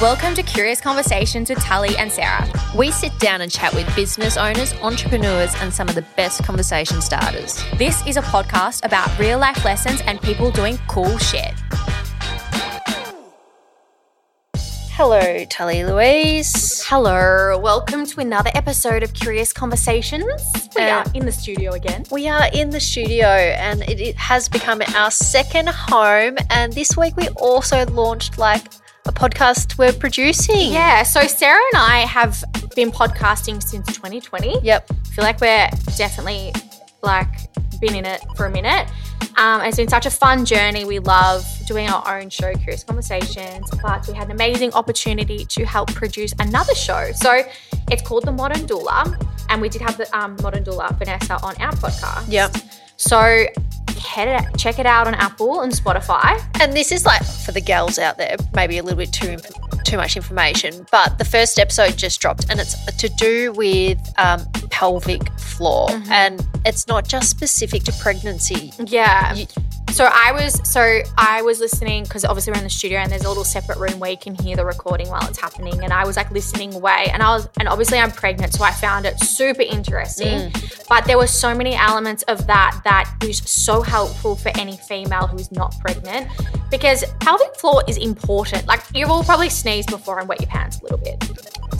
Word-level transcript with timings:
Welcome 0.00 0.34
to 0.34 0.42
Curious 0.42 0.80
Conversations 0.80 1.48
with 1.48 1.60
Tully 1.60 1.96
and 1.96 2.10
Sarah. 2.10 2.48
We 2.76 2.90
sit 2.90 3.16
down 3.20 3.40
and 3.42 3.50
chat 3.50 3.72
with 3.74 3.86
business 3.94 4.36
owners, 4.36 4.74
entrepreneurs, 4.82 5.54
and 5.60 5.72
some 5.72 5.88
of 5.88 5.94
the 5.94 6.02
best 6.16 6.42
conversation 6.42 7.00
starters. 7.00 7.62
This 7.78 8.04
is 8.06 8.16
a 8.16 8.22
podcast 8.22 8.84
about 8.84 9.16
real 9.20 9.38
life 9.38 9.64
lessons 9.64 10.02
and 10.06 10.20
people 10.20 10.50
doing 10.50 10.78
cool 10.88 11.16
shit. 11.18 11.52
Hello, 14.96 15.44
Tully 15.46 15.84
Louise. 15.84 16.82
Hello, 16.86 17.56
welcome 17.58 18.04
to 18.04 18.20
another 18.20 18.50
episode 18.54 19.02
of 19.04 19.14
Curious 19.14 19.52
Conversations. 19.52 20.42
We 20.74 20.82
Uh, 20.82 20.98
are 20.98 21.04
in 21.14 21.24
the 21.24 21.32
studio 21.32 21.72
again. 21.72 22.04
We 22.10 22.28
are 22.28 22.48
in 22.52 22.70
the 22.70 22.80
studio 22.80 23.26
and 23.28 23.82
it, 23.82 24.00
it 24.00 24.16
has 24.16 24.48
become 24.48 24.82
our 24.96 25.10
second 25.12 25.68
home. 25.68 26.36
And 26.50 26.72
this 26.72 26.96
week 26.96 27.16
we 27.16 27.28
also 27.28 27.86
launched 27.86 28.38
like 28.38 28.62
a 29.06 29.12
podcast 29.12 29.76
we're 29.76 29.92
producing. 29.92 30.72
Yeah, 30.72 31.02
so 31.02 31.26
Sarah 31.26 31.60
and 31.72 31.82
I 31.82 31.98
have 32.00 32.42
been 32.74 32.90
podcasting 32.90 33.62
since 33.62 33.86
2020. 33.88 34.60
Yep. 34.62 34.90
I 34.90 35.08
feel 35.08 35.24
like 35.24 35.40
we're 35.40 35.68
definitely 35.96 36.52
like 37.02 37.28
been 37.80 37.94
in 37.94 38.06
it 38.06 38.22
for 38.36 38.46
a 38.46 38.50
minute. 38.50 38.88
Um, 39.36 39.62
it's 39.62 39.76
been 39.76 39.88
such 39.88 40.06
a 40.06 40.10
fun 40.10 40.44
journey. 40.44 40.84
We 40.84 41.00
love 41.00 41.44
doing 41.66 41.88
our 41.88 42.20
own 42.20 42.30
show, 42.30 42.52
Curious 42.54 42.84
Conversations, 42.84 43.68
but 43.82 44.06
we 44.06 44.14
had 44.14 44.26
an 44.26 44.32
amazing 44.32 44.72
opportunity 44.72 45.44
to 45.44 45.64
help 45.64 45.92
produce 45.92 46.32
another 46.38 46.74
show. 46.74 47.10
So 47.14 47.42
it's 47.90 48.02
called 48.02 48.24
The 48.24 48.32
Modern 48.32 48.66
Doula, 48.66 49.20
and 49.48 49.60
we 49.60 49.68
did 49.68 49.82
have 49.82 49.96
the 49.96 50.16
um, 50.16 50.36
Modern 50.42 50.64
Doula 50.64 50.96
Vanessa 50.98 51.34
on 51.42 51.56
our 51.60 51.72
podcast. 51.72 52.30
Yep. 52.30 52.56
So 52.96 53.46
head 53.98 54.28
it, 54.28 54.58
check 54.58 54.78
it 54.78 54.86
out 54.86 55.06
on 55.06 55.14
Apple 55.14 55.62
and 55.62 55.72
Spotify. 55.72 56.40
And 56.60 56.72
this 56.72 56.92
is 56.92 57.04
like 57.04 57.24
for 57.24 57.52
the 57.52 57.60
gals 57.60 57.98
out 57.98 58.18
there, 58.18 58.36
maybe 58.54 58.78
a 58.78 58.82
little 58.82 58.98
bit 58.98 59.12
too 59.12 59.36
too 59.84 59.96
much 59.98 60.16
information. 60.16 60.86
But 60.90 61.18
the 61.18 61.24
first 61.24 61.58
episode 61.58 61.96
just 61.96 62.20
dropped, 62.20 62.46
and 62.50 62.58
it's 62.60 62.74
to 62.96 63.08
do 63.10 63.52
with 63.52 63.98
um, 64.18 64.44
pelvic 64.70 65.28
floor, 65.38 65.88
and 66.10 66.46
it's 66.64 66.88
not 66.88 67.06
just 67.06 67.28
specific 67.30 67.84
to 67.84 67.92
pregnancy. 68.00 68.72
Yeah. 68.78 69.34
You- 69.34 69.46
so 69.90 70.08
I 70.12 70.32
was 70.32 70.58
so 70.68 71.02
I 71.16 71.42
was 71.42 71.60
listening 71.60 72.02
because 72.02 72.24
obviously 72.24 72.52
we're 72.52 72.58
in 72.58 72.64
the 72.64 72.70
studio 72.70 72.98
and 72.98 73.12
there's 73.12 73.22
a 73.24 73.28
little 73.28 73.44
separate 73.44 73.78
room 73.78 74.00
where 74.00 74.10
you 74.10 74.16
can 74.16 74.34
hear 74.34 74.56
the 74.56 74.64
recording 74.64 75.08
while 75.08 75.24
it's 75.28 75.38
happening. 75.38 75.84
And 75.84 75.92
I 75.92 76.04
was 76.04 76.16
like 76.16 76.32
listening 76.32 76.74
away, 76.74 77.10
and 77.12 77.22
I 77.22 77.28
was 77.36 77.48
and 77.60 77.68
obviously 77.68 77.98
I'm 77.98 78.10
pregnant, 78.10 78.54
so 78.54 78.64
I 78.64 78.72
found 78.72 79.06
it 79.06 79.20
super 79.20 79.62
interesting. 79.62 80.50
But 80.88 81.04
there 81.04 81.16
were 81.16 81.28
so 81.28 81.54
many 81.54 81.76
elements 81.76 82.24
of 82.24 82.44
that 82.48 82.80
that 82.84 83.12
is 83.24 83.38
so 83.38 83.82
helpful 83.82 84.36
for 84.36 84.50
any 84.58 84.76
female 84.76 85.26
who 85.26 85.36
is 85.38 85.50
not 85.50 85.74
pregnant 85.80 86.28
because 86.70 87.04
pelvic 87.20 87.54
floor 87.56 87.82
is 87.88 87.96
important. 87.96 88.66
Like 88.66 88.80
you've 88.94 89.10
all 89.10 89.24
probably 89.24 89.48
sneezed 89.48 89.90
before 89.90 90.18
and 90.18 90.28
wet 90.28 90.40
your 90.40 90.48
pants 90.48 90.78
a 90.80 90.82
little 90.82 90.98
bit. 90.98 91.22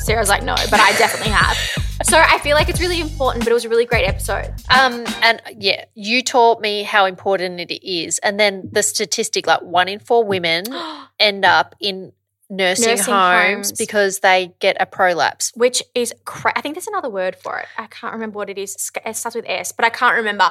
Sarah's 0.00 0.28
like, 0.28 0.42
no, 0.42 0.55
but 0.70 0.80
I 0.80 0.92
definitely 0.98 1.33
have. 1.33 1.56
So 2.02 2.18
I 2.18 2.39
feel 2.39 2.56
like 2.56 2.68
it's 2.68 2.80
really 2.80 3.01
important, 3.01 3.45
but 3.45 3.51
it 3.51 3.55
was 3.55 3.64
a 3.64 3.68
really 3.68 3.86
great 3.86 4.05
episode. 4.06 4.52
Um, 4.68 5.05
and 5.23 5.40
yeah, 5.58 5.84
you 5.95 6.23
taught 6.23 6.61
me 6.61 6.83
how 6.83 7.06
important 7.06 7.61
it 7.61 7.73
is, 7.89 8.18
and 8.18 8.39
then 8.39 8.68
the 8.73 8.83
statistic 8.83 9.46
like 9.46 9.62
one 9.62 9.89
in 9.89 10.00
four 10.00 10.24
women 10.24 10.64
end 11.20 11.45
up 11.45 11.74
in 11.80 12.12
nursing, 12.50 12.89
Nursing 12.90 13.14
homes, 13.14 13.68
homes. 13.68 13.73
because 13.73 14.18
they 14.20 14.52
get 14.58 14.77
a 14.80 14.84
prolapse. 14.86 15.52
which 15.55 15.83
is 15.95 16.12
cra- 16.24 16.52
I 16.55 16.61
think 16.61 16.74
there's 16.74 16.86
another 16.89 17.08
word 17.08 17.36
for 17.36 17.58
it. 17.61 17.67
I 17.79 17.86
can't 17.86 18.12
remember 18.12 18.36
what 18.36 18.50
it 18.50 18.58
is. 18.58 18.74
It 19.06 19.17
starts 19.17 19.34
with 19.36 19.46
S, 19.48 19.73
but 19.73 19.84
I 19.84 19.90
can't 19.90 20.17
remember. 20.17 20.50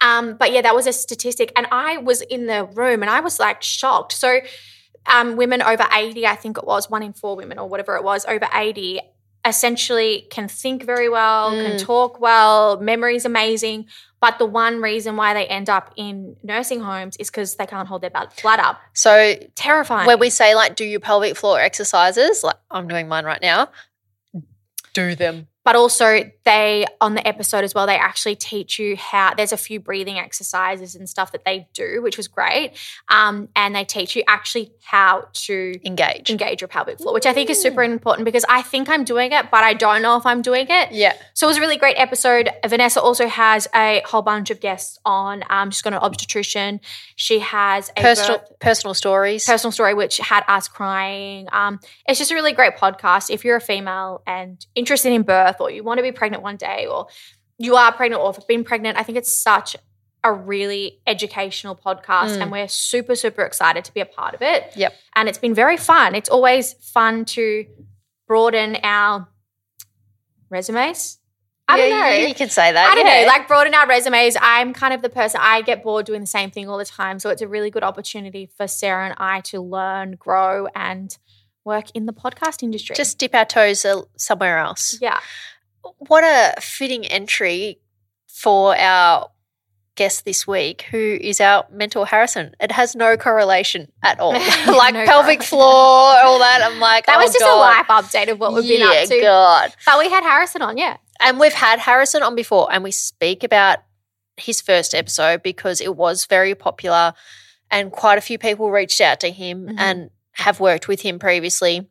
Um, 0.00 0.36
but 0.36 0.52
yeah, 0.52 0.62
that 0.62 0.74
was 0.74 0.86
a 0.86 0.92
statistic, 0.92 1.52
and 1.56 1.66
I 1.72 1.96
was 1.98 2.20
in 2.20 2.46
the 2.46 2.64
room 2.64 3.02
and 3.02 3.10
I 3.10 3.20
was 3.20 3.40
like 3.40 3.62
shocked. 3.62 4.12
So, 4.12 4.40
um, 5.06 5.36
women 5.36 5.62
over 5.62 5.86
80, 5.90 6.26
I 6.26 6.36
think 6.36 6.58
it 6.58 6.64
was 6.64 6.88
one 6.88 7.02
in 7.02 7.12
four 7.12 7.36
women 7.36 7.58
or 7.58 7.68
whatever 7.68 7.96
it 7.96 8.04
was 8.04 8.24
over 8.26 8.46
80, 8.52 9.00
essentially 9.44 10.26
can 10.30 10.48
think 10.48 10.84
very 10.84 11.08
well, 11.08 11.50
can 11.50 11.78
talk 11.78 12.20
well, 12.20 12.78
memory's 12.80 13.24
amazing. 13.24 13.86
But 14.20 14.38
the 14.38 14.46
one 14.46 14.82
reason 14.82 15.16
why 15.16 15.32
they 15.32 15.46
end 15.46 15.70
up 15.70 15.92
in 15.96 16.36
nursing 16.42 16.80
homes 16.80 17.16
is 17.18 17.30
because 17.30 17.54
they 17.54 17.66
can't 17.66 17.86
hold 17.86 18.02
their 18.02 18.10
blood 18.10 18.60
up. 18.60 18.80
So 18.92 19.36
Terrifying. 19.54 20.06
when 20.06 20.18
we 20.18 20.28
say 20.28 20.54
like 20.54 20.74
do 20.74 20.84
your 20.84 21.00
pelvic 21.00 21.36
floor 21.36 21.60
exercises, 21.60 22.42
like 22.42 22.56
I'm 22.70 22.88
doing 22.88 23.08
mine 23.08 23.24
right 23.24 23.40
now, 23.40 23.70
do 24.92 25.14
them. 25.14 25.46
But 25.68 25.76
also 25.76 26.22
they 26.46 26.86
on 26.98 27.12
the 27.14 27.28
episode 27.28 27.62
as 27.62 27.74
well 27.74 27.86
they 27.86 27.96
actually 27.98 28.34
teach 28.34 28.78
you 28.78 28.96
how 28.96 29.34
there's 29.34 29.52
a 29.52 29.56
few 29.58 29.78
breathing 29.78 30.18
exercises 30.18 30.94
and 30.94 31.06
stuff 31.06 31.30
that 31.32 31.44
they 31.44 31.68
do 31.74 32.00
which 32.02 32.16
was 32.16 32.26
great 32.26 32.72
um, 33.10 33.50
and 33.54 33.74
they 33.76 33.84
teach 33.84 34.16
you 34.16 34.22
actually 34.26 34.72
how 34.82 35.28
to 35.34 35.74
Engage. 35.84 36.30
engage 36.30 36.62
your 36.62 36.68
pelvic 36.68 36.96
floor 36.98 37.12
which 37.12 37.26
i 37.26 37.34
think 37.34 37.50
is 37.50 37.60
super 37.60 37.82
important 37.82 38.24
because 38.24 38.46
i 38.48 38.62
think 38.62 38.88
i'm 38.88 39.04
doing 39.04 39.32
it 39.32 39.50
but 39.50 39.62
i 39.62 39.74
don't 39.74 40.00
know 40.00 40.16
if 40.16 40.24
i'm 40.24 40.40
doing 40.40 40.66
it 40.70 40.90
Yeah. 40.90 41.14
so 41.34 41.46
it 41.46 41.50
was 41.50 41.58
a 41.58 41.60
really 41.60 41.76
great 41.76 41.96
episode. 41.98 42.48
Vanessa 42.66 43.00
also 43.02 43.26
has 43.28 43.68
a 43.74 44.02
whole 44.06 44.22
bunch 44.22 44.50
of 44.50 44.60
guests 44.60 44.98
on. 45.04 45.42
Um, 45.50 45.70
she's 45.70 45.82
got 45.82 45.92
an 45.92 45.98
obstetrician. 46.00 46.80
She 47.16 47.40
has 47.40 47.90
a 47.96 48.00
Personal 48.00 48.38
birth- 48.38 48.58
personal 48.60 48.94
stories. 48.94 49.44
personal 49.44 49.72
story 49.72 49.94
which 49.94 50.16
had 50.18 50.44
us 50.48 50.68
crying. 50.68 51.48
Um, 51.52 51.80
it's 52.06 52.18
just 52.18 52.30
a 52.30 52.34
really 52.34 52.52
great 52.52 52.76
podcast 52.76 53.30
if 53.30 53.44
you're 53.44 53.56
a 53.56 53.60
female 53.60 54.22
and 54.26 54.64
interested 54.74 55.12
in 55.12 55.22
birth 55.22 55.57
or 55.60 55.70
you 55.70 55.82
want 55.82 55.98
to 55.98 56.02
be 56.02 56.12
pregnant 56.12 56.42
one 56.42 56.56
day 56.56 56.86
or 56.86 57.06
you 57.58 57.76
are 57.76 57.92
pregnant 57.92 58.22
or 58.22 58.32
have 58.32 58.46
been 58.46 58.64
pregnant. 58.64 58.98
I 58.98 59.02
think 59.02 59.18
it's 59.18 59.32
such 59.32 59.76
a 60.24 60.32
really 60.32 61.00
educational 61.06 61.76
podcast 61.76 62.36
Mm. 62.36 62.42
and 62.42 62.52
we're 62.52 62.68
super, 62.68 63.14
super 63.14 63.42
excited 63.42 63.84
to 63.84 63.94
be 63.94 64.00
a 64.00 64.06
part 64.06 64.34
of 64.34 64.42
it. 64.42 64.72
Yep. 64.76 64.92
And 65.14 65.28
it's 65.28 65.38
been 65.38 65.54
very 65.54 65.76
fun. 65.76 66.14
It's 66.14 66.28
always 66.28 66.72
fun 66.74 67.24
to 67.26 67.66
broaden 68.26 68.76
our 68.82 69.28
resumes. 70.50 71.18
I 71.70 71.76
don't 71.76 71.90
know. 71.90 72.08
You, 72.08 72.28
you 72.28 72.34
can 72.34 72.48
say 72.48 72.72
that. 72.72 72.90
I 72.90 72.94
don't 72.94 73.06
yeah. 73.06 73.22
know, 73.22 73.26
like 73.26 73.46
broaden 73.46 73.74
our 73.74 73.86
resumes. 73.86 74.36
I'm 74.40 74.72
kind 74.72 74.94
of 74.94 75.02
the 75.02 75.10
person 75.10 75.40
I 75.42 75.60
get 75.60 75.82
bored 75.82 76.06
doing 76.06 76.22
the 76.22 76.26
same 76.26 76.50
thing 76.50 76.68
all 76.68 76.78
the 76.78 76.84
time. 76.86 77.18
So 77.18 77.28
it's 77.28 77.42
a 77.42 77.48
really 77.48 77.70
good 77.70 77.82
opportunity 77.82 78.50
for 78.56 78.66
Sarah 78.66 79.04
and 79.04 79.14
I 79.18 79.42
to 79.42 79.60
learn, 79.60 80.12
grow, 80.12 80.66
and 80.74 81.16
work 81.68 81.86
in 81.94 82.06
the 82.06 82.12
podcast 82.12 82.62
industry. 82.62 82.96
just 82.96 83.18
dip 83.18 83.34
our 83.34 83.44
toes 83.44 83.84
uh, 83.84 84.02
somewhere 84.16 84.58
else. 84.58 84.98
yeah, 85.00 85.20
What 85.98 86.24
a 86.24 86.60
fitting 86.60 87.06
entry 87.06 87.78
for 88.26 88.76
our 88.76 89.30
guest 89.94 90.24
this 90.24 90.46
week, 90.46 90.82
who 90.92 91.18
is 91.20 91.40
our 91.40 91.66
mentor 91.72 92.06
Harrison. 92.06 92.54
It 92.60 92.70
has 92.72 92.94
no 92.94 93.16
correlation 93.16 93.90
at 94.02 94.20
all. 94.20 94.32
like 94.82 94.94
No 94.94 95.04
pelvic 95.04 95.42
floor, 95.42 95.64
all 95.66 96.38
that. 96.38 96.60
I'm 96.62 96.78
like, 96.78 97.06
that 97.06 97.16
oh 97.18 97.22
was 97.22 97.32
just 97.32 97.44
God. 97.44 97.56
a 97.56 97.58
live 97.58 97.86
update 98.04 98.30
of 98.30 98.38
what 98.38 98.54
we've 98.54 98.62
been 98.68 98.82
up 98.86 99.08
to. 99.08 99.20
God. 99.20 99.72
But 99.84 99.98
we 99.98 100.08
had 100.08 100.22
Harrison 100.22 100.62
on, 100.62 100.78
yeah. 100.78 100.98
And 101.20 101.40
we've 101.40 101.52
had 101.52 101.80
Harrison 101.80 102.22
on 102.22 102.36
before, 102.36 102.68
and 102.72 102.84
we 102.84 102.92
speak 102.92 103.42
about 103.42 103.78
his 104.36 104.60
first 104.60 104.94
episode 104.94 105.42
because 105.42 105.80
it 105.80 105.96
was 105.96 106.26
very 106.26 106.54
popular, 106.54 107.12
and 107.68 107.90
quite 107.90 108.18
a 108.18 108.20
few 108.20 108.38
people 108.38 108.70
reached 108.70 109.00
out 109.00 109.18
to 109.20 109.30
him 109.32 109.66
Mhm. 109.66 109.74
and 109.78 110.10
have 110.38 110.60
worked 110.60 110.88
with 110.88 111.02
him 111.02 111.18
previously. 111.18 111.88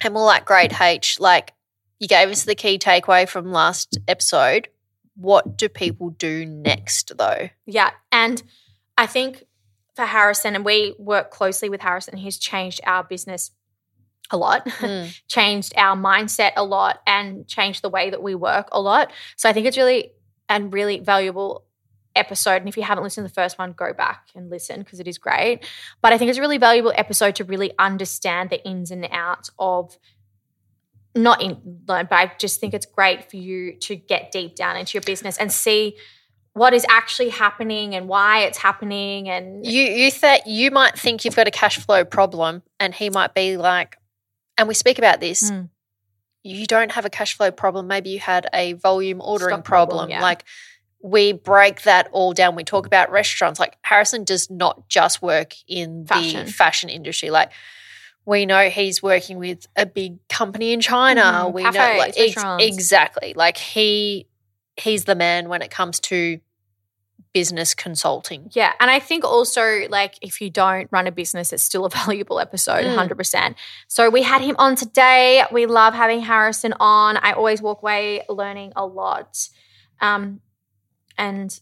And 0.00 0.14
we're 0.14 0.24
like, 0.24 0.44
great, 0.44 0.78
H, 0.80 1.18
like 1.20 1.54
you 1.98 2.08
gave 2.08 2.28
us 2.28 2.44
the 2.44 2.54
key 2.54 2.78
takeaway 2.78 3.28
from 3.28 3.52
last 3.52 3.98
episode. 4.06 4.68
What 5.14 5.56
do 5.56 5.68
people 5.68 6.10
do 6.10 6.44
next, 6.44 7.12
though? 7.16 7.48
Yeah. 7.64 7.90
And 8.12 8.42
I 8.98 9.06
think 9.06 9.44
for 9.94 10.04
Harrison, 10.04 10.54
and 10.54 10.64
we 10.64 10.94
work 10.98 11.30
closely 11.30 11.70
with 11.70 11.80
Harrison, 11.80 12.18
he's 12.18 12.36
changed 12.36 12.80
our 12.84 13.02
business 13.02 13.50
a 14.30 14.36
lot, 14.36 14.66
Mm. 14.80 15.18
changed 15.28 15.72
our 15.76 15.96
mindset 15.96 16.52
a 16.56 16.64
lot, 16.64 17.00
and 17.06 17.46
changed 17.46 17.80
the 17.82 17.88
way 17.88 18.10
that 18.10 18.22
we 18.22 18.34
work 18.34 18.68
a 18.72 18.80
lot. 18.80 19.10
So 19.36 19.48
I 19.48 19.52
think 19.54 19.66
it's 19.66 19.78
really 19.78 20.12
and 20.48 20.72
really 20.72 20.98
valuable 20.98 21.64
episode. 22.16 22.56
And 22.56 22.68
if 22.68 22.76
you 22.76 22.82
haven't 22.82 23.04
listened 23.04 23.26
to 23.26 23.32
the 23.32 23.40
first 23.40 23.58
one, 23.58 23.72
go 23.72 23.92
back 23.92 24.28
and 24.34 24.50
listen 24.50 24.80
because 24.80 25.00
it 25.00 25.06
is 25.06 25.18
great. 25.18 25.60
But 26.02 26.12
I 26.12 26.18
think 26.18 26.28
it's 26.28 26.38
a 26.38 26.40
really 26.40 26.58
valuable 26.58 26.92
episode 26.96 27.36
to 27.36 27.44
really 27.44 27.72
understand 27.78 28.50
the 28.50 28.64
ins 28.66 28.90
and 28.90 29.06
outs 29.10 29.50
of 29.58 29.98
not 31.14 31.42
in 31.42 31.80
learn, 31.88 32.06
but 32.10 32.16
I 32.16 32.32
just 32.38 32.60
think 32.60 32.74
it's 32.74 32.86
great 32.86 33.30
for 33.30 33.36
you 33.36 33.72
to 33.80 33.96
get 33.96 34.30
deep 34.30 34.54
down 34.54 34.76
into 34.76 34.96
your 34.96 35.02
business 35.02 35.38
and 35.38 35.50
see 35.50 35.96
what 36.52 36.72
is 36.72 36.86
actually 36.88 37.28
happening 37.28 37.94
and 37.94 38.08
why 38.08 38.40
it's 38.40 38.58
happening 38.58 39.28
and 39.28 39.66
You 39.66 39.82
you 39.82 40.10
that 40.10 40.46
you 40.46 40.70
might 40.70 40.98
think 40.98 41.24
you've 41.24 41.36
got 41.36 41.46
a 41.46 41.50
cash 41.50 41.78
flow 41.78 42.04
problem, 42.04 42.62
and 42.80 42.94
he 42.94 43.10
might 43.10 43.34
be 43.34 43.56
like, 43.56 43.96
and 44.56 44.66
we 44.66 44.74
speak 44.74 44.98
about 44.98 45.20
this. 45.20 45.50
Mm. 45.50 45.68
You 46.42 46.66
don't 46.66 46.92
have 46.92 47.04
a 47.04 47.10
cash 47.10 47.36
flow 47.36 47.50
problem. 47.50 47.88
Maybe 47.88 48.10
you 48.10 48.20
had 48.20 48.46
a 48.54 48.74
volume 48.74 49.20
ordering 49.20 49.56
Stock 49.56 49.64
problem, 49.64 49.96
problem. 49.98 50.10
yeah. 50.10 50.22
Like 50.22 50.44
we 51.06 51.32
break 51.32 51.82
that 51.82 52.08
all 52.10 52.32
down. 52.32 52.56
We 52.56 52.64
talk 52.64 52.84
about 52.84 53.12
restaurants. 53.12 53.60
Like 53.60 53.76
Harrison 53.82 54.24
does 54.24 54.50
not 54.50 54.88
just 54.88 55.22
work 55.22 55.54
in 55.68 56.04
Fashion. 56.04 56.46
the 56.46 56.52
fashion 56.52 56.88
industry. 56.88 57.30
Like 57.30 57.52
we 58.24 58.44
know 58.44 58.68
he's 58.68 59.00
working 59.04 59.38
with 59.38 59.68
a 59.76 59.86
big 59.86 60.18
company 60.28 60.72
in 60.72 60.80
China. 60.80 61.22
Mhm. 61.22 61.52
We 61.52 61.62
know 61.62 61.70
like 61.70 62.14
ex- 62.18 62.42
exactly. 62.58 63.34
Like 63.36 63.56
he 63.56 64.26
he's 64.76 65.04
the 65.04 65.14
man 65.14 65.48
when 65.48 65.62
it 65.62 65.70
comes 65.70 66.00
to 66.00 66.40
business 67.32 67.72
consulting. 67.74 68.48
Yeah. 68.52 68.72
And 68.80 68.90
I 68.90 68.98
think 68.98 69.22
also, 69.22 69.86
like, 69.90 70.14
if 70.22 70.40
you 70.40 70.48
don't 70.48 70.88
run 70.90 71.06
a 71.06 71.12
business, 71.12 71.52
it's 71.52 71.62
still 71.62 71.84
a 71.84 71.90
valuable 72.04 72.40
episode, 72.40 72.84
Mm. 72.84 72.96
100%. 73.08 73.54
So 73.88 74.08
we 74.10 74.22
had 74.22 74.40
him 74.40 74.56
on 74.58 74.74
today. 74.74 75.44
We 75.52 75.66
love 75.66 75.92
having 75.94 76.20
Harrison 76.20 76.72
on. 76.80 77.18
I 77.18 77.32
always 77.32 77.60
walk 77.62 77.82
away 77.82 78.22
learning 78.28 78.72
a 78.74 78.86
lot. 78.86 79.48
Um, 80.00 80.40
and 81.18 81.58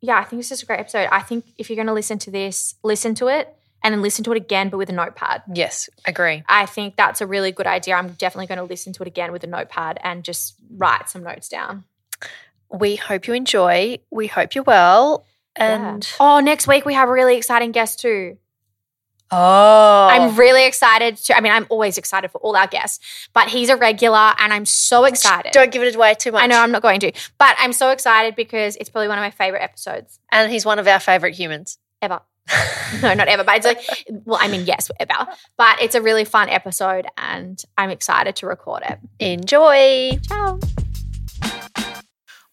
yeah, 0.00 0.18
I 0.18 0.24
think 0.24 0.40
it's 0.40 0.48
just 0.50 0.62
a 0.62 0.66
great 0.66 0.80
episode. 0.80 1.08
I 1.10 1.20
think 1.20 1.44
if 1.56 1.70
you're 1.70 1.76
going 1.76 1.86
to 1.86 1.92
listen 1.94 2.18
to 2.20 2.30
this, 2.30 2.74
listen 2.82 3.14
to 3.16 3.28
it 3.28 3.56
and 3.82 3.92
then 3.94 4.02
listen 4.02 4.22
to 4.24 4.32
it 4.32 4.36
again, 4.36 4.68
but 4.68 4.76
with 4.78 4.90
a 4.90 4.92
notepad. 4.92 5.42
Yes, 5.52 5.88
agree. 6.06 6.42
I 6.48 6.66
think 6.66 6.96
that's 6.96 7.20
a 7.20 7.26
really 7.26 7.52
good 7.52 7.66
idea. 7.66 7.94
I'm 7.94 8.08
definitely 8.12 8.46
going 8.46 8.58
to 8.58 8.64
listen 8.64 8.92
to 8.94 9.02
it 9.02 9.06
again 9.08 9.32
with 9.32 9.44
a 9.44 9.46
notepad 9.46 9.98
and 10.02 10.22
just 10.24 10.54
write 10.76 11.08
some 11.08 11.22
notes 11.22 11.48
down. 11.48 11.84
We 12.70 12.96
hope 12.96 13.26
you 13.26 13.34
enjoy. 13.34 13.98
We 14.10 14.26
hope 14.26 14.54
you're 14.54 14.64
well. 14.64 15.24
And 15.56 16.04
Yeah. 16.04 16.16
oh, 16.20 16.40
next 16.40 16.66
week 16.66 16.84
we 16.84 16.94
have 16.94 17.08
a 17.08 17.12
really 17.12 17.36
exciting 17.36 17.72
guest 17.72 18.00
too. 18.00 18.36
Oh, 19.34 20.08
I'm 20.10 20.36
really 20.36 20.66
excited 20.66 21.16
to. 21.16 21.36
I 21.36 21.40
mean, 21.40 21.52
I'm 21.52 21.66
always 21.68 21.98
excited 21.98 22.30
for 22.30 22.38
all 22.38 22.56
our 22.56 22.66
guests, 22.66 23.28
but 23.32 23.48
he's 23.48 23.68
a 23.68 23.76
regular, 23.76 24.32
and 24.38 24.52
I'm 24.52 24.64
so 24.66 25.04
excited. 25.04 25.52
don't 25.52 25.72
give 25.72 25.82
it 25.82 25.94
away 25.94 26.14
too 26.14 26.32
much. 26.32 26.42
I 26.42 26.46
know 26.46 26.60
I'm 26.60 26.72
not 26.72 26.82
going 26.82 27.00
to, 27.00 27.12
but 27.38 27.56
I'm 27.58 27.72
so 27.72 27.90
excited 27.90 28.36
because 28.36 28.76
it's 28.76 28.88
probably 28.90 29.08
one 29.08 29.18
of 29.18 29.22
my 29.22 29.30
favorite 29.30 29.62
episodes 29.62 30.18
and 30.32 30.50
he's 30.50 30.66
one 30.66 30.78
of 30.78 30.86
our 30.86 31.00
favorite 31.00 31.34
humans. 31.34 31.78
ever. 32.02 32.20
no, 33.02 33.14
not 33.14 33.28
ever, 33.28 33.42
but 33.42 33.56
it's 33.56 33.64
like, 33.64 33.80
well, 34.26 34.38
I 34.40 34.48
mean, 34.48 34.66
yes, 34.66 34.90
ever. 35.00 35.30
But 35.56 35.80
it's 35.80 35.94
a 35.94 36.02
really 36.02 36.26
fun 36.26 36.50
episode, 36.50 37.06
and 37.16 37.62
I'm 37.78 37.88
excited 37.88 38.36
to 38.36 38.46
record 38.46 38.82
it. 38.86 38.98
Enjoy. 39.18 40.18
Ciao. 40.28 40.58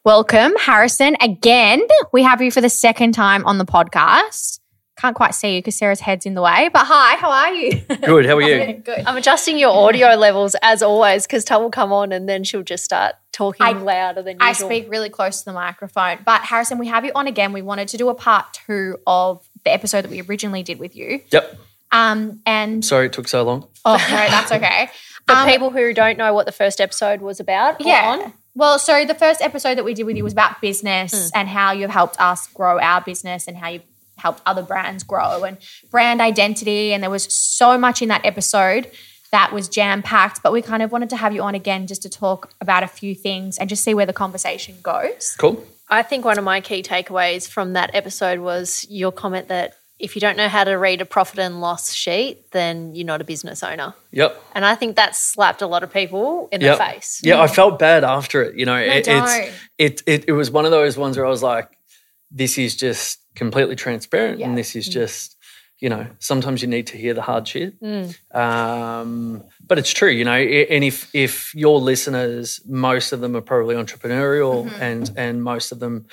Welcome, 0.06 0.54
Harrison. 0.58 1.18
Again, 1.22 1.82
we 2.14 2.24
have 2.24 2.42
you 2.42 2.52
for 2.52 2.62
the 2.62 2.70
second 2.70 3.12
time 3.12 3.46
on 3.46 3.58
the 3.58 3.66
podcast. 3.66 4.61
Can't 5.02 5.16
quite 5.16 5.34
see 5.34 5.56
you 5.56 5.60
because 5.62 5.76
Sarah's 5.76 6.00
head's 6.00 6.28
in 6.28 6.36
the 6.36 6.44
way, 6.44 6.70
but 6.72 6.86
hi, 6.86 7.16
how 7.16 7.32
are 7.32 7.54
you? 7.56 7.72
Good. 8.06 8.26
How 8.28 8.36
are 8.36 8.42
you? 8.44 8.74
Good. 8.86 9.04
I'm 9.08 9.18
adjusting 9.18 9.58
your 9.58 9.72
audio 9.76 10.10
levels 10.16 10.56
as 10.62 10.84
always 10.84 11.26
because 11.26 11.44
Tom 11.44 11.64
will 11.64 11.72
come 11.72 11.92
on 11.92 12.12
and 12.12 12.30
then 12.30 12.44
she'll 12.44 12.62
just 12.62 12.84
start 12.86 13.16
talking 13.32 13.66
I- 13.66 13.72
louder 13.72 14.22
than 14.22 14.34
usual. 14.36 14.48
I 14.48 14.54
speak 14.54 14.92
really 14.92 15.10
close 15.10 15.40
to 15.40 15.46
the 15.46 15.54
microphone. 15.54 16.20
But 16.24 16.42
Harrison, 16.44 16.78
we 16.78 16.86
have 16.88 17.04
you 17.04 17.12
on 17.16 17.26
again. 17.26 17.52
We 17.52 17.64
wanted 17.64 17.88
to 17.90 17.98
do 17.98 18.10
a 18.10 18.14
part 18.14 18.54
two 18.54 18.98
of 19.08 19.44
the 19.64 19.72
episode 19.74 20.04
that 20.04 20.12
we 20.12 20.22
originally 20.22 20.62
did 20.62 20.78
with 20.78 20.96
you. 20.96 21.22
Yep. 21.32 21.58
Um, 21.92 22.42
and 22.46 22.86
Sorry 22.86 23.08
it 23.08 23.14
took 23.14 23.28
so 23.28 23.42
long. 23.44 23.68
oh 23.84 23.94
no, 23.98 24.16
that's 24.16 24.52
okay. 24.52 24.90
For 25.28 25.34
Um, 25.36 25.48
people 25.48 25.72
who 25.72 25.94
don't 25.94 26.18
know 26.18 26.34
what 26.34 26.46
the 26.46 26.52
first 26.52 26.80
episode 26.80 27.22
was 27.22 27.40
about, 27.40 27.82
yeah. 27.82 28.20
on, 28.24 28.34
Well, 28.56 28.78
so 28.80 29.04
the 29.06 29.14
first 29.16 29.42
episode 29.42 29.80
that 29.80 29.84
we 29.84 29.94
did 29.94 30.04
with 30.06 30.16
you 30.18 30.24
was 30.24 30.34
about 30.34 30.62
business 30.62 31.32
and 31.36 31.48
how 31.48 31.72
you've 31.74 31.90
helped 31.92 32.20
us 32.20 32.48
grow 32.48 32.80
our 32.80 33.02
business 33.02 33.48
and 33.48 33.58
how 33.58 33.70
you've 33.70 33.84
helped 34.22 34.42
other 34.46 34.64
brands 34.64 35.04
grow 35.04 35.44
and 35.44 35.58
brand 35.90 36.22
identity. 36.22 36.94
And 36.94 37.02
there 37.04 37.10
was 37.10 37.32
so 37.34 37.78
much 37.78 38.02
in 38.02 38.08
that 38.10 38.26
episode 38.26 38.90
that 39.32 39.52
was 39.54 39.68
jam 39.70 40.02
packed. 40.02 40.42
But 40.44 40.52
we 40.54 40.62
kind 40.62 40.84
of 40.84 40.92
wanted 40.92 41.10
to 41.12 41.18
have 41.18 41.34
you 41.34 41.42
on 41.42 41.56
again 41.56 41.88
just 41.88 42.02
to 42.04 42.10
talk 42.10 42.54
about 42.62 42.84
a 42.84 42.88
few 42.88 43.16
things 43.16 43.58
and 43.58 43.70
just 43.70 43.84
see 43.84 43.94
where 43.94 44.06
the 44.06 44.14
conversation 44.14 44.76
goes. 44.84 45.36
Cool. 45.38 45.64
I 45.90 46.04
think 46.04 46.24
one 46.24 46.38
of 46.38 46.44
my 46.44 46.62
key 46.62 46.82
takeaways 46.84 47.50
from 47.50 47.74
that 47.74 47.92
episode 47.94 48.40
was 48.40 48.86
your 48.90 49.12
comment 49.12 49.50
that 49.50 49.76
if 50.00 50.16
you 50.16 50.22
don't 50.22 50.36
know 50.36 50.48
how 50.48 50.64
to 50.64 50.72
read 50.74 51.00
a 51.00 51.06
profit 51.06 51.38
and 51.40 51.62
loss 51.62 51.94
sheet, 51.94 52.50
then 52.52 52.96
you're 52.96 53.06
not 53.06 53.22
a 53.22 53.24
business 53.24 53.62
owner. 53.62 53.94
Yep. 54.12 54.42
And 54.56 54.66
I 54.66 54.74
think 54.74 54.96
that 54.96 55.16
slapped 55.16 55.62
a 55.62 55.68
lot 55.68 55.84
of 55.84 55.94
people 55.94 56.50
in 56.52 56.60
Yep. 56.62 56.78
the 56.78 56.84
face. 56.84 57.22
Yeah, 57.24 57.40
I 57.40 57.48
felt 57.48 57.78
bad 57.78 58.04
after 58.04 58.42
it. 58.42 58.56
You 58.58 58.66
know, 58.66 58.78
it, 58.78 59.04
don't. 59.04 59.24
it's 59.78 60.02
it, 60.02 60.04
it 60.08 60.26
it 60.30 60.32
was 60.32 60.50
one 60.50 60.66
of 60.66 60.72
those 60.72 60.98
ones 60.98 61.18
where 61.18 61.26
I 61.26 61.30
was 61.30 61.44
like, 61.44 61.70
this 62.32 62.58
is 62.58 62.76
just 62.76 63.20
completely 63.36 63.76
transparent, 63.76 64.40
Yeah. 64.40 64.48
and 64.48 64.58
this 64.58 64.76
is 64.76 64.88
just, 64.88 65.36
you 65.80 65.90
know, 65.90 66.08
sometimes 66.20 66.62
you 66.62 66.68
need 66.68 66.88
to 66.88 66.98
hear 66.98 67.14
the 67.14 67.22
hard 67.24 67.48
shit. 67.48 67.74
Um, 68.34 69.44
but 69.68 69.78
it's 69.80 69.92
true, 69.92 70.10
you 70.10 70.26
know, 70.26 70.34
and 70.34 70.84
if 70.84 71.10
if 71.14 71.54
your 71.56 71.80
listeners, 71.80 72.62
most 72.66 73.12
of 73.14 73.20
them 73.22 73.36
are 73.36 73.42
probably 73.42 73.76
entrepreneurial, 73.76 74.72
and 74.80 75.12
and 75.18 75.44
most 75.44 75.72
of 75.72 75.80
them 75.80 76.06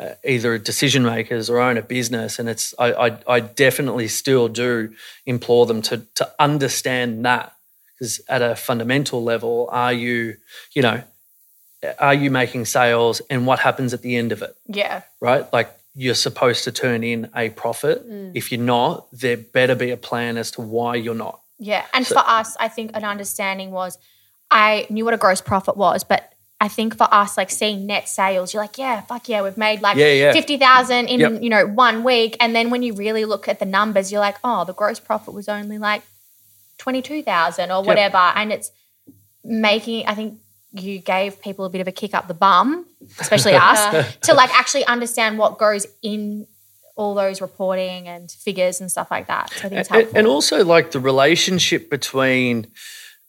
uh, 0.00 0.10
either 0.24 0.58
decision 0.58 1.02
makers 1.04 1.48
or 1.50 1.58
own 1.58 1.76
a 1.78 1.82
business, 1.82 2.38
and 2.38 2.48
it's 2.48 2.74
I, 2.78 2.92
I 3.08 3.18
I 3.36 3.40
definitely 3.40 4.08
still 4.08 4.48
do 4.48 4.92
implore 5.26 5.66
them 5.66 5.82
to 5.82 5.98
to 6.16 6.30
understand 6.38 7.24
that 7.24 7.52
because 7.98 8.20
at 8.28 8.42
a 8.42 8.56
fundamental 8.56 9.22
level, 9.22 9.68
are 9.70 9.92
you, 9.92 10.36
you 10.74 10.82
know, 10.82 11.02
are 11.98 12.14
you 12.14 12.30
making 12.30 12.64
sales, 12.66 13.20
and 13.30 13.46
what 13.46 13.58
happens 13.58 13.92
at 13.94 14.02
the 14.02 14.16
end 14.16 14.32
of 14.32 14.42
it? 14.42 14.56
Yeah. 14.66 15.02
right? 15.20 15.50
Like 15.52 15.70
you're 15.94 16.14
supposed 16.14 16.64
to 16.64 16.72
turn 16.72 17.04
in 17.04 17.28
a 17.36 17.50
profit. 17.50 18.08
Mm. 18.08 18.32
If 18.34 18.50
you're 18.50 18.60
not, 18.60 19.06
there 19.12 19.36
better 19.36 19.74
be 19.74 19.90
a 19.90 19.96
plan 19.96 20.36
as 20.38 20.50
to 20.52 20.60
why 20.62 20.94
you're 20.94 21.14
not. 21.14 21.40
Yeah. 21.58 21.84
And 21.92 22.06
for 22.06 22.18
us, 22.18 22.56
I 22.58 22.68
think 22.68 22.92
an 22.94 23.04
understanding 23.04 23.70
was 23.72 23.98
I 24.50 24.86
knew 24.90 25.04
what 25.04 25.14
a 25.14 25.18
gross 25.18 25.40
profit 25.40 25.76
was, 25.76 26.02
but 26.02 26.32
I 26.60 26.68
think 26.68 26.96
for 26.96 27.08
us, 27.12 27.36
like 27.36 27.50
seeing 27.50 27.86
net 27.86 28.08
sales, 28.08 28.54
you're 28.54 28.62
like, 28.62 28.78
yeah, 28.78 29.00
fuck 29.02 29.28
yeah, 29.28 29.42
we've 29.42 29.56
made 29.56 29.82
like 29.82 29.96
Yeah, 29.96 30.12
yeah. 30.12 30.32
50,000 30.32 31.06
in, 31.08 31.20
Yep. 31.20 31.42
you 31.42 31.50
know, 31.50 31.66
one 31.66 32.04
week. 32.04 32.36
And 32.40 32.54
then 32.54 32.70
when 32.70 32.82
you 32.82 32.94
really 32.94 33.24
look 33.24 33.48
at 33.48 33.58
the 33.58 33.64
numbers, 33.66 34.12
you're 34.12 34.20
like, 34.20 34.36
oh, 34.44 34.64
the 34.64 34.72
gross 34.72 35.00
profit 35.00 35.34
was 35.34 35.48
only 35.48 35.78
like 35.78 36.02
22,000 36.78 37.70
or 37.70 37.82
whatever. 37.82 38.16
And 38.16 38.52
it's 38.52 38.70
making, 39.44 40.06
I 40.06 40.14
think 40.14 40.38
you 40.72 40.98
gave 40.98 41.40
people 41.40 41.64
a 41.64 41.70
bit 41.70 41.80
of 41.80 41.88
a 41.88 41.92
kick 41.92 42.14
up 42.14 42.28
the 42.28 42.34
bum, 42.34 42.86
especially 43.20 43.54
us, 43.54 44.16
to 44.22 44.34
like 44.34 44.50
actually 44.58 44.84
understand 44.86 45.38
what 45.38 45.58
goes 45.58 45.86
in 46.02 46.46
all 46.96 47.14
those 47.14 47.40
reporting 47.40 48.06
and 48.06 48.30
figures 48.30 48.80
and 48.80 48.90
stuff 48.90 49.10
like 49.10 49.26
that. 49.26 49.50
So 49.50 49.66
I 49.66 49.68
think 49.68 49.80
it's 49.80 49.88
And, 49.88 49.96
helpful. 49.96 50.18
and 50.18 50.26
also 50.26 50.64
like 50.64 50.90
the 50.90 51.00
relationship 51.00 51.88
between 51.90 52.66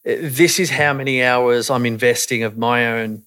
uh, 0.05 0.15
this 0.19 0.59
is 0.59 0.69
how 0.69 0.93
many 0.93 1.23
hours 1.23 1.69
I'm 1.69 1.85
investing 1.85 2.43
of 2.43 2.57
my 2.57 2.99
own 2.99 3.23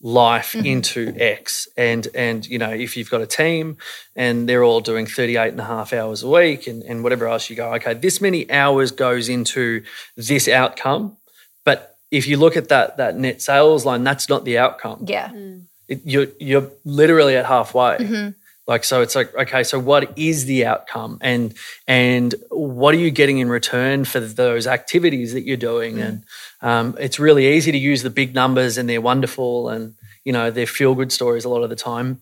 life 0.00 0.54
into 0.54 1.12
X. 1.18 1.68
And 1.76 2.06
and 2.14 2.46
you 2.46 2.56
know, 2.58 2.70
if 2.70 2.96
you've 2.96 3.10
got 3.10 3.20
a 3.20 3.26
team 3.26 3.76
and 4.16 4.48
they're 4.48 4.62
all 4.64 4.80
doing 4.80 5.06
38 5.06 5.48
and 5.50 5.60
a 5.60 5.64
half 5.64 5.92
hours 5.92 6.22
a 6.22 6.28
week 6.28 6.66
and, 6.66 6.82
and 6.84 7.02
whatever 7.02 7.26
else 7.26 7.50
you 7.50 7.56
go, 7.56 7.74
okay, 7.74 7.94
this 7.94 8.20
many 8.20 8.50
hours 8.50 8.92
goes 8.92 9.28
into 9.28 9.82
this 10.16 10.48
outcome. 10.48 11.16
But 11.64 11.96
if 12.10 12.26
you 12.26 12.36
look 12.36 12.56
at 12.56 12.68
that 12.68 12.96
that 12.96 13.16
net 13.16 13.42
sales 13.42 13.84
line, 13.84 14.04
that's 14.04 14.28
not 14.28 14.44
the 14.44 14.58
outcome. 14.58 15.04
yeah. 15.06 15.28
Mm. 15.30 15.64
it, 15.88 16.00
you're 16.04 16.28
you're 16.38 16.70
literally 16.84 17.36
at 17.36 17.46
halfway. 17.46 17.98
Mm-hmm. 17.98 18.30
Like 18.66 18.84
so, 18.84 19.02
it's 19.02 19.16
like 19.16 19.34
okay, 19.34 19.64
so 19.64 19.78
what 19.80 20.16
is 20.16 20.44
the 20.44 20.64
outcome, 20.64 21.18
and 21.20 21.54
and 21.88 22.34
what 22.50 22.94
are 22.94 22.98
you 22.98 23.10
getting 23.10 23.38
in 23.38 23.48
return 23.48 24.04
for 24.04 24.20
those 24.20 24.68
activities 24.68 25.32
that 25.32 25.42
you're 25.42 25.56
doing? 25.56 25.96
Mm. 25.96 26.06
And 26.06 26.24
um, 26.60 26.96
it's 27.00 27.18
really 27.18 27.48
easy 27.48 27.72
to 27.72 27.78
use 27.78 28.02
the 28.02 28.10
big 28.10 28.34
numbers, 28.34 28.78
and 28.78 28.88
they're 28.88 29.00
wonderful, 29.00 29.68
and 29.68 29.94
you 30.24 30.32
know 30.32 30.52
they're 30.52 30.66
feel 30.66 30.94
good 30.94 31.10
stories 31.10 31.44
a 31.44 31.48
lot 31.48 31.64
of 31.64 31.70
the 31.70 31.76
time. 31.76 32.20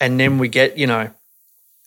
And 0.00 0.20
then 0.20 0.38
we 0.38 0.48
get 0.48 0.76
you 0.76 0.86
know 0.86 1.10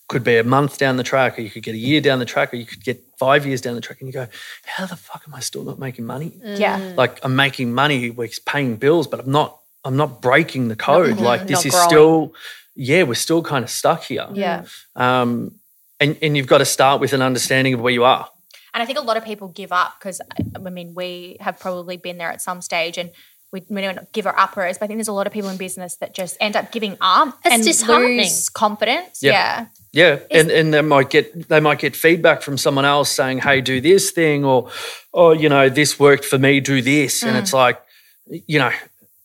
could 0.08 0.22
be 0.24 0.36
a 0.36 0.44
month 0.44 0.78
down 0.78 0.96
the 0.96 1.02
track, 1.02 1.38
or 1.38 1.42
you 1.42 1.50
could 1.50 1.62
get 1.62 1.74
a 1.74 1.78
year 1.78 2.00
down 2.00 2.18
the 2.18 2.24
track, 2.24 2.52
or 2.52 2.56
you 2.56 2.66
could 2.66 2.84
get 2.84 3.02
five 3.18 3.46
years 3.46 3.60
down 3.60 3.74
the 3.74 3.80
track, 3.80 4.00
and 4.00 4.08
you 4.08 4.12
go, 4.12 4.26
how 4.66 4.86
the 4.86 4.96
fuck 4.96 5.22
am 5.26 5.34
I 5.34 5.40
still 5.40 5.64
not 5.64 5.78
making 5.78 6.04
money? 6.04 6.32
Yeah. 6.42 6.92
like 6.96 7.24
I'm 7.24 7.36
making 7.36 7.72
money, 7.72 8.10
we're 8.10 8.28
paying 8.46 8.76
bills, 8.76 9.06
but 9.06 9.20
I'm 9.20 9.30
not 9.30 9.60
I'm 9.84 9.96
not 9.96 10.20
breaking 10.22 10.68
the 10.68 10.76
code. 10.76 11.18
like 11.20 11.42
this 11.46 11.58
not 11.64 11.66
is 11.66 11.72
growing. 11.72 11.88
still 11.88 12.34
yeah, 12.76 13.02
we're 13.04 13.14
still 13.14 13.42
kind 13.42 13.62
of 13.64 13.70
stuck 13.70 14.02
here. 14.04 14.26
Yeah. 14.32 14.64
Um 14.96 15.58
and, 16.00 16.18
and 16.20 16.36
you've 16.36 16.48
got 16.48 16.58
to 16.58 16.64
start 16.64 17.00
with 17.00 17.12
an 17.12 17.22
understanding 17.22 17.72
of 17.74 17.80
where 17.80 17.92
you 17.92 18.04
are. 18.04 18.28
And 18.74 18.82
I 18.82 18.86
think 18.86 18.98
a 18.98 19.02
lot 19.02 19.16
of 19.16 19.24
people 19.24 19.46
give 19.48 19.70
up 19.70 19.94
because, 19.98 20.20
I 20.54 20.58
mean, 20.58 20.92
we 20.94 21.36
have 21.38 21.60
probably 21.60 21.96
been 21.96 22.18
there 22.18 22.30
at 22.32 22.42
some 22.42 22.60
stage 22.60 22.98
and 22.98 23.12
we, 23.52 23.62
we 23.68 23.80
don't 23.80 24.12
give 24.12 24.26
our 24.26 24.36
uppers, 24.36 24.78
but 24.78 24.84
I 24.84 24.86
think 24.88 24.98
there's 24.98 25.06
a 25.08 25.12
lot 25.12 25.28
of 25.28 25.32
people 25.32 25.48
in 25.50 25.56
business 25.56 25.94
that 25.96 26.12
just 26.12 26.36
end 26.40 26.56
up 26.56 26.72
giving 26.72 26.96
up 27.00 27.38
It's 27.44 27.54
and 27.54 27.62
disheartening. 27.62 28.18
lose 28.18 28.48
confidence. 28.48 29.20
Yeah. 29.22 29.66
Yeah. 29.94 30.18
Yeah, 30.30 30.40
and 30.40 30.50
and 30.50 30.74
they 30.74 30.82
might 30.82 31.08
get 31.08 31.48
they 31.48 31.60
might 31.60 31.78
get 31.78 31.94
feedback 31.94 32.42
from 32.42 32.58
someone 32.58 32.84
else 32.84 33.10
saying, 33.10 33.38
"Hey, 33.38 33.60
do 33.60 33.80
this 33.80 34.10
thing," 34.10 34.44
or 34.44 34.70
"Oh, 35.12 35.30
you 35.32 35.48
know, 35.48 35.68
this 35.68 36.00
worked 36.00 36.24
for 36.24 36.38
me. 36.38 36.58
Do 36.60 36.82
this," 36.82 37.22
and 37.22 37.36
it's 37.36 37.52
like, 37.52 37.80
you 38.26 38.58
know, 38.58 38.72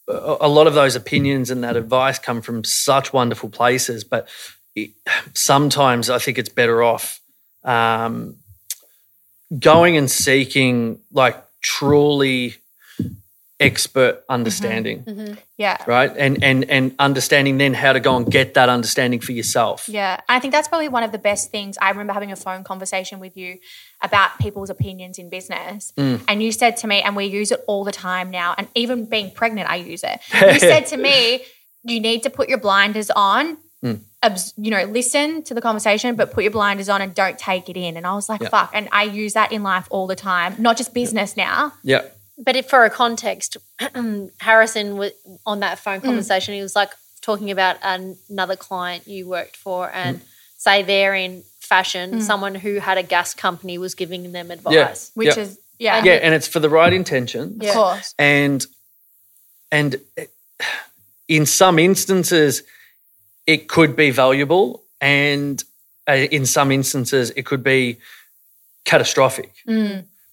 a 0.07 0.37
a 0.41 0.47
lot 0.47 0.67
of 0.67 0.75
those 0.75 0.95
opinions 0.95 1.49
and 1.49 1.63
that 1.63 1.75
advice 1.75 2.19
come 2.19 2.41
from 2.41 2.63
such 2.63 3.11
wonderful 3.13 3.49
places, 3.49 4.03
but 4.03 4.27
it, 4.75 4.91
sometimes 5.33 6.09
I 6.09 6.19
think 6.19 6.37
it's 6.37 6.49
better 6.49 6.83
off 6.83 7.19
um, 7.63 8.35
going 9.59 9.97
and 9.97 10.09
seeking 10.09 10.99
like 11.11 11.43
truly 11.61 12.55
expert 13.59 14.23
understanding, 14.29 15.37
Yeah. 15.57 15.77
right? 15.85 16.11
And 16.17 16.41
and 16.43 16.69
and 16.69 16.95
understanding 16.97 17.57
then 17.57 17.73
how 17.73 17.91
to 17.93 17.99
go 17.99 18.15
and 18.15 18.29
get 18.31 18.53
that 18.53 18.69
understanding 18.69 19.19
for 19.19 19.33
yourself. 19.33 19.89
Yeah, 19.89 20.21
I 20.29 20.39
think 20.39 20.53
that's 20.53 20.67
probably 20.67 20.87
one 20.89 21.03
of 21.03 21.11
the 21.11 21.17
best 21.17 21.51
things. 21.51 21.77
I 21.81 21.89
remember 21.89 22.13
having 22.13 22.31
a 22.31 22.35
phone 22.37 22.63
conversation 22.63 23.19
with 23.19 23.35
you 23.35 23.57
about 24.01 24.39
people's 24.39 24.69
opinions 24.69 25.17
in 25.19 25.29
business, 25.29 25.91
Mm. 25.97 26.21
and 26.27 26.41
you 26.41 26.51
said 26.51 26.77
to 26.77 26.87
me, 26.87 27.01
and 27.01 27.15
we 27.15 27.25
use 27.25 27.51
it 27.51 27.61
all 27.67 27.83
the 27.83 27.91
time 27.91 28.31
now, 28.31 28.55
and 28.57 28.67
even 28.75 29.05
being 29.05 29.31
pregnant, 29.31 29.69
I 29.69 29.75
use 29.75 30.03
it. 30.03 30.19
You 30.53 30.59
said 30.59 30.85
to 30.87 30.97
me, 30.97 31.43
you 31.83 31.99
need 31.99 32.23
to 32.23 32.29
put 32.29 32.47
your 32.49 32.59
blinders 32.59 33.09
on. 33.11 33.57
Mm. 33.83 34.01
you 34.57 34.71
know, 34.71 34.83
listen 34.83 35.41
to 35.43 35.53
the 35.53 35.61
conversation, 35.61 36.15
but 36.15 36.31
put 36.33 36.43
your 36.43 36.51
blinders 36.51 36.89
on 36.89 37.01
and 37.01 37.15
don't 37.15 37.39
take 37.39 37.69
it 37.69 37.77
in. 37.77 37.95
And 37.95 38.05
I 38.05 38.13
was 38.13 38.27
like, 38.27 38.41
Yeah. 38.41 38.49
fuck. 38.49 38.71
And 38.73 38.89
I 38.91 39.03
use 39.03 39.31
that 39.33 39.53
in 39.53 39.63
life 39.63 39.87
all 39.89 40.07
the 40.07 40.15
time, 40.17 40.55
not 40.59 40.75
just 40.75 40.93
business 40.93 41.37
now. 41.37 41.71
Yeah. 41.83 42.01
But 42.41 42.55
if 42.55 42.69
for 42.69 42.85
a 42.85 42.89
context, 42.89 43.57
Harrison 44.39 44.97
was 44.97 45.11
on 45.45 45.59
that 45.59 45.77
Mm. 45.77 45.81
phone 45.81 46.01
conversation. 46.01 46.53
He 46.53 46.61
was 46.61 46.75
like 46.75 46.91
talking 47.21 47.51
about 47.51 47.77
another 47.83 48.55
client 48.55 49.07
you 49.07 49.27
worked 49.27 49.57
for, 49.57 49.87
Mm. 49.87 49.93
and 49.93 50.21
say 50.57 50.83
they're 50.83 51.15
in 51.15 51.43
fashion. 51.59 52.13
Mm. 52.15 52.21
Someone 52.21 52.55
who 52.55 52.75
had 52.79 52.97
a 52.97 53.03
gas 53.03 53.33
company 53.33 53.77
was 53.77 53.93
giving 53.95 54.31
them 54.31 54.51
advice. 54.51 55.11
Which 55.15 55.35
Yeah. 55.35 55.43
is, 55.43 55.59
yeah, 55.77 56.03
Yeah, 56.03 56.13
and 56.13 56.33
it's 56.33 56.47
for 56.47 56.59
the 56.59 56.69
right 56.69 56.93
intentions. 56.93 57.63
of 57.65 57.73
course. 57.73 58.13
and 58.17 58.65
and 59.71 59.97
in 61.27 61.45
some 61.45 61.77
instances 61.77 62.63
it 63.45 63.67
could 63.67 63.95
be 63.95 64.09
valuable 64.11 64.83
and 65.01 65.63
uh, 66.07 66.13
in 66.13 66.45
some 66.45 66.71
instances 66.71 67.29
it 67.35 67.45
could 67.45 67.63
be 67.63 67.97
catastrophic 68.85 69.53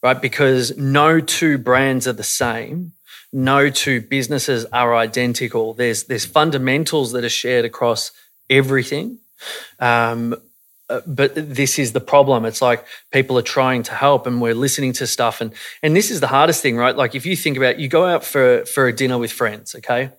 right? 0.02 0.20
Because 0.20 0.76
no 0.76 1.20
two 1.20 1.58
brands 1.58 2.06
are 2.06 2.12
the 2.12 2.22
same. 2.22 2.92
No 3.32 3.70
two 3.70 4.00
businesses 4.00 4.64
are 4.66 4.94
identical. 4.94 5.74
There's 5.74 6.04
there's 6.04 6.24
fundamentals 6.24 7.12
that 7.12 7.24
are 7.24 7.28
shared 7.28 7.64
across 7.64 8.12
everything. 8.48 9.18
Um, 9.78 10.36
uh, 10.88 11.00
but 11.06 11.32
this 11.34 11.78
is 11.78 11.92
the 11.92 12.00
problem. 12.00 12.44
It's 12.44 12.62
like 12.62 12.86
people 13.10 13.36
are 13.36 13.42
trying 13.42 13.82
to 13.84 13.92
help 13.92 14.26
and 14.26 14.40
we're 14.40 14.54
listening 14.54 14.92
to 14.94 15.06
stuff. 15.06 15.40
And 15.40 15.52
and 15.82 15.96
this 15.96 16.10
is 16.10 16.20
the 16.20 16.28
hardest 16.28 16.62
thing 16.62 16.76
right? 16.76 16.96
Like 16.96 17.14
if 17.14 17.26
you 17.26 17.34
think 17.34 17.56
about 17.56 17.78
you 17.80 17.88
go 17.88 18.04
out 18.06 18.24
for 18.24 18.64
for 18.66 18.86
a 18.86 18.92
dinner 18.92 19.18
with 19.18 19.32
friends 19.32 19.74
okay? 19.74 20.10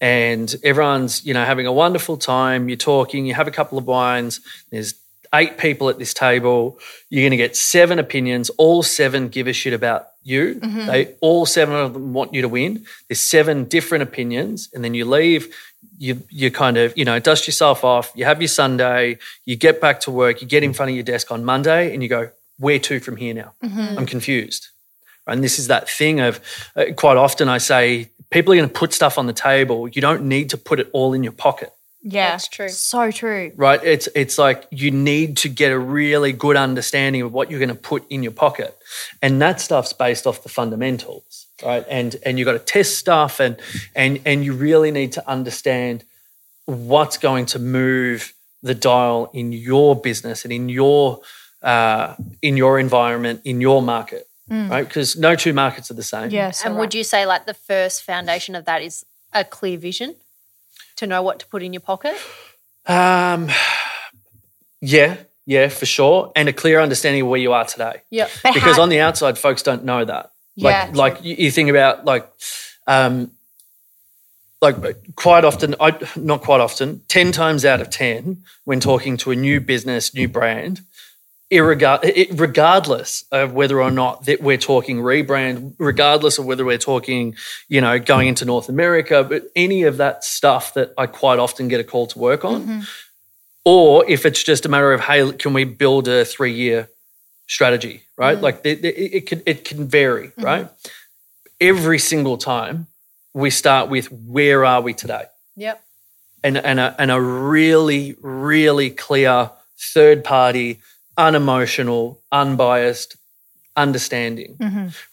And 0.00 0.54
everyone's 0.64 1.24
you 1.24 1.34
know 1.34 1.44
having 1.44 1.66
a 1.66 1.72
wonderful 1.72 2.16
time. 2.16 2.68
You're 2.68 2.76
talking 2.76 3.26
you 3.26 3.34
have 3.34 3.48
a 3.48 3.52
couple 3.52 3.78
of 3.78 3.86
wines. 3.86 4.40
There's 4.70 4.94
eight 5.34 5.58
people 5.58 5.88
at 5.88 5.98
this 5.98 6.14
table 6.14 6.78
you're 7.10 7.22
going 7.22 7.30
to 7.30 7.36
get 7.36 7.56
seven 7.56 7.98
opinions. 7.98 8.50
All 8.50 8.82
seven 8.82 9.28
give 9.28 9.46
a 9.46 9.52
shit 9.52 9.72
about 9.72 10.08
you. 10.22 10.54
They 10.60 11.14
all 11.20 11.46
seven 11.46 11.74
of 11.74 11.94
them 11.94 12.12
want 12.12 12.34
you 12.34 12.42
to 12.42 12.48
win. 12.48 12.84
There's 13.08 13.20
seven 13.20 13.64
different 13.64 14.02
opinions 14.02 14.68
and 14.74 14.84
then 14.84 14.94
you 14.94 15.04
leave. 15.04 15.54
You 15.98 16.22
you 16.30 16.50
kind 16.50 16.76
of 16.76 16.96
you 16.96 17.04
know 17.04 17.18
dust 17.18 17.46
yourself 17.46 17.84
off. 17.84 18.12
You 18.14 18.24
have 18.24 18.40
your 18.40 18.48
sunday. 18.48 19.18
You 19.44 19.56
get 19.56 19.80
back 19.80 20.00
to 20.00 20.10
work. 20.10 20.42
You 20.42 20.46
get 20.48 20.62
in 20.62 20.72
front 20.72 20.90
of 20.90 20.96
your 20.96 21.04
desk 21.04 21.30
on 21.30 21.44
monday 21.44 21.92
and 21.92 22.02
you 22.02 22.08
go 22.08 22.30
where 22.58 22.78
to 22.80 23.00
from 23.00 23.16
here 23.16 23.34
now? 23.34 23.52
I'm 23.98 24.06
confused. 24.06 24.68
And 25.26 25.42
this 25.44 25.58
is 25.58 25.68
that 25.68 25.88
thing 25.88 26.20
of 26.20 26.40
uh, 26.74 26.86
quite 26.96 27.16
often 27.16 27.48
i 27.48 27.58
say 27.58 28.10
people 28.30 28.52
are 28.52 28.56
going 28.56 28.68
to 28.68 28.74
put 28.74 28.92
stuff 28.92 29.18
on 29.18 29.26
the 29.26 29.32
table. 29.32 29.88
You 29.88 30.02
don't 30.02 30.22
need 30.24 30.50
to 30.50 30.58
put 30.58 30.80
it 30.80 30.88
all 30.92 31.14
in 31.14 31.22
your 31.22 31.32
pocket 31.32 31.72
Yeah, 32.00 32.30
That's 32.30 32.48
true. 32.48 32.68
So 32.68 33.10
true. 33.10 33.52
right? 33.56 33.82
It's 33.82 34.08
it's 34.14 34.38
like 34.38 34.66
you 34.70 34.90
need 34.90 35.36
to 35.38 35.48
get 35.48 35.72
a 35.72 35.78
really 35.78 36.32
good 36.32 36.56
understanding 36.56 37.22
of 37.22 37.32
what 37.32 37.50
you're 37.50 37.58
going 37.58 37.68
to 37.70 37.74
put 37.74 38.04
in 38.08 38.22
your 38.22 38.32
pocket. 38.32 38.78
And 39.20 39.42
that 39.42 39.60
stuff's 39.60 39.92
based 39.92 40.26
off 40.26 40.42
the 40.42 40.48
fundamentals 40.48 41.48
right? 41.64 41.84
And 41.88 42.16
and 42.24 42.38
you've 42.38 42.46
got 42.46 42.52
to 42.52 42.58
test 42.58 42.96
stuff 42.96 43.40
and 43.40 43.56
and 43.94 44.20
and 44.24 44.44
you 44.44 44.52
really 44.52 44.90
need 44.90 45.12
to 45.12 45.28
understand 45.28 46.04
what's 46.66 47.16
going 47.16 47.46
to 47.46 47.58
move 47.58 48.34
the 48.62 48.74
dial 48.74 49.30
in 49.32 49.52
your 49.52 49.96
business 49.96 50.44
and 50.44 50.52
in 50.52 50.68
your 50.68 51.20
uh, 51.62 52.14
in 52.42 52.56
your 52.56 52.78
environment 52.78 53.40
in 53.44 53.60
your 53.60 53.82
market 53.82 54.28
right? 54.50 54.88
Because 54.88 55.14
no 55.14 55.34
two 55.34 55.52
markets 55.52 55.90
are 55.90 55.94
the 55.94 56.02
same. 56.02 56.30
Yes. 56.30 56.64
and 56.64 56.78
would 56.78 56.94
you 56.94 57.04
say 57.04 57.26
like 57.26 57.44
the 57.44 57.54
first 57.54 58.02
foundation 58.02 58.54
of 58.54 58.64
that 58.64 58.80
is 58.82 59.04
a 59.32 59.44
clear 59.44 59.76
vision 59.76 60.14
to 60.98 61.06
know 61.06 61.22
what 61.22 61.38
to 61.40 61.46
put 61.46 61.62
in 61.62 61.72
your 61.72 61.80
pocket? 61.80 62.16
um 62.86 63.48
yeah 64.80 65.16
yeah 65.44 65.68
for 65.68 65.84
sure 65.86 66.32
and 66.36 66.48
a 66.48 66.52
clear 66.52 66.80
understanding 66.80 67.22
of 67.22 67.28
where 67.28 67.40
you 67.40 67.52
are 67.52 67.64
today. 67.64 68.00
But 68.10 68.54
because 68.54 68.76
how- 68.76 68.82
on 68.82 68.88
the 68.88 69.00
outside 69.00 69.36
folks 69.38 69.62
don't 69.62 69.84
know 69.84 70.04
that 70.04 70.30
like 70.56 70.72
Yeah, 70.74 70.90
like 70.94 71.24
you, 71.24 71.34
you 71.38 71.50
think 71.50 71.68
about 71.70 72.04
like 72.06 72.30
um 72.86 73.30
like 74.60 74.76
quite 75.14 75.44
often 75.44 75.74
i 75.80 75.96
not 76.16 76.40
quite 76.42 76.60
often 76.60 77.02
10 77.08 77.30
times 77.32 77.64
out 77.64 77.80
of 77.80 77.90
10 77.90 78.38
when 78.64 78.80
talking 78.80 79.16
to 79.18 79.30
a 79.30 79.36
new 79.36 79.60
business 79.60 80.14
new 80.14 80.28
brand 80.28 80.80
irregard, 81.50 82.00
regardless 82.32 83.24
of 83.32 83.54
whether 83.54 83.80
or 83.80 83.90
not 83.90 84.26
that 84.26 84.42
we're 84.42 84.58
talking 84.58 84.98
rebrand 84.98 85.74
regardless 85.78 86.38
of 86.38 86.44
whether 86.44 86.62
we're 86.64 86.76
talking 86.76 87.34
you 87.68 87.80
know 87.80 87.98
going 87.98 88.28
into 88.28 88.44
north 88.44 88.68
america 88.68 89.24
but 89.24 89.44
any 89.56 89.82
of 89.84 89.96
that 89.96 90.22
stuff 90.24 90.74
that 90.74 90.92
i 90.98 91.06
quite 91.06 91.38
often 91.38 91.66
get 91.68 91.80
a 91.80 91.84
call 91.84 92.06
to 92.06 92.18
work 92.18 92.44
on. 92.44 92.62
Mm-hmm. 92.62 92.80
Or 93.64 94.08
if 94.08 94.24
it's 94.24 94.42
just 94.42 94.64
a 94.66 94.68
matter 94.68 94.92
of 94.92 95.00
hey 95.00 95.32
can 95.32 95.54
we 95.54 95.64
build 95.64 96.06
a 96.08 96.24
three 96.24 96.52
year 96.52 96.88
strategy 97.46 98.02
right? 98.18 98.34
Mm-hmm. 98.34 98.44
Like 98.44 98.60
it, 98.64 98.84
it, 98.84 98.94
it 98.96 99.26
can 99.26 99.42
it 99.46 99.64
can 99.64 99.88
vary 99.88 100.28
mm-hmm. 100.28 100.42
right? 100.42 100.68
Every 101.60 101.98
single 101.98 102.36
time 102.36 102.88
we 103.32 103.48
start 103.50 103.88
with 103.88 104.12
where 104.12 104.64
are 104.64 104.82
we 104.82 104.92
today? 104.92 105.24
Yep. 105.56 105.82
and 106.44 106.58
and 106.58 106.78
a, 106.78 106.94
and 106.98 107.10
a 107.10 107.20
really 107.20 108.16
really 108.20 108.90
clear 108.90 109.50
third 109.78 110.24
party 110.24 110.80
unemotional 111.18 112.22
unbiased 112.32 113.16
understanding 113.76 114.56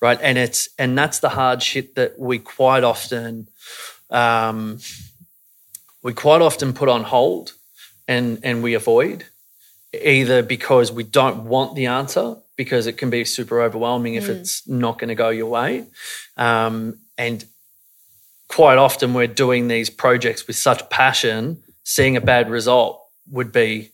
right? 0.01 0.19
And 0.21 0.37
it's 0.37 0.69
and 0.79 0.97
that's 0.97 1.19
the 1.19 1.29
hard 1.29 1.61
shit 1.61 1.95
that 1.95 2.17
we 2.17 2.39
quite 2.39 2.83
often 2.83 3.47
um, 4.09 4.79
we 6.01 6.13
quite 6.13 6.41
often 6.41 6.73
put 6.73 6.87
on 6.89 7.03
hold 7.03 7.53
and 8.07 8.39
and 8.43 8.63
we 8.63 8.73
avoid 8.75 9.25
either 9.93 10.43
because 10.43 10.91
we 10.91 11.03
don't 11.03 11.45
want 11.45 11.75
the 11.75 11.85
answer 11.87 12.35
because 12.55 12.87
it 12.87 12.97
can 12.97 13.09
be 13.09 13.25
super 13.25 13.61
overwhelming 13.61 14.15
if 14.15 14.29
it's 14.29 14.67
not 14.67 14.97
going 14.99 15.09
to 15.09 15.15
go 15.15 15.29
your 15.29 15.47
way 15.49 15.85
um, 16.37 16.99
and 17.17 17.45
quite 18.47 18.77
often 18.77 19.13
we're 19.13 19.27
doing 19.27 19.67
these 19.67 19.89
projects 19.89 20.47
with 20.47 20.55
such 20.55 20.89
passion 20.89 21.61
seeing 21.83 22.15
a 22.15 22.21
bad 22.21 22.49
result 22.49 23.01
would 23.31 23.51
be 23.51 23.91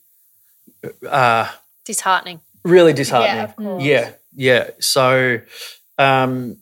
uh, 1.07 1.47
Disheartening. 1.85 2.39
really 2.63 2.93
disheartening. 2.93 3.35
Yeah, 3.37 3.43
of 3.43 3.55
course. 3.55 3.83
yeah 3.83 4.11
yeah. 4.35 4.69
So 4.79 5.39
um, 5.97 6.57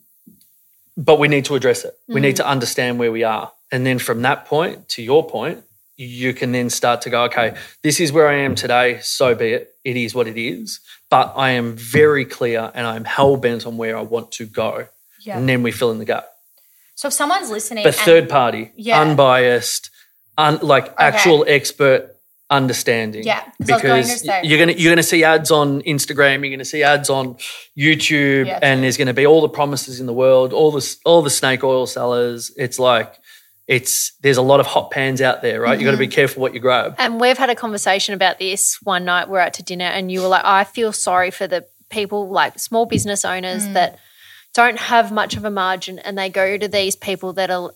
but 0.96 1.18
we 1.18 1.28
need 1.28 1.44
to 1.46 1.54
address 1.54 1.84
it. 1.84 1.94
We 2.08 2.20
need 2.20 2.36
to 2.36 2.46
understand 2.46 2.98
where 2.98 3.12
we 3.12 3.22
are. 3.24 3.52
And 3.72 3.86
then 3.86 3.98
from 3.98 4.22
that 4.22 4.46
point 4.46 4.88
to 4.90 5.02
your 5.02 5.26
point 5.26 5.64
you 5.96 6.32
can 6.32 6.50
then 6.52 6.70
start 6.70 7.02
to 7.02 7.10
go 7.10 7.24
okay 7.24 7.54
this 7.82 8.00
is 8.00 8.10
where 8.10 8.26
i 8.26 8.32
am 8.36 8.54
today 8.54 8.98
so 9.02 9.34
be 9.34 9.48
it. 9.52 9.74
It 9.84 9.96
is 9.98 10.14
what 10.14 10.26
it 10.26 10.38
is. 10.38 10.80
But 11.10 11.34
i 11.36 11.50
am 11.50 11.76
very 11.76 12.24
clear 12.24 12.70
and 12.74 12.86
i'm 12.86 13.04
hell-bent 13.04 13.66
on 13.66 13.76
where 13.76 13.96
i 13.98 14.00
want 14.00 14.32
to 14.32 14.46
go. 14.46 14.86
Yeah. 15.20 15.36
and 15.38 15.46
then 15.48 15.62
we 15.62 15.70
fill 15.70 15.90
in 15.90 15.98
the 15.98 16.06
gap. 16.06 16.26
So 16.94 17.08
if 17.08 17.14
someone's 17.14 17.50
listening, 17.50 17.84
but 17.84 17.94
and- 17.94 18.04
third 18.04 18.28
party 18.30 18.72
Yeah. 18.76 19.00
unbiased 19.02 19.90
un, 20.38 20.58
like 20.62 20.94
actual 20.98 21.44
expert 21.46 22.09
understanding 22.50 23.22
Yeah, 23.24 23.40
'cause 23.40 23.70
I 23.70 23.74
was 23.74 23.82
going 23.82 24.02
to 24.02 24.08
because 24.08 24.20
say- 24.22 24.40
you're 24.44 24.58
gonna 24.58 24.72
you're 24.72 24.90
gonna 24.92 25.02
see 25.04 25.22
ads 25.24 25.50
on 25.50 25.82
instagram 25.82 26.40
you're 26.40 26.50
gonna 26.50 26.64
see 26.64 26.82
ads 26.82 27.08
on 27.08 27.36
youtube 27.78 28.46
Yeah, 28.46 28.58
and 28.60 28.82
there's 28.82 28.96
gonna 28.96 29.14
be 29.14 29.24
all 29.26 29.40
the 29.40 29.48
promises 29.48 30.00
in 30.00 30.06
the 30.06 30.12
world 30.12 30.52
all 30.52 30.70
the 30.72 30.96
all 31.04 31.22
the 31.22 31.30
snake 31.30 31.62
oil 31.62 31.86
sellers 31.86 32.50
it's 32.56 32.78
like 32.78 33.14
it's 33.68 34.12
there's 34.22 34.36
a 34.36 34.42
lot 34.42 34.58
of 34.58 34.66
hot 34.66 34.90
pans 34.90 35.20
out 35.22 35.42
there 35.42 35.60
right 35.60 35.78
you 35.78 35.84
got 35.84 35.92
to 35.92 35.96
be 35.96 36.06
Mm-hmm. 36.06 36.12
careful 36.14 36.42
what 36.42 36.54
you 36.54 36.60
grab 36.60 36.94
And 36.98 37.20
we've 37.20 37.38
had 37.38 37.50
a 37.50 37.54
conversation 37.54 38.14
about 38.14 38.38
this 38.40 38.78
one 38.82 39.04
night. 39.04 39.28
We're 39.28 39.38
out 39.40 39.54
to 39.54 39.62
dinner, 39.62 39.84
and 39.84 40.10
you 40.10 40.20
were 40.22 40.26
like, 40.26 40.44
I 40.44 40.64
feel 40.64 40.92
sorry 40.92 41.30
for 41.30 41.46
the 41.46 41.64
people, 41.88 42.28
like 42.28 42.58
small 42.58 42.84
business 42.84 43.24
owners 43.24 43.66
Mm. 43.68 43.74
that 43.74 43.98
don't 44.54 44.78
have 44.78 45.12
much 45.12 45.36
of 45.36 45.44
a 45.44 45.50
margin 45.50 46.00
and 46.00 46.18
they 46.18 46.28
go 46.28 46.56
to 46.58 46.66
these 46.66 46.96
people 46.96 47.32
that 47.34 47.48
are, 47.50 47.70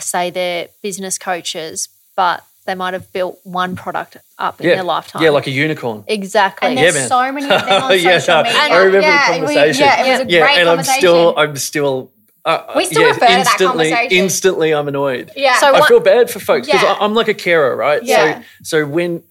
say, 0.00 0.28
they're 0.28 0.68
business 0.82 1.16
coaches, 1.16 1.88
but 2.14 2.44
they 2.68 2.74
might 2.82 2.92
have 2.98 3.06
built 3.12 3.34
one 3.44 3.74
product 3.74 4.16
up 4.38 4.60
in 4.60 4.66
yeah 4.68 4.74
their 4.76 4.84
lifetime. 4.84 5.22
yeah 5.22 5.30
like 5.30 5.46
a 5.46 5.50
unicorn 5.50 6.04
exactly. 6.06 6.68
and 6.68 6.76
Yeah, 6.78 6.82
there's 6.84 6.94
man. 6.94 7.08
so 7.08 7.32
many 7.32 7.46
of 7.46 7.60
them 7.66 7.82
on 7.86 7.98
Yeah, 7.98 8.18
social 8.18 8.34
no, 8.36 8.42
media. 8.44 8.60
I 8.60 8.76
remember 8.76 8.96
the 8.98 9.02
yeah, 9.02 9.30
we- 9.32 9.36
conversation. 9.38 9.84
yeah, 9.84 10.04
it 10.04 10.10
was 10.10 10.20
a 10.20 10.30
yeah 10.30 10.40
great 10.44 10.58
and 10.58 10.68
i'm 10.68 10.84
still 10.84 11.34
i'm 11.40 11.56
still 11.56 11.96
uh, 12.44 12.72
We 12.76 12.84
still 12.86 13.02
refer 13.08 13.14
to 13.14 13.20
that 13.20 13.38
instantly, 13.40 13.90
conversation. 13.90 14.18
Instantly, 14.24 14.72
I'm 14.72 14.88
annoyed. 14.88 15.32
Yeah. 15.36 15.58
So 15.60 15.74
I 15.74 15.86
feel 15.86 16.00
bad 16.00 16.30
for 16.30 16.38
folks 16.40 16.66
because 16.66 16.82
Yeah. 16.82 16.96
I'm 16.98 17.12
like 17.12 17.28
a 17.28 17.34
carer, 17.34 17.76
right? 17.76 18.02
Yeah. 18.02 18.40
So, 18.40 18.44
so 18.62 18.86
when 18.86 19.22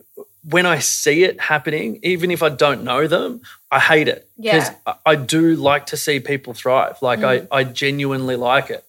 when 0.55 0.65
I 0.67 0.77
see 0.79 1.23
it 1.23 1.39
happening, 1.41 1.99
even 2.03 2.29
if 2.29 2.43
I 2.43 2.49
don't 2.49 2.83
know 2.83 3.07
them, 3.07 3.41
I 3.71 3.79
hate 3.79 4.07
it 4.07 4.29
because 4.37 4.69
Yeah. 4.69 4.93
I, 5.05 5.11
I 5.13 5.15
do 5.15 5.55
like 5.55 5.87
to 5.87 5.97
see 5.97 6.19
people 6.19 6.53
thrive. 6.53 7.01
Like 7.01 7.19
Mm. 7.21 7.47
I, 7.51 7.57
I 7.59 7.63
genuinely 7.63 8.35
like 8.35 8.69
it. 8.69 8.83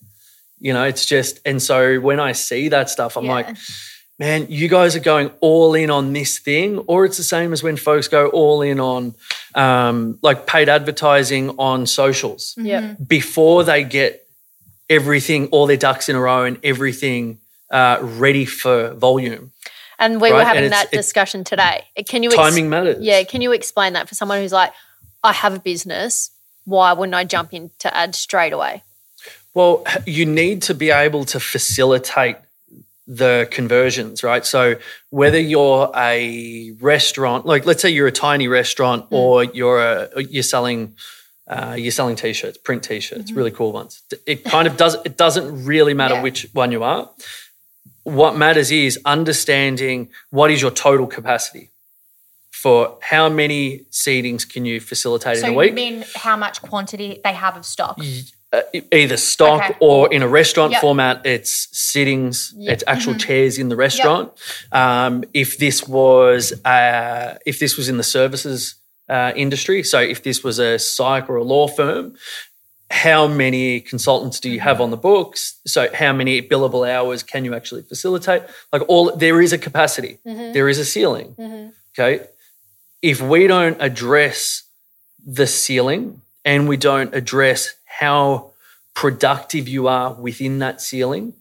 You 0.61 0.73
know, 0.75 0.85
it's 0.85 1.07
just, 1.07 1.41
and 1.47 1.63
so 1.63 1.99
when 2.01 2.21
I 2.21 2.33
see 2.33 2.69
that 2.69 2.91
stuff, 2.91 3.17
I'm 3.17 3.25
Yeah. 3.25 3.33
like, 3.39 3.57
man, 4.19 4.47
you 4.49 4.69
guys 4.69 4.97
are 4.97 5.01
going 5.01 5.31
all 5.41 5.75
in 5.75 5.91
on 5.91 6.13
this 6.13 6.39
thing, 6.39 6.79
or 6.81 7.05
it's 7.05 7.17
the 7.17 7.23
same 7.23 7.53
as 7.53 7.63
when 7.63 7.77
folks 7.77 8.09
go 8.09 8.29
all 8.29 8.63
in 8.63 8.81
on 8.81 9.15
um, 9.55 10.19
like 10.23 10.47
paid 10.47 10.69
advertising 10.69 11.51
on 11.59 11.87
socials 11.87 12.55
Yeah. 12.59 12.95
before 13.07 13.65
they 13.65 13.85
get 13.85 14.27
everything, 14.91 15.47
all 15.49 15.67
their 15.67 15.77
ducks 15.77 16.09
in 16.09 16.17
a 16.17 16.21
row 16.21 16.45
and 16.45 16.59
everything 16.65 17.39
uh, 17.71 17.99
ready 18.01 18.45
for 18.45 18.95
volume. 18.95 19.53
And 20.01 20.21
we 20.21 20.33
were 20.33 20.45
having 20.45 20.71
that 20.71 20.91
discussion 20.93 21.43
today. 21.45 21.85
Can 22.09 22.23
you 22.23 22.31
ex- 22.31 22.37
Timing 22.37 22.69
matters. 22.71 23.05
Yeah, 23.05 23.23
can 23.25 23.41
you 23.41 23.53
explain 23.53 23.95
that 23.95 24.09
for 24.09 24.15
someone 24.15 24.39
who's 24.41 24.53
like, 24.53 24.73
I 25.25 25.33
have 25.33 25.55
a 25.55 25.59
business. 25.59 26.31
Why 26.65 26.93
wouldn't 26.93 27.15
I 27.15 27.25
jump 27.25 27.53
into 27.53 27.95
ads 27.95 28.17
straight 28.19 28.53
away? 28.53 28.85
Well, 29.55 29.85
you 30.07 30.25
need 30.25 30.63
to 30.63 30.75
be 30.75 30.91
able 30.91 31.25
to 31.27 31.41
facilitate 31.41 32.37
the 33.11 33.49
conversions, 33.51 34.23
right? 34.23 34.45
So 34.45 34.77
whether 35.09 35.41
you're 35.41 35.91
a 35.97 36.73
restaurant, 36.81 37.47
like 37.47 37.65
let's 37.65 37.81
say 37.83 37.89
you're 37.89 38.07
a 38.07 38.13
tiny 38.13 38.49
restaurant, 38.49 39.07
or 39.11 39.45
you're 39.45 39.81
a 39.81 40.23
you're 40.23 40.43
selling 40.43 40.95
uh, 41.49 41.75
you're 41.79 41.91
selling 41.91 42.15
t-shirts, 42.17 42.59
print 42.59 42.83
t-shirts, 42.83 43.33
really 43.33 43.51
cool 43.51 43.73
ones. 43.73 44.03
It 44.27 44.45
kind 44.45 44.69
of 44.69 44.77
does 44.77 44.95
it 45.07 45.17
doesn't 45.17 45.65
really 45.65 45.95
matter 45.95 46.17
Yeah. 46.17 46.23
which 46.23 46.49
one 46.53 46.71
you 46.71 46.83
are. 46.85 47.11
What 48.05 48.37
matters 48.37 48.71
is 48.71 48.99
understanding 49.07 50.09
what 50.31 50.51
is 50.51 50.61
your 50.61 50.71
total 50.71 51.07
capacity 51.07 51.71
for 52.51 52.99
how 53.01 53.29
many 53.29 53.87
seatings 53.91 54.47
can 54.47 54.65
you 54.67 54.81
facilitate 54.81 55.39
So 55.39 55.47
in 55.47 55.55
a 55.55 55.57
week 55.57 55.71
you 55.71 55.75
week. 55.75 55.93
mean 55.93 56.05
how 56.17 56.37
much 56.37 56.61
quantity 56.61 57.21
they 57.25 57.33
have 57.33 57.57
of 57.57 57.65
stock? 57.65 57.99
Uh, 58.53 58.63
either 58.93 59.17
stock 59.17 59.63
Okay. 59.71 59.77
or 59.81 60.13
in 60.13 60.23
a 60.23 60.29
restaurant 60.29 60.73
Yep. 60.73 60.81
format, 60.81 61.27
it's 61.27 61.69
sittings, 61.73 62.55
it's 62.59 62.83
actual 62.87 63.13
Mm-hmm. 63.15 63.19
chairs 63.29 63.59
in 63.59 63.69
the 63.69 63.77
restaurant. 63.77 64.33
Um, 64.73 65.25
if 65.35 65.59
this 65.59 65.87
was 65.87 66.53
uh, 66.65 67.37
if 67.45 67.59
this 67.59 67.77
was 67.77 67.89
in 67.89 67.97
the 67.99 68.03
services 68.05 68.77
uh, 69.09 69.33
industry, 69.37 69.83
so 69.83 70.01
if 70.01 70.23
this 70.23 70.43
was 70.43 70.59
a 70.59 70.79
psych 70.79 71.29
or 71.29 71.37
a 71.37 71.45
law 71.45 71.69
firm, 71.69 72.15
how 72.91 73.27
many 73.29 73.81
consultants 73.81 74.41
do 74.41 74.49
you 74.51 74.61
have 74.61 74.81
on 74.81 74.91
the 74.91 74.97
books? 74.97 75.61
So 75.67 75.89
how 75.95 76.13
many 76.15 76.41
billable 76.41 76.89
hours 76.89 77.23
can 77.23 77.45
you 77.45 77.55
actually 77.55 77.83
facilitate? 77.83 78.43
Like 78.73 78.83
all 78.89 79.15
there 79.15 79.43
is 79.43 79.53
a 79.53 79.59
capacity, 79.59 80.19
there 80.25 80.69
is 80.71 80.79
a 80.79 80.85
ceiling. 80.87 81.37
Okay, 81.99 82.25
if 83.03 83.21
we 83.21 83.47
don't 83.47 83.77
address 83.81 84.63
the 85.27 85.47
ceiling 85.47 86.23
and 86.47 86.67
we 86.69 86.77
don't 86.79 87.15
address 87.15 87.75
how 87.99 88.53
productive 88.95 89.69
you 89.69 89.89
are 89.89 90.13
within 90.15 90.59
that 90.61 90.81
ceiling 90.81 91.35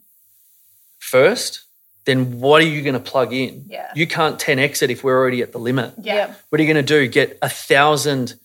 first, 0.99 1.63
then 2.05 2.39
what 2.39 2.61
are 2.61 2.65
you 2.65 2.81
going 2.81 2.93
to 2.93 2.99
plug 2.99 3.33
in? 3.33 3.65
Yeah. 3.67 3.91
You 3.95 4.07
can't 4.07 4.39
10x 4.39 4.81
it 4.81 4.89
if 4.91 5.03
we're 5.03 5.17
already 5.17 5.41
at 5.41 5.51
the 5.51 5.57
limit. 5.59 5.93
Yeah. 6.01 6.33
What 6.49 6.59
are 6.59 6.63
you 6.63 6.71
going 6.73 6.85
to 6.85 6.93
do? 6.93 7.07
Get 7.07 7.37
a 7.41 7.49
thousand, 7.49 8.35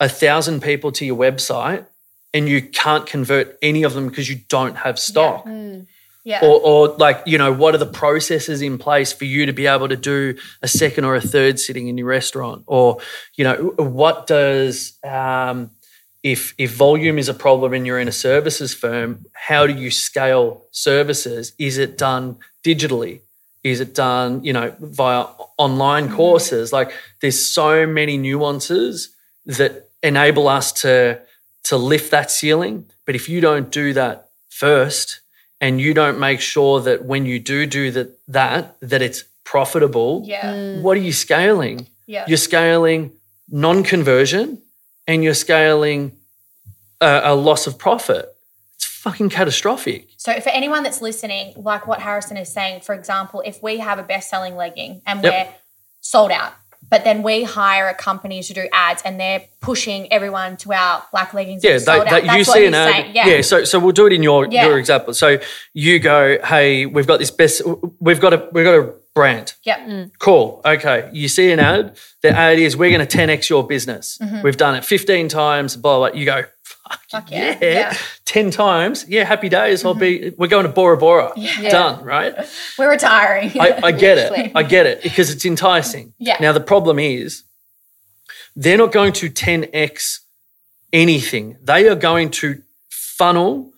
a 0.00 0.08
thousand 0.08 0.62
people 0.62 0.92
to 0.92 1.04
your 1.04 1.16
website 1.16 1.86
and 2.34 2.48
you 2.48 2.62
can't 2.62 3.06
convert 3.06 3.58
any 3.62 3.82
of 3.82 3.94
them 3.94 4.08
because 4.08 4.28
you 4.28 4.36
don't 4.48 4.76
have 4.76 4.98
stock 4.98 5.46
Yeah. 6.24 6.40
or, 6.42 6.60
or 6.60 6.88
like 6.98 7.22
you 7.24 7.38
know 7.38 7.52
what 7.54 7.74
are 7.74 7.78
the 7.78 7.86
processes 7.86 8.60
in 8.60 8.76
place 8.76 9.14
for 9.14 9.24
you 9.24 9.46
to 9.46 9.52
be 9.54 9.66
able 9.66 9.88
to 9.88 9.96
do 9.96 10.36
a 10.60 10.68
second 10.68 11.04
or 11.04 11.14
a 11.14 11.22
third 11.22 11.58
sitting 11.58 11.88
in 11.88 11.96
your 11.96 12.06
restaurant 12.06 12.64
or 12.66 12.98
you 13.36 13.44
know 13.44 13.56
what 13.78 14.26
does 14.26 14.98
um, 15.04 15.70
if 16.22 16.54
if 16.58 16.72
volume 16.72 17.18
is 17.18 17.28
a 17.28 17.34
problem 17.34 17.72
and 17.72 17.86
you're 17.86 18.00
in 18.00 18.08
a 18.08 18.12
services 18.12 18.74
firm 18.74 19.24
how 19.32 19.66
do 19.66 19.72
you 19.72 19.90
scale 19.90 20.64
services? 20.72 21.52
Is 21.58 21.78
it 21.78 21.96
done 21.96 22.36
digitally? 22.64 23.20
Is 23.64 23.80
it 23.80 23.94
done 23.94 24.44
you 24.44 24.52
know 24.52 24.74
via 24.80 25.26
online 25.56 26.08
mm. 26.08 26.16
courses? 26.16 26.72
Like 26.72 26.92
there's 27.20 27.40
so 27.44 27.86
many 27.86 28.16
nuances 28.16 29.14
that 29.46 29.88
enable 30.02 30.48
us 30.48 30.72
to 30.82 31.20
to 31.64 31.76
lift 31.76 32.10
that 32.10 32.30
ceiling. 32.30 32.86
But 33.06 33.14
if 33.14 33.28
you 33.28 33.40
don't 33.40 33.70
do 33.70 33.92
that 33.94 34.28
first 34.48 35.20
and 35.60 35.80
you 35.80 35.94
don't 35.94 36.18
make 36.18 36.40
sure 36.40 36.80
that 36.80 37.04
when 37.04 37.26
you 37.26 37.38
do 37.38 37.66
do 37.66 37.90
that 37.92 38.18
that 38.28 38.76
that 38.80 39.02
it's 39.02 39.24
profitable 39.44 40.22
yeah. 40.26 40.52
Mm. 40.52 40.82
what 40.82 40.96
are 40.96 41.00
you 41.00 41.12
scaling? 41.12 41.86
Yeah. 42.06 42.24
you're 42.26 42.38
scaling 42.38 43.12
non-conversion 43.50 44.62
and 45.08 45.24
you're 45.24 45.34
scaling 45.34 46.12
a, 47.00 47.20
a 47.24 47.34
loss 47.34 47.66
of 47.66 47.78
profit 47.78 48.34
it's 48.76 48.84
fucking 48.84 49.28
catastrophic 49.30 50.06
So 50.16 50.38
for 50.40 50.50
anyone 50.50 50.82
that's 50.84 51.02
listening, 51.02 51.54
like 51.56 51.86
what 51.88 52.00
Harrison 52.00 52.36
is 52.36 52.52
saying, 52.52 52.82
for 52.82 52.94
example, 52.94 53.42
if 53.44 53.60
we 53.62 53.78
have 53.78 53.98
a 53.98 54.04
best-selling 54.04 54.54
legging 54.54 55.02
and 55.06 55.22
Yep. 55.24 55.32
we're 55.32 55.52
sold 56.00 56.30
out, 56.30 56.52
but 56.88 57.02
then 57.04 57.22
we 57.24 57.42
hire 57.42 57.88
a 57.88 57.94
company 57.94 58.40
to 58.42 58.52
do 58.54 58.68
ads 58.72 59.02
and 59.04 59.18
they're 59.18 59.42
pushing 59.60 60.12
everyone 60.12 60.56
to 60.58 60.72
our 60.72 61.02
black 61.10 61.34
leggings. 61.34 61.64
yeah 61.64 61.72
that 61.72 61.78
they, 61.78 61.84
sold 61.84 62.06
out. 62.06 62.10
they, 62.10 62.20
you 62.38 62.44
That's 62.44 62.52
see 62.52 62.66
an 62.66 62.74
ad 62.74 62.92
saying. 62.92 63.12
yeah. 63.16 63.40
so 63.42 63.64
so 63.64 63.78
we'll 63.80 63.92
do 63.92 64.06
it 64.06 64.12
in 64.12 64.22
your 64.22 64.46
Yeah. 64.48 64.66
your 64.68 64.78
example 64.78 65.12
so 65.14 65.38
you 65.74 65.98
go 65.98 66.38
hey 66.44 66.86
we've 66.86 67.06
got 67.06 67.18
this 67.18 67.32
best 67.32 67.62
we've 68.00 68.20
got 68.20 68.32
a 68.32 68.48
we've 68.52 68.64
got 68.64 68.74
a 68.78 68.94
brand 69.18 69.54
Yep. 69.64 70.10
Cool. 70.20 70.60
Okay. 70.64 71.10
You 71.12 71.26
see 71.26 71.50
an 71.50 71.58
ad. 71.58 71.96
The 72.22 72.30
ad 72.30 72.60
is 72.60 72.76
we're 72.76 72.96
going 72.96 73.04
to 73.04 73.18
10x 73.18 73.48
your 73.48 73.66
business. 73.66 74.16
Mm-hmm. 74.22 74.42
We've 74.42 74.56
done 74.56 74.76
it 74.76 74.84
15 74.84 75.28
times. 75.28 75.76
Blah 75.76 75.98
blah. 75.98 76.16
You 76.16 76.24
go. 76.24 76.44
Fuck, 76.62 77.00
Fuck 77.10 77.30
yeah. 77.32 77.58
yeah, 77.60 77.72
yeah. 77.72 77.94
10 78.26 78.52
times. 78.52 79.06
Yeah. 79.08 79.24
Happy 79.24 79.48
days. 79.48 79.84
I'll 79.84 79.94
be. 79.94 80.32
We're 80.38 80.46
going 80.46 80.66
to 80.66 80.72
Bora 80.72 80.96
Bora. 80.96 81.32
Done. 81.68 82.04
Right. 82.04 82.32
We're 82.78 82.90
retiring. 82.90 83.50
I, 83.60 83.80
I 83.88 83.92
get 83.92 84.18
it. 84.18 84.52
I 84.54 84.62
get 84.62 84.86
it 84.86 85.02
because 85.02 85.30
it's 85.32 85.44
enticing. 85.44 86.14
Yeah. 86.18 86.36
Now 86.40 86.52
the 86.52 86.60
problem 86.60 87.00
is 87.00 87.42
they're 88.54 88.78
not 88.78 88.92
going 88.92 89.12
to 89.14 89.28
10x 89.28 90.20
anything. 90.92 91.56
They 91.60 91.88
are 91.88 91.96
going 91.96 92.30
to 92.42 92.62
funnel 92.88 93.72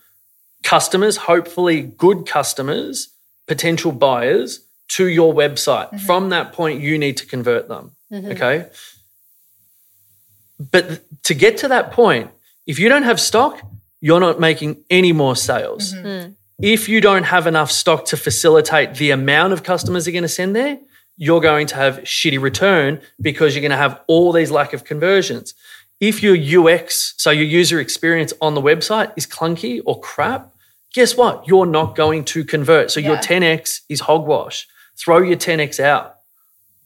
customers, 0.61 1.17
hopefully 1.17 1.81
good 1.81 2.27
customers, 2.27 3.09
potential 3.47 3.91
buyers 3.91 4.67
to 4.95 5.07
your 5.07 5.33
website. 5.33 5.87
Mm-hmm. 5.87 6.05
From 6.05 6.29
that 6.29 6.53
point, 6.53 6.81
you 6.81 6.97
need 6.97 7.17
to 7.17 7.25
convert 7.25 7.67
them. 7.67 7.91
Okay. 8.13 8.67
But 10.59 11.23
to 11.23 11.33
get 11.33 11.57
to 11.57 11.69
that 11.69 11.91
point, 11.91 12.29
if 12.67 12.77
you 12.77 12.89
don't 12.89 13.03
have 13.03 13.19
stock, 13.19 13.61
you're 14.01 14.19
not 14.19 14.39
making 14.39 14.83
any 14.89 15.13
more 15.13 15.35
sales. 15.35 15.93
Mm-hmm. 15.93 16.33
If 16.61 16.89
you 16.89 17.01
don't 17.01 17.23
have 17.23 17.47
enough 17.47 17.71
stock 17.71 18.05
to 18.05 18.17
facilitate 18.17 18.95
the 18.95 19.11
amount 19.11 19.53
of 19.53 19.63
customers 19.63 20.05
you're 20.05 20.13
going 20.13 20.23
to 20.23 20.27
send 20.27 20.55
there, 20.55 20.79
you're 21.17 21.41
going 21.41 21.67
to 21.67 21.75
have 21.75 21.99
shitty 21.99 22.39
return 22.41 22.99
because 23.19 23.55
you're 23.55 23.61
going 23.61 23.71
to 23.71 23.77
have 23.77 24.01
all 24.07 24.31
these 24.31 24.51
lack 24.51 24.73
of 24.73 24.83
conversions. 24.83 25.53
If 25.99 26.21
your 26.21 26.35
UX, 26.35 27.13
so 27.17 27.31
your 27.31 27.45
user 27.45 27.79
experience 27.79 28.33
on 28.41 28.55
the 28.55 28.61
website 28.61 29.13
is 29.15 29.25
clunky 29.25 29.81
or 29.85 29.99
crap, 29.99 30.53
guess 30.93 31.15
what? 31.15 31.47
You're 31.47 31.65
not 31.65 31.95
going 31.95 32.25
to 32.25 32.43
convert. 32.43 32.91
So 32.91 32.99
your 32.99 33.17
10x 33.17 33.81
is 33.87 34.01
hogwash. 34.01 34.67
Throw 34.97 35.19
your 35.19 35.37
10x 35.37 35.79
out. 35.79 36.17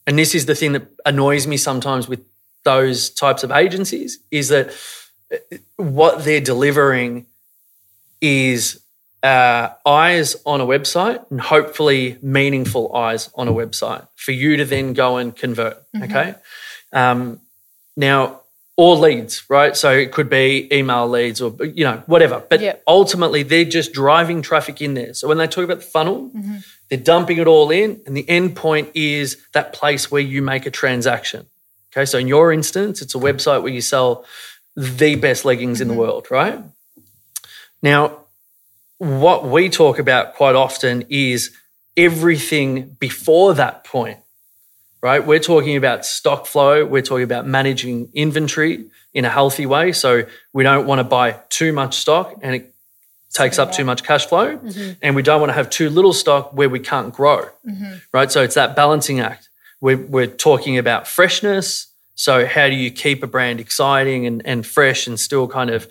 And 0.08 0.18
this 0.18 0.36
is 0.36 0.46
the 0.46 0.56
thing 0.56 0.74
that 0.74 0.88
annoys 1.06 1.48
me 1.48 1.58
sometimes 1.58 2.08
with 2.08 2.22
those 2.64 3.10
types 3.10 3.44
of 3.44 3.52
agencies 3.52 4.20
is 4.32 4.50
that 4.50 4.72
uh, 5.32 5.58
what 5.78 6.24
they're 6.24 6.42
delivering 6.42 7.26
is 8.22 8.82
uh, 9.24 9.70
eyes 9.86 10.36
on 10.46 10.62
a 10.62 10.66
website 10.66 11.24
and 11.32 11.42
hopefully 11.42 12.18
meaningful 12.22 12.96
eyes 12.96 13.30
on 13.36 13.48
a 13.48 13.52
website 13.52 14.08
for 14.16 14.32
you 14.32 14.58
to 14.58 14.66
then 14.66 14.94
go 14.94 15.18
and 15.18 15.36
convert. 15.36 15.78
Okay. 16.00 16.36
Um, 16.94 17.40
now, 17.98 18.42
or 18.78 18.96
leads, 18.96 19.50
right? 19.50 19.76
So 19.76 19.92
it 19.92 20.12
could 20.12 20.30
be 20.30 20.68
email 20.72 21.08
leads 21.08 21.42
or, 21.42 21.56
you 21.64 21.86
know, 21.86 22.04
whatever. 22.08 22.44
But 22.50 22.60
Yep. 22.60 22.84
ultimately, 22.88 23.44
they're 23.44 23.64
just 23.64 23.94
driving 23.94 24.42
traffic 24.42 24.82
in 24.82 24.96
there. 24.96 25.14
So 25.14 25.28
when 25.28 25.38
they 25.38 25.48
talk 25.48 25.64
about 25.64 25.80
the 25.80 25.86
funnel, 25.86 26.30
mm-hmm. 26.36 26.58
they're 26.90 27.00
dumping 27.00 27.38
it 27.38 27.48
all 27.48 27.72
in. 27.72 28.02
And 28.06 28.18
the 28.18 28.28
end 28.30 28.56
point 28.56 28.90
is 28.94 29.38
that 29.54 29.72
place 29.72 30.12
where 30.12 30.22
you 30.22 30.42
make 30.42 30.66
a 30.66 30.72
transaction. 30.72 31.46
Okay. 31.94 32.06
So 32.06 32.18
in 32.18 32.28
your 32.28 32.52
instance, 32.52 33.02
it's 33.02 33.16
a 33.16 33.20
website 33.20 33.62
where 33.64 33.72
you 33.72 33.82
sell 33.82 34.26
the 34.76 35.16
best 35.16 35.46
leggings 35.46 35.80
in 35.80 35.88
the 35.88 35.94
mm-hmm. 35.94 36.02
world, 36.02 36.28
right? 36.30 36.60
Now, 37.82 38.26
what 38.98 39.48
we 39.48 39.70
talk 39.70 40.00
about 40.00 40.36
quite 40.36 40.56
often 40.56 41.06
is 41.10 41.52
everything 41.96 42.98
before 43.00 43.54
that 43.54 43.86
point, 43.86 44.20
right? 45.06 45.24
We're 45.24 45.38
talking 45.38 45.78
about 45.78 46.04
stock 46.04 46.48
flow, 46.48 46.84
we're 46.84 47.04
talking 47.04 47.26
about 47.26 47.46
managing 47.46 48.10
inventory 48.16 48.86
in 49.14 49.24
a 49.24 49.30
healthy 49.30 49.68
way. 49.68 49.92
So 49.92 50.24
we 50.52 50.64
don't 50.64 50.88
want 50.88 50.98
to 50.98 51.04
buy 51.04 51.34
too 51.50 51.72
much 51.74 51.98
stock 51.98 52.34
and 52.42 52.56
it 52.56 52.74
takes 53.32 53.60
up 53.60 53.72
too 53.72 53.86
much 53.86 54.04
cash 54.04 54.26
flow, 54.26 54.58
mm-hmm. 54.58 54.94
and 55.04 55.16
we 55.16 55.22
don't 55.22 55.40
want 55.40 55.52
to 55.52 55.54
have 55.54 55.70
too 55.70 55.92
little 55.92 56.12
stock 56.12 56.54
where 56.54 56.70
we 56.70 56.80
can't 56.80 57.14
grow. 57.14 57.48
Mm-hmm. 57.68 57.98
Right. 58.14 58.32
So 58.32 58.42
it's 58.42 58.56
that 58.56 58.76
balancing 58.76 59.20
act. 59.20 59.48
We're, 59.80 59.98
we're 59.98 60.26
talking 60.26 60.80
about 60.80 61.08
freshness. 61.08 61.86
So 62.16 62.48
how 62.48 62.68
do 62.68 62.74
you 62.74 62.90
keep 62.90 63.22
a 63.22 63.28
brand 63.28 63.60
exciting 63.60 64.26
and, 64.26 64.42
and 64.44 64.66
fresh 64.66 65.06
and 65.06 65.20
still 65.20 65.48
kind 65.48 65.70
of 65.70 65.88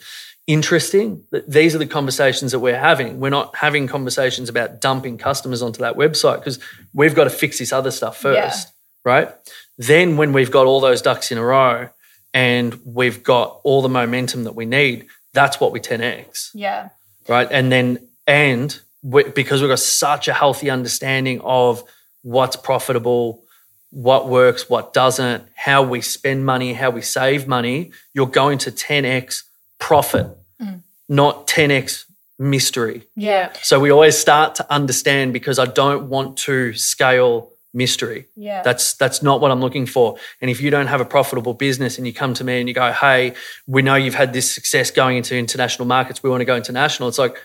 interesting? 0.48 1.22
These 1.46 1.76
are 1.76 1.78
the 1.78 1.86
conversations 1.86 2.50
that 2.50 2.58
we're 2.58 2.80
having. 2.80 3.20
We're 3.20 3.30
not 3.30 3.54
having 3.54 3.86
conversations 3.86 4.48
about 4.48 4.80
dumping 4.80 5.18
customers 5.18 5.62
onto 5.62 5.82
that 5.82 5.94
website 5.94 6.38
because 6.40 6.58
we've 6.92 7.14
got 7.14 7.24
to 7.24 7.30
fix 7.30 7.60
this 7.60 7.72
other 7.72 7.92
stuff 7.92 8.16
first. 8.16 8.73
Right. 9.04 9.30
Then 9.76 10.16
when 10.16 10.32
we've 10.32 10.50
got 10.50 10.66
all 10.66 10.80
those 10.80 11.02
ducks 11.02 11.30
in 11.30 11.38
a 11.38 11.44
row 11.44 11.88
and 12.32 12.80
we've 12.84 13.22
got 13.22 13.60
all 13.64 13.82
the 13.82 13.88
momentum 13.88 14.44
that 14.44 14.54
we 14.54 14.64
need, 14.64 15.06
that's 15.32 15.60
what 15.60 15.72
we 15.72 15.80
10x 15.80 16.50
Yeah. 16.54 16.90
right? 17.28 17.48
And 17.50 17.70
then 17.70 18.08
and 18.26 18.78
we, 19.02 19.24
because 19.24 19.60
we've 19.60 19.70
got 19.70 19.80
such 19.80 20.28
a 20.28 20.32
healthy 20.32 20.70
understanding 20.70 21.40
of 21.42 21.84
what's 22.22 22.56
profitable, 22.56 23.44
what 23.90 24.28
works, 24.28 24.68
what 24.70 24.92
doesn't, 24.92 25.44
how 25.54 25.82
we 25.82 26.00
spend 26.00 26.46
money, 26.46 26.72
how 26.72 26.90
we 26.90 27.02
save 27.02 27.46
money, 27.46 27.92
you're 28.14 28.26
going 28.26 28.58
to 28.58 28.72
10x 28.72 29.42
profit, 29.78 30.26
mm. 30.60 30.80
not 31.08 31.46
10x 31.46 32.06
mystery. 32.38 33.06
Yeah. 33.14 33.52
So 33.62 33.78
we 33.78 33.90
always 33.90 34.18
start 34.18 34.54
to 34.56 34.72
understand 34.72 35.32
because 35.32 35.58
I 35.58 35.66
don't 35.66 36.08
want 36.08 36.38
to 36.38 36.72
scale 36.72 37.53
mystery. 37.74 38.28
Yeah. 38.36 38.62
That's 38.62 38.94
that's 38.94 39.22
not 39.22 39.40
what 39.40 39.50
I'm 39.50 39.60
looking 39.60 39.86
for. 39.86 40.16
And 40.40 40.50
if 40.50 40.60
you 40.60 40.70
don't 40.70 40.86
have 40.86 41.00
a 41.00 41.04
profitable 41.04 41.54
business 41.54 41.98
and 41.98 42.06
you 42.06 42.12
come 42.12 42.32
to 42.34 42.44
me 42.44 42.60
and 42.60 42.68
you 42.68 42.74
go, 42.74 42.92
"Hey, 42.92 43.34
we 43.66 43.82
know 43.82 43.96
you've 43.96 44.14
had 44.14 44.32
this 44.32 44.50
success 44.50 44.90
going 44.90 45.16
into 45.16 45.36
international 45.36 45.86
markets. 45.86 46.22
We 46.22 46.30
want 46.30 46.40
to 46.40 46.44
go 46.46 46.56
international." 46.56 47.08
It's 47.08 47.18
like, 47.18 47.36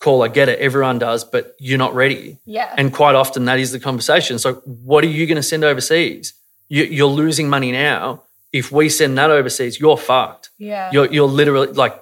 "Cool, 0.00 0.22
I 0.22 0.28
get 0.28 0.48
it. 0.48 0.58
Everyone 0.58 0.98
does, 0.98 1.22
but 1.24 1.54
you're 1.58 1.78
not 1.78 1.94
ready." 1.94 2.38
Yeah. 2.46 2.74
And 2.76 2.92
quite 2.92 3.14
often 3.14 3.44
that 3.44 3.58
is 3.58 3.72
the 3.72 3.80
conversation. 3.80 4.38
So 4.38 4.54
what 4.64 5.04
are 5.04 5.08
you 5.08 5.26
going 5.26 5.36
to 5.36 5.42
send 5.42 5.62
overseas? 5.64 6.32
You, 6.68 6.84
you're 6.84 7.06
losing 7.08 7.48
money 7.48 7.70
now. 7.72 8.22
If 8.52 8.72
we 8.72 8.88
send 8.88 9.18
that 9.18 9.30
overseas, 9.30 9.78
you're 9.78 9.98
fucked. 9.98 10.50
yeah. 10.58 10.90
You're 10.92 11.12
you're 11.12 11.28
literally 11.28 11.68
like 11.68 12.00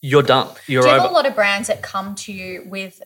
you're 0.00 0.22
done. 0.24 0.48
You're 0.66 0.82
do 0.82 0.88
you 0.88 0.94
have 0.94 1.04
over. 1.04 1.10
a 1.12 1.14
lot 1.14 1.26
of 1.26 1.34
brands 1.34 1.68
that 1.68 1.80
come 1.80 2.14
to 2.16 2.32
you 2.32 2.64
with 2.66 3.00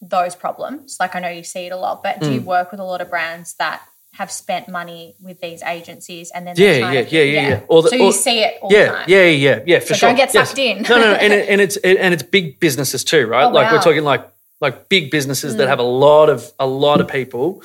those 0.00 0.34
problems? 0.34 0.96
Like 1.00 1.14
I 1.14 1.20
know 1.20 1.28
you 1.28 1.44
see 1.44 1.66
it 1.66 1.72
a 1.72 1.76
lot, 1.76 2.02
but 2.02 2.16
Mm. 2.16 2.22
do 2.22 2.32
you 2.32 2.40
work 2.40 2.70
with 2.70 2.80
a 2.80 2.84
lot 2.84 3.00
of 3.00 3.10
brands 3.10 3.54
that 3.58 3.82
have 4.14 4.30
spent 4.32 4.68
money 4.68 5.14
with 5.22 5.40
these 5.40 5.62
agencies 5.62 6.30
and 6.34 6.46
then 6.46 6.54
Yeah, 6.56 6.72
yeah, 6.72 6.90
yeah, 6.92 7.22
yeah, 7.22 7.48
yeah. 7.48 7.60
Or 7.68 7.82
the- 7.82 7.90
so 7.90 7.96
you 7.96 8.04
or- 8.06 8.12
see 8.12 8.40
it 8.40 8.58
all 8.60 8.72
yeah, 8.72 8.84
the 8.86 8.90
time. 8.92 9.04
Yeah, 9.08 9.24
yeah, 9.26 9.58
yeah, 9.66 9.78
for 9.78 9.86
So 9.88 9.94
sure. 9.94 10.08
don't 10.08 10.16
get 10.16 10.34
Yes. 10.34 10.48
sucked 10.48 10.58
in. 10.58 10.82
no, 10.82 10.96
no, 10.98 11.04
no, 11.12 11.12
and, 11.24 11.32
it, 11.32 11.48
and 11.48 11.60
it's 11.60 11.76
and 11.76 12.12
it's 12.14 12.22
big 12.24 12.58
businesses 12.58 13.04
too, 13.04 13.26
right? 13.26 13.44
Oh, 13.44 13.50
like 13.50 13.70
we're 13.70 13.80
talking 13.82 14.02
like 14.04 14.26
like 14.60 14.88
big 14.88 15.10
businesses 15.10 15.54
Mm. 15.54 15.58
that 15.58 15.68
have 15.68 15.78
a 15.78 15.84
lot 16.06 16.28
of 16.28 16.50
a 16.58 16.66
lot 16.66 17.00
of 17.00 17.08
people. 17.08 17.62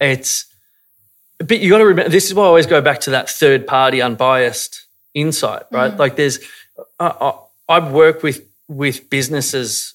It's 0.00 0.44
but 1.38 1.58
you 1.60 1.70
got 1.70 1.78
to 1.78 1.86
remember 1.86 2.10
this 2.10 2.26
is 2.26 2.34
why 2.34 2.44
I 2.44 2.46
always 2.46 2.66
go 2.66 2.80
back 2.80 3.00
to 3.00 3.10
that 3.10 3.28
third 3.30 3.66
party 3.66 4.00
unbiased 4.02 4.84
insight, 5.14 5.62
right? 5.70 5.92
Mm. 5.92 5.98
Like 5.98 6.16
there's 6.16 6.38
I, 7.00 7.06
I, 7.06 7.32
I 7.76 7.90
work 7.90 8.22
with 8.22 8.42
with 8.68 9.08
businesses 9.10 9.94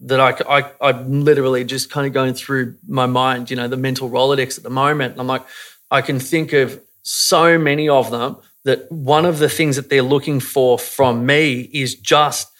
that 0.00 0.20
I, 0.20 0.60
I 0.60 0.72
I'm 0.80 1.24
literally 1.24 1.64
just 1.64 1.90
kind 1.90 2.06
of 2.06 2.12
going 2.12 2.34
through 2.34 2.76
my 2.88 3.06
mind, 3.06 3.50
you 3.50 3.56
know, 3.56 3.68
the 3.68 3.76
mental 3.76 4.10
Rolodex 4.10 4.56
at 4.56 4.64
the 4.64 4.70
moment. 4.70 5.12
And 5.12 5.20
I'm 5.20 5.26
like, 5.26 5.44
I 5.90 6.00
can 6.02 6.18
think 6.18 6.52
of 6.52 6.80
so 7.02 7.58
many 7.58 7.88
of 7.88 8.10
them 8.10 8.36
that 8.64 8.90
one 8.90 9.24
of 9.24 9.38
the 9.38 9.48
things 9.48 9.76
that 9.76 9.88
they're 9.88 10.02
looking 10.02 10.40
for 10.40 10.78
from 10.78 11.26
me 11.26 11.70
is 11.72 11.94
just 11.94 12.50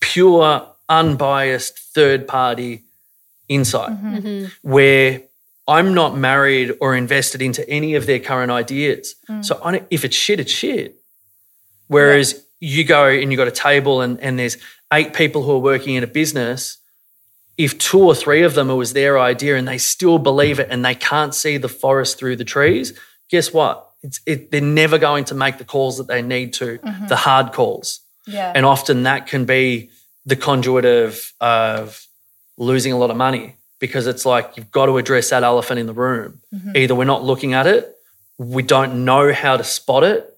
pure, 0.00 0.68
unbiased 0.88 1.78
third 1.78 2.26
party 2.26 2.84
insight 3.48 3.90
mm-hmm. 3.90 4.16
Mm-hmm. 4.16 4.68
where 4.68 5.22
I'm 5.66 5.94
not 5.94 6.16
married 6.16 6.76
or 6.80 6.94
invested 6.94 7.42
into 7.42 7.68
any 7.68 7.94
of 7.94 8.06
their 8.06 8.18
current 8.18 8.50
ideas. 8.50 9.14
Mm. 9.28 9.44
So 9.44 9.60
I 9.62 9.82
if 9.90 10.04
it's 10.04 10.16
shit, 10.16 10.40
it's 10.40 10.52
shit. 10.52 10.96
Whereas 11.88 12.44
you 12.60 12.84
go 12.84 13.06
and 13.06 13.30
you 13.30 13.36
got 13.36 13.48
a 13.48 13.52
table 13.52 14.00
and, 14.00 14.20
and 14.20 14.38
there's 14.38 14.56
eight 14.92 15.14
people 15.14 15.42
who 15.42 15.52
are 15.52 15.58
working 15.58 15.94
in 15.94 16.02
a 16.02 16.08
business. 16.08 16.78
If 17.56 17.78
two 17.78 18.00
or 18.00 18.14
three 18.14 18.42
of 18.42 18.54
them 18.54 18.70
it 18.70 18.74
was 18.74 18.92
their 18.92 19.18
idea 19.18 19.56
and 19.56 19.66
they 19.66 19.78
still 19.78 20.18
believe 20.18 20.58
it 20.58 20.68
and 20.70 20.84
they 20.84 20.94
can't 20.94 21.34
see 21.34 21.56
the 21.56 21.68
forest 21.68 22.18
through 22.18 22.36
the 22.36 22.44
trees, 22.44 22.98
guess 23.30 23.52
what? 23.52 23.84
It's, 24.02 24.20
it, 24.26 24.50
they're 24.50 24.60
never 24.60 24.98
going 24.98 25.24
to 25.24 25.34
make 25.34 25.58
the 25.58 25.64
calls 25.64 25.98
that 25.98 26.06
they 26.06 26.22
need 26.22 26.52
to, 26.54 26.78
mm-hmm. 26.78 27.06
the 27.08 27.16
hard 27.16 27.52
calls. 27.52 28.00
Yeah. 28.26 28.52
And 28.54 28.64
often 28.64 29.04
that 29.04 29.26
can 29.26 29.44
be 29.44 29.90
the 30.24 30.36
conduit 30.36 30.84
of, 30.84 31.32
of 31.40 32.06
losing 32.56 32.92
a 32.92 32.98
lot 32.98 33.10
of 33.10 33.16
money 33.16 33.56
because 33.80 34.06
it's 34.06 34.26
like 34.26 34.56
you've 34.56 34.70
got 34.70 34.86
to 34.86 34.98
address 34.98 35.30
that 35.30 35.42
elephant 35.42 35.80
in 35.80 35.86
the 35.86 35.94
room. 35.94 36.40
Mm-hmm. 36.54 36.76
Either 36.76 36.94
we're 36.94 37.04
not 37.04 37.24
looking 37.24 37.54
at 37.54 37.66
it, 37.66 37.94
we 38.38 38.62
don't 38.62 39.04
know 39.04 39.32
how 39.32 39.56
to 39.56 39.64
spot 39.64 40.04
it. 40.04 40.37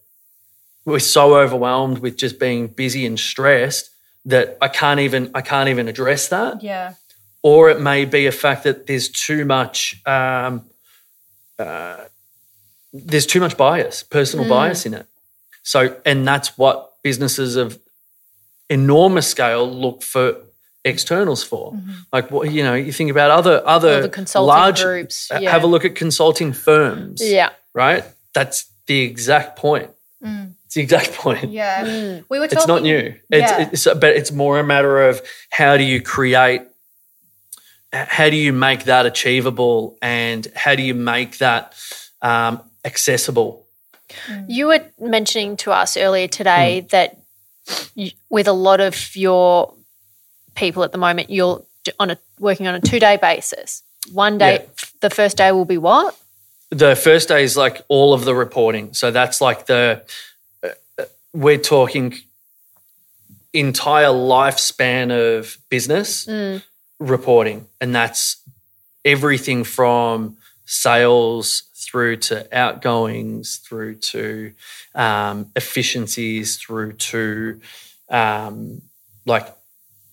We're 0.85 0.99
so 0.99 1.37
overwhelmed 1.39 1.99
with 1.99 2.17
just 2.17 2.39
being 2.39 2.69
busy 2.69 3.07
and 3.07 3.19
stressed 3.19 3.91
that 4.25 4.57
I 4.61 4.69
can't 4.69 5.01
even 5.01 5.31
I 5.35 5.43
can't 5.43 5.69
even 5.69 5.89
address 5.89 6.29
that. 6.29 6.63
yeah. 6.63 6.95
Or 7.43 7.71
it 7.71 7.81
may 7.81 8.05
be 8.05 8.27
a 8.27 8.33
fact 8.33 8.65
that 8.65 8.87
there's 8.87 9.09
too 9.09 9.47
much 9.47 10.03
um, 10.07 10.67
uh, 11.59 12.05
there's 12.93 13.27
too 13.27 13.41
much 13.41 13.57
bias, 13.57 14.03
personal 14.03 14.49
bias 14.49 14.85
in 14.85 14.95
it. 14.95 15.07
So, 15.63 15.97
and 16.05 16.27
that's 16.27 16.59
what 16.59 16.95
businesses 17.03 17.57
of 17.57 17.79
enormous 18.69 19.27
scale 19.29 19.71
look 19.71 20.03
for 20.03 20.37
externals 20.85 21.43
for. 21.43 21.79
Like, 22.13 22.31
what 22.31 22.51
you 22.51 22.63
know, 22.63 22.75
you 22.75 22.93
think 22.93 23.11
about 23.11 23.31
other 23.31 23.63
other 23.67 24.11
large 24.35 24.83
groups, 24.83 25.31
uh, 25.31 25.39
yeah. 25.41 25.51
Have 25.51 25.63
a 25.63 25.67
look 25.67 25.85
at 25.85 25.95
consulting 25.95 26.53
firms. 26.53 27.21
Yeah. 27.23 27.51
right. 27.75 28.05
That's 28.35 28.67
the 28.87 29.01
exact 29.01 29.57
point. 29.57 29.91
It's 30.71 30.77
the 30.77 30.83
exact 30.83 31.13
point. 31.25 31.51
Yeah. 31.51 31.85
Mm. 31.85 32.25
We 32.29 32.39
were 32.39 32.47
talking 32.47 32.59
It's 32.59 32.69
not 32.69 32.83
new. 32.83 33.15
It's, 33.29 33.51
Yeah. 33.51 33.69
it's 33.73 33.85
but 33.85 34.17
it's 34.17 34.31
more 34.31 34.61
a 34.61 34.65
matter 34.65 35.09
of 35.09 35.21
how 35.51 35.77
do 35.77 35.83
you 35.83 36.01
create 36.01 36.63
how 37.93 38.31
do 38.31 38.37
you 38.37 38.53
make 38.53 38.85
that 38.85 39.05
achievable 39.05 39.99
and 40.01 40.47
how 40.55 40.77
do 40.77 40.83
you 40.83 40.95
make 40.95 41.39
that 41.39 41.75
um, 42.23 42.61
accessible 42.85 43.67
mm. 44.29 44.45
You 44.47 44.69
were 44.69 44.85
mentioning 45.01 45.57
to 45.57 45.73
us 45.73 45.97
earlier 45.97 46.29
today 46.29 46.83
mm. 46.85 46.89
that 46.91 47.19
you, 47.97 48.13
with 48.29 48.47
a 48.47 48.53
lot 48.53 48.79
of 48.81 49.17
your 49.17 49.75
people 50.55 50.85
at 50.85 50.93
the 50.93 50.99
moment, 50.99 51.31
you're 51.31 51.65
on 51.99 52.13
a 52.13 52.19
working 52.39 52.69
on 52.69 52.77
a 52.77 52.81
two 52.81 53.01
day 53.01 53.17
basis. 53.17 53.83
One 54.13 54.39
day, 54.39 54.53
Yeah. 54.53 54.67
the 55.01 55.11
first 55.11 55.37
day 55.37 55.51
will 55.51 55.65
be 55.65 55.79
what? 55.79 56.17
the 56.71 56.95
first 56.95 57.27
day 57.29 57.43
is 57.43 57.57
like 57.57 57.83
all 57.89 58.15
of 58.15 58.25
the 58.25 58.35
reporting 58.35 58.95
so 58.95 59.11
that's 59.11 59.41
like 59.41 59.67
the 59.67 60.03
we're 61.33 61.59
talking 61.59 62.15
entire 63.53 64.07
lifespan 64.07 65.11
of 65.11 65.59
business 65.69 66.27
reporting 66.99 67.67
and 67.81 67.95
that's 67.95 68.43
everything 69.05 69.65
from 69.65 70.37
sales 70.67 71.65
through 71.75 72.17
to 72.17 72.47
outgoings 72.57 73.57
through 73.57 73.95
to 73.97 74.53
um, 74.95 75.51
efficiencies 75.57 76.57
through 76.57 76.93
to 76.93 77.61
um, 78.11 78.81
like 79.27 79.49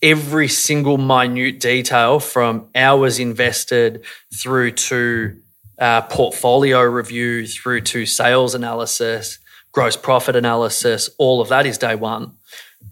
every 0.02 0.48
single 0.48 0.98
minute 0.98 1.60
detail 1.60 2.20
from 2.20 2.68
hours 2.76 3.20
invested 3.20 4.04
through 4.34 4.72
to 4.72 5.36
uh, 5.80 6.02
portfolio 6.04 6.82
review 6.82 7.46
through 7.46 7.82
to 7.82 8.06
sales 8.06 8.56
analysis, 8.56 9.40
gross 9.78 9.96
profit 9.96 10.36
analysis, 10.36 11.08
all 11.20 11.40
of 11.40 11.50
that 11.50 11.68
is 11.68 11.78
day 11.78 11.94
one. 11.94 12.32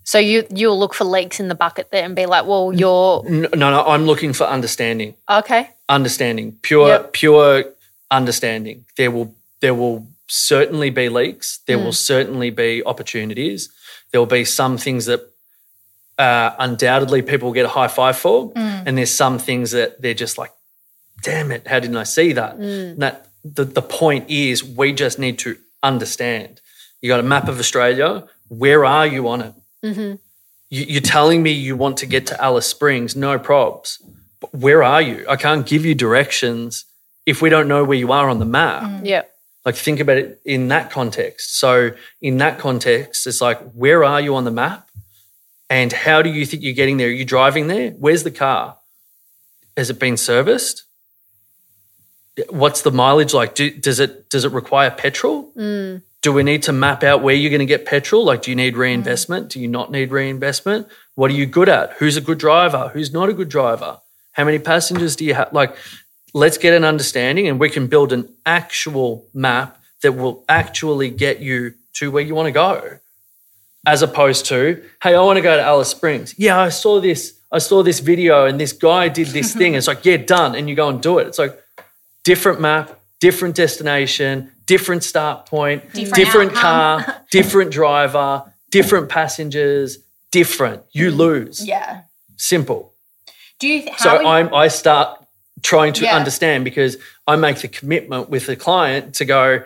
So 0.04 0.19
you 0.19 0.45
you'll 0.52 0.78
look 0.78 0.93
for 0.93 1.04
leaks 1.04 1.39
in 1.39 1.48
the 1.48 1.56
bucket 1.56 1.89
there 1.89 2.06
and 2.06 2.15
be 2.15 2.28
like, 2.28 2.45
well, 2.45 2.71
you're 2.71 3.24
No, 3.24 3.50
no, 3.56 3.71
no 3.71 3.84
I'm 3.88 4.06
looking 4.06 4.34
for 4.34 4.43
understanding, 4.43 5.15
okay. 5.28 5.71
understanding, 5.89 6.60
pure, 6.62 6.89
Yep. 6.89 7.13
pure 7.13 7.63
understanding. 8.12 8.86
There 8.98 9.10
will, 9.10 9.34
there 9.62 9.74
will 9.74 10.06
certainly 10.28 10.91
be 10.91 11.10
leaks. 11.10 11.48
There 11.65 11.80
will 11.80 11.98
mm. 12.04 12.12
certainly 12.13 12.52
be 12.52 12.84
opportunities. 12.86 13.69
There 14.12 14.21
will 14.21 14.34
be 14.39 14.45
some 14.45 14.78
things 14.78 15.08
that 15.08 15.21
uh, 16.19 16.52
undoubtedly 16.60 17.24
people 17.24 17.52
get 17.52 17.65
a 17.65 17.74
high 17.80 17.88
five 17.88 18.15
for, 18.15 18.52
mm. 18.52 18.84
and 18.86 18.95
there's 18.95 19.15
some 19.24 19.39
things 19.39 19.71
that 19.71 20.04
they're 20.04 20.21
just 20.26 20.38
like, 20.38 20.54
"Damn 21.24 21.52
it, 21.52 21.65
how 21.65 21.80
didn't 21.80 21.98
I 21.98 22.04
see 22.04 22.34
that?" 22.34 22.58
And 22.58 23.02
that 23.02 23.26
the 23.43 23.65
the 23.65 23.82
point 23.82 24.30
is, 24.30 24.63
we 24.63 24.93
just 24.93 25.17
need 25.17 25.39
to 25.39 25.58
understand. 25.82 26.62
You 27.06 27.10
got 27.10 27.20
a 27.20 27.24
map 27.24 27.48
of 27.48 27.60
Australia. 27.60 28.28
Where 28.48 28.84
are 28.84 29.06
you 29.06 29.28
on 29.28 29.41
it? 29.41 29.54
Mm-hmm. 29.84 30.15
You, 30.72 30.86
you're 30.86 31.02
telling 31.02 31.44
me 31.44 31.52
you 31.52 31.78
want 31.78 31.98
to 31.98 32.08
get 32.08 32.26
to 32.26 32.44
Alice 32.44 32.65
Springs, 32.65 33.15
no 33.15 33.38
probs. 33.38 34.02
But 34.39 34.56
where 34.56 34.82
are 34.82 35.04
you? 35.04 35.24
I 35.30 35.36
can't 35.36 35.68
give 35.68 35.86
you 35.86 35.94
directions 35.94 36.86
if 37.28 37.44
we 37.44 37.52
don't 37.52 37.68
know 37.68 37.84
where 37.84 37.96
you 37.96 38.12
are 38.12 38.28
on 38.28 38.39
the 38.39 38.46
map. 38.46 38.82
Mm. 38.82 39.02
Yeah. 39.04 39.22
Like 39.63 39.76
think 39.76 40.00
about 40.00 40.18
it 40.18 40.41
in 40.46 40.70
that 40.70 40.89
context. 40.89 41.60
So 41.60 41.91
in 42.24 42.38
that 42.38 42.58
context, 42.58 43.28
it's 43.28 43.39
like, 43.39 43.62
where 43.74 44.04
are 44.04 44.20
you 44.20 44.36
on 44.36 44.44
the 44.44 44.50
map? 44.50 44.89
And 45.70 45.94
how 45.94 46.24
do 46.24 46.32
you 46.32 46.44
think 46.44 46.63
you're 46.63 46.74
getting 46.74 46.98
there? 46.98 47.10
Are 47.10 47.12
you 47.12 47.24
driving 47.24 47.68
there? 47.68 47.91
Where's 47.91 48.24
the 48.24 48.32
car? 48.32 48.80
Has 49.78 49.91
it 49.91 50.00
been 50.00 50.18
serviced? 50.18 50.86
What's 52.50 52.82
the 52.82 52.89
mileage 52.89 53.36
like? 53.36 53.54
Do, 53.54 53.70
does 53.70 54.00
it 54.00 54.28
does 54.32 54.44
it 54.44 54.52
require 54.54 54.89
petrol? 54.89 55.52
Mm. 55.56 56.02
Do 56.25 56.33
we 56.33 56.41
need 56.41 56.63
to 56.63 56.73
map 56.73 57.03
out 57.03 57.21
where 57.21 57.35
you're 57.35 57.51
going 57.51 57.59
to 57.59 57.67
get 57.67 57.85
petrol? 57.85 58.25
Like, 58.25 58.41
do 58.41 58.49
you 58.49 58.55
need 58.55 58.75
reinvestment? 58.75 59.49
Do 59.49 59.59
you 59.59 59.67
not 59.67 59.91
need 59.91 60.09
reinvestment? 60.09 60.88
What 61.13 61.29
are 61.29 61.35
you 61.35 61.45
good 61.45 61.69
at? 61.69 61.93
Who's 61.99 62.17
a 62.17 62.21
good 62.21 62.39
driver? 62.39 62.89
Who's 62.95 63.13
not 63.13 63.29
a 63.29 63.33
good 63.33 63.47
driver? 63.47 63.99
How 64.31 64.43
many 64.43 64.57
passengers 64.57 65.15
do 65.15 65.23
you 65.23 65.35
have? 65.35 65.53
Like, 65.53 65.75
let's 66.33 66.57
get 66.57 66.73
an 66.73 66.83
understanding 66.83 67.47
and 67.47 67.59
we 67.59 67.69
can 67.69 67.85
build 67.85 68.11
an 68.11 68.27
actual 68.43 69.27
map 69.35 69.79
that 70.01 70.13
will 70.13 70.43
actually 70.49 71.11
get 71.11 71.41
you 71.41 71.75
to 71.93 72.09
where 72.09 72.23
you 72.23 72.33
want 72.33 72.47
to 72.47 72.51
go 72.51 72.97
as 73.85 74.01
opposed 74.01 74.47
to 74.47 74.83
hey 75.03 75.13
i 75.13 75.21
want 75.21 75.38
to 75.38 75.41
go 75.41 75.55
to 75.55 75.61
alice 75.61 75.89
springs 75.89 76.33
yeah 76.39 76.59
i 76.59 76.69
saw 76.69 76.99
this 76.99 77.39
i 77.51 77.59
saw 77.59 77.83
this 77.83 77.99
video 77.99 78.47
and 78.47 78.59
this 78.59 78.73
guy 78.73 79.07
did 79.07 79.27
this 79.27 79.53
thing 79.59 79.75
it's 79.75 79.88
like 79.88 80.03
yeah 80.03 80.17
done 80.17 80.55
and 80.55 80.67
you 80.67 80.75
go 80.75 80.89
and 80.89 81.03
do 81.03 81.19
it 81.19 81.27
it's 81.27 81.38
like 81.38 81.57
different 82.23 82.59
map 82.59 82.99
different 83.19 83.55
destination 83.55 84.51
different 84.65 85.04
start 85.04 85.45
point 85.45 85.84
Different 85.93 86.54
car 86.54 87.23
different 87.32 87.71
driver 87.71 88.43
different 88.71 89.10
passengers 89.10 89.99
different 90.32 90.84
you 90.91 91.12
lose 91.12 91.65
Yeah. 91.65 92.01
simple 92.38 92.93
Do 93.60 93.67
you? 93.67 93.89
How 93.91 93.97
so 93.97 94.21
you- 94.21 94.28
I'm, 94.28 94.54
I 94.54 94.67
start 94.67 95.25
trying 95.62 95.93
to 95.93 96.04
Yeah. 96.04 96.15
understand 96.17 96.63
because 96.65 96.97
I 97.25 97.36
make 97.38 97.58
the 97.60 97.67
commitment 97.69 98.30
with 98.30 98.45
the 98.45 98.56
client 98.56 99.15
to 99.15 99.25
go, 99.25 99.63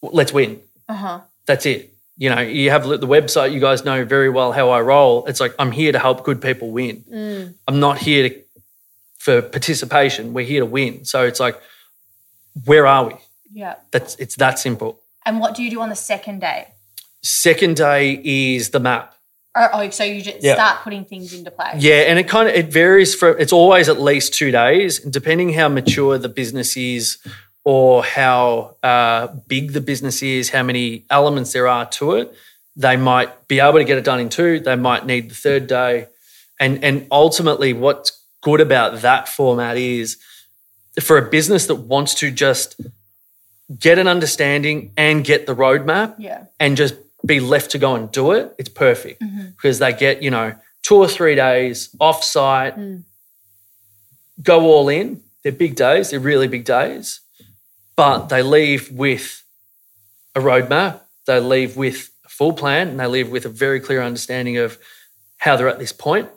let's 0.00 0.32
win. 0.32 0.60
Uh-huh. 0.88 1.20
That's 1.46 1.66
it. 1.66 1.92
You 2.16 2.30
know, 2.30 2.40
you 2.40 2.70
have 2.70 2.84
the 2.88 3.06
website. 3.06 3.52
You 3.52 3.60
guys 3.60 3.84
know 3.84 4.04
very 4.04 4.28
well 4.30 4.52
how 4.52 4.70
I 4.70 4.80
roll. 4.80 5.26
It's 5.26 5.38
like 5.40 5.54
I'm 5.58 5.70
here 5.72 5.92
to 5.92 5.98
help 5.98 6.24
good 6.24 6.40
people 6.40 6.70
win. 6.70 7.04
Mm. 7.12 7.54
I'm 7.68 7.78
not 7.80 7.98
here 7.98 8.28
to 8.28 8.34
for 9.18 9.42
participation. 9.42 10.32
We're 10.34 10.46
here 10.46 10.60
to 10.60 10.66
win. 10.66 11.04
So 11.04 11.24
it's 11.24 11.38
like, 11.38 11.60
where 12.64 12.86
are 12.86 13.04
we? 13.08 13.14
Yeah. 13.52 13.74
That's 13.90 14.14
it's 14.16 14.36
that 14.36 14.58
simple. 14.58 15.00
And 15.24 15.40
what 15.40 15.54
do 15.54 15.62
you 15.62 15.70
do 15.70 15.80
on 15.80 15.88
the 15.88 15.96
second 15.96 16.40
day? 16.40 16.68
Second 17.22 17.76
day 17.76 18.20
is 18.24 18.70
the 18.70 18.80
map. 18.80 19.14
Or, 19.54 19.68
oh, 19.74 19.90
so 19.90 20.02
you 20.04 20.22
just 20.22 20.42
Yeah. 20.42 20.54
start 20.54 20.82
putting 20.82 21.04
things 21.04 21.34
into 21.34 21.50
place. 21.50 21.76
Yeah, 21.82 22.08
and 22.08 22.18
it 22.18 22.26
kind 22.26 22.48
of 22.48 22.54
it 22.54 22.72
varies 22.72 23.14
from 23.14 23.36
it's 23.38 23.52
always 23.52 23.88
at 23.88 24.00
least 24.00 24.32
two 24.34 24.50
days, 24.50 24.98
depending 25.00 25.52
how 25.52 25.68
mature 25.68 26.16
the 26.18 26.28
business 26.30 26.76
is 26.76 27.18
or 27.64 28.02
how 28.02 28.76
uh, 28.82 29.28
big 29.46 29.72
the 29.72 29.80
business 29.80 30.22
is, 30.22 30.50
how 30.50 30.62
many 30.62 31.04
elements 31.10 31.52
there 31.52 31.68
are 31.68 31.86
to 31.86 32.12
it, 32.16 32.34
they 32.74 32.96
might 32.96 33.46
be 33.46 33.60
able 33.60 33.78
to 33.78 33.84
get 33.84 33.98
it 33.98 34.04
done 34.04 34.18
in 34.18 34.28
two. 34.30 34.58
They 34.58 34.74
might 34.74 35.04
need 35.06 35.30
the 35.30 35.34
third 35.34 35.66
day, 35.66 36.06
and 36.58 36.82
and 36.82 37.06
ultimately, 37.10 37.72
what's 37.74 38.18
good 38.40 38.60
about 38.60 39.02
that 39.02 39.28
format 39.28 39.76
is 39.76 40.16
for 41.00 41.18
a 41.18 41.30
business 41.30 41.66
that 41.66 41.76
wants 41.76 42.14
to 42.14 42.30
just 42.30 42.80
get 43.78 43.98
an 43.98 44.08
understanding 44.08 44.92
and 44.96 45.24
get 45.24 45.46
the 45.46 45.54
roadmap 45.54 46.14
Yeah. 46.18 46.44
and 46.58 46.76
just 46.76 46.94
be 47.24 47.40
left 47.40 47.70
to 47.72 47.78
go 47.78 47.94
and 47.94 48.10
do 48.10 48.32
it, 48.32 48.54
it's 48.58 48.68
perfect 48.68 49.22
mm-hmm. 49.22 49.50
because 49.56 49.78
they 49.78 49.92
get, 49.92 50.22
you 50.22 50.30
know, 50.30 50.54
two 50.82 50.96
or 50.96 51.08
three 51.08 51.34
days 51.34 51.94
off 52.00 52.24
site, 52.24 52.76
mm. 52.76 53.04
go 54.42 54.62
all 54.62 54.88
in. 54.88 55.22
They're 55.42 55.52
big 55.52 55.74
days, 55.74 56.10
they're 56.10 56.20
really 56.20 56.48
big 56.48 56.64
days, 56.64 57.20
but 57.96 58.28
they 58.28 58.42
leave 58.42 58.90
with 58.90 59.42
a 60.34 60.40
roadmap, 60.40 61.00
they 61.26 61.40
leave 61.40 61.76
with 61.76 62.10
a 62.24 62.28
full 62.28 62.52
plan, 62.52 62.88
and 62.88 63.00
they 63.00 63.06
leave 63.06 63.28
with 63.30 63.44
a 63.44 63.48
very 63.48 63.80
clear 63.80 64.02
understanding 64.02 64.56
of 64.56 64.78
how 65.38 65.56
they're 65.56 65.68
at 65.68 65.80
this 65.80 65.92
point, 65.92 66.28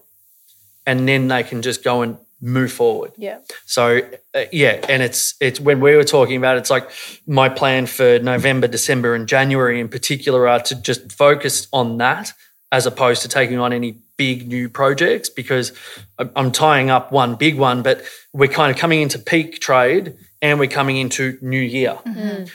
And 0.88 1.08
then 1.08 1.28
they 1.28 1.44
can 1.44 1.62
just 1.62 1.84
go 1.84 2.02
and 2.02 2.18
move 2.42 2.72
forward. 2.72 3.12
Yeah. 3.18 3.40
So 3.66 4.02
uh, 4.34 4.46
yeah, 4.52 4.84
and 4.90 5.02
it's 5.02 5.36
it's 5.40 5.60
when 5.60 5.80
we 5.80 5.96
were 5.96 6.04
talking 6.04 6.38
about 6.38 6.58
it, 6.58 6.60
it's 6.60 6.70
like 6.70 6.90
my 7.28 7.50
plan 7.50 7.86
for 7.86 8.20
November, 8.20 8.68
December, 8.68 9.16
and 9.16 9.28
January 9.28 9.80
in 9.80 9.90
particular 9.90 10.48
are 10.48 10.60
to 10.62 10.76
just 10.76 11.12
focus 11.12 11.68
on 11.72 11.98
that 11.98 12.34
as 12.72 12.86
opposed 12.86 13.22
to 13.22 13.28
taking 13.30 13.58
on 13.60 13.72
any 13.74 13.98
big 14.18 14.48
new 14.48 14.68
projects 14.70 15.30
because 15.30 15.72
I'm- 16.18 16.32
I'm 16.36 16.52
tying 16.52 16.90
up 16.90 17.12
one 17.12 17.36
big 17.36 17.58
one, 17.58 17.82
but 17.84 18.02
we're 18.34 18.48
kind 18.52 18.72
of 18.72 18.78
coming 18.78 19.02
into 19.02 19.20
peak 19.20 19.60
trade 19.62 20.16
and 20.42 20.60
we're 20.60 20.70
coming 20.70 20.98
into 20.98 21.38
new 21.42 21.60
year. 21.62 21.98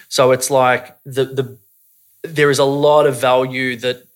So 0.08 0.32
it's 0.32 0.50
like 0.50 0.96
the 1.04 1.24
the 1.24 1.58
there 2.22 2.50
is 2.50 2.58
a 2.58 2.64
lot 2.64 3.06
of 3.06 3.18
value 3.20 3.76
that 3.76 4.06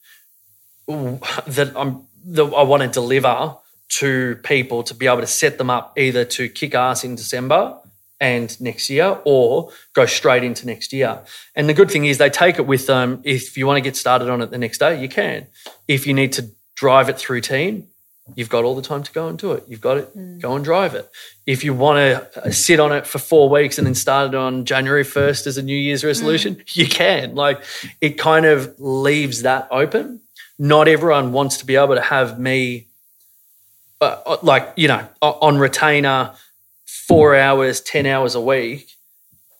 that 0.87 1.73
I'm 1.77 2.07
that 2.27 2.45
I 2.45 2.63
want 2.63 2.83
to 2.83 2.89
deliver 2.89 3.57
to 3.89 4.37
people 4.43 4.83
to 4.83 4.95
be 4.95 5.07
able 5.07 5.21
to 5.21 5.27
set 5.27 5.59
them 5.59 5.71
up 5.71 5.97
either 5.99 6.25
to 6.25 6.49
kick 6.49 6.75
ass 6.75 7.05
in 7.05 7.15
December 7.15 7.79
and 8.21 8.59
next 8.61 8.89
year 8.89 9.19
or 9.25 9.71
go 9.93 10.07
straight 10.07 10.45
into 10.45 10.67
next 10.67 10.93
year. 10.93 11.21
And 11.55 11.69
the 11.69 11.75
good 11.75 11.91
thing 11.91 12.05
is 12.05 12.19
they 12.19 12.31
take 12.31 12.59
it 12.59 12.67
with 12.67 12.87
them. 12.87 13.21
If 13.25 13.57
you 13.57 13.67
want 13.67 13.77
to 13.77 13.83
get 13.83 13.97
started 13.97 14.31
on 14.31 14.41
it 14.41 14.51
the 14.51 14.59
next 14.59 14.79
day, 14.79 15.01
you 15.01 15.09
can. 15.09 15.47
If 15.89 16.07
you 16.07 16.15
need 16.15 16.33
to 16.33 16.51
drive 16.75 17.09
it 17.09 17.19
through 17.19 17.43
team, 17.43 17.89
you've 18.35 18.49
got 18.49 18.65
all 18.65 18.75
the 18.75 18.83
time 18.83 19.03
to 19.03 19.13
go 19.13 19.29
and 19.29 19.39
do 19.39 19.53
it. 19.53 19.65
You've 19.69 19.81
got 19.81 19.99
it, 19.99 20.17
mm. 20.17 20.41
go 20.41 20.57
and 20.57 20.65
drive 20.65 20.95
it. 20.95 21.11
If 21.47 21.63
you 21.63 21.75
want 21.75 21.99
to 21.99 22.47
uh, 22.47 22.51
sit 22.51 22.81
on 22.81 22.93
it 22.93 23.07
for 23.07 23.19
four 23.19 23.49
weeks 23.49 23.79
and 23.79 23.87
then 23.87 23.95
start 23.95 24.29
it 24.29 24.35
on 24.35 24.65
January 24.65 25.05
1st 25.05 25.47
as 25.47 25.59
a 25.59 25.63
New 25.63 25.77
Year's 25.77 26.05
resolution, 26.05 26.57
mm. 26.57 26.77
you 26.77 26.87
can. 26.87 27.35
Like 27.35 27.63
it 28.01 28.19
kind 28.19 28.47
of 28.47 28.75
leaves 28.79 29.43
that 29.43 29.69
open. 29.71 30.21
Not 30.59 30.89
everyone 30.89 31.33
wants 31.33 31.59
to 31.59 31.67
be 31.67 31.77
able 31.77 31.97
to 31.97 32.01
have 32.01 32.39
me, 32.39 32.87
uh, 34.01 34.37
like, 34.43 34.73
you 34.77 34.89
know, 34.89 35.07
on 35.23 35.59
retainer 35.59 36.33
four 36.87 37.37
hours, 37.37 37.81
10 37.81 38.07
hours 38.07 38.35
a 38.35 38.41
week 38.41 38.91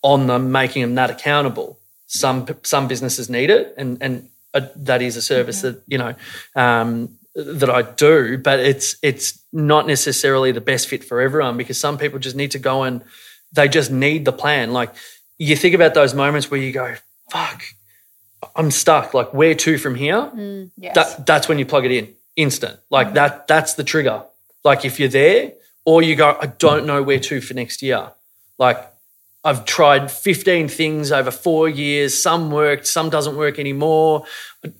on 0.01 0.27
them, 0.27 0.51
making 0.51 0.81
them 0.81 0.95
that 0.95 1.09
accountable. 1.09 1.79
Some, 2.07 2.47
some 2.63 2.87
businesses 2.87 3.29
need 3.29 3.49
it, 3.49 3.73
and, 3.77 3.97
and 3.99 4.29
uh, 4.53 4.67
that 4.75 5.01
is 5.01 5.17
a 5.17 5.21
service 5.21 5.61
that, 5.61 5.81
you 5.87 5.97
know, 5.97 6.15
um, 6.55 7.17
that 7.35 7.69
I 7.69 7.81
do, 7.81 8.37
but 8.37 8.59
it's 8.59 8.95
it's 9.01 9.39
not 9.51 9.87
necessarily 9.87 10.51
the 10.53 10.61
best 10.61 10.87
fit 10.87 11.03
for 11.03 11.19
everyone 11.19 11.57
because 11.57 11.77
some 11.79 11.97
people 11.97 12.17
just 12.17 12.35
need 12.35 12.51
to 12.51 12.59
go 12.59 12.83
and 12.83 13.01
they 13.51 13.67
just 13.67 13.91
need 13.91 14.23
the 14.23 14.31
plan. 14.31 14.71
Like 14.71 14.93
you 15.37 15.55
think 15.55 15.75
about 15.75 15.93
those 15.93 16.13
moments 16.13 16.49
where 16.49 16.59
you 16.59 16.71
go, 16.71 16.95
"Fuck, 17.29 17.63
I'm 18.55 18.71
stuck. 18.71 19.13
Like 19.13 19.33
where 19.33 19.53
to 19.53 19.77
from 19.77 19.95
here?" 19.95 20.31
Yes. 20.77 20.95
That 20.95 21.25
that's 21.25 21.49
when 21.49 21.59
you 21.59 21.65
plug 21.65 21.83
it 21.85 21.91
in, 21.91 22.13
instant. 22.35 22.79
Like 22.89 23.13
that 23.13 23.47
that's 23.47 23.73
the 23.73 23.83
trigger. 23.83 24.23
Like 24.63 24.85
if 24.85 24.99
you're 24.99 25.09
there, 25.09 25.53
or 25.85 26.01
you 26.01 26.15
go, 26.15 26.37
"I 26.39 26.47
don't 26.47 26.85
know 26.85 27.03
where 27.03 27.19
to 27.19 27.41
for 27.41 27.53
next 27.53 27.81
year." 27.81 28.11
Like 28.57 28.91
I've 29.43 29.63
tried 29.65 30.11
15 30.11 30.67
things 30.67 31.11
over 31.11 31.29
four 31.29 31.69
years. 31.69 32.19
Some 32.19 32.49
worked, 32.49 32.87
some 32.87 33.11
doesn't 33.11 33.37
work 33.37 33.59
anymore. 33.59 34.25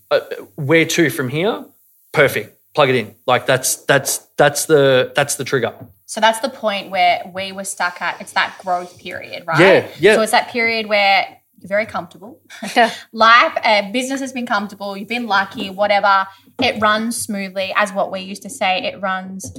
Uh, 0.09 0.21
where 0.55 0.85
to 0.85 1.11
from 1.11 1.29
here? 1.29 1.65
Perfect. 2.11 2.57
Plug 2.73 2.89
it 2.89 2.95
in. 2.95 3.15
Like 3.27 3.45
that's 3.45 3.75
that's 3.85 4.17
that's 4.37 4.65
the 4.65 5.13
that's 5.15 5.35
the 5.35 5.43
trigger. 5.43 5.73
So 6.07 6.19
that's 6.19 6.39
the 6.39 6.49
point 6.49 6.89
where 6.89 7.31
we 7.33 7.51
were 7.51 7.63
stuck 7.63 8.01
at. 8.01 8.19
It's 8.19 8.33
that 8.33 8.57
growth 8.63 8.97
period, 8.99 9.45
right? 9.45 9.59
Yeah, 9.59 9.87
yeah. 9.99 10.15
So 10.15 10.21
it's 10.21 10.31
that 10.31 10.49
period 10.49 10.87
where 10.87 11.41
very 11.67 11.85
comfortable. 11.85 12.39
Yeah. 12.75 12.91
Life, 13.11 13.57
uh, 13.63 13.91
business 13.91 14.19
has 14.21 14.31
been 14.33 14.45
comfortable. 14.45 14.95
You've 14.97 15.07
been 15.09 15.27
lucky, 15.27 15.69
whatever. 15.69 16.27
It 16.61 16.79
runs 16.81 17.17
smoothly, 17.17 17.73
as 17.75 17.91
what 17.91 18.11
we 18.11 18.21
used 18.21 18.43
to 18.43 18.49
say. 18.49 18.83
It 18.85 19.01
runs. 19.01 19.51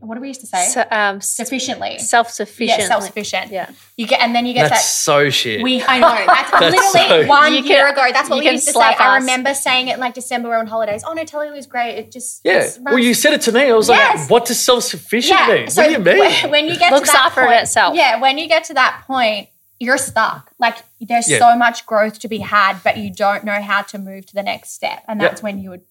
What 0.00 0.16
do 0.16 0.20
we 0.20 0.28
used 0.28 0.42
to 0.42 0.46
say? 0.46 0.66
So, 0.68 0.84
um, 0.90 1.20
Sufficiently. 1.22 1.98
self 1.98 2.30
sufficient. 2.30 2.80
yeah, 2.80 2.86
self-sufficient. 2.88 3.50
Yeah. 3.50 3.70
You 3.96 4.06
get, 4.06 4.20
and 4.20 4.34
then 4.34 4.44
you 4.44 4.52
get 4.52 4.68
That's 4.68 4.82
that. 4.82 4.88
so 4.88 5.30
shit. 5.30 5.62
We, 5.62 5.82
I 5.82 5.98
know. 5.98 6.08
That's, 6.26 6.50
That's 6.50 6.74
literally 6.94 7.22
so- 7.24 7.28
one 7.28 7.52
You 7.54 7.60
year 7.62 7.84
can- 7.86 7.92
ago. 7.92 8.06
That's 8.12 8.28
what 8.28 8.40
we 8.40 8.50
used 8.50 8.66
to 8.66 8.72
say. 8.72 8.78
slap 8.78 9.00
I 9.00 9.16
remember 9.16 9.54
saying 9.54 9.88
it 9.88 9.94
in 9.94 10.00
like 10.00 10.12
December. 10.14 10.50
We're 10.50 10.58
on 10.58 10.66
holidays. 10.66 11.02
Oh 11.06 11.14
no, 11.14 11.24
Telly 11.24 11.50
was 11.50 11.66
great. 11.66 11.96
It 11.96 12.12
just 12.12 12.42
yeah. 12.44 12.60
just 12.60 12.82
Well, 12.82 12.98
you 12.98 13.14
said 13.14 13.32
it 13.32 13.40
to 13.42 13.52
me. 13.52 13.62
I 13.62 13.72
was 13.72 13.88
Yes. 13.88 14.20
like, 14.22 14.30
"What 14.30 14.44
does 14.44 14.60
self-sufficient 14.62 15.38
yeah. 15.40 15.54
mean? 15.54 15.70
So 15.70 15.82
what 15.82 15.88
do 15.88 15.92
you 15.94 15.98
mean?" 16.00 16.18
when- 16.18 16.50
When 16.50 16.66
you 16.66 16.76
get 16.78 16.92
Looks 16.92 17.08
to 17.08 17.12
that 17.14 17.26
after 17.26 17.44
point, 17.46 17.62
itself. 17.62 17.94
Yeah, 17.96 18.20
when 18.20 18.36
you 18.38 18.46
get 18.46 18.64
to 18.64 18.74
that 18.74 19.04
point, 19.06 19.48
you're 19.78 19.98
stuck. 19.98 20.50
Like 20.58 20.78
there's 21.00 21.28
Yeah. 21.30 21.38
so 21.38 21.56
much 21.56 21.84
growth 21.86 22.18
to 22.20 22.28
be 22.28 22.38
had, 22.38 22.78
but 22.82 22.96
you 22.96 23.10
don't 23.12 23.44
know 23.44 23.60
how 23.60 23.82
to 23.82 23.98
move 23.98 24.26
to 24.26 24.34
the 24.34 24.42
next 24.42 24.70
step, 24.72 25.02
and 25.08 25.20
Yeah. 25.20 25.28
that's 25.28 25.42
when 25.42 25.58
you 25.62 25.70
would 25.70 25.82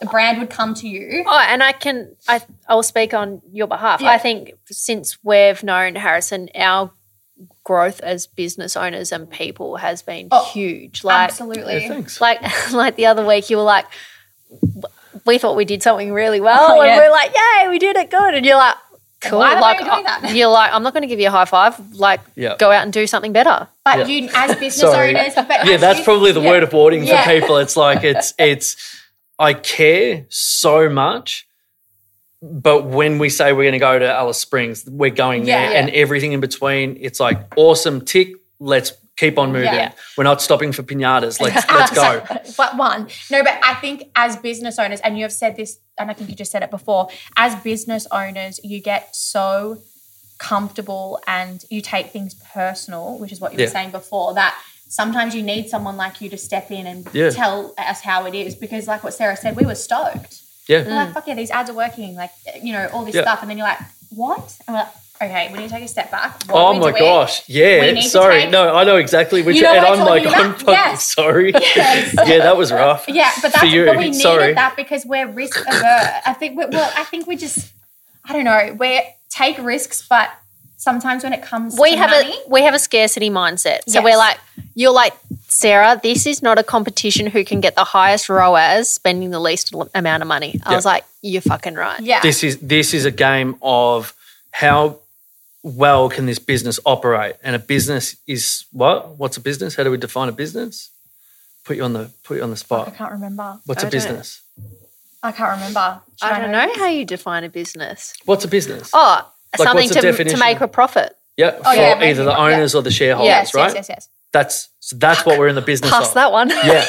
the 0.00 0.06
brand 0.06 0.38
would 0.38 0.50
come 0.50 0.74
to 0.74 0.86
you. 0.86 1.24
Oh, 1.26 1.44
and 1.48 1.62
I 1.62 1.72
can 1.72 2.14
I 2.28 2.42
I 2.68 2.74
will 2.74 2.82
speak 2.82 3.14
on 3.14 3.40
your 3.50 3.66
behalf. 3.66 4.00
Yeah. 4.02 4.10
I 4.10 4.18
think 4.18 4.52
since 4.70 5.16
we've 5.24 5.62
known 5.62 5.94
Harrison, 5.94 6.50
our 6.54 6.90
growth 7.64 8.00
as 8.00 8.26
business 8.26 8.76
owners 8.76 9.12
and 9.12 9.30
people 9.30 9.76
has 9.78 10.02
been 10.02 10.28
Oh, 10.30 10.44
huge. 10.52 11.02
Like 11.04 11.30
Absolutely. 11.30 11.82
Yeah, 11.82 11.88
thanks. 11.88 12.20
like 12.20 12.40
like 12.72 12.96
the 12.96 13.06
other 13.06 13.24
week 13.26 13.48
you 13.50 13.56
were 13.56 13.62
like 13.62 13.86
we 15.24 15.38
thought 15.38 15.56
we 15.56 15.64
did 15.64 15.82
something 15.82 16.12
really 16.12 16.40
well 16.40 16.72
Oh, 16.76 16.80
and 16.80 16.88
yeah. 16.90 16.98
we're 16.98 17.10
like 17.10 17.32
yay 17.34 17.68
we 17.68 17.78
did 17.78 17.96
it 17.96 18.10
good 18.10 18.34
and 18.34 18.44
you're 18.44 18.56
like 18.56 18.76
cool 19.24 19.38
Why 19.38 19.58
like 19.58 19.78
hell 19.78 19.90
are 19.90 19.98
you 20.00 20.02
doing 20.04 20.04
that? 20.22 20.34
you're 20.36 20.48
like 20.48 20.72
i'm 20.72 20.82
not 20.82 20.92
going 20.92 21.02
to 21.02 21.06
give 21.06 21.20
you 21.20 21.28
a 21.28 21.30
high 21.30 21.44
five 21.44 21.78
like 21.94 22.20
Yeah. 22.34 22.56
go 22.58 22.70
out 22.70 22.82
and 22.82 22.92
do 22.92 23.06
something 23.06 23.32
better 23.32 23.68
But 23.84 23.98
Yeah. 24.00 24.06
you, 24.06 24.28
as 24.34 24.50
business 24.60 24.80
Sorry. 24.80 25.16
owners, 25.16 25.34
but 25.34 25.66
yeah, 25.66 25.76
that's 25.76 25.98
you- 26.00 26.04
probably 26.04 26.32
the 26.32 26.40
yeah. 26.40 26.50
word 26.50 26.62
of 26.62 26.72
warning 26.72 27.04
Yeah. 27.04 27.22
for 27.24 27.30
people. 27.40 27.56
It's 27.58 27.76
like 27.76 28.04
it's 28.04 28.32
it's. 28.38 28.76
I 29.38 29.54
care 29.54 30.26
so 30.28 30.88
much. 30.88 31.48
But 32.40 32.84
when 32.86 33.18
we 33.18 33.28
say 33.28 33.52
we're 33.52 33.62
going 33.64 33.72
to 33.72 33.78
go 33.78 33.98
to 33.98 34.12
Alice 34.12 34.38
Springs, 34.38 34.84
we're 34.88 35.10
going 35.10 35.46
Yeah. 35.46 35.68
there, 35.68 35.76
and 35.78 35.90
everything 35.90 36.32
in 36.32 36.40
between. 36.40 36.96
It's 37.00 37.18
like 37.20 37.38
awesome, 37.56 38.00
tick. 38.04 38.34
Let's 38.60 38.92
keep 39.22 39.38
on 39.38 39.52
moving. 39.52 39.72
Yeah. 39.72 39.92
We're 40.16 40.24
not 40.24 40.42
stopping 40.42 40.72
for 40.72 40.82
pinatas. 40.82 41.40
Let's 41.40 41.66
let's 41.78 41.94
go. 41.94 42.22
but 42.56 42.76
one. 42.76 43.08
No, 43.30 43.42
but 43.42 43.58
I 43.64 43.74
think 43.74 44.10
as 44.16 44.36
business 44.36 44.78
owners, 44.78 45.00
and 45.00 45.16
you 45.16 45.22
have 45.24 45.32
said 45.32 45.56
this, 45.56 45.78
and 45.98 46.10
I 46.10 46.14
think 46.14 46.30
you 46.30 46.36
just 46.36 46.50
said 46.50 46.62
it 46.62 46.70
before, 46.70 47.08
as 47.36 47.54
business 47.62 48.06
owners, 48.10 48.60
you 48.64 48.80
get 48.80 49.14
so 49.14 49.78
comfortable 50.38 51.20
and 51.26 51.64
you 51.70 51.80
take 51.80 52.06
things 52.10 52.34
personal, 52.52 53.18
which 53.18 53.32
is 53.32 53.40
what 53.40 53.52
you 53.52 53.58
Yeah. 53.58 53.66
were 53.66 53.70
saying 53.70 53.90
before, 53.92 54.34
that 54.34 54.58
sometimes 54.88 55.34
you 55.34 55.42
need 55.42 55.68
someone 55.68 55.96
like 55.96 56.20
you 56.20 56.28
to 56.30 56.36
step 56.36 56.70
in 56.70 56.86
and 56.86 57.06
Yeah. 57.12 57.30
tell 57.30 57.72
us 57.78 58.00
how 58.00 58.26
it 58.26 58.34
is. 58.34 58.54
Because 58.56 58.88
like 58.88 59.04
what 59.04 59.14
Sarah 59.14 59.36
said, 59.36 59.54
we 59.56 59.64
were 59.64 59.76
stoked. 59.76 60.40
Yeah. 60.68 60.82
We're 60.82 60.94
like, 60.94 61.08
mm. 61.10 61.14
fuck 61.14 61.26
yeah, 61.28 61.34
these 61.34 61.50
ads 61.50 61.70
are 61.70 61.74
working, 61.74 62.14
like, 62.14 62.32
you 62.62 62.72
know, 62.72 62.88
all 62.92 63.04
this 63.04 63.14
Yeah. 63.14 63.22
stuff. 63.22 63.40
And 63.42 63.50
then 63.50 63.56
you're 63.58 63.66
like, 63.66 63.80
what? 64.10 64.56
And 64.66 64.74
we're 64.74 64.82
like, 64.82 64.92
okay, 65.22 65.50
we 65.52 65.58
need 65.58 65.68
to 65.68 65.74
take 65.74 65.84
a 65.84 65.88
step 65.88 66.10
back. 66.10 66.42
What 66.44 66.54
Oh 66.56 66.72
my 66.74 66.90
doing? 66.90 67.02
gosh! 67.02 67.48
Yeah, 67.48 68.00
sorry. 68.00 68.42
take- 68.42 68.50
No, 68.50 68.74
I 68.74 68.84
know 68.84 68.96
exactly 68.96 69.42
which. 69.42 69.56
You 69.56 69.62
know 69.62 69.72
and 69.74 69.86
I'm 69.86 70.00
I'm 70.00 70.06
like, 70.06 70.22
talking 70.24 70.40
I'm 70.40 70.52
fucking 70.54 70.74
Yes. 70.74 71.12
sorry. 71.14 71.52
Yes. 71.76 72.14
yeah, 72.26 72.38
that 72.38 72.56
was 72.56 72.72
rough. 72.72 73.04
Yeah, 73.08 73.30
but 73.42 73.52
that's 73.52 73.58
For 73.60 73.66
you. 73.66 73.86
but 73.86 73.96
we 73.96 74.04
needed 74.06 74.20
Sorry. 74.20 74.52
that 74.54 74.76
because 74.76 75.04
we're 75.06 75.28
risk 75.28 75.58
averse. 75.66 76.22
I 76.26 76.34
think 76.38 76.58
we, 76.58 76.66
well, 76.66 76.92
I 76.96 77.04
think 77.04 77.26
we 77.26 77.36
just 77.36 77.72
I 78.24 78.32
don't 78.32 78.44
know, 78.44 78.76
we 78.78 79.00
take 79.30 79.58
risks, 79.58 80.06
but 80.08 80.30
sometimes 80.76 81.22
when 81.24 81.32
it 81.32 81.42
comes 81.42 81.78
we 81.78 81.92
to 81.92 81.96
have 81.98 82.10
money, 82.10 82.34
a 82.46 82.48
we 82.50 82.62
have 82.62 82.74
a 82.74 82.78
scarcity 82.78 83.30
mindset. 83.30 83.80
So 83.88 83.94
Yes. 84.00 84.04
we're 84.04 84.16
like, 84.16 84.38
you're 84.74 84.92
like, 84.92 85.14
Sarah, 85.48 86.00
this 86.02 86.26
is 86.26 86.42
not 86.42 86.58
a 86.58 86.62
competition 86.62 87.26
who 87.26 87.44
can 87.44 87.60
get 87.60 87.74
the 87.76 87.84
highest 87.84 88.28
ROAS 88.28 88.90
spending 88.90 89.30
the 89.30 89.38
least 89.40 89.74
l- 89.74 89.88
amount 89.94 90.22
of 90.22 90.28
money. 90.28 90.60
I 90.64 90.70
Yeah. 90.70 90.76
was 90.76 90.84
like, 90.84 91.04
you're 91.20 91.42
fucking 91.42 91.74
right. 91.74 92.00
yeah, 92.00 92.20
This 92.20 92.42
is 92.42 92.58
this 92.58 92.94
is 92.94 93.04
a 93.04 93.10
game 93.12 93.56
of 93.62 94.14
how 94.50 94.98
well 95.62 96.08
can 96.08 96.26
this 96.26 96.38
business 96.38 96.78
operate, 96.84 97.36
and 97.42 97.54
a 97.56 97.58
business 97.58 98.16
is 98.26 98.64
what? 98.72 99.16
What's 99.16 99.36
a 99.36 99.40
business? 99.40 99.74
How 99.76 99.84
do 99.84 99.90
we 99.90 99.96
define 99.96 100.28
a 100.28 100.32
business? 100.32 100.90
Put 101.64 101.76
you 101.76 101.84
on 101.84 101.92
the 101.92 102.10
put 102.24 102.38
you 102.38 102.42
on 102.42 102.50
the 102.50 102.56
spot. 102.56 102.88
I 102.88 102.90
can't 102.90 103.12
remember. 103.12 103.58
What's 103.66 103.84
I 103.84 103.88
a 103.88 103.90
business? 103.90 104.42
I 105.22 105.30
can't 105.30 105.52
remember. 105.52 106.00
Should 106.20 106.28
I 106.30 106.40
don't 106.40 106.50
know 106.50 106.66
this? 106.66 106.76
how 106.78 106.88
you 106.88 107.04
define 107.04 107.44
a 107.44 107.48
business. 107.48 108.12
What's 108.24 108.44
a 108.44 108.48
business? 108.48 108.90
Oh, 108.92 109.30
something 109.56 109.88
to, 109.90 110.24
to 110.24 110.36
make 110.38 110.60
a 110.60 110.66
profit. 110.66 111.16
yeah, 111.36 111.52
for 111.52 111.62
Oh, 111.66 111.72
yeah, 111.72 111.94
maybe, 111.94 112.10
either 112.10 112.24
the 112.24 112.30
yeah. 112.32 112.36
owners 112.38 112.74
or 112.74 112.82
the 112.82 112.90
shareholders, 112.90 113.28
Yes, 113.28 113.54
right? 113.54 113.66
yes, 113.66 113.74
yes, 113.74 113.88
yes. 113.88 114.08
That's 114.32 114.68
so 114.80 114.96
that's 114.96 115.24
what 115.24 115.38
we're 115.38 115.46
in 115.48 115.54
the 115.54 115.60
business 115.62 115.90
Pass 115.92 116.08
of. 116.08 116.14
that 116.14 116.32
one. 116.32 116.48
yeah. 116.48 116.84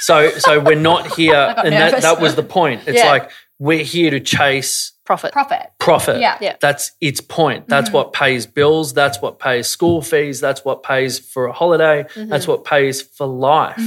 So 0.00 0.30
so 0.32 0.60
we're 0.60 0.74
not 0.74 1.06
here, 1.16 1.32
got 1.32 1.64
and 1.64 1.72
that, 1.72 2.02
that 2.02 2.20
was 2.20 2.34
the 2.34 2.42
point. 2.42 2.82
It's 2.86 2.98
Yeah. 2.98 3.10
like 3.10 3.30
we're 3.58 3.84
here 3.84 4.10
to 4.10 4.20
chase 4.20 4.92
Profit. 5.08 5.32
Profit. 5.32 5.70
profit. 5.78 6.20
Yeah. 6.20 6.36
Yeah. 6.38 6.56
That's 6.60 6.92
its 7.00 7.22
point. 7.22 7.62
Mm-hmm. 7.62 7.70
That's 7.70 7.90
what 7.90 8.12
pays 8.12 8.44
bills. 8.44 8.92
That's 8.92 9.22
what 9.22 9.38
pays 9.38 9.66
school 9.66 10.02
fees. 10.02 10.38
That's 10.38 10.66
what 10.66 10.82
pays 10.82 11.18
for 11.18 11.46
a 11.46 11.52
holiday. 11.54 12.02
Mm-hmm. 12.02 12.28
That's 12.28 12.46
what 12.46 12.66
pays 12.66 13.00
for 13.00 13.26
life. 13.26 13.80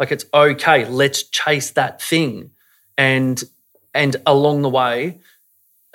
Like 0.00 0.10
it's 0.10 0.24
okay. 0.34 0.84
Let's 0.84 1.22
chase 1.22 1.70
that 1.70 2.02
thing, 2.02 2.50
and 2.98 3.40
and 3.94 4.16
along 4.26 4.62
the 4.62 4.68
way, 4.68 5.18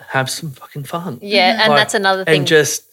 have 0.08 0.30
some 0.30 0.52
fucking 0.52 0.86
fun. 0.86 1.20
Yeah, 1.22 1.60
and 1.64 1.70
Like, 1.74 1.80
that's 1.82 1.94
another 1.94 2.24
thing. 2.24 2.38
And 2.38 2.48
just 2.48 2.86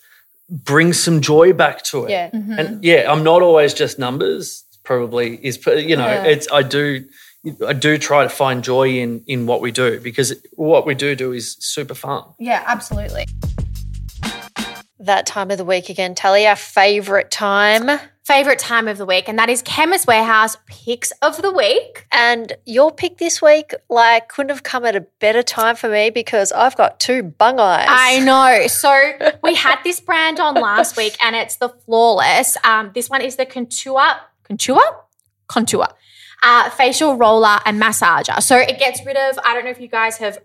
bring 0.51 0.93
some 0.93 1.21
joy 1.21 1.53
back 1.53 1.85
to 1.85 2.07
it. 2.07 2.11
yeah. 2.11 2.31
Mm-hmm. 2.31 2.59
And 2.59 2.85
yeah, 2.85 3.07
I'm 3.09 3.23
not 3.23 3.41
always 3.43 3.73
just 3.73 4.01
numbers. 4.01 4.65
Probably 4.83 5.39
is 5.47 5.65
you 5.65 5.95
know 5.95 6.09
Yeah. 6.09 6.25
it's 6.25 6.49
I 6.51 6.63
do 6.65 7.05
I 7.67 7.73
do 7.73 7.99
try 7.99 8.23
to 8.23 8.29
find 8.29 8.63
joy 8.65 8.89
in 8.99 9.23
in 9.27 9.47
what 9.47 9.61
we 9.61 9.71
do 9.73 10.01
because 10.01 10.35
what 10.53 10.87
we 10.87 10.95
do 10.95 11.15
do 11.15 11.33
is 11.33 11.57
super 11.61 11.95
fun. 11.95 12.25
Yeah, 12.39 12.63
absolutely. 12.67 13.27
That 15.01 15.27
time 15.27 15.51
of 15.53 15.59
the 15.59 15.65
week 15.65 15.89
again, 15.91 16.15
Tully, 16.17 16.47
our 16.47 16.57
favorite 16.57 17.31
time. 17.31 18.01
Favorite 18.25 18.59
time 18.59 18.89
of 18.89 18.99
the 18.99 19.07
week, 19.07 19.27
and 19.27 19.39
that 19.39 19.49
is 19.49 19.63
Chemist 19.63 20.07
Warehouse 20.07 20.59
picks 20.67 21.13
of 21.23 21.41
the 21.41 21.51
week. 21.51 22.05
And 22.13 22.53
your 22.67 22.93
pick 22.93 23.17
this 23.17 23.41
week, 23.41 23.73
like, 23.89 24.29
couldn't 24.29 24.51
have 24.51 24.63
come 24.63 24.85
at 24.85 24.95
a 24.95 25.01
better 25.19 25.43
time 25.43 25.77
for 25.77 25.89
me 25.89 26.11
because 26.11 26.53
I've 26.53 26.77
got 26.77 27.01
two 27.01 27.23
bung 27.23 27.59
eyes. 27.59 27.87
I 27.89 28.19
know. 28.25 28.67
So 28.67 29.33
we 29.43 29.55
had 29.55 29.79
this 29.83 30.01
brand 30.01 30.41
on 30.41 30.57
last 30.57 30.99
week, 30.99 31.17
and 31.23 31.35
it's 31.37 31.57
the 31.57 31.71
Flawless. 31.71 32.59
Um, 32.65 32.91
this 32.95 33.09
one 33.09 33.23
is 33.23 33.37
the 33.37 33.47
Contour, 33.47 34.03
Contour, 34.43 34.79
Contour, 35.47 35.87
uh, 36.43 36.71
facial 36.71 37.17
roller 37.17 37.59
and 37.65 37.81
massager. 37.81 38.41
So 38.43 38.57
it 38.57 38.79
gets 38.79 39.05
rid 39.05 39.17
of. 39.17 39.39
I 39.45 39.55
don't 39.55 39.65
know 39.65 39.71
if 39.71 39.81
you 39.81 39.89
guys 39.89 40.19
have 40.19 40.39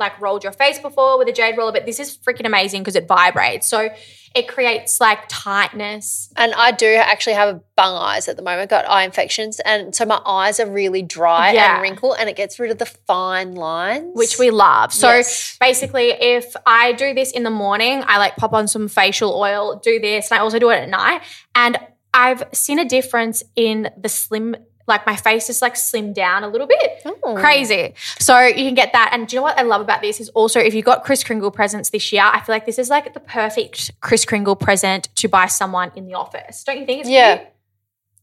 like 0.00 0.20
rolled 0.20 0.42
your 0.42 0.52
face 0.52 0.78
before 0.80 1.18
with 1.18 1.28
a 1.28 1.32
jade 1.32 1.56
roller, 1.56 1.70
but 1.72 1.86
this 1.86 2.00
is 2.00 2.16
freaking 2.18 2.46
amazing 2.46 2.82
because 2.82 2.96
it 2.96 3.06
vibrates. 3.06 3.68
So 3.68 3.90
it 4.34 4.48
creates 4.48 5.00
like 5.00 5.20
tightness. 5.28 6.32
And 6.36 6.52
I 6.54 6.72
do 6.72 6.86
actually 6.96 7.34
have 7.34 7.60
bung 7.76 7.94
eyes 7.94 8.26
at 8.26 8.34
the 8.36 8.42
moment, 8.42 8.70
got 8.70 8.88
eye 8.88 9.04
infections. 9.04 9.60
And 9.60 9.94
so 9.94 10.04
my 10.04 10.20
eyes 10.26 10.58
are 10.58 10.68
really 10.68 11.02
dry 11.02 11.52
Yeah. 11.52 11.74
and 11.74 11.82
wrinkle, 11.82 12.12
and 12.14 12.28
it 12.28 12.34
gets 12.34 12.58
rid 12.58 12.72
of 12.72 12.78
the 12.78 12.86
fine 12.86 13.54
lines. 13.54 14.10
which 14.14 14.36
we 14.36 14.50
love. 14.50 14.92
So 14.92 15.08
Yes. 15.08 15.56
basically, 15.60 16.08
if 16.10 16.56
I 16.66 16.90
do 16.92 17.14
this 17.14 17.30
in 17.30 17.44
the 17.44 17.50
morning, 17.50 18.02
I 18.08 18.18
like 18.18 18.34
pop 18.36 18.52
on 18.52 18.66
some 18.66 18.88
facial 18.88 19.32
oil, 19.38 19.76
do 19.76 20.00
this, 20.00 20.28
and 20.32 20.38
I 20.40 20.42
also 20.42 20.58
do 20.58 20.70
it 20.70 20.76
at 20.82 20.88
night. 20.88 21.22
And 21.54 21.78
I've 22.12 22.42
seen 22.52 22.80
a 22.80 22.84
difference 22.84 23.44
in 23.54 23.90
the 23.96 24.08
slim, 24.08 24.56
like 24.86 25.06
my 25.06 25.16
face 25.16 25.48
is 25.48 25.62
like 25.62 25.74
slimmed 25.74 26.14
down 26.14 26.44
a 26.44 26.48
little 26.48 26.66
bit. 26.66 27.02
Oh. 27.22 27.34
Crazy. 27.36 27.94
So 28.18 28.38
you 28.40 28.64
can 28.64 28.74
get 28.74 28.92
that. 28.92 29.10
And 29.12 29.26
do 29.26 29.36
you 29.36 29.38
know 29.40 29.44
what 29.44 29.58
I 29.58 29.62
love 29.62 29.80
about 29.80 30.02
this 30.02 30.20
is 30.20 30.28
also 30.30 30.60
if 30.60 30.74
you 30.74 30.82
got 30.82 31.04
Kris 31.04 31.24
Kringle 31.24 31.50
presents 31.50 31.90
this 31.90 32.12
year, 32.12 32.22
I 32.22 32.40
feel 32.40 32.54
like 32.54 32.66
this 32.66 32.78
is 32.78 32.90
like 32.90 33.14
the 33.14 33.20
perfect 33.20 33.92
Kris 34.00 34.24
Kringle 34.24 34.56
present 34.56 35.08
to 35.16 35.28
buy 35.28 35.46
someone 35.46 35.90
in 35.96 36.06
the 36.06 36.14
office. 36.14 36.64
Don't 36.64 36.78
you 36.78 36.86
think? 36.86 37.00
It's 37.00 37.08
Yeah. 37.08 37.36
cute? 37.36 37.48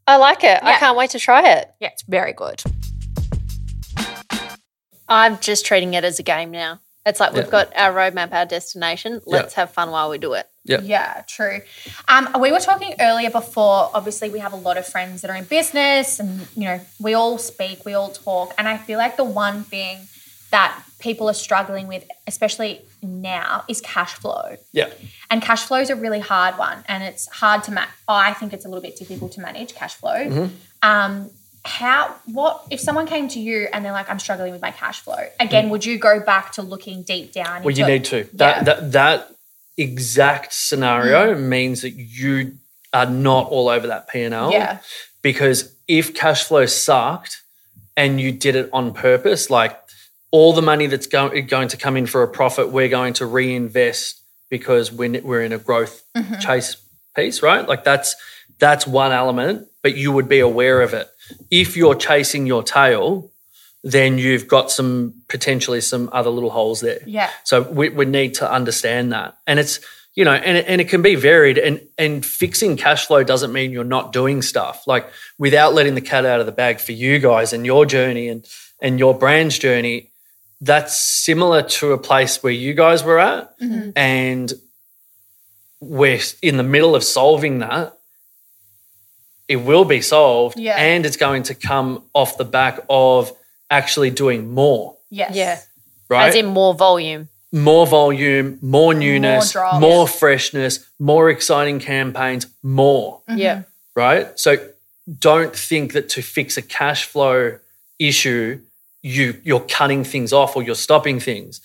I 0.07 0.17
like 0.17 0.43
it. 0.43 0.59
I 0.63 0.77
can't 0.77 0.97
wait 0.97 1.11
to 1.11 1.19
try 1.19 1.49
it. 1.51 1.71
Yeah, 1.79 1.89
it's 1.89 2.03
very 2.03 2.33
good. 2.33 2.61
I'm 5.07 5.39
just 5.39 5.65
treating 5.65 5.93
it 5.93 6.03
as 6.03 6.19
a 6.19 6.23
game 6.23 6.51
now. 6.51 6.79
It's 7.05 7.19
like 7.19 7.33
we've 7.33 7.45
Yeah. 7.45 7.49
got 7.49 7.75
our 7.75 7.91
roadmap, 7.93 8.31
our 8.31 8.45
destination. 8.45 9.21
Let's 9.25 9.55
have 9.55 9.71
fun 9.71 9.89
while 9.89 10.09
we 10.09 10.17
do 10.19 10.33
it. 10.33 10.47
Yeah. 10.63 10.81
Yeah, 10.81 11.23
true. 11.27 11.61
Um, 12.07 12.35
we 12.39 12.51
were 12.51 12.59
talking 12.59 12.93
earlier 12.99 13.31
before. 13.31 13.89
Obviously, 13.93 14.29
we 14.29 14.37
have 14.39 14.53
a 14.53 14.57
lot 14.57 14.77
of 14.77 14.85
friends 14.87 15.21
that 15.21 15.31
are 15.31 15.35
in 15.35 15.45
business, 15.45 16.19
and 16.19 16.47
you 16.55 16.65
know, 16.65 16.79
we 16.99 17.15
all 17.15 17.39
speak, 17.39 17.83
we 17.85 17.93
all 17.95 18.09
talk, 18.09 18.53
and 18.57 18.67
I 18.67 18.77
feel 18.77 18.99
like 18.99 19.17
the 19.17 19.23
one 19.23 19.63
thing 19.63 20.07
that 20.51 20.79
people 20.99 21.27
are 21.29 21.33
struggling 21.33 21.87
with, 21.87 22.05
especially 22.27 22.81
now, 23.01 23.63
is 23.67 23.81
cash 23.81 24.13
flow. 24.13 24.57
Yeah. 24.71 24.89
And 25.31 25.41
cash 25.41 25.63
flow 25.63 25.79
is 25.79 25.89
a 25.89 25.95
really 25.95 26.19
hard 26.19 26.59
one, 26.59 26.83
and 26.87 27.01
it's 27.03 27.27
hard 27.27 27.63
to 27.63 27.71
manage. 27.71 27.89
I 28.07 28.33
think 28.33 28.53
it's 28.53 28.65
a 28.65 28.67
little 28.67 28.83
bit 28.83 28.95
difficult 28.97 29.31
to 29.33 29.41
manage 29.41 29.73
cash 29.73 29.95
flow. 29.95 30.11
Mm-hmm. 30.27 30.55
Um, 30.83 31.31
how? 31.63 32.15
What 32.25 32.63
if 32.69 32.79
someone 32.79 33.05
came 33.07 33.27
to 33.29 33.39
you 33.39 33.67
and 33.71 33.85
they're 33.85 33.91
like, 33.91 34.09
"I'm 34.09 34.19
struggling 34.19 34.51
with 34.51 34.61
my 34.61 34.71
cash 34.71 34.99
flow"? 35.01 35.27
Again, 35.39 35.69
would 35.69 35.85
you 35.85 35.97
go 35.97 36.19
back 36.19 36.53
to 36.53 36.61
looking 36.61 37.03
deep 37.03 37.33
down? 37.33 37.61
Mm. 37.61 37.63
Well, 37.63 37.75
you 37.75 37.85
need 37.85 38.05
to. 38.05 38.27
That 38.33 38.57
Yeah. 38.57 38.63
that 38.63 38.91
that 38.91 39.27
exact 39.77 40.53
scenario 40.53 41.35
means 41.35 41.81
that 41.81 41.91
you 41.91 42.57
are 42.93 43.05
not 43.05 43.47
all 43.49 43.69
over 43.69 43.87
that 43.87 44.07
P 44.09 44.21
and 44.23 44.33
L. 44.33 44.51
Yeah. 44.51 44.79
Because 45.21 45.73
if 45.87 46.13
cash 46.13 46.43
flow 46.43 46.65
sucked 46.65 47.41
and 47.95 48.19
you 48.19 48.31
did 48.31 48.55
it 48.55 48.69
on 48.73 48.93
purpose, 48.93 49.49
like 49.49 49.77
all 50.31 50.53
the 50.53 50.61
money 50.61 50.87
that's 50.87 51.07
going 51.07 51.45
going 51.47 51.67
to 51.69 51.77
come 51.77 51.95
in 51.95 52.05
for 52.07 52.23
a 52.23 52.27
profit, 52.27 52.69
we're 52.69 52.89
going 52.89 53.13
to 53.13 53.25
reinvest 53.25 54.21
because 54.49 54.91
we're 54.91 55.21
we're 55.21 55.43
in 55.43 55.53
a 55.53 55.57
growth 55.57 56.03
chase 56.39 56.75
piece, 57.15 57.41
right? 57.43 57.67
Like 57.67 57.83
that's 57.83 58.15
that's 58.61 58.87
one 58.87 59.11
element, 59.11 59.67
but 59.81 59.97
you 59.97 60.13
would 60.13 60.29
be 60.29 60.39
aware 60.39 60.81
of 60.81 60.93
it. 60.93 61.09
If 61.49 61.75
you're 61.75 61.95
chasing 61.95 62.45
your 62.45 62.63
tail, 62.63 63.31
then 63.83 64.19
you've 64.19 64.47
got 64.47 64.69
some 64.69 65.15
potentially 65.27 65.81
some 65.81 66.09
other 66.13 66.29
little 66.29 66.51
holes 66.51 66.79
there. 66.79 66.99
Yeah. 67.05 67.31
So 67.43 67.63
we, 67.63 67.89
we 67.89 68.05
need 68.05 68.35
to 68.35 68.49
understand 68.49 69.11
that. 69.11 69.37
And 69.47 69.59
it's, 69.59 69.79
you 70.13 70.23
know, 70.23 70.33
and, 70.33 70.57
and 70.67 70.79
it 70.79 70.89
can 70.89 71.01
be 71.01 71.15
varied. 71.15 71.57
And, 71.57 71.81
and 71.97 72.23
fixing 72.23 72.77
cash 72.77 73.07
flow 73.07 73.23
doesn't 73.23 73.51
mean 73.51 73.71
you're 73.71 73.83
not 73.83 74.13
doing 74.13 74.43
stuff. 74.43 74.85
Like 74.85 75.09
without 75.39 75.73
letting 75.73 75.95
the 75.95 76.01
cat 76.01 76.25
out 76.25 76.39
of 76.39 76.45
the 76.45 76.51
bag 76.51 76.79
for 76.79 76.91
you 76.91 77.17
guys 77.17 77.53
and 77.53 77.65
your 77.65 77.87
journey 77.87 78.27
and, 78.27 78.45
and 78.79 78.99
your 78.99 79.17
brand's 79.17 79.57
journey, 79.57 80.11
that's 80.59 80.95
similar 80.95 81.63
to 81.63 81.93
a 81.93 81.97
place 81.97 82.43
where 82.43 82.53
you 82.53 82.75
guys 82.75 83.03
were 83.03 83.17
at. 83.17 83.59
Mm-hmm. 83.59 83.91
And 83.95 84.53
we're 85.79 86.19
in 86.43 86.57
the 86.57 86.63
middle 86.63 86.95
of 86.95 87.03
solving 87.03 87.59
that. 87.59 87.97
It 89.51 89.57
will 89.57 89.85
be 89.85 90.01
solved. 90.01 90.57
Yeah. 90.57 90.77
And 90.77 91.05
it's 91.05 91.17
going 91.17 91.43
to 91.43 91.55
come 91.55 92.03
off 92.13 92.37
the 92.37 92.45
back 92.45 92.79
of 92.89 93.31
actually 93.69 94.09
doing 94.09 94.51
more, 94.53 94.95
Yes. 95.09 95.35
Yeah. 95.35 95.59
right? 96.09 96.29
As 96.29 96.35
in 96.35 96.45
more 96.45 96.73
volume. 96.73 97.27
more 97.51 97.85
volume, 97.85 98.57
more 98.61 98.93
newness, 98.93 99.51
drops. 99.51 99.79
more, 99.81 100.07
freshness, 100.07 100.73
more 100.99 101.29
exciting 101.29 101.79
campaigns, 101.79 102.47
more, 102.63 103.21
mm-hmm. 103.29 103.39
Yeah. 103.39 103.63
right? 103.95 104.39
So 104.39 104.51
don't 105.19 105.53
think 105.69 105.93
that 105.93 106.07
to 106.15 106.21
fix 106.21 106.57
a 106.57 106.61
cash 106.61 107.03
flow 107.05 107.57
issue 107.99 108.59
you 109.03 109.39
you're 109.43 109.65
cutting 109.77 110.03
things 110.03 110.31
off 110.31 110.55
or 110.55 110.61
you're 110.63 110.75
stopping 110.75 111.19
things. 111.19 111.59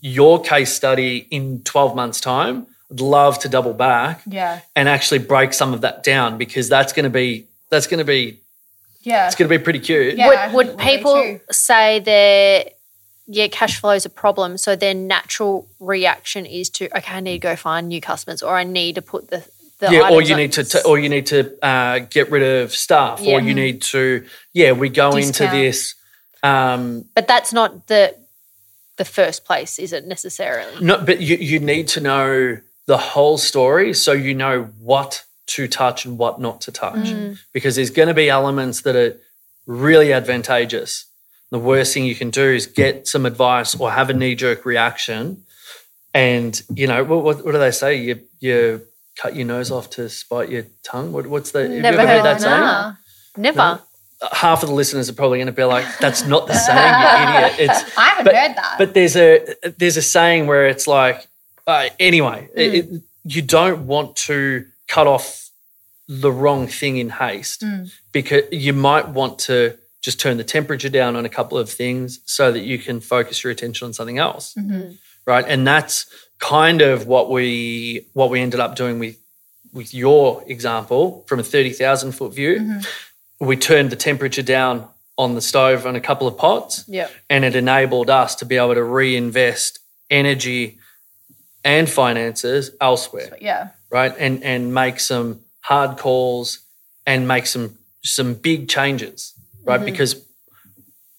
Your 0.00 0.42
case 0.42 0.72
study 0.72 1.26
in 1.30 1.62
12 1.62 1.94
months 1.96 2.20
time, 2.20 2.56
I'd 2.56 2.71
love 3.00 3.38
to 3.40 3.48
double 3.48 3.72
back 3.74 4.22
Yeah. 4.26 4.60
and 4.76 4.88
actually 4.88 5.18
break 5.20 5.52
some 5.52 5.72
of 5.74 5.80
that 5.82 6.02
down 6.02 6.38
because 6.38 6.68
that's 6.68 6.92
going 6.92 7.04
to 7.04 7.10
be 7.10 7.46
that's 7.70 7.86
going 7.86 7.98
to 7.98 8.04
be 8.04 8.40
Yeah. 9.02 9.26
it's 9.26 9.34
going 9.36 9.48
to 9.50 9.58
be 9.58 9.62
pretty 9.62 9.78
cute. 9.80 10.16
Yeah. 10.16 10.28
Would 10.28 10.54
would 10.54 10.66
it 10.66 10.70
will 10.72 10.76
be 10.78 10.84
people 10.84 11.40
say 11.50 12.00
their 12.00 12.64
yeah 13.26 13.46
cash 13.48 13.80
flow 13.80 13.92
is 13.92 14.04
a 14.04 14.10
problem 14.10 14.58
so 14.58 14.74
their 14.76 14.94
natural 14.94 15.68
reaction 15.78 16.44
is 16.44 16.68
to 16.70 16.84
okay 16.96 17.14
i 17.14 17.20
need 17.20 17.34
to 17.34 17.38
go 17.38 17.54
find 17.54 17.86
new 17.88 18.00
customers 18.00 18.42
or 18.42 18.56
i 18.56 18.64
need 18.64 18.96
to 18.96 19.00
put 19.02 19.30
the, 19.30 19.46
the 19.78 19.92
yeah, 19.92 20.00
or 20.00 20.04
items 20.18 20.28
you 20.28 20.34
on- 20.34 20.40
need 20.40 20.52
to, 20.52 20.64
t- 20.64 20.80
or 20.84 20.98
you 20.98 21.08
need 21.08 21.26
to 21.26 21.64
uh, 21.64 21.98
get 22.10 22.30
rid 22.32 22.42
of 22.42 22.72
staff, 22.72 23.20
Yeah. 23.20 23.34
or 23.34 23.40
you 23.40 23.54
need 23.54 23.82
to, 23.82 24.24
yeah, 24.52 24.72
we 24.72 24.88
go 24.88 25.16
into 25.16 25.44
this. 25.48 25.94
Um, 26.44 27.04
but 27.14 27.26
that's 27.28 27.52
not 27.52 27.86
the 27.86 28.14
the 28.96 29.04
first 29.04 29.44
place 29.44 29.78
is 29.78 29.92
it 29.92 30.06
necessarily 30.06 30.72
no, 30.84 30.98
but 31.04 31.20
you 31.20 31.36
you 31.36 31.58
need 31.60 31.88
to 31.88 32.00
know 32.00 32.58
the 32.92 32.98
whole 33.14 33.38
story, 33.38 33.94
so 33.94 34.12
you 34.12 34.34
know 34.34 34.64
what 34.78 35.24
to 35.54 35.66
touch 35.66 36.04
and 36.04 36.18
what 36.18 36.34
not 36.46 36.60
to 36.66 36.70
touch, 36.70 37.06
Mm. 37.08 37.38
because 37.56 37.76
there's 37.76 37.94
going 37.98 38.08
to 38.14 38.18
be 38.24 38.28
elements 38.28 38.82
that 38.82 38.94
are 38.94 39.12
really 39.66 40.12
advantageous. 40.12 41.06
The 41.50 41.58
worst 41.58 41.94
thing 41.94 42.04
you 42.04 42.14
can 42.14 42.28
do 42.28 42.46
is 42.58 42.66
get 42.66 43.08
some 43.08 43.24
advice 43.32 43.74
or 43.80 43.90
have 43.92 44.10
a 44.10 44.12
knee 44.20 44.34
jerk 44.34 44.66
reaction, 44.66 45.22
and 46.12 46.52
you 46.74 46.86
know 46.86 47.02
what, 47.02 47.24
what, 47.24 47.36
what 47.44 47.52
do 47.52 47.58
they 47.66 47.70
say? 47.70 47.90
You 47.96 48.20
you 48.40 48.82
cut 49.22 49.34
your 49.36 49.46
nose 49.46 49.70
off 49.70 49.86
to 49.96 50.08
spite 50.10 50.50
your 50.50 50.64
tongue. 50.90 51.12
What, 51.14 51.26
what's 51.26 51.50
the? 51.52 51.62
have 51.62 51.72
you 51.72 51.80
Never 51.80 51.98
ever 52.00 52.08
heard 52.08 52.16
heard 52.24 52.40
that 52.40 52.40
saying? 52.42 52.96
Never 53.38 53.80
half 54.30 54.62
of 54.62 54.68
the 54.68 54.74
listeners 54.74 55.08
are 55.10 55.14
probably 55.14 55.38
going 55.38 55.46
to 55.46 55.52
be 55.64 55.64
like, 55.64 55.86
"That's 55.98 56.24
not 56.26 56.46
the 56.46 56.54
saying, 56.54 56.94
you 57.00 57.08
idiot." 57.38 57.52
It's 57.64 57.98
I 57.98 58.04
haven't 58.10 58.24
but, 58.26 58.34
heard 58.36 58.54
that. 58.56 58.74
But 58.78 58.94
there's 58.94 59.16
a 59.16 59.30
there's 59.78 59.96
a 59.96 60.02
saying 60.16 60.46
where 60.46 60.66
it's 60.68 60.86
like, 60.86 61.26
uh, 61.66 61.88
anyway, 61.98 62.48
hmm. 62.52 62.58
it, 62.58 62.74
it- 62.74 63.02
you 63.24 63.42
don't 63.42 63.86
want 63.86 64.16
to 64.16 64.66
cut 64.88 65.06
off 65.06 65.50
the 66.08 66.32
wrong 66.32 66.66
thing 66.66 66.96
in 66.96 67.08
haste 67.08 67.62
hmm. 67.64 67.84
because 68.10 68.42
you 68.50 68.72
might 68.72 69.08
want 69.08 69.38
to 69.38 69.78
just 70.00 70.18
turn 70.18 70.36
the 70.36 70.44
temperature 70.44 70.88
down 70.88 71.14
on 71.14 71.24
a 71.24 71.28
couple 71.28 71.56
of 71.56 71.70
things 71.70 72.18
so 72.26 72.50
that 72.50 72.60
you 72.60 72.78
can 72.78 73.00
focus 73.00 73.44
your 73.44 73.52
attention 73.52 73.86
on 73.86 73.92
something 73.92 74.18
else, 74.18 74.54
hmm. 74.54 74.90
right? 75.24 75.44
And 75.46 75.66
that's 75.66 76.06
kind 76.38 76.82
of 76.82 77.06
what 77.06 77.30
we 77.30 78.06
what 78.12 78.28
we 78.30 78.40
ended 78.40 78.58
up 78.58 78.74
doing 78.74 78.98
with 78.98 79.16
with 79.72 79.94
your 79.94 80.42
example 80.48 81.24
from 81.28 81.38
a 81.38 81.44
thirty 81.44 81.70
thousand 81.70 82.12
foot 82.12 82.34
view. 82.34 82.80
We 83.40 83.56
turned 83.56 83.90
the 83.90 83.96
temperature 83.96 84.42
down 84.42 84.88
on 85.18 85.34
the 85.34 85.40
stove 85.40 85.86
on 85.86 85.94
a 85.94 86.00
couple 86.00 86.26
of 86.26 86.36
pots 86.38 86.84
yeah 86.88 87.08
and 87.28 87.44
it 87.44 87.54
enabled 87.54 88.08
us 88.08 88.34
to 88.34 88.46
be 88.46 88.56
able 88.56 88.74
to 88.74 88.82
reinvest 88.82 89.78
energy 90.10 90.78
and 91.64 91.88
finances 91.88 92.70
elsewhere 92.80 93.36
yeah. 93.40 93.68
right 93.90 94.14
and 94.18 94.42
and 94.42 94.72
make 94.74 94.98
some 95.00 95.40
hard 95.60 95.96
calls 95.98 96.58
and 97.06 97.26
make 97.28 97.46
some 97.46 97.78
some 98.04 98.34
big 98.34 98.68
changes 98.68 99.32
right 99.64 99.76
Mm-hmm. 99.80 99.84
because 99.86 100.16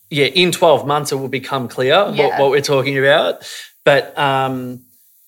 yeah 0.09 0.25
in 0.25 0.51
12 0.51 0.85
months 0.85 1.11
it 1.11 1.15
will 1.15 1.29
become 1.29 1.67
clear 1.67 2.05
what, 2.11 2.39
what 2.39 2.49
we're 2.51 2.61
talking 2.61 2.97
about 2.97 3.43
but 3.85 4.17
um 4.17 4.81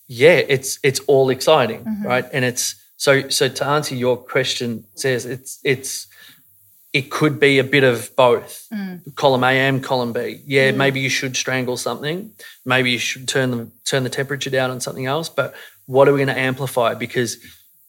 yeah 0.08 0.42
it's 0.56 0.80
it's 0.84 1.00
all 1.08 1.30
exciting 1.30 1.84
Mm-hmm. 1.84 2.06
right 2.08 2.26
and 2.34 2.44
it's 2.46 2.76
so 2.98 3.30
so 3.30 3.48
to 3.50 3.66
answer 3.66 3.96
your 3.96 4.18
question 4.18 4.86
says 4.96 5.26
it's 5.26 5.60
it's 5.64 6.08
it 6.96 7.12
could 7.12 7.42
be 7.42 7.60
a 7.60 7.64
bit 7.64 7.84
of 7.84 8.16
both. 8.16 8.68
Mm. 8.74 9.16
column 9.16 9.44
a 9.44 9.48
and 9.48 9.84
column 9.84 10.14
b. 10.14 10.42
Yeah 10.46 10.72
maybe 10.72 11.02
you 11.02 11.10
should 11.10 11.36
strangle 11.36 11.76
something. 11.76 12.32
Maybe 12.66 12.92
you 12.92 13.00
should 13.00 13.28
turn 13.28 13.52
the 13.52 13.70
turn 13.84 14.04
the 14.04 14.10
temperature 14.10 14.50
down 14.50 14.72
on 14.72 14.80
something 14.80 15.06
else. 15.06 15.28
But 15.28 15.54
what 15.88 16.08
are 16.08 16.14
we 16.14 16.20
going 16.20 16.36
to 16.36 16.42
amplify? 16.50 16.94
Because 16.94 17.38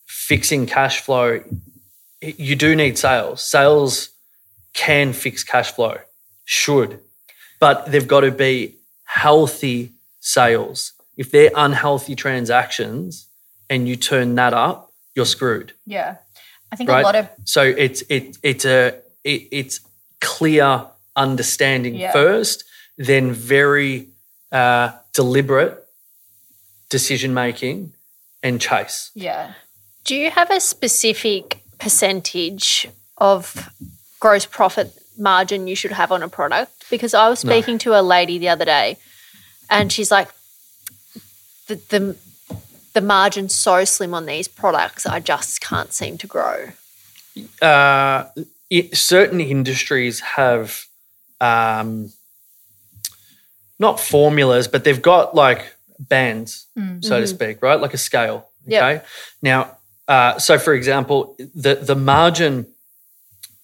fixing 0.06 0.66
cash 0.66 1.00
flow 1.00 1.40
you 2.20 2.56
do 2.56 2.74
need 2.74 2.98
sales. 2.98 3.44
Sales 3.44 4.10
can 4.74 5.12
fix 5.12 5.44
cash 5.44 5.70
flow 5.70 5.98
should. 6.44 6.98
But 7.60 7.92
they've 7.92 8.08
got 8.08 8.20
to 8.20 8.32
be 8.32 8.74
healthy 9.04 9.92
sales. 10.18 10.92
If 11.16 11.30
they're 11.30 11.52
unhealthy 11.54 12.16
transactions 12.16 13.28
and 13.70 13.86
you 13.88 13.94
turn 13.94 14.34
that 14.34 14.52
up 14.52 14.86
you're 15.16 15.24
screwed. 15.24 15.72
Yeah. 15.86 16.16
I 16.72 16.76
think 16.76 16.90
right 16.90 17.00
a 17.00 17.04
lot 17.04 17.16
of 17.16 17.28
so 17.44 17.62
it's 17.62 18.02
it 18.08 18.36
it's 18.42 18.64
a 18.64 18.94
it, 19.24 19.48
it's 19.50 19.80
clear 20.20 20.86
understanding 21.14 21.94
Yeah. 21.94 22.12
first 22.12 22.64
then 22.98 23.32
very 23.32 24.08
uh, 24.52 24.92
deliberate 25.12 25.84
decision 26.88 27.34
making 27.34 27.92
and 28.42 28.60
chase 28.60 29.10
yeah. 29.14 29.52
do 30.04 30.14
you 30.14 30.30
have 30.30 30.50
a 30.50 30.60
specific 30.60 31.62
percentage 31.78 32.88
of 33.18 33.70
gross 34.20 34.46
profit 34.46 34.92
margin 35.18 35.66
you 35.66 35.74
should 35.74 35.92
have 35.92 36.12
on 36.12 36.22
a 36.22 36.28
product 36.28 36.88
because 36.90 37.12
i 37.14 37.28
was 37.28 37.38
speaking 37.40 37.78
to 37.78 37.98
a 37.98 38.02
lady 38.02 38.38
the 38.38 38.48
other 38.48 38.64
day 38.64 38.96
and 39.68 39.90
she's 39.90 40.10
like 40.10 40.28
the, 41.66 41.74
the 41.88 42.16
the 42.96 43.00
margin's 43.00 43.54
so 43.54 43.84
slim 43.84 44.14
on 44.14 44.26
these 44.26 44.48
products 44.48 45.06
i 45.06 45.20
just 45.20 45.60
can't 45.60 45.92
seem 45.92 46.18
to 46.18 46.26
grow 46.26 46.72
uh, 47.62 48.24
it, 48.70 48.96
certain 48.96 49.40
industries 49.40 50.20
have 50.20 50.86
um, 51.40 52.12
not 53.78 54.00
formulas, 54.00 54.68
but 54.68 54.84
they've 54.84 55.02
got 55.02 55.34
like 55.34 55.74
bands, 55.98 56.66
so 57.02 57.20
to 57.20 57.26
speak, 57.26 57.62
right? 57.62 57.80
Like 57.80 57.94
a 57.94 57.98
scale. 57.98 58.48
Yep. 58.66 58.82
Okay. 58.82 59.04
Now, 59.42 59.76
uh, 60.08 60.38
so 60.38 60.58
for 60.58 60.74
example, 60.74 61.36
the 61.38 61.74
the 61.76 61.94
margin 61.94 62.66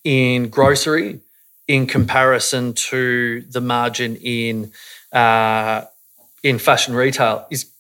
in 0.05 0.49
grocery 0.49 1.21
in 1.69 1.87
comparison 1.87 2.75
to 2.75 3.43
the 3.43 3.61
margin 3.61 4.17
in 4.17 4.73
uh, 5.13 5.85
in 6.43 6.59
fashion 6.59 6.95
retail 6.95 7.47
is 7.51 7.72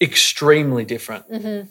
extremely 0.00 0.84
different. 0.84 1.30
Mm-hmm. 1.30 1.68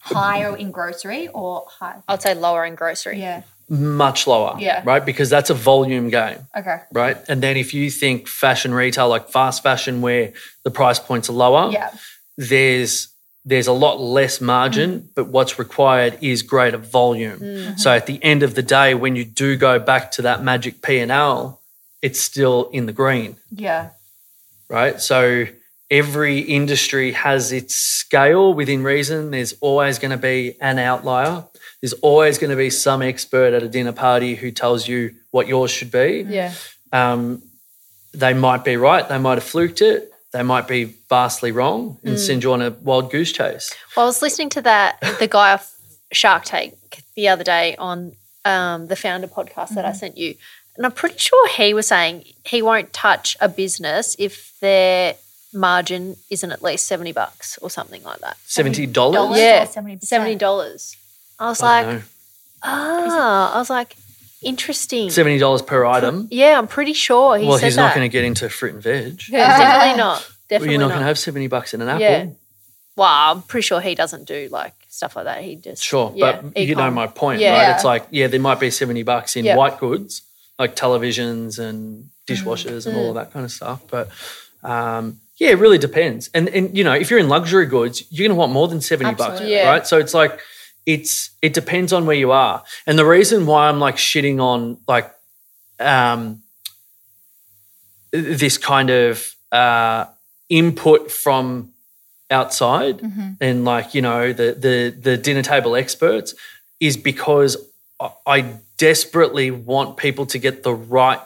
Higher 0.00 0.56
in 0.56 0.72
grocery 0.72 1.28
or 1.28 1.64
high? 1.78 2.02
i'd 2.08 2.20
say 2.22 2.34
lower 2.34 2.64
in 2.64 2.74
grocery 2.74 3.20
Yeah. 3.20 3.42
Much 3.68 4.26
lower, 4.26 4.56
Yeah. 4.58 4.82
right? 4.84 5.02
Because 5.04 5.30
that's 5.30 5.48
a 5.48 5.54
volume 5.54 6.10
game. 6.10 6.40
Okay. 6.56 6.80
right? 6.92 7.16
And 7.28 7.42
then 7.42 7.56
if 7.56 7.72
you 7.72 7.90
think 7.90 8.28
fashion 8.28 8.74
retail, 8.74 9.08
like 9.08 9.30
fast 9.30 9.62
fashion, 9.62 10.02
where 10.02 10.32
the 10.64 10.70
price 10.70 10.98
points 10.98 11.30
are 11.30 11.32
lower, 11.32 11.70
Yeah. 11.70 11.90
there's 12.36 13.08
there's 13.44 13.66
a 13.66 13.72
lot 13.72 14.00
less 14.00 14.40
margin, 14.40 15.00
mm. 15.00 15.08
but 15.16 15.26
what's 15.28 15.58
required 15.58 16.16
is 16.20 16.42
greater 16.42 16.76
volume. 16.78 17.40
Mm-hmm. 17.40 17.76
So 17.76 17.90
at 17.92 18.06
the 18.06 18.22
end 18.22 18.42
of 18.44 18.54
the 18.54 18.62
day, 18.62 18.94
when 18.94 19.16
you 19.16 19.24
do 19.24 19.56
go 19.56 19.78
back 19.80 20.12
to 20.12 20.22
that 20.22 20.44
magic 20.44 20.80
P 20.82 20.98
and 20.98 21.10
L, 21.10 21.60
it's 22.02 22.20
still 22.20 22.68
in 22.72 22.86
the 22.86 22.92
green, 22.92 23.36
Yeah. 23.50 23.90
right? 24.68 25.00
So 25.00 25.46
every 25.92 26.38
industry 26.40 27.12
has 27.12 27.52
its 27.52 27.74
scale 27.74 28.54
within 28.54 28.82
reason. 28.82 29.30
There's 29.30 29.52
always 29.60 29.98
going 29.98 30.10
to 30.10 30.16
be 30.16 30.56
an 30.60 30.78
outlier. 30.78 31.44
There's 31.80 31.92
always 31.94 32.38
going 32.38 32.50
to 32.50 32.56
be 32.56 32.70
some 32.70 33.02
expert 33.02 33.52
at 33.52 33.62
a 33.62 33.68
dinner 33.68 33.92
party 33.92 34.34
who 34.34 34.50
tells 34.50 34.88
you 34.88 35.14
what 35.32 35.46
yours 35.48 35.70
should 35.70 35.90
be 35.90 36.24
Yeah. 36.28 36.54
um, 36.92 37.42
they 38.14 38.32
might 38.34 38.64
be 38.64 38.76
right. 38.76 39.08
They 39.08 39.18
might 39.18 39.34
have 39.34 39.44
fluked 39.44 39.80
it. 39.82 40.10
They 40.32 40.42
might 40.42 40.66
be 40.66 40.84
vastly 41.10 41.52
wrong 41.52 41.98
and 42.04 42.18
send 42.18 42.42
you 42.42 42.52
on 42.54 42.62
a 42.62 42.70
wild 42.70 43.10
goose 43.10 43.32
chase. 43.32 43.70
Well, 43.96 44.06
I 44.06 44.06
was 44.06 44.22
listening 44.22 44.48
to 44.50 44.62
that 44.62 44.98
the 45.18 45.26
guy 45.28 45.52
off 45.52 45.74
Shark 46.10 46.44
Tank 46.44 46.74
the 47.16 47.28
other 47.28 47.44
day 47.44 47.76
on 47.76 48.12
um, 48.46 48.86
the 48.86 48.96
founder 48.96 49.28
podcast 49.28 49.74
that 49.74 49.84
I 49.84 49.92
sent 49.92 50.16
you, 50.16 50.34
and 50.76 50.86
I'm 50.86 50.92
pretty 50.92 51.18
sure 51.18 51.48
he 51.48 51.74
was 51.74 51.86
saying 51.86 52.24
he 52.46 52.62
won't 52.62 52.92
touch 52.94 53.36
a 53.42 53.48
business 53.48 54.16
if 54.18 54.58
their 54.60 55.16
margin 55.52 56.16
isn't 56.30 56.50
at 56.50 56.62
least 56.62 56.86
seventy 56.86 57.12
bucks 57.12 57.58
or 57.62 57.70
something 57.70 58.02
like 58.02 58.20
that. 58.20 58.36
Seventy 58.46 58.86
dollars. 58.86 59.14
Dollars 59.14 59.38
Yeah, 59.38 59.62
or 59.64 59.66
70%? 59.66 60.02
seventy 60.02 60.34
dollars. 60.34 60.96
I 61.38 61.48
was 61.48 61.62
I 61.62 61.66
like, 61.66 61.86
don't 61.86 61.94
know. 61.96 62.02
ah, 62.62 63.54
I 63.54 63.58
was 63.58 63.70
like, 63.70 63.96
interesting. 64.42 65.10
Seventy 65.10 65.38
dollars 65.38 65.62
per 65.62 65.84
item. 65.84 66.28
Yeah, 66.30 66.58
I'm 66.58 66.66
pretty 66.68 66.92
sure 66.92 67.36
he 67.38 67.46
well, 67.46 67.58
said 67.58 67.66
he's 67.66 67.76
that. 67.76 67.82
not 67.88 67.94
going 67.94 68.08
to 68.08 68.12
get 68.12 68.24
into 68.24 68.48
fruit 68.48 68.74
and 68.74 68.82
veg. 68.82 69.22
Yeah, 69.28 69.58
definitely 69.58 69.98
not. 69.98 70.28
Well, 70.52 70.58
Definitely 70.58 70.72
you're 70.74 70.80
not, 70.80 70.88
not. 70.88 70.94
going 70.96 71.00
to 71.04 71.06
have 71.06 71.18
seventy 71.18 71.46
bucks 71.46 71.72
in 71.72 71.80
an 71.80 71.88
apple. 71.88 72.02
Yeah. 72.02 72.26
Well, 72.94 73.08
I'm 73.08 73.40
pretty 73.40 73.62
sure 73.64 73.80
he 73.80 73.94
doesn't 73.94 74.28
do 74.28 74.48
like 74.50 74.74
stuff 74.90 75.16
like 75.16 75.24
that. 75.24 75.42
He 75.42 75.56
just 75.56 75.82
Sure, 75.82 76.12
yeah, 76.14 76.42
but 76.42 76.58
you 76.62 76.74
know 76.74 76.90
my 76.90 77.06
point, 77.06 77.40
Yeah. 77.40 77.56
right? 77.68 77.74
It's 77.74 77.84
like 77.84 78.06
yeah, 78.10 78.26
there 78.26 78.38
might 78.38 78.60
be 78.60 78.70
seventy 78.70 79.02
bucks 79.02 79.34
in 79.34 79.46
Yeah. 79.46 79.56
white 79.56 79.78
goods 79.80 80.20
like 80.58 80.76
televisions 80.76 81.58
and 81.58 82.10
dishwashers 82.26 82.86
and 82.86 82.94
all 82.98 83.04
Mm. 83.06 83.08
of 83.10 83.14
that 83.14 83.32
kind 83.32 83.44
of 83.46 83.50
stuff, 83.52 83.80
but. 83.90 84.08
Um, 84.62 85.20
yeah, 85.42 85.50
it 85.50 85.58
really 85.58 85.78
depends. 85.78 86.30
And 86.34 86.48
and 86.50 86.76
you 86.76 86.84
know, 86.84 86.92
if 86.92 87.10
you're 87.10 87.18
in 87.18 87.28
luxury 87.28 87.66
goods, 87.66 88.04
you're 88.12 88.28
going 88.28 88.36
to 88.36 88.38
want 88.38 88.52
more 88.52 88.68
than 88.68 88.80
70 88.80 89.14
bucks, 89.14 89.22
Absolutely. 89.22 89.56
Yeah. 89.56 89.68
right? 89.68 89.84
So 89.84 89.98
it's 89.98 90.14
like 90.14 90.38
it's 90.86 91.30
it 91.42 91.52
depends 91.52 91.92
on 91.92 92.06
where 92.06 92.14
you 92.14 92.30
are. 92.30 92.62
And 92.86 92.96
the 92.96 93.04
reason 93.04 93.44
why 93.44 93.68
I'm 93.68 93.80
like 93.80 93.96
shitting 93.96 94.40
on 94.40 94.78
like 94.86 95.12
um 95.80 96.44
this 98.12 98.56
kind 98.56 98.90
of 98.90 99.34
uh, 99.50 100.04
input 100.48 101.10
from 101.10 101.72
outside 102.30 103.02
and 103.40 103.64
like 103.64 103.94
you 103.94 104.00
know 104.00 104.32
the 104.32 104.52
the 104.52 104.94
the 104.96 105.16
dinner 105.16 105.42
table 105.42 105.74
experts 105.74 106.34
is 106.78 106.96
because 106.96 107.56
I 108.26 108.58
desperately 108.78 109.50
want 109.50 109.96
people 109.96 110.24
to 110.26 110.38
get 110.38 110.62
the 110.62 110.72
right 110.72 111.20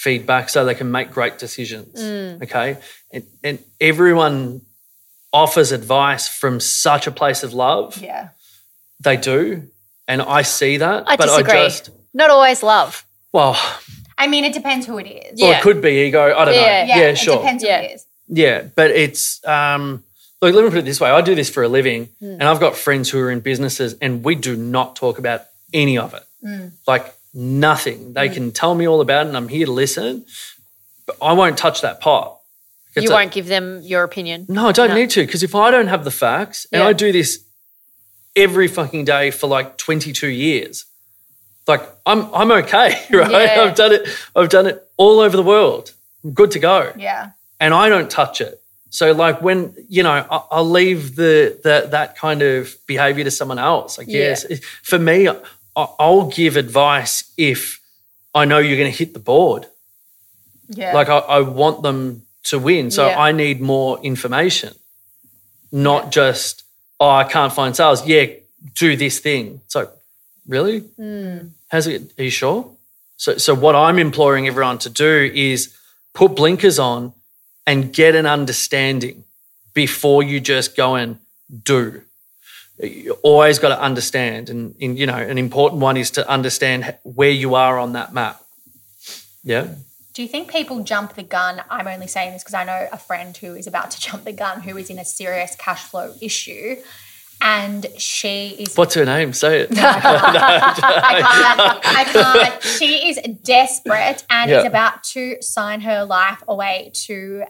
feedback 0.00 0.48
so 0.48 0.64
they 0.64 0.74
can 0.74 0.90
make 0.90 1.10
great 1.10 1.38
decisions. 1.38 2.00
Mm. 2.00 2.42
Okay, 2.42 2.78
and, 3.12 3.24
and 3.44 3.58
everyone 3.80 4.62
offers 5.32 5.72
advice 5.72 6.26
from 6.26 6.58
such 6.58 7.06
a 7.06 7.10
place 7.10 7.42
of 7.42 7.52
love. 7.52 7.98
Yeah. 7.98 8.28
They 9.00 9.16
do, 9.16 9.62
and 10.08 10.20
I 10.22 10.42
see 10.42 10.78
that. 10.78 11.04
I 11.06 11.16
but 11.16 11.26
disagree. 11.26 11.52
I 11.60 11.64
just 11.68 11.90
Not 12.14 12.30
always 12.30 12.62
love. 12.62 13.04
well, 13.32 13.56
I 14.18 14.26
mean, 14.26 14.44
it 14.44 14.52
depends 14.52 14.86
who 14.86 14.98
it 14.98 15.06
is. 15.06 15.40
well, 15.40 15.50
Yeah. 15.50 15.58
it 15.58 15.62
could 15.62 15.80
be 15.80 15.92
ego. 16.06 16.34
I 16.36 16.44
don't 16.44 16.54
Yeah. 16.54 16.60
know. 16.60 16.66
Yeah, 16.66 16.98
Yeah, 16.98 17.12
it 17.12 17.18
sure. 17.18 17.38
depends 17.38 17.62
Yeah. 17.64 17.78
who 17.80 17.84
it 17.86 17.90
is. 17.94 18.06
Yeah, 18.28 18.62
but 18.74 18.90
it's 18.90 19.40
um 19.46 20.04
look, 20.42 20.54
let 20.54 20.64
me 20.64 20.70
put 20.70 20.78
it 20.78 20.84
this 20.84 21.00
way. 21.00 21.10
I 21.10 21.20
do 21.20 21.34
this 21.34 21.50
for 21.50 21.62
a 21.62 21.68
living 21.68 22.08
mm. 22.22 22.32
and 22.38 22.44
I've 22.44 22.60
got 22.60 22.76
friends 22.76 23.10
who 23.10 23.18
are 23.20 23.30
in 23.30 23.40
businesses 23.40 23.94
and 24.00 24.24
we 24.24 24.34
do 24.34 24.56
not 24.56 24.96
talk 24.96 25.18
about 25.18 25.40
any 25.72 25.96
of 25.98 26.14
it. 26.14 26.24
Mm. 26.44 26.72
Like 26.86 27.04
nothing. 27.34 28.12
They 28.14 28.28
can 28.28 28.52
tell 28.52 28.74
me 28.74 28.86
all 28.86 29.00
about 29.00 29.26
it 29.26 29.28
and 29.28 29.36
I'm 29.36 29.48
here 29.48 29.66
to 29.66 29.72
listen. 29.72 30.24
But 31.06 31.16
I 31.22 31.32
won't 31.32 31.56
touch 31.58 31.80
that 31.82 32.00
pot. 32.00 32.38
It's 32.94 33.04
you 33.04 33.10
won't 33.10 33.32
give 33.32 33.46
them 33.46 33.80
your 33.82 34.02
opinion. 34.02 34.46
No, 34.48 34.68
I 34.68 34.72
don't 34.72 34.88
No. 34.90 34.94
need 34.96 35.10
to 35.10 35.24
because 35.24 35.42
if 35.42 35.54
I 35.54 35.70
don't 35.70 35.86
have 35.88 36.04
the 36.04 36.10
facts 36.10 36.66
and 36.72 36.80
Yeah. 36.80 36.88
I 36.88 36.92
do 36.92 37.12
this 37.12 37.40
every 38.36 38.68
fucking 38.68 39.04
day 39.04 39.30
for 39.30 39.46
like 39.46 39.76
22 39.76 40.26
years, 40.28 40.84
like 41.68 41.82
I'm 42.04 42.32
I'm 42.34 42.50
okay, 42.52 43.00
right? 43.12 43.30
Yeah. 43.30 43.62
I've 43.62 43.74
done 43.76 43.92
it. 43.92 44.08
I've 44.34 44.48
done 44.48 44.66
it 44.66 44.84
all 44.96 45.20
over 45.20 45.36
the 45.36 45.42
world. 45.42 45.92
I'm 46.24 46.32
good 46.32 46.50
to 46.52 46.58
go 46.58 46.92
Yeah. 46.96 47.30
and 47.60 47.72
I 47.74 47.88
don't 47.88 48.10
touch 48.10 48.40
it. 48.40 48.60
So 48.90 49.12
like 49.12 49.40
when 49.40 49.74
you 49.88 50.02
know 50.02 50.10
I- 50.28 50.42
I'll 50.50 50.68
leave 50.68 51.14
the, 51.14 51.58
the 51.62 51.86
that 51.90 52.16
kind 52.16 52.42
of 52.42 52.74
behavior 52.88 53.22
to 53.24 53.30
someone 53.30 53.58
else. 53.60 53.98
Like 53.98 54.08
Yeah. 54.08 54.18
yes, 54.30 54.46
for 54.82 54.98
me, 54.98 55.28
I'll 55.76 56.28
give 56.28 56.56
advice 56.56 57.24
if 57.36 57.80
I 58.34 58.44
know 58.44 58.58
you're 58.58 58.76
going 58.78 58.90
to 58.90 58.96
hit 58.96 59.12
the 59.14 59.20
board. 59.20 59.66
Yeah. 60.68 60.92
Like 60.94 61.08
I, 61.08 61.18
I 61.18 61.40
want 61.40 61.82
them 61.82 62.22
to 62.44 62.58
win, 62.58 62.90
so 62.90 63.06
Yeah. 63.06 63.18
I 63.18 63.32
need 63.32 63.60
more 63.60 64.00
information, 64.02 64.74
not 65.72 66.10
just 66.12 66.62
oh 66.98 67.10
I 67.10 67.24
can't 67.24 67.52
find 67.52 67.74
sales. 67.74 68.06
Yeah, 68.06 68.26
do 68.74 68.96
this 68.96 69.18
thing. 69.20 69.60
So, 69.68 69.90
really? 70.46 70.80
Hmm. 70.80 71.48
Has 71.68 71.86
it? 71.86 72.12
Are 72.18 72.24
you 72.24 72.30
sure? 72.30 72.70
So 73.16 73.36
so 73.36 73.54
what 73.54 73.74
I'm 73.74 73.98
imploring 73.98 74.46
everyone 74.46 74.78
to 74.78 74.90
do 74.90 75.30
is 75.34 75.76
put 76.14 76.34
blinkers 76.36 76.78
on 76.78 77.12
and 77.66 77.92
get 77.92 78.14
an 78.14 78.26
understanding 78.26 79.24
before 79.74 80.22
you 80.22 80.40
just 80.40 80.76
go 80.76 80.94
and 80.94 81.18
do. 81.64 82.02
You 82.82 83.12
always 83.22 83.58
got 83.58 83.68
to 83.68 83.80
understand, 83.80 84.48
and, 84.48 84.74
and 84.80 84.98
you 84.98 85.06
know, 85.06 85.16
an 85.16 85.38
important 85.38 85.82
one 85.82 85.96
is 85.96 86.10
to 86.12 86.28
understand 86.28 86.96
where 87.02 87.30
you 87.30 87.54
are 87.54 87.78
on 87.78 87.92
that 87.92 88.14
map. 88.14 88.42
Yeah. 89.42 89.74
Do 90.12 90.22
you 90.22 90.28
think 90.28 90.50
people 90.50 90.82
jump 90.82 91.14
the 91.14 91.22
gun? 91.22 91.62
I'm 91.70 91.86
only 91.86 92.06
saying 92.06 92.32
this 92.32 92.42
because 92.42 92.54
I 92.54 92.64
know 92.64 92.88
a 92.92 92.98
friend 92.98 93.36
who 93.36 93.54
is 93.54 93.66
about 93.66 93.90
to 93.92 94.00
jump 94.06 94.24
the 94.24 94.32
gun 94.32 94.62
who 94.62 94.76
is 94.76 94.90
in 94.90 94.98
a 94.98 95.04
serious 95.04 95.54
cash 95.56 95.84
flow 95.84 96.14
issue. 96.20 96.76
And 97.42 97.86
she 97.96 98.48
is 98.58 98.76
What's 98.76 98.94
her 98.94 99.06
name? 99.06 99.32
Say 99.32 99.60
it. 99.60 99.70
I 99.78 101.22
can't. 101.22 101.86
I 101.86 102.04
can't. 102.04 102.62
She 102.62 103.08
is 103.08 103.18
desperate 103.42 104.24
and 104.28 104.50
is 104.50 104.66
about 104.66 105.04
to 105.04 105.40
sign 105.40 105.80
her 105.80 106.04
life 106.04 106.42
away 106.46 106.92
to 107.06 107.44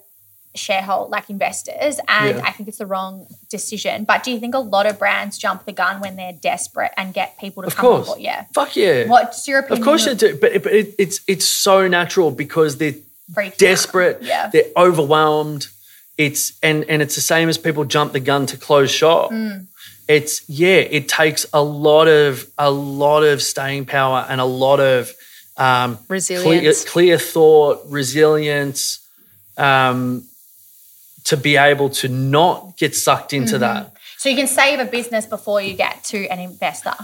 sharehold 0.57 1.11
like 1.11 1.31
investors. 1.31 2.01
And 2.09 2.37
Yeah. 2.39 2.43
I 2.45 2.51
think 2.53 2.69
it's 2.69 2.79
the 2.79 2.87
wrong 2.87 3.27
decision. 3.49 4.05
But 4.05 4.25
do 4.25 4.31
you 4.33 4.41
think 4.41 4.55
a 4.55 4.59
lot 4.59 4.87
of 4.87 4.99
brands 4.99 5.39
jump 5.39 5.65
the 5.65 5.73
gun 5.73 6.01
when 6.01 6.17
they're 6.17 6.33
desperate 6.33 6.91
and 6.97 7.15
get 7.15 7.39
people 7.39 7.63
to 7.63 7.69
Of 7.69 7.77
come 7.77 7.87
on 7.87 7.93
course. 7.97 8.07
board? 8.09 8.21
Yeah. 8.21 8.45
Fuck 8.55 8.75
yeah. 8.77 9.07
What's 9.07 9.47
your 9.47 9.61
opinion? 9.61 9.79
Of 9.83 9.85
course 9.85 10.07
you 10.07 10.15
do, 10.15 10.37
but, 10.37 10.53
it, 10.53 10.63
but 10.63 10.73
it, 10.73 10.95
it's 10.99 11.21
it's 11.29 11.45
so 11.47 11.87
natural 11.89 12.31
because 12.31 12.79
they're 12.79 12.95
Freaked 13.33 13.55
out. 13.55 13.59
desperate, 13.59 14.19
Yeah. 14.23 14.49
they're 14.53 14.65
overwhelmed. 14.77 15.69
It's 16.19 16.53
and 16.63 16.85
and 16.91 17.01
it's 17.01 17.15
the 17.15 17.21
same 17.21 17.49
as 17.49 17.57
people 17.57 17.85
jump 17.85 18.13
the 18.13 18.21
gun 18.21 18.47
to 18.47 18.57
close 18.57 18.91
shop. 18.91 19.31
Mm. 19.31 19.67
It's 20.09 20.43
yeah, 20.49 20.79
it 20.99 21.09
takes 21.09 21.47
a 21.53 21.63
lot 21.63 22.09
of 22.09 22.47
a 22.59 22.71
lot 22.71 23.23
of 23.23 23.41
staying 23.41 23.85
power 23.87 24.27
and 24.29 24.41
a 24.41 24.45
lot 24.45 24.81
of 24.81 25.13
um, 25.57 25.97
clear, 25.97 26.05
Resilience. 26.09 26.85
clear 26.85 27.19
thought, 27.19 27.83
resilience, 27.87 28.99
um, 29.57 30.25
to 31.31 31.37
be 31.37 31.57
able 31.57 31.89
to 31.91 32.09
not 32.09 32.77
get 32.77 32.95
sucked 32.95 33.33
into 33.33 33.55
Mm-hmm. 33.55 33.61
that. 33.61 33.93
So 34.19 34.29
you 34.29 34.37
can 34.37 34.47
save 34.47 34.79
a 34.81 34.85
business 34.85 35.25
before 35.27 35.63
you 35.63 35.75
get 35.75 36.05
to 36.13 36.27
an 36.29 36.39
investor. 36.39 36.95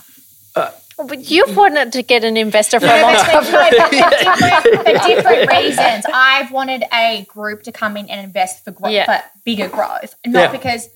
But 0.55 1.31
you've 1.31 1.55
wanted 1.57 1.93
to 1.93 2.03
get 2.03 2.25
an 2.25 2.37
investor 2.39 2.81
for 2.81 2.87
a 2.87 3.03
long 3.03 3.15
time. 3.17 3.45
for, 3.45 3.71
different, 3.71 5.03
different 5.07 5.51
reasons. 5.51 6.07
I've 6.13 6.51
wanted 6.51 6.85
a 6.93 7.27
group 7.29 7.65
to 7.65 7.73
come 7.73 7.97
in 7.99 8.09
and 8.09 8.21
invest 8.25 8.65
for 8.65 8.71
growth, 8.71 8.93
Yeah. 8.93 9.05
for 9.05 9.23
bigger 9.45 9.69
growth, 9.69 10.15
not 10.25 10.41
Yeah. 10.41 10.53
because 10.53 10.89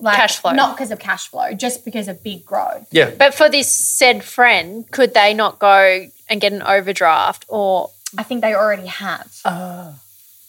like 0.00 0.16
Cash 0.16 0.38
flow. 0.38 0.52
not 0.52 0.74
because 0.76 0.90
of 0.90 0.98
cash 0.98 1.28
flow, 1.28 1.52
just 1.52 1.84
because 1.84 2.08
of 2.08 2.22
big 2.24 2.44
growth. 2.46 2.86
Yeah, 2.92 3.10
But 3.10 3.34
for 3.34 3.48
this 3.50 3.70
said 3.70 4.24
friend, 4.24 4.90
could 4.90 5.12
they 5.14 5.34
not 5.34 5.58
go 5.58 6.08
and 6.28 6.40
get 6.40 6.52
an 6.54 6.62
overdraft 6.62 7.44
or 7.48 7.90
I 8.18 8.22
think 8.22 8.40
they 8.42 8.54
already 8.54 8.86
have. 8.86 9.30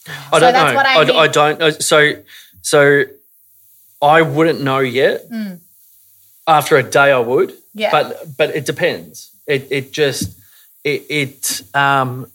I 0.32 0.38
don't 0.38 0.52
that's 0.52 0.70
know. 0.70 0.76
what 0.76 0.86
I 0.86 0.94
I. 1.18 1.22
I 1.24 1.28
don't 1.28 1.58
know. 1.58 1.70
So, 1.70 2.12
so 2.62 3.04
I 4.02 4.22
wouldn't 4.22 4.60
know 4.62 4.78
yet. 4.80 5.24
After 6.48 6.76
a 6.76 6.82
day, 6.82 7.10
I 7.12 7.18
would. 7.18 7.50
Mm. 7.50 7.56
Yeah. 7.74 7.90
But 7.90 8.36
but 8.36 8.54
it 8.56 8.64
depends. 8.66 9.30
It 9.46 9.68
it 9.70 9.92
just 9.92 10.38
it 10.84 11.04
it 11.10 11.62
um. 11.74 12.30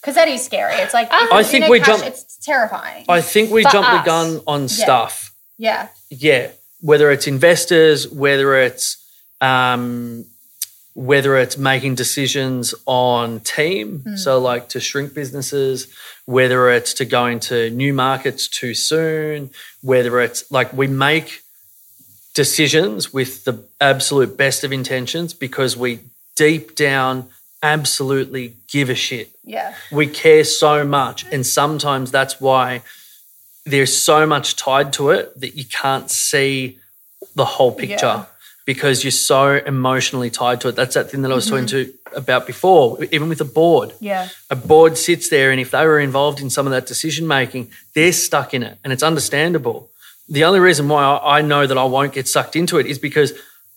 Because 0.00 0.14
that 0.14 0.28
is 0.28 0.42
scary. 0.44 0.74
It's 0.76 0.94
like 0.94 1.08
I 1.12 1.40
it's 1.40 1.50
think 1.50 1.68
we 1.68 1.78
cash, 1.78 1.86
jump- 1.88 2.04
It's 2.04 2.36
terrifying. 2.38 3.04
I 3.08 3.20
think 3.20 3.50
we 3.50 3.62
For 3.64 3.70
jump 3.70 3.86
us. 3.86 4.00
the 4.00 4.06
gun 4.06 4.40
on 4.46 4.68
stuff. 4.68 5.34
yeah. 5.58 5.88
Yeah, 6.08 6.50
whether 6.80 7.10
it's 7.10 7.26
investors, 7.26 8.08
whether 8.08 8.56
it's 8.56 8.96
um, 9.42 10.24
whether 11.00 11.38
it's 11.38 11.56
making 11.56 11.94
decisions 11.94 12.74
on 12.84 13.40
team, 13.40 14.00
hmm. 14.00 14.16
so 14.16 14.38
like 14.38 14.68
to 14.68 14.78
shrink 14.78 15.14
businesses, 15.14 15.88
whether 16.26 16.68
it's 16.68 16.92
to 16.92 17.06
go 17.06 17.24
into 17.24 17.70
new 17.70 17.94
markets 17.94 18.46
too 18.46 18.74
soon, 18.74 19.48
whether 19.80 20.20
it's 20.20 20.50
like 20.52 20.70
we 20.74 20.86
make 20.86 21.40
decisions 22.34 23.14
with 23.14 23.44
the 23.44 23.64
absolute 23.80 24.36
best 24.36 24.62
of 24.62 24.72
intentions 24.72 25.32
because 25.32 25.74
we 25.74 26.00
deep 26.36 26.74
down 26.74 27.26
absolutely 27.62 28.54
give 28.68 28.90
a 28.90 28.94
shit 28.94 29.30
Yeah. 29.42 29.74
we 29.90 30.06
care 30.06 30.44
so 30.44 30.84
much 30.84 31.26
and 31.32 31.46
sometimes 31.46 32.10
that's 32.10 32.40
why 32.40 32.82
there's 33.66 33.94
so 33.96 34.26
much 34.26 34.56
tied 34.56 34.92
to 34.94 35.10
it 35.10 35.38
that 35.40 35.56
you 35.56 35.64
can't 35.64 36.10
see 36.10 36.78
the 37.34 37.44
whole 37.44 37.72
picture 37.72 38.06
Yeah. 38.06 38.24
Because 38.66 39.02
you're 39.04 39.10
so 39.10 39.56
emotionally 39.66 40.30
tied 40.30 40.60
to 40.60 40.68
it 40.68 40.76
that's 40.76 40.94
that 40.94 41.10
thing 41.10 41.22
that 41.22 41.32
i 41.32 41.34
was 41.34 41.48
talking 41.48 41.66
to 41.66 41.92
about 42.16 42.46
before 42.46 43.02
even 43.12 43.28
with 43.28 43.40
a 43.40 43.44
board 43.44 43.92
Yeah. 44.00 44.28
a 44.50 44.56
board 44.56 44.96
sits 44.98 45.28
there 45.28 45.50
and 45.50 45.60
if 45.60 45.70
they 45.70 45.84
were 45.86 46.00
involved 46.00 46.40
in 46.40 46.50
some 46.50 46.66
of 46.66 46.72
that 46.72 46.86
decision 46.86 47.26
making 47.26 47.70
they're 47.94 48.12
stuck 48.12 48.52
in 48.54 48.62
it 48.62 48.78
and 48.84 48.92
it's 48.92 49.02
understandable 49.02 49.88
the 50.28 50.44
only 50.44 50.60
reason 50.60 50.88
why 50.88 51.18
I 51.22 51.42
know 51.42 51.66
that 51.66 51.76
I 51.76 51.82
won't 51.84 52.12
get 52.12 52.28
sucked 52.28 52.54
into 52.54 52.78
it 52.78 52.86
is 52.86 53.00
because 53.00 53.32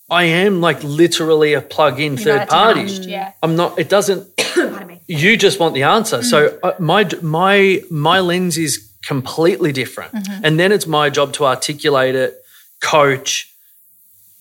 I 0.07 0.25
am 0.25 0.61
like 0.61 0.83
literally 0.83 1.53
a 1.55 1.61
plug-in 1.61 2.15
third 2.15 2.41
not 2.41 2.49
party. 2.49 2.81
Yeah. 2.83 3.31
I'm 3.41 3.55
not. 3.55 3.79
It 3.79 3.89
doesn't 3.89 4.27
you 5.07 5.35
just 5.35 5.59
want 5.59 5.73
the 5.73 5.81
answer. 5.83 6.21
So 6.21 6.59
uh, 6.61 6.73
my 6.77 7.09
my 7.23 7.81
my 7.89 8.19
lens 8.19 8.59
is 8.59 8.87
completely 9.07 9.71
different, 9.71 10.13
and 10.43 10.59
then 10.59 10.71
it's 10.71 10.85
my 10.85 11.09
job 11.09 11.33
to 11.33 11.45
articulate 11.45 12.13
it, 12.13 12.35
coach, 12.81 13.51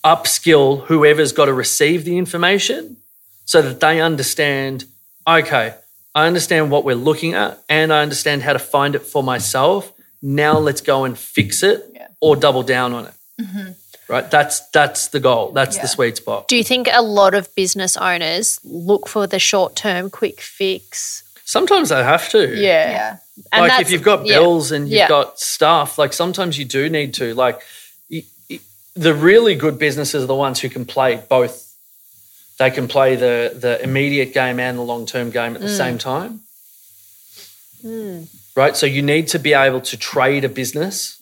upskill 0.04 0.84
whoever's 0.86 1.32
got 1.32 1.46
to 1.46 1.52
receive 1.52 2.04
the 2.04 2.18
information, 2.18 2.96
so 3.44 3.62
that 3.62 3.80
they 3.80 4.00
understand. 4.00 4.84
Okay, 5.26 5.74
I 6.14 6.26
understand 6.26 6.70
what 6.70 6.84
we're 6.84 6.96
looking 6.96 7.34
at, 7.34 7.62
and 7.68 7.92
I 7.92 8.02
understand 8.02 8.42
how 8.42 8.52
to 8.52 8.58
find 8.58 8.94
it 8.94 9.02
for 9.02 9.22
myself. 9.22 9.92
Now 10.20 10.58
let's 10.58 10.80
go 10.80 11.04
and 11.04 11.16
fix 11.18 11.62
it, 11.62 11.84
Yeah. 11.94 12.08
or 12.20 12.36
double 12.36 12.62
down 12.62 12.92
on 12.92 13.06
it. 13.06 13.14
Mm-hmm. 13.40 13.70
Right. 14.08 14.30
That's 14.30 14.60
that's 14.70 15.08
the 15.08 15.20
goal. 15.20 15.52
That's 15.52 15.76
Yeah. 15.76 15.82
the 15.82 15.88
sweet 15.88 16.16
spot. 16.18 16.48
do 16.48 16.56
you 16.56 16.64
think 16.64 16.88
a 16.92 17.00
lot 17.02 17.34
of 17.34 17.52
business 17.54 17.96
owners 17.96 18.60
look 18.64 19.08
for 19.08 19.26
the 19.26 19.38
short 19.38 19.74
term 19.74 20.10
quick 20.10 20.40
fix? 20.40 21.22
Sometimes 21.44 21.88
they 21.88 22.02
have 22.02 22.28
to. 22.30 22.54
Yeah. 22.56 23.16
And 23.52 23.62
like 23.62 23.70
that's- 23.70 23.80
if 23.86 23.90
you've 23.90 24.02
got 24.02 24.26
yeah. 24.26 24.38
bills 24.38 24.70
and 24.70 24.86
you've 24.88 24.98
Yeah. 24.98 25.08
got 25.08 25.40
stuff, 25.40 25.98
like 25.98 26.12
sometimes 26.12 26.58
you 26.58 26.64
do 26.66 26.88
need 26.90 27.14
to. 27.14 27.34
Like 27.34 27.54
y- 27.54 27.60
y- 27.62 27.62
the 28.94 29.14
really 29.14 29.54
good 29.54 29.78
businesses 29.78 30.22
are 30.22 30.26
the 30.26 30.34
ones 30.34 30.60
who 30.60 30.68
can 30.68 30.84
play 30.84 31.22
both. 31.28 31.74
They 32.58 32.70
can 32.70 32.88
play 32.88 33.16
the 33.16 33.56
the 33.58 33.82
immediate 33.82 34.32
game 34.34 34.60
and 34.60 34.78
the 34.78 34.82
long 34.82 35.06
term 35.06 35.30
game 35.30 35.54
at 35.54 35.60
the 35.62 35.68
Mm. 35.68 35.76
same 35.76 35.98
time. 35.98 36.40
Right? 38.54 38.76
So 38.76 38.86
you 38.86 39.02
need 39.02 39.28
to 39.28 39.38
be 39.38 39.54
able 39.54 39.80
to 39.80 39.96
trade 39.96 40.44
a 40.44 40.48
business, 40.48 41.20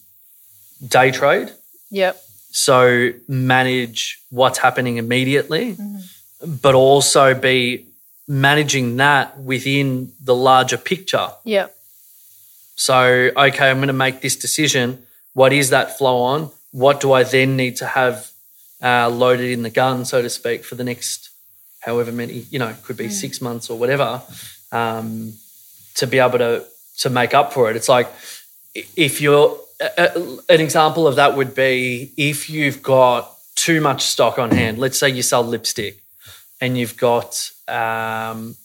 day 0.86 1.10
trade. 1.10 1.52
Yep. 1.90 2.20
So 2.50 3.10
manage 3.28 4.20
what's 4.30 4.58
happening 4.58 4.96
immediately, 4.96 5.76
but 6.44 6.74
also 6.74 7.34
be 7.34 7.86
managing 8.26 8.96
that 8.96 9.38
within 9.38 10.12
the 10.22 10.34
larger 10.34 10.76
picture. 10.76 11.28
Yep. 11.44 11.74
So, 12.76 13.30
okay, 13.36 13.70
I'm 13.70 13.76
going 13.78 13.88
to 13.88 13.92
make 13.92 14.20
this 14.20 14.36
decision. 14.36 15.04
What 15.34 15.52
is 15.52 15.70
that 15.70 15.96
flow 15.98 16.18
on? 16.22 16.50
What 16.72 17.00
do 17.00 17.12
I 17.12 17.24
then 17.24 17.56
need 17.56 17.76
to 17.76 17.86
have 17.86 18.30
uh, 18.82 19.08
loaded 19.08 19.50
in 19.50 19.62
the 19.62 19.70
gun, 19.70 20.04
so 20.04 20.22
to 20.22 20.30
speak, 20.30 20.64
for 20.64 20.74
the 20.74 20.84
next 20.84 21.30
however 21.80 22.12
many, 22.12 22.44
you 22.50 22.58
know, 22.58 22.74
could 22.84 22.96
be 22.96 23.08
six 23.08 23.40
months 23.40 23.70
or 23.70 23.78
whatever, 23.78 24.22
um, 24.70 25.32
to 25.94 26.06
be 26.06 26.18
able 26.18 26.38
to 26.38 26.64
to 26.98 27.10
make 27.10 27.34
up 27.34 27.52
for 27.52 27.70
it. 27.70 27.76
It's 27.76 27.88
like 27.88 28.08
if 28.96 29.20
you're 29.20 29.58
an 29.98 30.60
example 30.60 31.06
of 31.06 31.16
that 31.16 31.36
would 31.36 31.54
be 31.54 32.12
if 32.16 32.50
you've 32.50 32.82
got 32.82 33.34
too 33.54 33.80
much 33.80 34.02
stock 34.02 34.38
on 34.38 34.50
hand. 34.50 34.78
Let's 34.78 34.98
say 34.98 35.08
you 35.08 35.22
sell 35.22 35.42
lipstick 35.42 36.02
and 36.60 36.76
you've 36.76 36.96
got 36.96 37.50
um, 37.68 38.56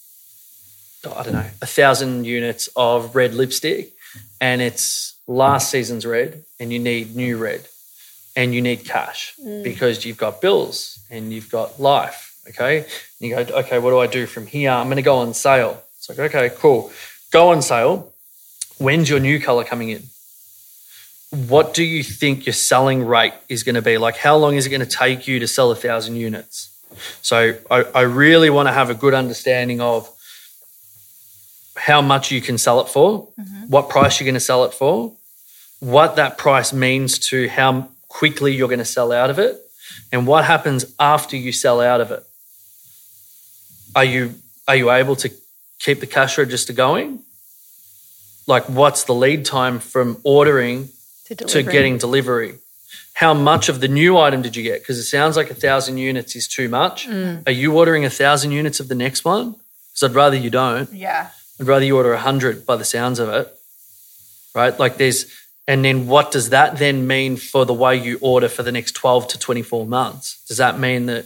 I 1.06 1.24
don't 1.24 1.34
know, 1.34 1.50
a 1.62 1.66
thousand 1.66 2.26
units 2.26 2.68
of 2.76 3.16
red 3.16 3.34
lipstick 3.34 3.94
and 4.42 4.62
it's 4.62 5.16
last 5.28 5.72
season's 5.72 6.06
red 6.06 6.44
and 6.60 6.74
you 6.74 6.80
need 6.80 7.16
new 7.16 7.38
red 7.38 7.68
and 8.36 8.54
you 8.54 8.62
need 8.62 8.86
cash 8.86 9.34
mm. 9.42 9.64
because 9.64 10.06
you've 10.06 10.18
got 10.18 10.42
bills 10.42 11.00
and 11.10 11.32
you've 11.32 11.50
got 11.50 11.80
life. 11.80 12.38
Okay. 12.50 12.80
And 12.80 12.88
you 13.20 13.36
go, 13.36 13.42
okay, 13.60 13.80
what 13.80 13.92
do 13.92 14.00
I 14.00 14.08
do 14.08 14.26
from 14.26 14.46
here? 14.46 14.72
I'm 14.72 14.88
going 14.88 14.98
to 14.98 15.02
go 15.02 15.18
on 15.18 15.34
sale. 15.34 15.84
It's 15.98 16.10
like, 16.10 16.20
okay, 16.20 16.54
cool. 16.56 16.92
Go 17.32 17.50
on 17.50 17.62
sale. 17.62 18.12
When's 18.78 19.10
your 19.10 19.20
new 19.20 19.40
color 19.40 19.64
coming 19.64 19.90
in? 19.90 20.04
What 21.48 21.74
do 21.74 21.84
you 21.84 22.04
think 22.04 22.46
your 22.46 22.54
selling 22.54 23.06
rate 23.06 23.34
is 23.50 23.64
going 23.64 23.76
to 23.76 23.82
be? 23.82 23.98
Like, 23.98 24.18
how 24.18 24.38
long 24.38 24.56
is 24.56 24.66
it 24.66 24.70
going 24.70 24.82
to 24.82 24.86
take 24.86 25.28
you 25.28 25.40
to 25.40 25.48
sell 25.48 25.72
a 25.72 25.76
thousand 25.76 26.16
units? 26.18 26.72
So, 27.22 27.58
I, 27.70 27.84
I 27.84 28.02
really 28.02 28.50
want 28.50 28.68
to 28.70 28.74
have 28.74 28.90
a 28.90 28.94
good 28.94 29.14
understanding 29.14 29.82
of 29.82 30.10
how 31.76 32.02
much 32.02 32.32
you 32.32 32.42
can 32.42 32.58
sell 32.58 32.80
it 32.80 32.88
for, 32.88 33.28
mm-hmm. 33.40 33.68
what 33.68 33.90
price 33.90 34.20
you're 34.20 34.26
going 34.26 34.36
to 34.36 34.40
sell 34.40 34.64
it 34.64 34.74
for, 34.74 35.14
what 35.80 36.16
that 36.16 36.38
price 36.38 36.72
means 36.72 37.20
to 37.20 37.50
how 37.50 37.90
quickly 38.20 38.56
you're 38.56 38.70
going 38.70 38.80
to 38.80 38.94
sell 38.98 39.12
out 39.12 39.30
of 39.30 39.40
it, 39.40 39.56
and 40.12 40.26
what 40.26 40.46
happens 40.46 40.86
after 41.00 41.36
you 41.36 41.52
sell 41.52 41.82
out 41.82 42.02
of 42.02 42.12
it. 42.12 42.24
Are 43.96 44.06
you 44.06 44.36
are 44.68 44.76
you 44.76 44.90
able 44.92 45.16
to 45.18 45.30
keep 45.80 46.00
the 46.00 46.08
cash 46.08 46.38
register 46.38 46.74
going? 46.74 47.20
Like, 48.48 48.66
what's 48.70 49.04
the 49.04 49.14
lead 49.14 49.46
time 49.46 49.80
from 49.80 50.18
ordering 50.24 50.90
To, 51.28 51.36
to 51.36 51.64
getting 51.64 51.98
delivery? 51.98 52.54
How 53.14 53.34
much 53.34 53.70
of 53.70 53.80
the 53.80 53.88
new 53.88 54.18
item 54.18 54.42
did 54.42 54.56
you 54.56 54.64
get? 54.64 54.82
Because 54.82 54.98
it 55.00 55.06
sounds 55.06 55.36
like 55.38 55.50
a 55.50 55.56
thousand 55.56 55.98
units 55.98 56.36
is 56.36 56.48
too 56.48 56.70
much. 56.70 57.08
Mm. 57.08 57.48
Are 57.48 57.52
you 57.52 57.78
ordering 57.78 58.06
a 58.06 58.10
thousand 58.10 58.52
units 58.52 58.80
of 58.80 58.88
the 58.88 58.96
next 58.96 59.26
one? 59.26 59.56
Because 59.88 60.04
I'd 60.04 60.16
rather 60.16 60.38
you 60.38 60.50
don't. 60.50 60.92
Yeah. 60.94 61.30
I'd 61.60 61.68
rather 61.68 61.86
you 61.86 61.96
order 61.98 62.14
a 62.14 62.20
hundred 62.20 62.66
by 62.66 62.76
the 62.76 62.86
sounds 62.86 63.20
of 63.20 63.30
it. 63.30 63.48
Right? 64.54 64.78
Like 64.78 64.98
there's 64.98 65.26
and 65.68 65.84
then 65.84 66.08
what 66.08 66.32
does 66.32 66.50
that 66.50 66.78
then 66.78 67.08
mean 67.08 67.38
for 67.38 67.66
the 67.66 67.74
way 67.74 67.96
you 67.96 68.20
order 68.22 68.48
for 68.48 68.62
the 68.64 68.72
next 68.72 68.92
12 68.94 69.28
to 69.30 69.40
24 69.40 69.86
months? 69.86 70.44
Does 70.48 70.58
that 70.58 70.80
mean 70.80 71.08
that, 71.08 71.26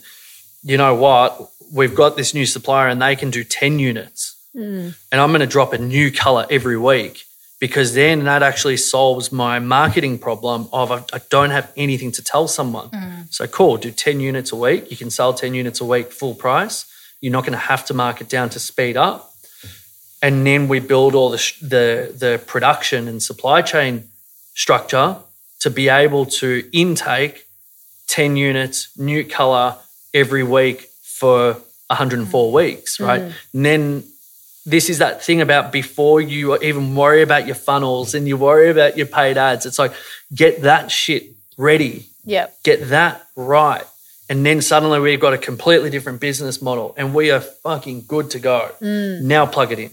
you 0.63 0.77
know 0.77 0.95
what, 0.95 1.51
we've 1.71 1.95
got 1.95 2.15
this 2.15 2.33
new 2.33 2.45
supplier 2.45 2.87
and 2.87 3.01
they 3.01 3.15
can 3.15 3.29
do 3.29 3.43
10 3.43 3.79
units 3.79 4.35
mm. 4.55 4.95
and 5.11 5.21
I'm 5.21 5.29
going 5.29 5.41
to 5.41 5.47
drop 5.47 5.73
a 5.73 5.77
new 5.77 6.11
color 6.11 6.45
every 6.49 6.77
week 6.77 7.25
because 7.59 7.93
then 7.93 8.23
that 8.23 8.41
actually 8.41 8.77
solves 8.77 9.31
my 9.31 9.59
marketing 9.59 10.17
problem 10.17 10.69
of 10.71 10.91
I, 10.91 11.19
don't 11.29 11.49
have 11.49 11.71
anything 11.75 12.11
to 12.13 12.23
tell 12.23 12.47
someone. 12.47 12.89
Mm. 12.89 13.33
So 13.33 13.45
cool, 13.47 13.75
do 13.75 13.91
10 13.91 14.21
units 14.21 14.53
a 14.53 14.55
week. 14.55 14.89
You 14.89 14.95
can 14.95 15.09
sell 15.09 15.33
10 15.33 15.53
units 15.53 15.81
a 15.81 15.85
week 15.85 16.13
full 16.13 16.33
price. 16.33 16.85
You're 17.19 17.33
not 17.33 17.43
going 17.43 17.53
to 17.53 17.57
have 17.57 17.83
to 17.87 17.93
mark 17.93 18.21
it 18.21 18.29
down 18.29 18.49
to 18.51 18.59
speed 18.59 18.95
up. 18.95 19.33
And 20.21 20.45
then 20.47 20.69
we 20.69 20.79
build 20.79 21.15
all 21.15 21.29
the, 21.29 21.37
sh- 21.37 21.59
the, 21.59 22.13
the 22.17 22.41
production 22.45 23.09
and 23.09 23.21
supply 23.21 23.61
chain 23.61 24.08
structure 24.59 25.15
to 25.61 25.69
be 25.69 25.87
able 25.87 26.25
to 26.25 26.69
intake 26.73 27.45
10 28.07 28.35
units, 28.35 28.89
new 28.97 29.23
color 29.23 29.77
every 30.13 30.43
week 30.43 30.89
for 31.01 31.53
104 31.87 32.27
mm. 32.27 32.53
weeks, 32.53 32.99
right? 32.99 33.21
Mm. 33.21 33.33
And 33.53 33.65
then 33.65 34.03
this 34.65 34.89
is 34.89 34.97
that 34.97 35.23
thing 35.23 35.39
about 35.39 35.71
before 35.71 36.19
you 36.19 36.57
even 36.61 36.93
worry 36.93 37.21
about 37.21 37.45
your 37.45 37.55
funnels 37.55 38.13
and 38.13 38.27
you 38.27 38.35
worry 38.35 38.69
about 38.69 38.97
your 38.97 39.05
paid 39.07 39.37
ads, 39.37 39.65
it's 39.65 39.79
like 39.79 39.93
get 40.35 40.63
that 40.63 40.91
shit 40.91 41.23
ready, 41.57 42.07
Yep. 42.25 42.63
get 42.63 42.89
that 42.89 43.25
right. 43.37 43.85
And 44.29 44.45
then 44.45 44.61
suddenly 44.61 44.99
we've 44.99 45.19
got 45.19 45.33
a 45.33 45.37
completely 45.37 45.89
different 45.89 46.19
business 46.19 46.61
model 46.61 46.93
and 46.97 47.15
we 47.15 47.31
are 47.31 47.39
fucking 47.39 48.03
good 48.07 48.29
to 48.31 48.39
go. 48.39 48.71
Mm. 48.81 49.21
Now 49.21 49.45
plug 49.45 49.71
it 49.71 49.79
in. 49.79 49.91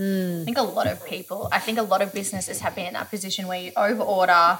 Mm. 0.00 0.42
I 0.42 0.44
think 0.46 0.58
a 0.58 0.62
lot 0.62 0.86
of 0.86 1.04
people, 1.04 1.48
I 1.52 1.58
think 1.58 1.76
a 1.78 1.82
lot 1.82 2.00
of 2.02 2.12
businesses 2.12 2.60
have 2.60 2.74
been 2.74 2.86
in 2.86 2.94
that 2.94 3.10
position 3.10 3.46
where 3.48 3.60
you 3.60 3.72
over 3.76 4.02
order, 4.02 4.58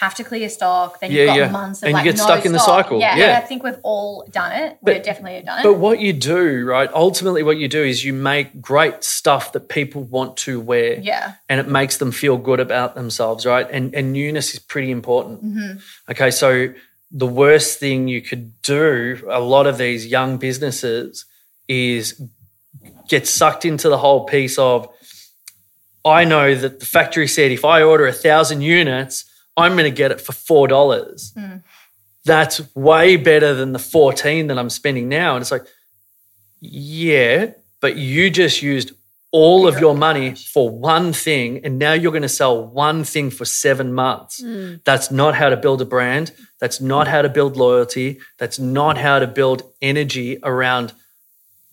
have 0.00 0.14
to 0.16 0.24
clear 0.24 0.48
stock, 0.48 0.98
then 1.00 1.12
you've 1.12 1.20
Yeah, 1.20 1.26
got 1.26 1.36
yeah. 1.36 1.50
months 1.50 1.78
of 1.80 1.86
And 1.86 1.90
you 1.92 1.94
like 1.98 2.04
get 2.04 2.16
no 2.16 2.24
stuck 2.24 2.44
in 2.44 2.52
the 2.52 2.58
stock. 2.58 2.86
cycle. 2.86 2.98
Yeah, 2.98 3.16
Yeah. 3.16 3.38
I 3.38 3.42
think 3.48 3.62
we've 3.62 3.78
all 3.84 4.26
done 4.32 4.50
it. 4.52 4.78
we 4.82 4.98
definitely 4.98 5.36
have 5.36 5.44
done 5.46 5.60
it. 5.60 5.62
But 5.62 5.74
what 5.74 6.00
you 6.00 6.12
do, 6.12 6.64
right? 6.66 6.90
Ultimately, 6.92 7.42
what 7.44 7.58
you 7.58 7.68
do 7.68 7.82
is 7.82 8.04
you 8.04 8.12
make 8.12 8.60
great 8.60 9.04
stuff 9.04 9.52
that 9.52 9.68
people 9.68 10.02
want 10.02 10.36
to 10.38 10.52
wear. 10.60 10.98
yeah. 11.00 11.34
and 11.48 11.60
it 11.60 11.68
makes 11.68 11.98
them 11.98 12.10
feel 12.10 12.36
good 12.38 12.58
about 12.58 12.96
themselves, 12.96 13.46
right? 13.46 13.68
And 13.70 13.94
and 13.94 14.12
newness 14.12 14.52
is 14.54 14.58
pretty 14.72 14.90
important. 14.90 15.44
Mm-hmm. 15.44 15.78
Okay, 16.12 16.30
so 16.32 16.74
the 17.12 17.26
worst 17.42 17.78
thing 17.78 18.08
you 18.08 18.20
could 18.20 18.60
do, 18.62 19.22
a 19.28 19.38
lot 19.54 19.66
of 19.68 19.78
these 19.78 20.02
young 20.16 20.38
businesses, 20.38 21.24
is 21.68 22.20
get 23.08 23.26
sucked 23.26 23.64
into 23.64 23.88
the 23.88 23.98
whole 23.98 24.24
piece 24.24 24.58
of. 24.58 24.88
I 26.04 26.24
know 26.24 26.54
that 26.54 26.80
the 26.80 26.86
factory 26.86 27.26
said 27.26 27.50
if 27.50 27.64
I 27.64 27.82
order 27.82 28.06
a 28.06 28.12
thousand 28.12 28.60
units, 28.60 29.24
I'm 29.56 29.72
going 29.72 29.90
to 29.90 29.96
get 29.96 30.10
it 30.10 30.20
for 30.20 30.32
four 30.32 30.68
dollars. 30.68 31.32
Hmm. 31.36 31.56
That's 32.24 32.74
way 32.74 33.16
better 33.16 33.54
than 33.54 33.72
the 33.72 33.78
fourteen 33.78 34.48
that 34.48 34.58
I'm 34.58 34.70
spending 34.70 35.08
now. 35.08 35.34
And 35.34 35.42
it's 35.42 35.50
like, 35.50 35.66
yeah, 36.60 37.52
but 37.80 37.96
you 37.96 38.30
just 38.30 38.62
used 38.62 38.92
all 39.34 39.66
of 39.66 39.80
your 39.80 39.96
money 39.96 40.32
for 40.32 40.70
one 40.70 41.12
thing 41.12 41.60
and 41.64 41.76
now 41.76 41.92
you're 41.92 42.12
going 42.12 42.22
to 42.22 42.28
sell 42.28 42.64
one 42.64 43.02
thing 43.02 43.30
for 43.30 43.44
seven 43.44 43.92
months. 43.92 44.40
Hmm. 44.40 44.76
That's 44.84 45.10
not 45.10 45.34
how 45.34 45.48
to 45.48 45.56
build 45.56 45.82
a 45.82 45.84
brand. 45.84 46.30
That's 46.60 46.80
not 46.80 47.08
how 47.08 47.20
to 47.20 47.28
build 47.28 47.56
loyalty. 47.56 48.20
That's 48.38 48.60
not 48.60 48.96
how 48.96 49.18
to 49.18 49.26
build 49.26 49.64
energy 49.82 50.38
around 50.44 50.92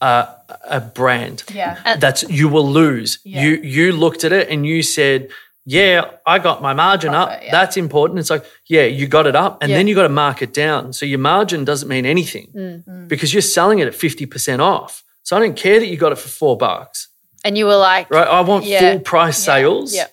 uh, 0.02 0.26
a 0.66 0.82
brand. 0.82 1.44
Yeah. 1.54 1.96
That's 2.00 2.24
you 2.24 2.50
will 2.50 2.68
lose. 2.68 3.20
Yeah. 3.24 3.44
You 3.44 3.50
you 3.62 3.92
looked 3.92 4.24
at 4.24 4.32
it 4.32 4.50
and 4.50 4.66
you 4.66 4.82
said, 4.84 5.30
"Yeah, 5.66 6.10
I 6.26 6.40
got 6.40 6.62
my 6.62 6.74
margin 6.74 7.14
up. 7.14 7.30
Yeah. 7.30 7.52
That's 7.52 7.78
important." 7.78 8.20
It's 8.20 8.30
like, 8.30 8.44
"Yeah, 8.66 8.86
you 8.86 9.08
got 9.08 9.28
it 9.28 9.36
up, 9.36 9.62
and 9.62 9.70
Yeah. 9.70 9.78
then 9.78 9.88
you 9.88 9.96
got 9.96 10.04
to 10.04 10.10
mark 10.26 10.42
it 10.42 10.54
down." 10.54 10.94
So 10.94 11.06
your 11.06 11.20
margin 11.20 11.64
doesn't 11.66 11.88
mean 11.88 12.06
anything 12.06 12.48
Mm. 12.56 13.08
because 13.08 13.34
you're 13.34 13.42
selling 13.58 13.80
it 13.80 13.88
at 13.88 13.96
fifty 13.96 14.26
percent 14.26 14.62
off. 14.62 15.04
So 15.24 15.38
I 15.38 15.40
don't 15.40 15.56
care 15.56 15.80
that 15.80 15.88
you 15.88 15.98
got 15.98 16.12
it 16.12 16.18
for 16.18 16.30
four 16.30 16.58
bucks, 16.58 17.08
And 17.46 17.58
you 17.58 17.66
were 17.68 17.78
like, 17.78 18.10
right? 18.12 18.28
I 18.28 18.42
want 18.42 18.66
Yeah. 18.66 18.80
full 18.80 19.00
price 19.02 19.38
sales, 19.38 19.94
Yeah. 19.96 20.08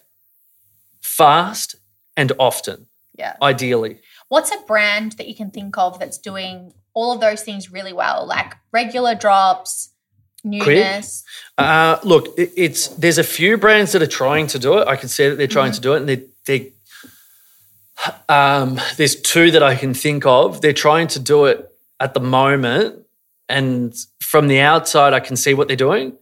fast 1.01 1.77
and 2.17 2.33
often, 2.39 2.87
Yeah. 3.17 3.35
ideally. 3.43 4.01
What's 4.29 4.51
a 4.53 4.59
brand 4.67 5.13
that 5.13 5.27
you 5.29 5.35
can 5.35 5.51
think 5.51 5.77
of 5.79 5.99
that's 5.99 6.19
doing 6.19 6.75
all 6.99 7.13
of 7.13 7.21
those 7.21 7.43
things 7.43 7.71
really 7.71 7.93
well, 7.93 8.27
like 8.27 8.57
regular 8.73 9.15
drops, 9.15 9.91
newness? 10.43 11.23
Uh, 11.57 11.97
look, 12.03 12.37
it, 12.37 12.51
it's 12.57 12.89
there's 12.89 13.19
a 13.19 13.25
few 13.39 13.57
brands 13.57 13.93
that 13.93 14.03
are 14.03 14.15
trying 14.25 14.49
to 14.49 14.59
do 14.59 14.79
it. 14.79 14.89
I 14.89 14.97
can 14.97 15.09
see 15.09 15.29
that 15.29 15.37
they're 15.37 15.47
trying 15.47 15.73
to 15.73 15.81
do 15.81 15.95
it, 15.95 15.99
and 15.99 16.09
they 16.09 16.25
they 16.47 16.73
um, 18.29 18.81
there's 18.97 19.15
two 19.15 19.53
that 19.53 19.63
I 19.63 19.77
can 19.77 19.95
think 19.95 20.27
of. 20.27 20.61
They're 20.61 20.73
trying 20.89 21.07
to 21.09 21.21
do 21.21 21.45
it 21.45 21.71
at 22.01 22.15
the 22.15 22.21
moment, 22.21 23.07
and 23.49 23.95
from 24.21 24.49
the 24.49 24.59
outside, 24.59 25.13
I 25.13 25.21
can 25.21 25.37
see 25.37 25.55
what 25.55 25.69
they're 25.69 25.77
doing, 25.77 26.17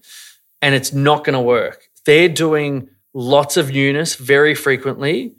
and 0.60 0.74
it's 0.74 0.92
not 0.92 1.24
going 1.24 1.38
to 1.40 1.40
work. 1.40 1.88
They're 2.04 2.28
doing 2.28 2.90
lots 3.14 3.56
of 3.56 3.70
newness 3.70 4.14
very 4.14 4.54
frequently, 4.54 5.32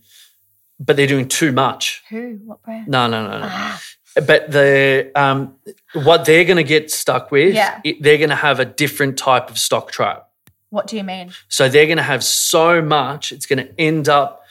but 0.79 0.95
they're 0.95 1.13
doing 1.15 1.27
too 1.27 1.51
much. 1.51 2.01
Who? 2.09 2.39
What 2.43 2.63
brand? 2.63 2.87
No, 2.87 3.07
no, 3.07 3.27
no, 3.27 3.39
no. 3.39 3.47
Ah, 3.49 3.81
But 4.25 4.51
the 4.51 5.11
um, 5.15 5.55
what 5.93 6.25
they're 6.25 6.45
going 6.45 6.57
to 6.57 6.63
get 6.63 6.89
stuck 6.91 7.29
with, 7.31 7.53
Yeah. 7.53 7.79
it- 7.83 8.01
they're 8.01 8.17
going 8.17 8.29
to 8.29 8.35
have 8.35 8.59
a 8.59 8.65
different 8.65 9.17
type 9.17 9.49
of 9.49 9.57
stock 9.57 9.91
trap. 9.91 10.23
what 10.69 10.87
do 10.87 10.97
you 10.97 11.03
mean? 11.03 11.31
So 11.47 11.69
they're 11.69 11.85
going 11.85 11.97
to 11.97 12.03
have 12.03 12.23
so 12.23 12.81
much, 12.81 13.31
it's 13.31 13.45
going 13.45 13.65
to 13.65 13.79
end 13.79 14.09
up 14.09 14.43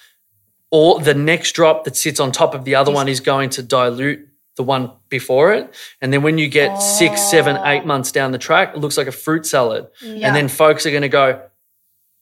all 0.70 0.98
the 0.98 1.14
next 1.14 1.52
drop 1.52 1.84
that 1.84 1.94
sits 1.96 2.18
on 2.20 2.32
top 2.32 2.54
of 2.54 2.64
the 2.64 2.74
other 2.74 2.90
one 2.90 3.06
is 3.08 3.20
going 3.20 3.50
to 3.50 3.62
dilute 3.62 4.26
the 4.56 4.62
one 4.62 4.90
before 5.10 5.52
it. 5.52 5.72
And 6.00 6.12
then 6.12 6.22
when 6.22 6.38
you 6.38 6.48
get 6.48 6.76
six, 6.80 7.20
seven, 7.20 7.56
eight 7.66 7.84
months 7.84 8.10
down 8.12 8.32
the 8.32 8.38
track, 8.38 8.74
it 8.74 8.78
looks 8.78 8.96
like 8.96 9.06
a 9.06 9.12
fruit 9.12 9.44
salad. 9.46 9.88
Yeah. 10.02 10.26
And 10.28 10.34
then 10.36 10.48
folks 10.48 10.86
are 10.86 10.90
going 10.90 11.02
to 11.02 11.08
go, 11.10 11.42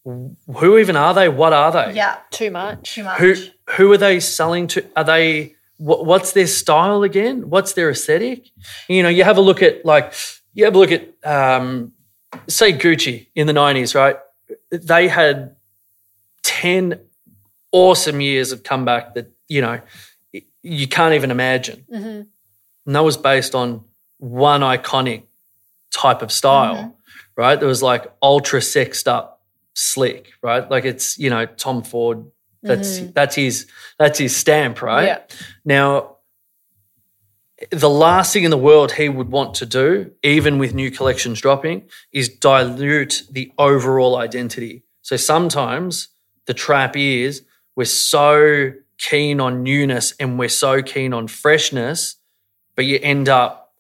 who 0.04 0.78
even 0.78 0.96
are 0.96 1.14
they? 1.14 1.28
What 1.28 1.52
are 1.52 1.72
they? 1.72 1.94
Yeah, 1.94 2.18
Too 2.30 2.50
much. 2.50 2.94
too 2.94 3.04
much. 3.04 3.18
Who 3.18 3.34
who 3.76 3.92
are 3.92 3.96
they 3.98 4.20
selling 4.20 4.66
to? 4.68 4.84
Are 4.96 5.04
they 5.04 5.28
what, 5.44 5.53
what's 5.76 6.32
their 6.32 6.46
style 6.46 7.02
again? 7.02 7.50
What's 7.50 7.72
their 7.72 7.90
aesthetic? 7.90 8.50
You 8.88 9.02
know, 9.02 9.08
you 9.08 9.24
have 9.24 9.36
a 9.38 9.40
look 9.40 9.62
at 9.62 9.84
like 9.84 10.12
you 10.54 10.64
have 10.64 10.74
a 10.74 10.78
look 10.78 10.92
at 10.92 11.08
um, 11.24 11.92
say 12.48 12.72
Gucci 12.72 13.26
in 13.34 13.46
the 13.46 13.52
nineties, 13.52 13.94
right? 13.94 14.16
They 14.70 15.08
had 15.08 15.56
ten 16.42 17.00
awesome 17.72 18.20
years 18.20 18.52
of 18.52 18.62
comeback 18.62 19.14
that 19.14 19.30
you 19.48 19.60
know 19.60 19.80
you 20.62 20.86
can't 20.88 21.14
even 21.14 21.30
imagine, 21.30 21.84
and 22.86 22.94
that 22.94 23.04
was 23.04 23.16
based 23.16 23.54
on 23.54 23.84
one 24.18 24.60
iconic 24.62 25.24
type 25.90 26.22
of 26.22 26.30
style, 26.32 26.96
right? 27.36 27.58
There 27.58 27.68
was 27.68 27.82
like 27.82 28.10
ultra 28.22 28.62
sexed 28.62 29.08
up, 29.08 29.42
slick, 29.74 30.32
right? 30.42 30.68
Like 30.70 30.84
it's 30.84 31.18
you 31.18 31.30
know 31.30 31.46
Tom 31.46 31.82
Ford. 31.82 32.24
That's 32.64 32.98
mm-hmm. 32.98 33.12
that's 33.12 33.36
his 33.36 33.66
that's 33.98 34.18
his 34.18 34.34
stamp, 34.34 34.80
right? 34.80 35.04
Yeah. 35.04 35.18
Now, 35.66 36.16
the 37.70 37.90
last 37.90 38.32
thing 38.32 38.44
in 38.44 38.50
the 38.50 38.56
world 38.56 38.92
he 38.92 39.08
would 39.08 39.30
want 39.30 39.54
to 39.56 39.66
do, 39.66 40.12
even 40.22 40.58
with 40.58 40.74
new 40.74 40.90
collections 40.90 41.40
dropping, 41.42 41.82
is 42.10 42.28
dilute 42.28 43.24
the 43.30 43.52
overall 43.58 44.16
identity. 44.16 44.82
So 45.02 45.16
sometimes 45.16 46.08
the 46.46 46.54
trap 46.54 46.96
is 46.96 47.42
we're 47.76 47.84
so 47.84 48.72
keen 48.96 49.40
on 49.40 49.62
newness 49.62 50.14
and 50.18 50.38
we're 50.38 50.48
so 50.48 50.82
keen 50.82 51.12
on 51.12 51.28
freshness, 51.28 52.16
but 52.76 52.86
you 52.86 52.98
end 53.02 53.28
up 53.28 53.74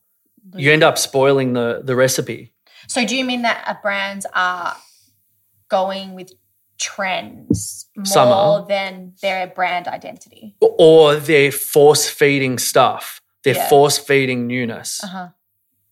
you 0.54 0.70
end 0.70 0.82
up 0.82 0.98
spoiling 0.98 1.54
the 1.54 1.80
the 1.82 1.96
recipe. 1.96 2.52
So 2.86 3.06
do 3.06 3.16
you 3.16 3.24
mean 3.24 3.42
that 3.42 3.80
brands 3.80 4.26
are 4.34 4.76
going 5.68 6.14
with 6.14 6.32
trends 6.84 7.86
more 7.96 8.18
are. 8.60 8.66
than 8.66 9.14
their 9.22 9.46
brand 9.46 9.88
identity? 9.88 10.54
Or 10.60 11.16
they're 11.16 11.50
force 11.52 12.08
feeding 12.08 12.58
stuff. 12.58 13.20
They're 13.42 13.54
Yeah. 13.56 13.68
force 13.68 13.98
feeding 13.98 14.46
newness. 14.46 15.02
Uh-huh. 15.02 15.28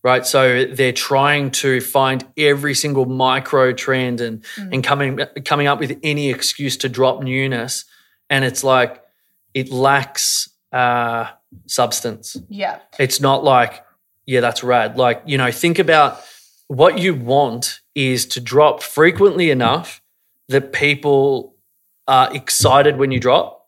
right? 0.05 0.25
So 0.25 0.65
they're 0.65 0.91
trying 0.91 1.49
to 1.63 1.79
find 1.79 2.25
every 2.37 2.73
single 2.75 3.05
micro 3.05 3.71
trend 3.71 4.19
and 4.19 4.43
Mm. 4.57 4.73
and 4.73 4.83
coming 4.83 5.17
coming 5.45 5.65
up 5.67 5.79
with 5.79 5.97
any 6.03 6.29
excuse 6.29 6.75
to 6.77 6.89
drop 6.89 7.23
newness, 7.23 7.85
and 8.29 8.43
it's 8.43 8.63
like 8.65 9.01
it 9.53 9.71
lacks 9.71 10.49
uh, 10.73 11.27
substance. 11.67 12.35
Yeah. 12.49 12.79
It's 12.99 13.21
not 13.21 13.45
like 13.45 13.81
yeah, 14.25 14.41
that's 14.41 14.61
rad. 14.63 14.97
Like 14.97 15.21
you 15.25 15.37
know, 15.37 15.51
think 15.51 15.79
about 15.79 16.19
what 16.67 16.97
you 16.99 17.13
want 17.15 17.79
is 17.95 18.25
to 18.25 18.41
drop 18.41 18.83
frequently 18.83 19.51
enough 19.51 20.01
that 20.53 20.71
people 20.73 21.55
are 22.07 22.33
excited 22.33 22.97
when 22.97 23.11
you 23.11 23.19
drop. 23.19 23.67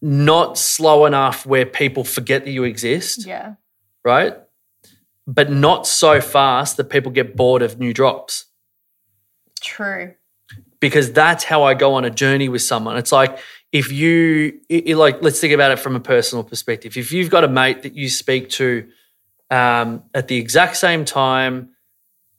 Not 0.00 0.56
slow 0.56 1.06
enough 1.06 1.44
where 1.44 1.66
people 1.66 2.04
forget 2.04 2.44
that 2.44 2.50
you 2.52 2.64
exist 2.64 3.26
Yeah. 3.26 3.54
right? 4.04 4.36
But 5.26 5.50
not 5.50 5.86
so 5.86 6.20
fast 6.20 6.76
that 6.76 6.84
people 6.84 7.10
get 7.12 7.36
bored 7.36 7.62
of 7.62 7.78
new 7.78 7.92
drops. 7.92 8.44
True. 9.60 10.14
Because 10.80 11.12
that's 11.12 11.42
how 11.44 11.64
I 11.64 11.74
go 11.74 11.94
on 11.94 12.04
a 12.04 12.10
journey 12.10 12.48
with 12.48 12.62
someone. 12.62 12.96
It's 12.96 13.10
like 13.10 13.38
if 13.72 13.90
you, 13.90 14.60
it, 14.68 14.90
it- 14.90 14.96
like, 14.96 15.20
let's 15.20 15.40
think 15.40 15.52
about 15.52 15.72
it 15.72 15.80
from 15.80 15.96
a 15.96 16.00
personal 16.00 16.44
perspective. 16.44 16.96
If 16.96 17.12
you've 17.12 17.28
got 17.30 17.42
a 17.42 17.48
mate 17.48 17.82
that 17.82 17.94
you 17.94 18.08
speak 18.08 18.50
to 18.50 18.88
um, 19.50 20.04
at 20.14 20.28
the 20.28 20.36
exact 20.36 20.76
same 20.76 21.04
time, 21.04 21.70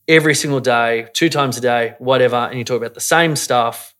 every 0.10 0.36
single 0.36 0.60
day, 0.60 1.07
two 1.14 1.30
times 1.30 1.57
a 1.57 1.62
day, 1.62 1.95
whatever, 1.99 2.36
and 2.36 2.57
you 2.57 2.66
talk 2.66 2.78
about 2.78 2.95
the 2.95 2.99
same 2.99 3.36
stuff, 3.38 3.95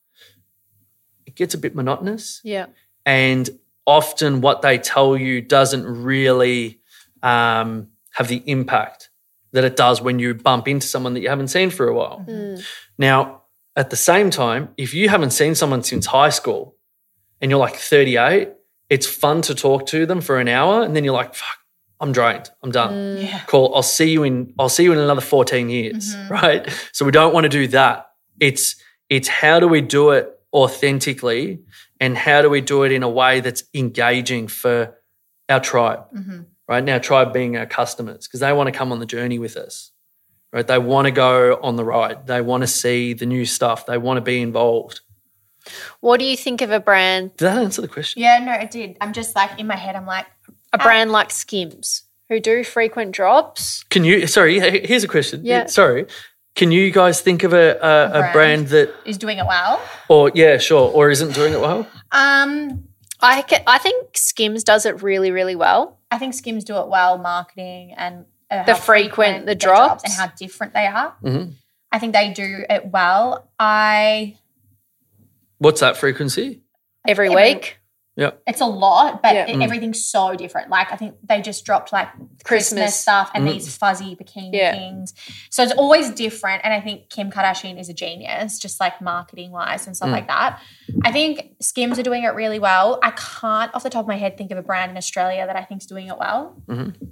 it 1.26 1.36
gets 1.36 1.54
a 1.54 1.58
bit 1.58 1.76
monotonous 1.76 2.42
Yeah. 2.44 2.66
and 3.06 3.50
often 3.86 4.42
what 4.42 4.62
they 4.62 4.78
tell 4.78 5.16
you 5.16 5.42
doesn't 5.42 5.86
really 5.86 6.82
um, 7.24 7.88
have 8.12 8.28
the 8.28 8.44
impact 8.46 9.10
that 9.52 9.64
it 9.64 9.76
does 9.76 10.02
when 10.02 10.20
you 10.20 10.34
bump 10.36 10.68
into 10.68 10.86
someone 10.88 11.14
that 11.16 11.22
you 11.22 11.30
haven't 11.30 11.48
seen 11.48 11.70
for 11.70 11.88
a 11.88 11.94
while. 11.94 12.26
Now, 12.98 13.44
at 13.76 13.90
the 13.90 13.96
same 13.96 14.30
time, 14.30 14.70
if 14.78 14.94
you 14.94 15.10
haven't 15.10 15.32
seen 15.32 15.56
someone 15.56 15.82
since 15.84 16.06
high 16.08 16.30
school 16.30 16.76
and 17.42 17.50
you're 17.50 17.60
like 17.60 17.76
38, 17.76 18.50
it's 18.90 19.08
fun 19.08 19.42
to 19.44 19.56
talk 19.56 19.86
to 19.88 20.06
them 20.06 20.22
for 20.22 20.40
an 20.40 20.48
hour, 20.48 20.82
and 20.84 20.96
then 20.96 21.04
you're 21.04 21.14
like, 21.14 21.34
"Fuck, 21.36 21.59
I'm 22.00 22.12
drained. 22.12 22.50
I'm 22.64 22.72
done. 22.72 22.94
Mm. 22.94 23.24
Yeah. 23.24 23.42
Cool. 23.48 23.72
I'll 23.76 23.84
see 23.84 24.12
you 24.12 24.24
in. 24.24 24.54
I'll 24.58 24.70
see 24.70 24.84
you 24.84 24.94
in 24.94 25.00
another 25.00 25.22
14 25.22 25.70
years, 25.70 26.16
mm-hmm. 26.16 26.34
right? 26.34 26.90
So 26.94 27.06
we 27.06 27.12
don't 27.12 27.34
want 27.34 27.44
to 27.44 27.50
do 27.50 27.68
that. 27.68 28.12
It's 28.40 28.76
it's 29.10 29.28
how 29.28 29.60
do 29.60 29.68
we 29.68 29.82
do 29.82 30.12
it 30.12 30.30
authentically, 30.54 31.60
and 32.00 32.18
how 32.18 32.42
do 32.42 32.50
we 32.50 32.62
do 32.62 32.84
it 32.84 32.92
in 32.92 33.04
a 33.04 33.10
way 33.10 33.40
that's 33.40 33.64
engaging 33.74 34.48
for 34.48 34.96
our 35.50 35.60
tribe, 35.60 36.06
mm-hmm. 36.16 36.42
right? 36.68 36.84
Now, 36.84 37.00
tribe 37.00 37.34
being 37.34 37.58
our 37.58 37.66
customers, 37.66 38.28
because 38.28 38.40
they 38.40 38.54
want 38.54 38.68
to 38.68 38.72
come 38.72 38.92
on 38.92 39.00
the 39.00 39.06
journey 39.06 39.40
with 39.40 39.58
us, 39.58 39.92
right? 40.54 40.66
They 40.66 40.80
want 40.80 41.06
to 41.06 41.12
go 41.12 41.60
on 41.62 41.76
the 41.76 41.84
ride. 41.84 42.28
They 42.28 42.42
want 42.42 42.62
to 42.62 42.68
see 42.68 43.14
the 43.14 43.26
new 43.26 43.46
stuff. 43.46 43.86
They 43.86 43.98
want 43.98 44.18
to 44.18 44.22
be 44.22 44.42
involved. 44.42 45.02
What 46.00 46.20
do 46.20 46.26
you 46.26 46.38
think 46.38 46.62
of 46.62 46.72
a 46.72 46.80
brand, 46.80 47.36
Did 47.36 47.46
that 47.46 47.58
answer 47.58 47.82
the 47.82 47.88
question? 47.88 48.22
Yeah, 48.22 48.40
no, 48.40 48.54
it 48.54 48.72
did. 48.72 48.98
I'm 49.02 49.14
just 49.14 49.36
like 49.36 49.60
in 49.60 49.68
my 49.68 49.76
head, 49.76 49.96
I'm 49.96 50.06
like, 50.06 50.26
a 50.74 50.78
brand 50.78 51.12
like 51.12 51.32
Skims, 51.32 52.04
who 52.30 52.40
do 52.40 52.64
frequent 52.64 53.12
drops? 53.12 53.84
Can 53.90 54.04
you? 54.04 54.28
Sorry, 54.28 54.60
here's 54.86 55.04
a 55.04 55.08
question. 55.08 55.42
Yeah. 55.44 55.66
Sorry. 55.68 56.06
Can 56.56 56.72
you 56.72 56.92
guys 56.92 57.22
think 57.22 57.44
of 57.44 57.54
a, 57.54 57.78
a, 57.82 58.06
a, 58.08 58.10
brand. 58.12 58.34
brand 58.34 58.68
that, 58.70 58.94
is 59.06 59.18
doing 59.18 59.38
it 59.38 59.46
well. 59.48 59.80
or 60.10 60.32
yeah, 60.36 60.58
sure, 60.58 60.92
or 60.92 61.10
isn't 61.10 61.34
doing 61.34 61.54
it 61.54 61.62
well? 61.62 61.88
Um, 62.12 62.86
I 63.22 63.44
ca- 63.44 63.64
I 63.66 63.78
think 63.78 64.18
Skims 64.18 64.64
does 64.64 64.86
it 64.86 65.02
really, 65.02 65.32
really 65.32 65.56
well. 65.56 66.00
I 66.12 66.18
think 66.18 66.34
Skims 66.34 66.64
do 66.66 66.78
it 66.78 66.88
well, 66.88 67.18
marketing 67.18 67.94
and 67.96 68.26
uh, 68.52 68.64
The 68.64 68.74
how 68.74 68.80
frequent, 68.80 69.42
the 69.42 69.46
their 69.48 69.56
drops. 69.56 70.04
and 70.04 70.12
how 70.14 70.28
different 70.36 70.74
they 70.74 70.88
are. 70.88 71.16
Mhm. 71.24 71.54
I 71.92 72.00
think 72.00 72.14
they 72.14 72.32
do 72.34 72.66
it 72.70 72.88
well. 72.88 73.50
I 73.60 74.36
What's 75.60 75.80
that 75.82 75.98
frequency? 75.98 76.62
Every 77.08 77.28
Every- 77.30 77.54
week. 77.54 77.79
Yeah. 78.20 78.32
it's 78.46 78.60
a 78.60 78.66
lot, 78.66 79.22
but 79.24 79.34
Yeah. 79.34 79.46
it- 79.46 79.56
mm. 79.56 79.64
everything's 79.64 80.06
so 80.06 80.36
different. 80.36 80.70
Like 80.70 80.92
I 80.92 80.98
think 80.98 81.16
they 81.24 81.42
just 81.42 81.64
dropped 81.64 81.94
like 81.94 82.10
Christmas, 82.44 82.44
Christmas. 82.44 82.96
stuff 83.00 83.32
and 83.34 83.48
mm. 83.48 83.54
these 83.54 83.78
fuzzy 83.78 84.18
bikini 84.18 84.50
Yeah. 84.52 84.74
things. 84.74 85.14
So 85.50 85.64
it's 85.64 85.72
always 85.72 86.10
different. 86.12 86.62
And 86.66 86.74
I 86.74 86.82
think 86.82 87.10
Kim 87.10 87.32
Kardashian 87.32 87.80
is 87.80 87.88
a 87.88 87.94
genius, 87.94 88.60
just 88.60 88.80
like 88.82 89.02
marketing 89.02 89.52
wise 89.52 89.88
and 89.88 89.96
stuff 89.96 90.10
mm. 90.10 90.14
like 90.14 90.28
that. 90.28 90.60
I 91.04 91.14
think 91.14 91.56
Skims 91.62 91.98
are 91.98 92.04
doing 92.04 92.24
it 92.24 92.34
really 92.36 92.60
well. 92.60 93.00
I 93.02 93.12
can't 93.12 93.74
off 93.74 93.84
the 93.84 93.90
top 93.90 94.04
of 94.04 94.08
my 94.08 94.18
head 94.18 94.38
think 94.38 94.52
of 94.52 94.58
a 94.58 94.64
brand 94.64 94.92
in 94.92 94.98
Australia 94.98 95.46
that 95.48 95.56
I 95.56 95.64
think 95.64 95.82
is 95.82 95.88
doing 95.88 96.08
it 96.08 96.18
well. 96.18 96.62
Mm-hmm. 96.68 97.06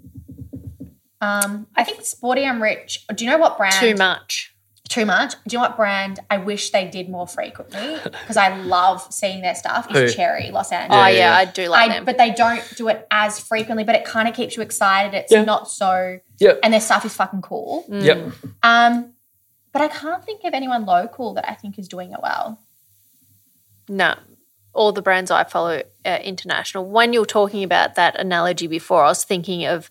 Um, 1.21 1.67
I 1.75 1.83
think 1.83 2.05
Sporty 2.05 2.43
and 2.43 2.61
Rich. 2.61 3.05
Do 3.15 3.23
you 3.23 3.31
know 3.31 3.37
what 3.37 3.57
brand? 3.57 3.75
Too 3.75 3.95
much. 3.95 4.53
Too 4.89 5.05
much. 5.05 5.33
Do 5.33 5.39
you 5.51 5.57
know 5.57 5.63
what 5.63 5.75
brand 5.75 6.19
I 6.29 6.37
wish 6.37 6.69
they 6.69 6.85
did 6.87 7.09
more 7.09 7.27
frequently? 7.27 7.97
Because 8.03 8.37
I 8.37 8.55
love 8.57 9.05
seeing 9.11 9.41
their 9.41 9.55
stuff. 9.55 9.87
Is 9.93 10.11
Who? 10.11 10.17
Cherry 10.17 10.49
Los 10.51 10.71
Oh 10.71 10.75
Angeles. 10.75 10.97
yeah, 10.99 11.09
yeah. 11.09 11.35
I 11.35 11.45
do 11.45 11.67
like 11.67 11.89
I, 11.91 11.93
them. 11.95 12.05
but 12.05 12.17
they 12.17 12.31
don't 12.31 12.63
do 12.77 12.87
it 12.87 13.05
as 13.11 13.39
frequently. 13.39 13.83
But 13.83 13.95
it 13.95 14.05
kind 14.05 14.27
of 14.29 14.33
keeps 14.35 14.55
you 14.55 14.63
excited. 14.63 15.13
It's 15.13 15.31
Yeah. 15.31 15.43
not 15.43 15.69
so, 15.69 16.19
Yeah. 16.39 16.53
and 16.63 16.73
their 16.73 16.79
stuff 16.81 17.03
is 17.05 17.13
fucking 17.13 17.41
cool. 17.41 17.85
Yep. 17.89 18.31
Um, 18.63 19.13
but 19.73 19.81
I 19.81 19.87
can't 19.89 20.23
think 20.23 20.43
of 20.45 20.53
anyone 20.53 20.85
local 20.85 21.33
that 21.35 21.49
I 21.49 21.53
think 21.53 21.77
is 21.77 21.87
doing 21.87 22.11
it 22.13 22.19
well. 22.23 22.59
No, 23.89 24.15
all 24.73 24.91
the 24.91 25.01
brands 25.01 25.31
I 25.31 25.43
follow 25.43 25.83
are 26.05 26.17
international. 26.17 26.85
When 26.89 27.13
you're 27.13 27.25
talking 27.25 27.63
about 27.63 27.95
that 27.95 28.19
analogy 28.19 28.67
before, 28.67 29.03
I 29.03 29.07
was 29.09 29.23
thinking 29.23 29.65
of 29.65 29.89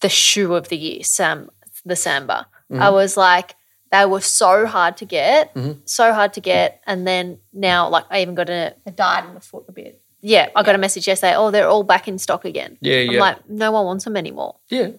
the 0.00 0.08
shoe 0.08 0.54
of 0.54 0.68
the 0.68 0.76
year, 0.76 1.02
Sam, 1.04 1.50
the 1.84 1.96
Samba. 1.96 2.46
I 2.78 2.88
was 2.88 3.18
like, 3.18 3.54
they 3.92 4.04
were 4.06 4.20
so 4.20 4.66
hard 4.66 4.96
to 4.96 5.04
get, 5.04 5.54
mm-hmm. 5.54 5.80
so 5.84 6.12
hard 6.12 6.32
to 6.32 6.40
get, 6.40 6.80
and 6.86 7.06
then 7.06 7.38
now, 7.52 7.88
like, 7.88 8.04
I 8.10 8.22
even 8.22 8.34
got 8.34 8.48
a 8.50 8.74
They 8.84 8.90
died 8.90 9.26
in 9.28 9.34
the 9.34 9.40
foot 9.40 9.66
a 9.68 9.72
bit. 9.72 10.00
yeah, 10.22 10.48
I 10.56 10.62
got 10.64 10.74
a 10.74 10.78
message 10.78 11.06
yesterday. 11.06 11.34
Oh, 11.36 11.50
they're 11.52 11.68
all 11.68 11.84
back 11.84 12.08
in 12.08 12.18
stock 12.18 12.44
again. 12.44 12.78
Yeah, 12.80 12.96
I'm 13.00 13.10
yeah. 13.12 13.20
like, 13.20 13.48
no 13.48 13.70
one 13.70 13.84
wants 13.84 14.04
them 14.04 14.16
anymore. 14.16 14.56
Yeah. 14.68 14.90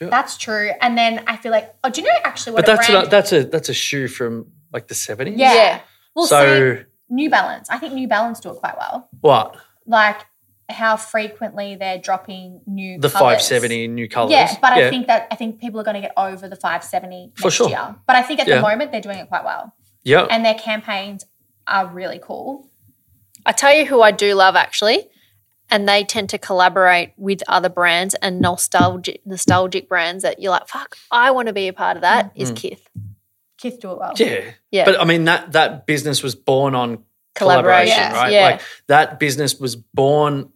That's 0.00 0.38
true. 0.38 0.70
And 0.80 0.96
then 0.96 1.22
I 1.26 1.36
feel 1.36 1.52
like, 1.52 1.74
oh, 1.84 1.90
do 1.90 2.00
you 2.00 2.06
know 2.06 2.14
actually 2.24 2.54
what 2.54 2.64
But 2.64 2.72
a 2.72 2.76
that's 2.76 2.88
brand? 2.88 3.06
a, 3.06 3.10
that's 3.10 3.32
a 3.32 3.44
that's 3.44 3.68
a 3.68 3.74
shoe 3.74 4.08
from 4.08 4.46
like 4.72 4.88
the 4.88 4.94
70s. 4.94 5.34
yeah. 5.36 5.52
Yeah. 5.54 5.80
Well, 6.14 6.24
So 6.26 6.38
so 6.76 6.84
New 7.10 7.28
Balance. 7.28 7.68
I 7.68 7.76
think 7.76 7.92
New 7.92 8.08
Balance 8.08 8.40
do 8.40 8.48
it 8.50 8.56
quite 8.56 8.78
well. 8.78 9.10
what? 9.20 9.56
Like 9.86 10.20
how 10.70 10.96
frequently 10.96 11.76
they're 11.76 11.98
dropping 11.98 12.60
new 12.66 12.98
The 12.98 13.08
colours. 13.08 13.48
570 13.48 13.88
new 13.88 14.08
colors. 14.08 14.32
Yeah, 14.32 14.56
but 14.60 14.72
I 14.72 14.90
think 14.90 15.06
that 15.08 15.28
I 15.30 15.34
think 15.36 15.60
people 15.60 15.80
are 15.80 15.84
going 15.84 15.94
to 15.96 16.00
get 16.00 16.12
over 16.16 16.48
the 16.48 16.56
570 16.56 17.32
For 17.36 17.44
next 17.44 17.54
sure. 17.56 17.68
year. 17.68 17.96
But 18.06 18.16
I 18.16 18.22
think 18.22 18.40
at 18.40 18.46
Yeah. 18.48 18.56
the 18.56 18.62
moment 18.62 18.92
they're 18.92 19.00
doing 19.00 19.18
it 19.18 19.28
quite 19.28 19.44
well, 19.44 19.74
yeah. 20.02 20.26
and 20.30 20.44
their 20.44 20.54
campaigns 20.54 21.24
are 21.66 21.86
really 21.86 22.20
cool. 22.22 22.68
I 23.46 23.52
tell 23.52 23.74
you 23.74 23.86
who 23.86 24.02
I 24.02 24.10
do 24.10 24.34
love 24.34 24.56
actually, 24.56 25.08
and 25.70 25.88
they 25.88 26.04
tend 26.04 26.28
to 26.30 26.38
collaborate 26.38 27.12
with 27.16 27.42
other 27.48 27.68
brands 27.68 28.14
and 28.16 28.40
nostalgic 28.40 29.24
nostalgic 29.24 29.88
brands 29.88 30.22
that 30.22 30.40
you're 30.40 30.50
like, 30.50 30.68
fuck, 30.68 30.96
I 31.10 31.30
want 31.30 31.48
to 31.48 31.52
be 31.54 31.68
a 31.68 31.72
part 31.72 31.96
of 31.96 32.02
that. 32.02 32.32
Is 32.34 32.50
mm-hmm. 32.50 32.56
Kith. 32.56 32.88
Kith 33.58 33.80
do 33.80 33.92
it 33.92 33.98
well. 33.98 34.12
Yeah. 34.16 34.52
Yeah. 34.70 34.84
But 34.84 35.00
I 35.00 35.04
mean 35.04 35.24
that 35.24 35.52
that 35.52 35.86
business 35.86 36.22
was 36.22 36.34
born 36.34 36.74
on 36.74 37.04
Collaboration, 37.34 37.94
collaboration, 37.94 38.16
right? 38.16 38.32
yeah. 38.32 38.44
Like 38.44 38.60
that 38.88 39.20
business 39.20 39.60
was 39.60 39.76
born 39.76 40.50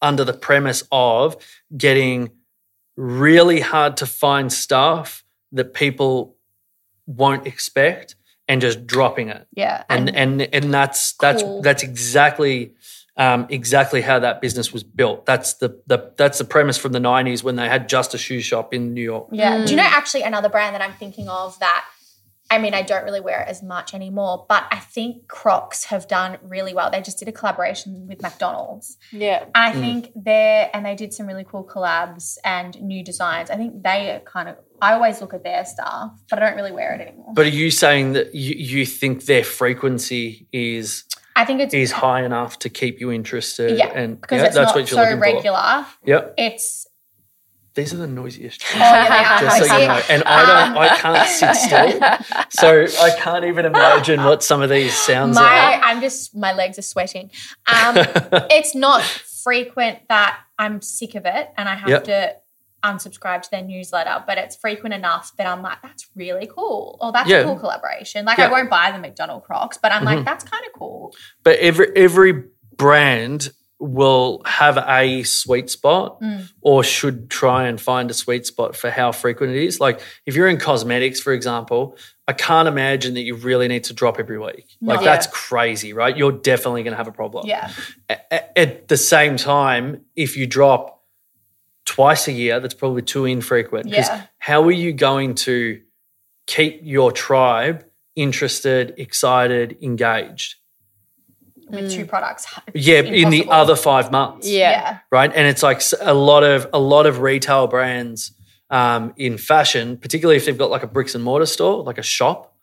under 0.00 0.24
the 0.24 0.32
premise 0.32 0.82
of 0.92 1.36
getting 1.76 2.30
really 2.96 3.60
hard 3.60 3.96
to 3.98 4.06
find 4.06 4.52
stuff 4.52 5.24
that 5.52 5.74
people 5.74 6.36
won't 7.06 7.46
expect 7.46 8.16
and 8.48 8.60
just 8.60 8.86
dropping 8.86 9.28
it. 9.28 9.46
Yeah. 9.54 9.84
And 9.88 10.14
and 10.14 10.42
and 10.42 10.72
that's 10.72 11.14
that's 11.14 11.42
Cool. 11.42 11.62
that's 11.62 11.82
exactly 11.82 12.74
um, 13.16 13.46
exactly 13.48 14.00
how 14.00 14.18
that 14.18 14.40
business 14.40 14.72
was 14.72 14.82
built. 14.82 15.24
That's 15.24 15.54
the, 15.54 15.80
the 15.86 16.12
that's 16.16 16.38
the 16.38 16.44
premise 16.44 16.76
from 16.76 16.92
the 16.92 16.98
'90s 16.98 17.42
when 17.44 17.56
they 17.56 17.68
had 17.68 17.88
just 17.88 18.12
a 18.12 18.18
shoe 18.18 18.40
shop 18.40 18.74
in 18.74 18.92
New 18.92 19.02
York. 19.02 19.28
Yeah. 19.30 19.64
Do 19.64 19.70
you 19.70 19.76
know 19.76 19.84
actually 19.84 20.22
another 20.22 20.48
brand 20.48 20.74
that 20.74 20.82
I'm 20.82 20.94
thinking 20.94 21.28
of 21.28 21.58
that 21.60 21.84
I 22.50 22.58
mean, 22.58 22.74
I 22.74 22.82
don't 22.82 23.04
really 23.04 23.20
wear 23.20 23.40
it 23.40 23.48
as 23.48 23.62
much 23.62 23.94
anymore, 23.94 24.44
but 24.48 24.64
I 24.70 24.78
think 24.78 25.28
Crocs 25.28 25.84
have 25.86 26.06
done 26.06 26.36
really 26.42 26.74
well. 26.74 26.90
They 26.90 27.00
just 27.00 27.18
did 27.18 27.26
a 27.26 27.32
collaboration 27.32 28.06
with 28.06 28.20
McDonald's. 28.20 28.98
Yeah. 29.12 29.44
And 29.44 29.50
I 29.54 29.72
Mm. 29.72 29.80
think 29.80 30.10
they're, 30.14 30.70
and 30.74 30.84
they 30.84 30.94
did 30.94 31.14
some 31.14 31.26
really 31.26 31.44
cool 31.44 31.64
collabs 31.64 32.36
and 32.44 32.80
new 32.82 33.02
designs. 33.02 33.50
I 33.50 33.56
think 33.56 33.82
they 33.82 34.10
are 34.10 34.20
kind 34.20 34.48
of, 34.50 34.56
I 34.80 34.92
always 34.92 35.20
look 35.22 35.32
at 35.32 35.42
their 35.42 35.64
stuff, 35.64 36.12
but 36.28 36.38
I 36.40 36.46
don't 36.46 36.56
really 36.56 36.70
wear 36.72 36.94
it 36.94 37.00
anymore. 37.00 37.32
But 37.34 37.46
are 37.46 37.50
you 37.50 37.70
saying 37.70 38.12
that 38.12 38.34
you, 38.34 38.54
you 38.56 38.86
think 38.86 39.24
their 39.24 39.42
frequency 39.44 40.46
is 40.52 41.04
I 41.36 41.44
think 41.44 41.60
it's, 41.62 41.74
is 41.74 41.90
high 41.92 42.24
enough 42.24 42.58
to 42.60 42.68
keep 42.68 43.00
you 43.00 43.10
interested? 43.10 43.78
yeah, 43.78 43.86
and 43.94 44.20
because 44.20 44.38
yeah, 44.40 44.46
it's 44.46 44.54
that's 44.54 44.66
not 44.68 44.74
what 44.76 44.90
you're 44.90 44.98
so 45.02 45.10
looking 45.10 45.18
regular. 45.20 45.86
for. 45.88 46.08
Yep. 46.10 46.34
It's, 46.38 46.86
These 47.74 47.92
are 47.92 47.96
the 47.96 48.06
noisiest. 48.06 48.62
oh, 48.74 48.78
yeah, 48.78 49.40
Just 49.40 49.68
so 49.68 49.76
you 49.76 49.88
know, 49.88 50.00
and 50.08 50.22
I 50.24 50.68
don't, 50.68 50.78
I 50.78 50.96
can't 50.96 51.28
sit 51.28 51.54
still, 51.56 52.46
so 52.50 53.02
I 53.04 53.10
can't 53.18 53.44
even 53.46 53.64
imagine 53.66 54.22
what 54.22 54.42
some 54.44 54.62
of 54.62 54.70
these 54.70 54.94
sounds 54.96 55.34
my 55.34 55.42
are. 55.42 55.80
I'm 55.82 56.00
just 56.00 56.36
my 56.36 56.52
legs 56.52 56.78
are 56.78 56.82
sweating. 56.82 57.30
Um, 57.66 57.96
it's 58.50 58.74
not 58.76 59.02
frequent 59.02 60.06
that 60.08 60.38
I'm 60.58 60.80
sick 60.82 61.16
of 61.16 61.26
it 61.26 61.50
and 61.56 61.68
I 61.68 61.74
have 61.74 61.88
Yep. 61.88 62.04
to 62.04 62.36
unsubscribe 62.84 63.42
to 63.42 63.50
their 63.50 63.62
newsletter, 63.62 64.22
but 64.26 64.38
it's 64.38 64.54
frequent 64.56 64.94
enough 64.94 65.32
that 65.38 65.46
I'm 65.46 65.62
like, 65.62 65.78
that's 65.82 66.06
really 66.14 66.46
cool. 66.46 66.96
Or 67.00 67.12
that's 67.12 67.28
Yeah. 67.28 67.38
a 67.38 67.44
cool 67.44 67.58
collaboration. 67.58 68.24
Like 68.24 68.38
Yeah. 68.38 68.44
Mm-hmm. 68.46 68.54
I 68.54 68.58
won't 68.58 68.70
buy 68.70 68.90
the 68.92 68.98
McDonald 68.98 69.42
Crocs, 69.44 69.78
but 69.78 69.90
I'm 69.90 70.04
like, 70.04 70.24
that's 70.24 70.44
kind 70.44 70.64
of 70.66 70.72
cool. 70.78 71.14
But 71.42 71.58
every 71.58 71.88
every 71.96 72.44
brand 72.76 73.50
will 73.84 74.42
have 74.46 74.78
a 74.78 75.22
sweet 75.24 75.68
spot 75.70 76.20
Mm. 76.20 76.50
or 76.62 76.82
should 76.84 77.30
try 77.30 77.66
and 77.68 77.80
find 77.80 78.10
a 78.10 78.14
sweet 78.14 78.46
spot 78.46 78.74
for 78.76 78.90
how 78.90 79.12
frequent 79.12 79.52
it 79.54 79.62
is. 79.64 79.80
Like 79.80 80.00
if 80.26 80.34
you're 80.34 80.48
in 80.48 80.58
cosmetics, 80.58 81.20
for 81.20 81.32
example, 81.32 81.96
I 82.26 82.32
can't 82.32 82.66
imagine 82.68 83.14
that 83.14 83.20
you 83.22 83.34
really 83.34 83.68
need 83.68 83.84
to 83.84 83.92
drop 83.94 84.18
every 84.18 84.38
week. 84.38 84.66
Like 84.80 85.00
No. 85.00 85.04
that's 85.04 85.26
crazy, 85.26 85.92
right? 85.92 86.16
You're 86.16 86.32
definitely 86.32 86.82
going 86.82 86.92
to 86.92 86.96
have 86.96 87.08
a 87.08 87.12
problem. 87.12 87.46
Yeah. 87.46 87.70
A- 88.08 88.58
At 88.58 88.88
the 88.88 88.96
same 88.96 89.36
time, 89.36 90.00
if 90.16 90.36
you 90.36 90.46
drop 90.46 91.02
twice 91.84 92.26
a 92.28 92.32
year, 92.32 92.60
that's 92.60 92.74
probably 92.74 93.02
too 93.02 93.26
infrequent. 93.26 93.86
'Cause 93.92 94.08
Yeah. 94.08 94.22
how 94.38 94.62
are 94.64 94.70
you 94.72 94.92
going 94.92 95.34
to 95.34 95.80
keep 96.46 96.80
your 96.82 97.12
tribe 97.12 97.84
interested, 98.16 98.94
excited, 98.96 99.76
engaged? 99.82 100.54
With 101.68 101.90
two 101.90 102.06
products. 102.06 102.46
It's 102.68 102.86
Yeah, 102.86 103.00
in 103.00 103.30
the 103.30 103.46
other 103.48 103.76
five 103.76 104.10
months. 104.10 104.48
Yeah. 104.48 104.70
Yeah. 104.70 104.98
Right. 105.10 105.32
And 105.34 105.46
it's 105.46 105.62
like 105.62 105.82
a 106.00 106.14
lot 106.14 106.42
of 106.42 106.68
a 106.72 106.78
lot 106.78 107.06
of 107.06 107.20
retail 107.20 107.66
brands 107.66 108.32
um, 108.70 109.14
in 109.16 109.38
fashion, 109.38 109.96
particularly 109.96 110.36
if 110.36 110.46
they've 110.46 110.58
got 110.58 110.70
like 110.70 110.82
a 110.82 110.86
bricks 110.86 111.14
and 111.14 111.22
mortar 111.22 111.46
store, 111.46 111.82
like 111.82 111.98
a 111.98 112.02
shop, 112.02 112.56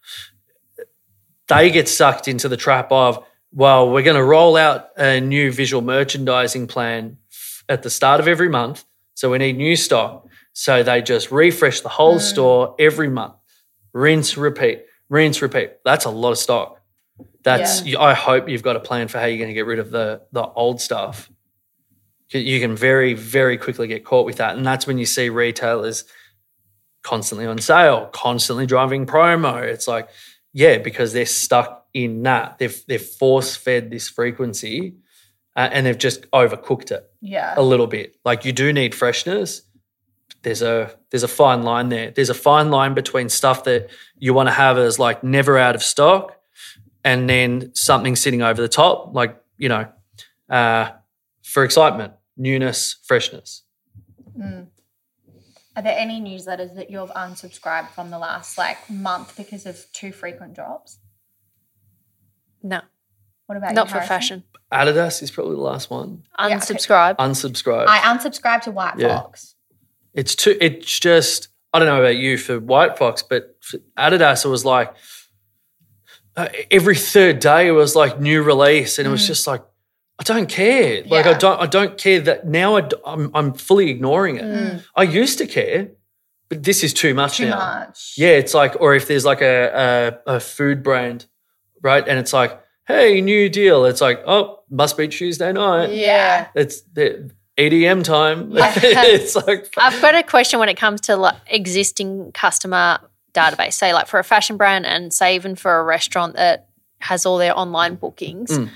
they 1.48 1.70
get 1.70 1.88
sucked 1.88 2.28
into 2.28 2.48
the 2.48 2.58
trap 2.58 2.92
of, 2.92 3.26
well, 3.54 3.90
we're 3.90 4.04
going 4.04 4.16
to 4.16 4.24
roll 4.24 4.56
out 4.56 4.90
a 4.98 5.20
new 5.20 5.52
visual 5.52 5.82
merchandising 5.82 6.68
plan 6.68 7.18
at 7.68 7.84
the 7.84 7.90
start 7.90 8.20
of 8.20 8.28
every 8.28 8.50
month. 8.50 8.86
So 9.14 9.32
we 9.32 9.38
need 9.38 9.58
new 9.58 9.76
stock. 9.76 10.28
So 10.54 10.84
they 10.84 11.02
just 11.02 11.32
refresh 11.32 11.82
the 11.82 11.90
whole 11.90 12.20
store 12.20 12.76
every 12.80 13.10
month. 13.10 13.36
Rinse, 13.94 14.38
repeat, 14.38 14.86
rinse, 15.10 15.42
repeat. 15.42 15.74
That's 15.86 16.06
a 16.06 16.10
lot 16.10 16.32
of 16.32 16.38
stock. 16.38 16.81
That's 17.44 17.82
I 17.96 18.14
hope 18.14 18.48
you've 18.50 18.64
got 18.64 18.76
a 18.76 18.80
plan 18.80 19.08
for 19.08 19.18
how 19.20 19.26
you're 19.26 19.38
going 19.38 19.50
to 19.50 19.54
get 19.54 19.66
rid 19.66 19.80
of 19.80 19.92
the 19.92 20.22
the 20.32 20.44
old 20.44 20.80
stuff. 20.82 21.30
You- 22.30 22.40
You 22.42 22.60
can 22.60 22.76
very 22.76 23.14
very 23.14 23.58
quickly 23.58 23.88
get 23.88 24.06
caught 24.06 24.26
with 24.26 24.38
that, 24.38 24.56
and 24.56 24.66
that's 24.66 24.86
when 24.88 24.98
you 24.98 25.06
see 25.06 25.30
retailers 25.30 26.06
constantly 27.04 27.48
on 27.48 27.58
sale, 27.58 28.08
constantly 28.14 28.66
driving 28.66 29.06
promo. 29.06 29.62
It's 29.64 29.88
like, 29.88 30.10
yeah, 30.54 30.78
because 30.78 31.14
they're 31.14 31.26
stuck 31.26 31.86
in 31.94 32.24
that. 32.24 32.58
They've 32.60 32.80
they've 32.88 33.02
force 33.02 33.56
fed 33.56 33.90
this 33.90 34.08
frequency, 34.08 34.96
uh, 35.56 35.70
and 35.72 35.86
they've 35.86 35.98
just 35.98 36.30
overcooked 36.32 36.92
it 36.92 37.10
Yeah. 37.22 37.54
a 37.58 37.62
little 37.64 37.88
bit. 37.88 38.16
Like 38.24 38.46
you 38.46 38.52
do 38.54 38.72
need 38.72 38.94
freshness. 38.96 39.64
There's 40.44 40.62
a 40.62 40.96
there's 41.10 41.24
a 41.24 41.28
fine 41.28 41.64
line 41.64 41.90
there. 41.90 42.12
There's 42.12 42.30
a 42.30 42.34
fine 42.36 42.70
line 42.72 42.94
between 42.94 43.30
stuff 43.30 43.64
that 43.66 43.90
you 44.18 44.34
want 44.34 44.48
to 44.48 44.54
have 44.54 44.78
as 44.78 44.98
like 45.00 45.24
never 45.24 45.58
out 45.58 45.76
of 45.76 45.84
stock, 45.84 46.38
and 47.04 47.30
then 47.30 47.72
something 47.76 48.16
sitting 48.16 48.42
over 48.42 48.62
the 48.62 48.68
top, 48.70 49.14
like 49.16 49.38
you 49.58 49.70
know, 49.70 49.88
uh, 50.50 50.92
for 51.44 51.64
excitement, 51.64 52.14
newness, 52.38 52.98
freshness. 53.04 53.64
Are 55.76 55.82
there 55.82 55.98
any 55.98 56.20
newsletters 56.20 56.76
that 56.76 56.90
you've 56.90 57.10
unsubscribed 57.12 57.90
from 57.92 58.10
the 58.10 58.20
last 58.20 58.58
like 58.58 58.90
month 58.90 59.36
because 59.38 59.66
of 59.66 59.86
too 59.94 60.12
frequent 60.12 60.54
drops? 60.54 61.00
No, 62.62 62.82
What 63.48 63.58
about 63.58 63.74
not 63.74 63.88
you, 63.88 63.92
for 63.94 64.00
Harrison? 64.00 64.08
fashion. 64.08 64.44
Adidas 64.72 65.22
is 65.24 65.32
probably 65.32 65.56
the 65.56 65.62
last 65.62 65.90
one. 65.90 66.24
okay. 66.40 66.54
Unsubscribe. 66.54 67.16
Unsubscribe. 67.18 67.86
I 67.88 68.00
unsubscribed 68.00 68.62
to 68.64 68.72
White 68.72 69.00
Yeah. 69.00 69.20
Fox. 69.22 69.56
it's 70.14 70.36
too. 70.36 70.58
It's 70.62 71.00
just. 71.00 71.48
I 71.74 71.80
don't 71.80 71.88
know 71.88 72.00
about 72.02 72.18
you 72.18 72.38
for 72.38 72.60
White 72.60 72.98
Fox, 72.98 73.24
but 73.24 73.56
for 73.62 73.78
Adidas, 73.98 74.44
it 74.44 74.50
was 74.50 74.66
like 74.66 74.94
uh, 76.38 76.48
every 76.70 76.96
third 76.96 77.40
day 77.40 77.68
it 77.68 77.72
was 77.72 77.96
like 77.96 78.20
new 78.20 78.42
release, 78.44 78.98
and 79.00 79.08
it 79.08 79.12
was 79.12 79.26
just 79.28 79.48
like 79.48 79.64
I 80.20 80.24
don't 80.24 80.48
care. 80.48 81.04
Like 81.06 81.26
I 81.26 81.34
Mm. 81.34 81.40
Don't. 81.40 81.60
I 81.62 81.66
don't 81.66 81.98
care 81.98 82.20
that 82.22 82.46
now. 82.48 82.78
I, 82.78 82.88
am 83.06 83.32
I'm 83.34 83.54
fully 83.54 83.90
ignoring 83.90 84.38
it. 84.38 84.82
I 84.96 85.04
used 85.04 85.38
to 85.40 85.48
care, 85.48 85.90
but 86.50 86.64
this 86.64 86.84
is 86.84 86.94
too 86.94 87.14
much 87.14 87.34
Mm. 87.34 87.38
Too 87.38 87.50
now. 87.50 87.58
much. 87.58 88.14
Yeah, 88.18 88.30
it's 88.42 88.54
like, 88.54 88.80
or 88.80 88.94
if 88.96 89.08
there's 89.08 89.26
like 89.26 89.42
a, 89.42 90.20
a 90.28 90.36
a 90.36 90.40
food 90.40 90.84
brand, 90.84 91.26
right, 91.82 92.08
and 92.08 92.20
it's 92.20 92.34
like, 92.34 92.62
hey, 92.88 93.20
new 93.22 93.50
deal. 93.50 93.86
It's 93.86 94.02
like, 94.02 94.22
oh, 94.28 94.60
must 94.70 94.96
be 94.98 95.08
Tuesday 95.08 95.52
night. 95.52 95.92
Yeah. 95.92 96.48
It's 96.56 96.82
the 96.94 97.32
EDM 97.58 98.04
time. 98.04 98.52
it's 98.56 99.36
like 99.36 99.74
I've 99.78 100.00
got 100.02 100.16
a 100.16 100.24
question 100.24 100.60
when 100.60 100.70
it 100.70 100.78
comes 100.78 101.02
to 101.02 101.16
like 101.18 101.36
existing 101.48 102.32
customer 102.34 103.00
database. 103.34 103.74
Say, 103.74 103.94
like 103.94 104.08
for 104.08 104.20
a 104.20 104.24
fashion 104.24 104.58
brand, 104.58 104.86
and 104.86 105.14
say 105.14 105.36
even 105.36 105.56
for 105.56 105.80
a 105.80 105.84
restaurant 105.84 106.36
that 106.36 106.70
has 107.00 107.26
all 107.26 107.38
their 107.38 107.58
online 107.58 107.96
bookings. 107.96 108.52
Mm. 108.52 108.70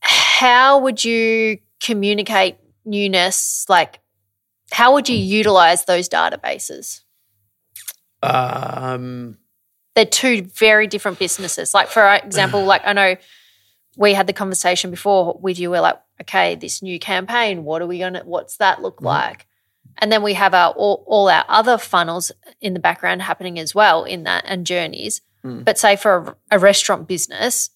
How 0.00 0.78
would 0.78 1.04
you 1.04 1.58
communicate 1.82 2.56
newness? 2.84 3.66
Like, 3.68 4.00
how 4.70 4.94
would 4.94 5.08
you 5.08 5.16
utilize 5.16 5.84
those 5.84 6.08
databases? 6.08 7.00
um 8.22 9.38
They're 9.94 10.04
two 10.04 10.42
very 10.42 10.86
different 10.86 11.18
businesses. 11.18 11.74
Like, 11.74 11.88
for 11.88 12.14
example, 12.14 12.64
like 12.72 12.82
I 12.84 12.92
know 12.92 13.16
we 13.96 14.14
had 14.14 14.26
the 14.28 14.32
conversation 14.32 14.90
before 14.90 15.38
with 15.42 15.58
you. 15.58 15.70
We're 15.70 15.80
like, 15.80 16.00
okay, 16.20 16.54
this 16.54 16.82
new 16.82 16.98
campaign. 17.00 17.64
What 17.64 17.82
are 17.82 17.86
we 17.86 17.98
gonna? 17.98 18.22
What's 18.24 18.56
that 18.58 18.80
look 18.80 19.02
like? 19.02 19.47
And 20.00 20.10
then 20.12 20.22
we 20.22 20.34
have 20.34 20.54
our 20.54 20.70
all, 20.72 21.04
all 21.06 21.28
our 21.28 21.44
other 21.48 21.76
funnels 21.78 22.30
in 22.60 22.72
the 22.74 22.80
background 22.80 23.22
happening 23.22 23.58
as 23.58 23.74
well 23.74 24.04
in 24.04 24.22
that 24.24 24.44
and 24.46 24.66
journeys. 24.66 25.20
But 25.44 25.78
say 25.78 25.96
for 25.96 26.36
a, 26.50 26.56
a 26.56 26.58
restaurant 26.58 27.08
business, 27.08 27.70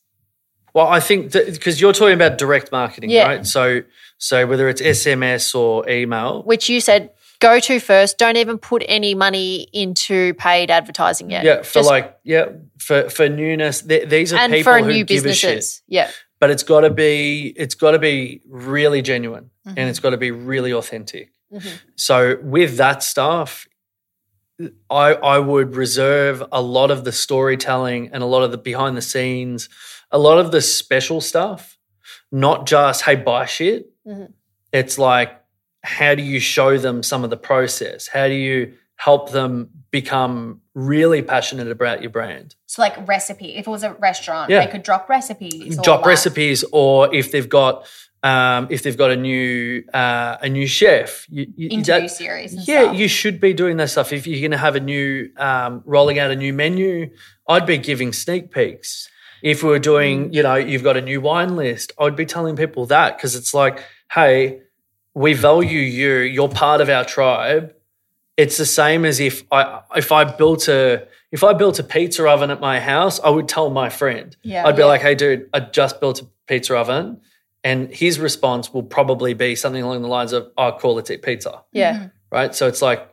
Well, 0.75 0.89
I 0.89 1.01
think 1.01 1.33
because 1.33 1.81
you're 1.81 1.95
talking 1.95 2.13
about 2.15 2.37
direct 2.37 2.71
marketing, 2.71 3.09
Yeah. 3.09 3.27
right? 3.27 3.47
So, 3.47 3.83
so 4.19 4.47
whether 4.47 4.69
it's 4.69 4.83
SMS 4.83 5.55
or 5.55 5.89
email, 5.89 6.43
which 6.43 6.69
you 6.69 6.81
said 6.83 7.11
go 7.41 7.59
to 7.61 7.81
first, 7.81 8.19
don't 8.19 8.37
even 8.37 8.59
put 8.59 8.83
any 8.87 9.15
money 9.15 9.69
into 9.73 10.35
paid 10.35 10.71
advertising 10.71 11.31
yet. 11.31 11.45
yeah, 11.45 11.63
for 11.63 11.75
Just- 11.81 11.89
like, 11.89 12.19
yeah, 12.25 12.47
for 12.79 13.09
for 13.09 13.29
newness, 13.31 13.81
th- 13.81 14.07
these 14.11 14.35
are 14.35 14.37
and 14.37 14.53
people 14.53 14.71
for 14.75 14.79
who 14.81 14.93
new 14.93 15.05
give 15.05 15.25
a 15.25 15.33
shit. 15.33 15.51
businesses. 15.51 15.83
Yeah. 15.89 16.11
But 16.41 16.51
it's 16.51 16.63
got 16.65 16.81
to 16.83 16.91
be, 16.91 17.55
it's 17.57 17.75
got 17.77 17.93
to 17.93 17.99
be 17.99 18.43
really 18.49 19.01
genuine, 19.01 19.51
Mm-hmm. 19.67 19.79
and 19.79 19.89
it's 19.89 20.01
got 20.01 20.11
to 20.11 20.17
be 20.19 20.31
really 20.33 20.73
authentic. 20.75 21.31
So 21.97 22.39
with 22.43 22.77
that 22.77 23.03
stuff, 23.03 23.67
I 24.91 25.15
I 25.15 25.39
would 25.39 25.75
reserve 25.77 26.43
a 26.53 26.61
lot 26.63 26.91
of 26.91 27.05
the 27.05 27.13
storytelling 27.13 28.11
and 28.13 28.23
a 28.23 28.27
lot 28.27 28.43
of 28.43 28.51
the 28.53 28.59
behind 28.59 28.97
the 28.97 29.03
scenes, 29.03 29.69
a 30.11 30.19
lot 30.19 30.39
of 30.39 30.53
the 30.53 30.61
special 30.61 31.21
stuff, 31.21 31.79
not 32.31 32.67
just 32.67 33.03
hey 33.03 33.17
buy 33.17 33.47
shit. 33.47 33.91
Mhm. 34.07 34.33
It's 34.73 34.99
like 34.99 35.39
how 35.85 36.15
do 36.15 36.23
you 36.23 36.39
show 36.39 36.79
them 36.79 37.03
some 37.03 37.25
of 37.25 37.31
the 37.31 37.37
process? 37.37 38.07
How 38.07 38.29
do 38.29 38.35
you 38.35 38.75
help 38.97 39.33
them 39.33 39.69
become 39.91 40.61
really 40.75 41.23
passionate 41.23 41.69
about 41.69 42.03
your 42.03 42.11
brand. 42.11 42.55
So 42.67 42.81
like 42.83 43.07
recipe. 43.09 43.57
If 43.57 43.67
it 43.67 43.71
was 43.71 43.83
a 43.83 43.95
restaurant, 43.95 44.49
Yeah. 44.49 44.65
they 44.65 44.71
could 44.71 44.85
drop 44.85 45.09
recipes. 45.09 45.77
or 45.79 45.83
drop 45.83 46.01
like- 46.01 46.07
recipes 46.07 46.65
or 46.73 47.13
if 47.13 47.33
they've 47.33 47.49
got 47.49 47.87
um, 48.25 48.69
if 48.71 48.83
they've 48.85 48.97
got 48.97 49.11
a 49.11 49.17
new 49.17 49.83
uh, 49.93 50.37
a 50.41 50.49
new 50.49 50.67
chef 50.67 51.27
you, 51.29 51.47
you, 51.57 51.69
Interview 51.71 52.09
that- 52.09 52.11
series 52.11 52.69
yeah 52.69 52.83
stuff. 52.85 52.97
you 52.97 53.09
should 53.09 53.41
be 53.41 53.53
doing 53.53 53.77
that 53.79 53.91
stuff 53.91 54.13
if 54.13 54.27
you're 54.27 54.41
going 54.41 54.53
to 54.53 54.57
have 54.59 54.77
a 54.77 54.81
new 54.81 55.31
um, 55.37 55.83
rolling 55.85 56.19
out 56.19 56.31
a 56.31 56.37
new 56.37 56.53
menu 56.53 57.11
i'd 57.49 57.67
be 57.67 57.79
giving 57.79 58.13
sneak 58.13 58.51
peeks 58.53 59.09
if 59.43 59.63
we 59.65 59.71
were 59.71 59.79
doing 59.81 60.31
Mm. 60.31 60.35
you 60.35 60.43
know 60.45 60.55
you've 60.55 60.85
got 60.85 60.97
a 60.97 61.01
new 61.01 61.21
wine 61.21 61.57
list 61.57 61.93
i'd 61.99 62.15
be 62.17 62.25
telling 62.27 62.55
people 62.57 62.87
that 62.87 63.17
because 63.17 63.35
it's 63.35 63.53
like 63.53 63.83
hey 64.13 64.61
we 65.15 65.35
value 65.35 65.81
you 65.81 66.19
you're 66.19 66.49
part 66.49 66.81
of 66.81 66.89
our 66.89 67.05
tribe 67.05 67.75
it's 68.37 68.57
the 68.57 68.67
same 68.67 69.05
as 69.05 69.19
if 69.21 69.43
i 69.51 69.81
if 69.97 70.13
i 70.13 70.23
built 70.25 70.69
a 70.69 71.07
if 71.33 71.43
i 71.43 71.53
built 71.53 71.79
a 71.81 71.83
pizza 71.85 72.27
oven 72.29 72.51
at 72.53 72.61
my 72.61 72.79
house 72.79 73.19
i 73.21 73.29
would 73.29 73.49
tell 73.49 73.69
my 73.71 73.89
friend 73.89 74.37
Yeah. 74.43 74.65
I'd 74.67 74.77
be 74.77 74.83
Yeah. 74.83 74.87
like, 74.87 75.01
hey, 75.03 75.15
dude, 75.17 75.49
I 75.53 75.59
just 75.61 75.99
built 76.01 76.23
a 76.23 76.27
pizza 76.47 76.77
oven. 76.77 77.21
And 77.65 77.93
his 77.93 78.19
response 78.19 78.73
will 78.75 78.83
probably 78.83 79.35
be 79.35 79.55
something 79.55 79.83
along 79.83 80.03
the 80.03 80.09
lines 80.09 80.33
of, 80.33 80.51
oh, 80.57 80.77
cool, 80.81 80.95
let's 80.97 81.11
eat 81.11 81.23
pizza. 81.23 81.63
Yeah. 81.73 82.09
Right. 82.31 82.55
So 82.55 82.67
it's 82.67 82.83
like, 82.83 83.09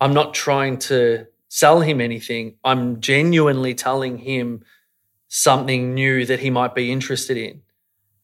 I'm 0.00 0.14
not 0.14 0.34
trying 0.34 0.78
to 0.78 1.26
sell 1.48 1.80
him 1.80 2.00
anything. 2.00 2.56
I'm 2.62 3.00
genuinely 3.00 3.74
telling 3.74 4.18
him 4.18 4.62
something 5.26 5.94
new 5.94 6.24
that 6.26 6.38
he 6.40 6.50
might 6.50 6.74
be 6.74 6.92
interested 6.92 7.36
in. 7.36 7.62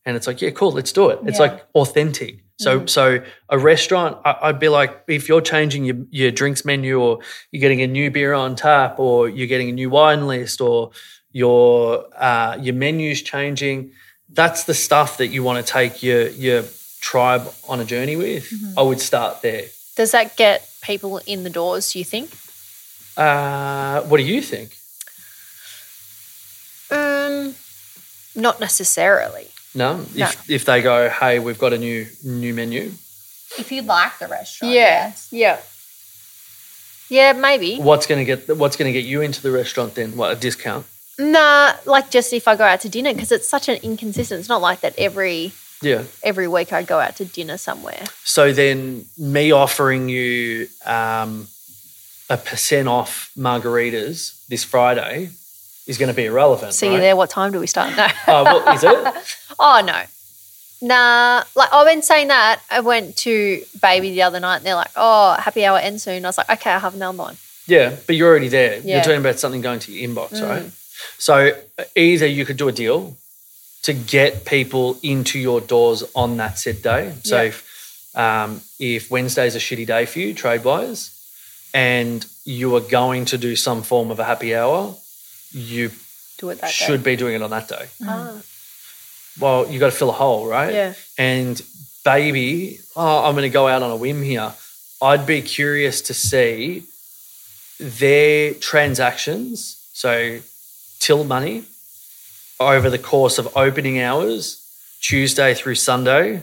And 0.05 0.17
it's 0.17 0.27
like, 0.27 0.41
yeah, 0.41 0.51
cool, 0.51 0.71
let's 0.71 0.93
do 0.93 1.09
it. 1.09 1.19
It's 1.25 1.39
Yeah. 1.41 1.47
like 1.47 1.67
authentic. 1.75 2.45
So, 2.57 2.87
so 2.87 3.21
a 3.49 3.59
restaurant, 3.59 4.19
I, 4.25 4.37
I'd 4.43 4.61
be 4.61 4.69
like, 4.69 5.03
if 5.09 5.29
you're 5.29 5.41
changing 5.41 5.85
your, 5.85 5.97
your 6.11 6.31
drinks 6.31 6.65
menu, 6.65 7.01
or 7.01 7.19
you're 7.51 7.61
getting 7.61 7.83
a 7.83 7.89
new 7.89 8.13
beer 8.13 8.33
on 8.33 8.55
tap, 8.55 9.01
or 9.01 9.29
you're 9.29 9.49
getting 9.49 9.71
a 9.71 9.73
new 9.73 9.91
wine 9.91 10.29
list, 10.29 10.61
or 10.61 10.93
your 11.33 12.07
uh, 12.17 12.57
your 12.61 12.77
menu's 12.77 13.23
changing, 13.23 13.91
that's 14.35 14.65
the 14.65 14.75
stuff 14.75 15.19
that 15.19 15.29
you 15.29 15.43
want 15.43 15.65
to 15.65 15.73
take 15.73 16.03
your 16.03 16.29
your 16.29 16.65
tribe 17.01 17.49
on 17.69 17.81
a 17.81 17.85
journey 17.85 18.17
with. 18.17 18.53
I 18.77 18.83
would 18.83 19.01
start 19.01 19.43
there. 19.43 19.67
Does 19.97 20.11
that 20.13 20.37
get 20.37 20.69
people 20.83 21.21
in 21.27 21.45
the 21.45 21.51
doors, 21.51 21.93
do 21.93 21.99
you 21.99 22.05
think? 22.05 22.31
Uh, 23.17 24.03
what 24.03 24.17
do 24.19 24.25
you 24.25 24.41
think? 24.43 24.77
Um, 26.91 27.55
not 28.35 28.61
necessarily. 28.61 29.49
No, 29.75 30.05
if 30.15 30.51
if 30.51 30.65
they 30.65 30.83
go, 30.83 31.09
hey, 31.09 31.39
we've 31.39 31.59
got 31.59 31.73
a 31.73 31.79
new 31.79 32.07
new 32.23 32.55
menu. 32.55 32.93
If 33.57 33.71
you 33.71 33.83
like 33.83 34.19
the 34.19 34.27
restaurant. 34.29 34.75
yes. 34.75 35.29
Yeah. 35.31 35.61
Yeah, 37.09 37.33
maybe. 37.35 37.79
What's 37.79 38.07
gonna 38.07 38.25
get 38.25 38.57
What's 38.57 38.77
gonna 38.77 38.93
get 38.93 39.05
you 39.05 39.21
into 39.21 39.43
the 39.43 39.51
restaurant 39.51 39.95
then? 39.95 40.17
What 40.17 40.33
a 40.33 40.37
discount? 40.37 40.87
Nah, 41.19 41.75
like 41.85 42.11
just 42.11 42.33
if 42.33 42.49
I 42.49 42.57
go 42.57 42.65
out 42.65 42.81
to 42.81 42.89
dinner 42.89 43.13
because 43.13 43.31
it's 43.31 43.49
such 43.49 43.69
an 43.69 43.79
inconsistent. 43.83 44.41
It's 44.41 44.49
not 44.49 44.61
like 44.61 44.81
that 44.81 44.95
every 44.99 45.53
Yeah. 45.81 46.05
every 46.23 46.49
week 46.49 46.73
I 46.73 46.83
go 46.83 46.99
out 46.99 47.17
to 47.17 47.25
dinner 47.25 47.57
somewhere. 47.57 48.05
So 48.25 48.53
then, 48.53 49.05
me 49.17 49.53
offering 49.53 50.09
you 50.09 50.69
um, 50.85 51.49
a 52.29 52.37
percent 52.37 52.89
off 52.89 53.31
margaritas 53.37 54.47
this 54.49 54.65
Friday 54.65 55.31
is 55.87 55.99
going 55.99 56.09
to 56.09 56.15
be 56.15 56.25
irrelevant. 56.25 56.73
See 56.73 56.89
right? 56.89 56.95
you 56.95 57.01
there. 57.01 57.17
What 57.17 57.31
time 57.31 57.53
do 57.53 57.61
we 57.61 57.67
start? 57.67 57.95
No. 57.97 58.07
Oh, 58.27 58.45
well, 58.45 58.75
is 58.75 58.83
it? 58.83 59.47
oh 59.59 59.83
no. 59.85 60.03
Nah, 60.83 61.45
like 61.55 61.73
I've 61.73 61.87
been 61.87 62.03
saying 62.03 62.29
that. 62.29 62.61
I 62.71 62.81
went 62.81 63.17
to 63.19 63.63
Baby 63.81 64.11
the 64.11 64.23
other 64.23 64.41
night 64.41 64.57
and 64.57 64.67
they're 64.67 64.75
like, 64.75 64.91
oh, 64.97 65.35
happy 65.35 65.65
hour 65.65 65.79
ends 65.79 66.03
soon. 66.03 66.25
I 66.25 66.29
was 66.29 66.39
like, 66.39 66.51
okay, 66.51 66.73
I'll 66.73 66.81
have 66.81 66.95
another 66.95 67.17
one. 67.17 67.37
Yeah, 67.67 67.97
but 68.07 68.17
you're 68.17 68.29
already 68.29 68.49
there. 68.49 68.81
You're 68.81 69.01
talking 69.01 69.21
about 69.21 69.39
something 69.39 69.63
going 69.63 69.79
to 69.81 69.93
your 69.93 70.09
inbox, 70.11 70.43
right? 70.43 70.71
So 71.19 71.53
either 71.97 72.27
you 72.27 72.45
could 72.45 72.57
do 72.57 72.69
a 72.69 72.73
deal 72.73 73.17
to 73.83 73.93
get 73.93 74.45
people 74.45 74.99
into 75.03 75.39
your 75.39 75.61
doors 75.61 76.03
on 76.15 76.37
that 76.39 76.59
set 76.59 76.83
day. 76.83 77.13
So 77.23 77.37
Yeah. 77.43 77.49
if, 77.49 78.11
um, 78.15 78.61
if 78.79 79.11
Wednesday's 79.11 79.55
a 79.55 79.59
shitty 79.59 79.87
day 79.87 80.07
for 80.07 80.19
you 80.21 80.35
trade 80.35 80.65
wise, 80.65 81.11
and 81.75 82.25
you 82.45 82.75
are 82.77 82.81
going 82.81 83.25
to 83.27 83.37
do 83.39 83.57
some 83.57 83.83
form 83.83 84.11
of 84.11 84.19
a 84.21 84.25
happy 84.25 84.55
hour, 84.55 84.95
you 85.53 85.91
Do 86.39 86.51
it 86.51 86.61
that 86.61 86.71
should 86.71 87.03
day. 87.03 87.13
be 87.13 87.17
doing 87.17 87.35
it 87.35 87.43
on 87.43 87.51
that 87.51 87.69
day. 87.69 87.89
Ah, 88.07 88.41
Well, 89.41 89.69
you 89.71 89.79
got 89.81 89.91
to 89.91 89.97
fill 89.97 90.11
a 90.11 90.13
hole, 90.13 90.47
right? 90.47 90.73
Yeah. 90.73 90.95
And 91.19 91.61
baby, 92.05 92.79
oh, 92.97 93.25
I'm 93.25 93.35
going 93.35 93.43
to 93.43 93.49
go 93.61 93.67
out 93.67 93.83
on 93.83 93.91
a 93.91 93.97
whim 93.97 94.23
here. 94.23 94.53
I'd 95.03 95.27
be 95.27 95.43
curious 95.43 96.01
to 96.03 96.15
see 96.15 96.85
their 97.81 98.55
transactions, 98.55 99.77
so 99.93 100.39
till 100.99 101.25
money, 101.25 101.65
over 102.61 102.89
the 102.89 102.99
course 102.99 103.39
of 103.39 103.57
opening 103.57 104.01
hours, 104.01 104.61
Tuesday 105.01 105.55
through 105.55 105.75
Sunday, 105.75 106.43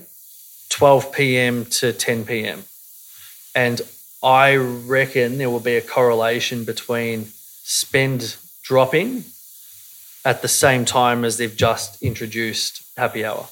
12 0.69 1.11
p.m. 1.11 1.65
to 1.65 1.93
10 1.93 2.25
p.m. 2.25 2.63
And 3.55 3.81
I 4.23 4.55
reckon 4.55 5.37
there 5.37 5.49
will 5.49 5.59
be 5.59 5.75
a 5.75 5.81
correlation 5.81 6.63
between 6.63 7.25
spend 7.63 8.35
dropping 8.63 9.23
at 10.23 10.41
the 10.41 10.47
same 10.47 10.85
time 10.85 11.25
as 11.25 11.37
they've 11.37 11.55
just 11.55 12.01
introduced 12.01 12.83
happy 12.95 13.25
hour. 13.25 13.47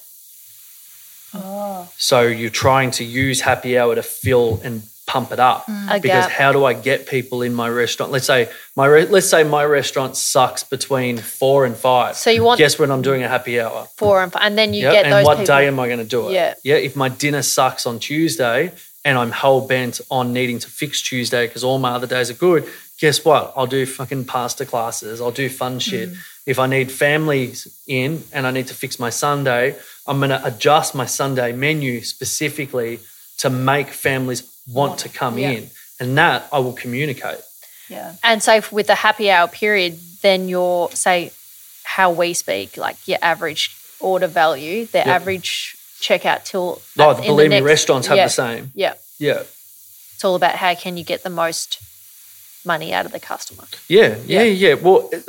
Ah. 1.34 1.88
So 1.96 2.22
you're 2.22 2.50
trying 2.50 2.90
to 2.92 3.04
use 3.04 3.40
happy 3.40 3.78
hour 3.78 3.94
to 3.94 4.02
fill 4.02 4.60
and 4.62 4.82
pump 5.10 5.32
it 5.32 5.40
up. 5.40 5.66
Mm. 5.66 5.96
A 5.96 6.00
Because 6.00 6.26
gap. 6.26 6.38
how 6.40 6.50
do 6.52 6.60
I 6.70 6.72
get 6.72 6.98
people 7.14 7.38
in 7.42 7.52
my 7.62 7.68
restaurant? 7.68 8.12
Let's 8.12 8.26
say 8.26 8.48
my 8.76 8.86
re- 8.86 9.10
let's 9.16 9.28
say 9.34 9.42
my 9.58 9.64
restaurant 9.64 10.16
sucks 10.16 10.62
between 10.76 11.18
four 11.18 11.64
and 11.68 11.76
five. 11.76 12.12
So 12.16 12.30
you 12.30 12.44
want- 12.44 12.58
guess 12.58 12.78
when 12.78 12.90
I'm 12.94 13.02
doing 13.02 13.22
a 13.28 13.28
happy 13.36 13.54
hour. 13.60 13.88
four 13.96 14.22
and 14.22 14.32
five, 14.32 14.42
and 14.46 14.56
then 14.56 14.72
you 14.72 14.82
Yeah, 14.84 14.92
get 14.92 15.04
and 15.04 15.12
those 15.14 15.26
what 15.26 15.38
people. 15.38 15.56
day 15.56 15.66
am 15.66 15.78
I 15.80 15.86
going 15.92 15.98
to 16.08 16.12
do 16.16 16.28
it? 16.28 16.32
Yeah. 16.32 16.54
yeah. 16.70 16.76
If 16.88 16.94
my 16.94 17.08
dinner 17.08 17.42
sucks 17.42 17.86
on 17.86 17.98
Tuesday 17.98 18.72
and 19.04 19.18
I'm 19.18 19.32
hell 19.32 19.60
bent 19.74 20.00
on 20.10 20.32
needing 20.32 20.58
to 20.64 20.68
fix 20.80 21.02
Tuesday 21.02 21.46
because 21.46 21.64
all 21.64 21.78
my 21.78 21.90
other 21.90 22.06
days 22.06 22.30
are 22.30 22.38
good, 22.48 22.62
guess 23.00 23.24
what? 23.24 23.52
I'll 23.56 23.66
do 23.78 23.84
fucking 23.86 24.24
pasta 24.26 24.64
classes. 24.64 25.20
I'll 25.20 25.38
do 25.44 25.48
fun 25.48 25.78
mm. 25.78 25.82
shit. 25.88 26.08
If 26.46 26.58
I 26.58 26.66
need 26.66 26.90
families 26.92 27.56
in 27.86 28.22
and 28.32 28.46
I 28.46 28.50
need 28.50 28.68
to 28.68 28.74
fix 28.74 28.98
my 28.98 29.10
Sunday, 29.10 29.74
I'm 30.06 30.18
going 30.18 30.30
to 30.38 30.42
adjust 30.50 30.94
my 30.94 31.06
Sunday 31.06 31.50
menu 31.52 32.02
specifically 32.02 33.00
to 33.38 33.48
make 33.50 33.88
families 33.88 34.42
want 34.66 34.98
to 35.00 35.08
come 35.08 35.38
Yeah. 35.38 35.50
in, 35.50 35.70
and 35.98 36.16
that 36.18 36.48
I 36.52 36.58
will 36.58 36.72
communicate. 36.72 37.40
Yeah. 37.88 38.14
And 38.22 38.42
so 38.42 38.54
if- 38.56 38.72
with 38.72 38.86
the 38.86 38.94
happy 38.96 39.30
hour 39.30 39.48
period, 39.48 39.98
then 40.22 40.48
your 40.48 40.90
say 40.92 41.32
how 41.84 42.10
we 42.10 42.34
speak, 42.34 42.76
like 42.76 42.96
your 43.06 43.18
average 43.22 43.70
order 43.98 44.26
value, 44.28 44.86
the 44.86 45.06
average 45.06 45.76
checkout 46.00 46.44
till 46.44 46.80
Oh, 46.98 47.10
in 47.10 47.16
the 47.16 47.22
believe 47.26 47.50
me, 47.50 47.56
next- 47.56 47.64
restaurants 47.64 48.06
have 48.08 48.16
yeah, 48.16 48.24
the 48.26 48.30
same. 48.30 48.72
Yeah, 48.74 48.94
Yeah. 49.18 49.42
it's 50.14 50.24
all 50.24 50.34
about 50.36 50.54
how 50.56 50.74
can 50.74 50.96
you 50.96 51.04
get 51.04 51.22
the 51.22 51.30
most 51.30 51.78
money 52.64 52.92
out 52.94 53.06
of 53.06 53.12
the 53.12 53.20
customer. 53.20 53.64
Yeah, 53.88 54.16
yeah, 54.26 54.42
yeah. 54.42 54.74
Well, 54.74 55.08
it- 55.12 55.24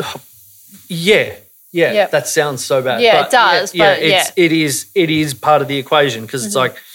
yeah, 0.88 1.36
yeah. 1.72 1.92
Yeah. 1.94 2.08
That 2.08 2.28
sounds 2.28 2.64
so 2.66 2.82
bad. 2.82 3.02
Yeah, 3.02 3.26
it 3.26 3.32
does, 3.32 3.74
Yeah, 3.74 3.96
but 3.96 4.04
it's 4.04 4.32
it 4.36 4.52
is 4.52 4.86
it 4.94 5.10
is 5.10 5.34
part 5.34 5.62
of 5.62 5.68
the 5.68 5.78
equation 5.78 6.26
because 6.26 6.46
it's 6.46 6.56
mm-hmm. 6.56 6.74
like, 6.74 6.76
it's, 6.76 6.80
f- 6.80 6.91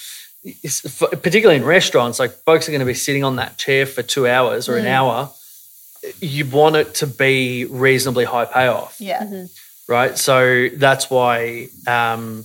particularly 1.22 1.56
in 1.56 1.64
restaurants, 1.64 2.18
like 2.18 2.30
folks 2.30 2.68
are 2.68 2.72
going 2.72 2.80
to 2.80 2.86
be 2.86 2.94
sitting 2.94 3.24
on 3.24 3.36
that 3.36 3.58
chair 3.58 3.86
for 3.86 4.02
two 4.02 4.26
hours 4.26 4.68
or 4.68 4.76
an 4.76 4.84
mm. 4.84 4.90
hour. 4.90 5.30
You 6.20 6.46
want 6.46 6.76
it 6.76 6.94
to 6.96 7.06
be 7.06 7.64
reasonably 7.64 8.24
high 8.24 8.44
payoff 8.44 9.00
Yeah. 9.00 9.24
Mm-hmm. 9.24 9.92
right? 9.92 10.16
So 10.16 10.68
that's 10.68 11.10
why, 11.10 11.68
um, 11.86 12.44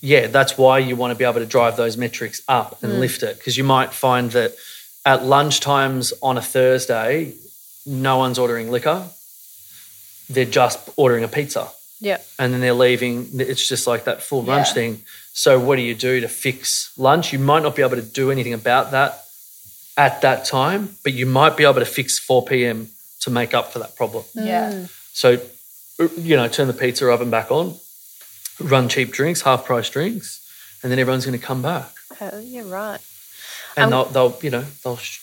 yeah, 0.00 0.28
that's 0.28 0.56
why 0.56 0.78
you 0.78 0.96
want 0.96 1.10
to 1.10 1.18
be 1.18 1.24
able 1.24 1.40
to 1.40 1.46
drive 1.46 1.76
those 1.76 1.96
metrics 1.96 2.40
up 2.48 2.82
and 2.82 2.92
mm. 2.92 2.98
lift 2.98 3.22
it 3.22 3.36
because 3.36 3.58
you 3.58 3.64
might 3.64 3.92
find 3.92 4.30
that 4.32 4.54
at 5.04 5.20
lunchtimes 5.20 6.12
on 6.22 6.36
a 6.36 6.42
Thursday, 6.42 7.34
no 7.86 8.18
one's 8.18 8.38
ordering 8.38 8.70
liquor; 8.70 9.08
they're 10.28 10.44
just 10.44 10.90
ordering 10.96 11.22
a 11.22 11.28
pizza, 11.28 11.68
Yeah, 12.00 12.18
and 12.38 12.52
then 12.52 12.60
they're 12.60 12.74
leaving. 12.74 13.28
It's 13.34 13.66
just 13.66 13.86
like 13.86 14.04
that 14.04 14.20
full 14.20 14.42
lunch 14.42 14.72
thing. 14.72 15.04
So 15.38 15.60
what 15.60 15.76
do 15.76 15.82
you 15.82 15.94
do 15.94 16.20
to 16.22 16.28
fix 16.28 16.92
lunch? 16.96 17.30
You 17.30 17.38
might 17.38 17.62
not 17.62 17.76
be 17.76 17.82
able 17.82 17.96
to 17.96 18.02
do 18.02 18.30
anything 18.30 18.54
about 18.54 18.92
that 18.92 19.22
at 19.98 20.22
that 20.22 20.46
time, 20.46 20.96
but 21.04 21.12
you 21.12 21.26
might 21.26 21.58
be 21.58 21.64
able 21.64 21.74
to 21.74 21.84
fix 21.84 22.18
4 22.18 22.46
p.m. 22.46 22.88
to 23.20 23.30
make 23.30 23.52
up 23.52 23.70
for 23.70 23.78
that 23.80 23.94
problem. 23.96 24.24
Yeah. 24.34 24.86
So, 25.12 25.38
you 26.16 26.36
know, 26.36 26.48
turn 26.48 26.68
the 26.68 26.72
pizza 26.72 27.06
oven 27.10 27.28
back 27.28 27.50
on, 27.50 27.74
run 28.62 28.88
cheap 28.88 29.10
drinks, 29.12 29.42
half 29.42 29.66
price 29.66 29.90
drinks, 29.90 30.40
and 30.82 30.90
then 30.90 30.98
everyone's 30.98 31.26
going 31.26 31.38
to 31.38 31.46
come 31.46 31.60
back, 31.60 31.90
oh, 32.22 32.38
you're 32.40 32.64
right. 32.64 33.00
and 33.76 33.84
Um, 33.84 33.90
they'll, 33.90 34.04
they'll, 34.30 34.38
you 34.42 34.50
know, 34.50 34.64
they'll, 34.84 34.96
sh- 34.96 35.20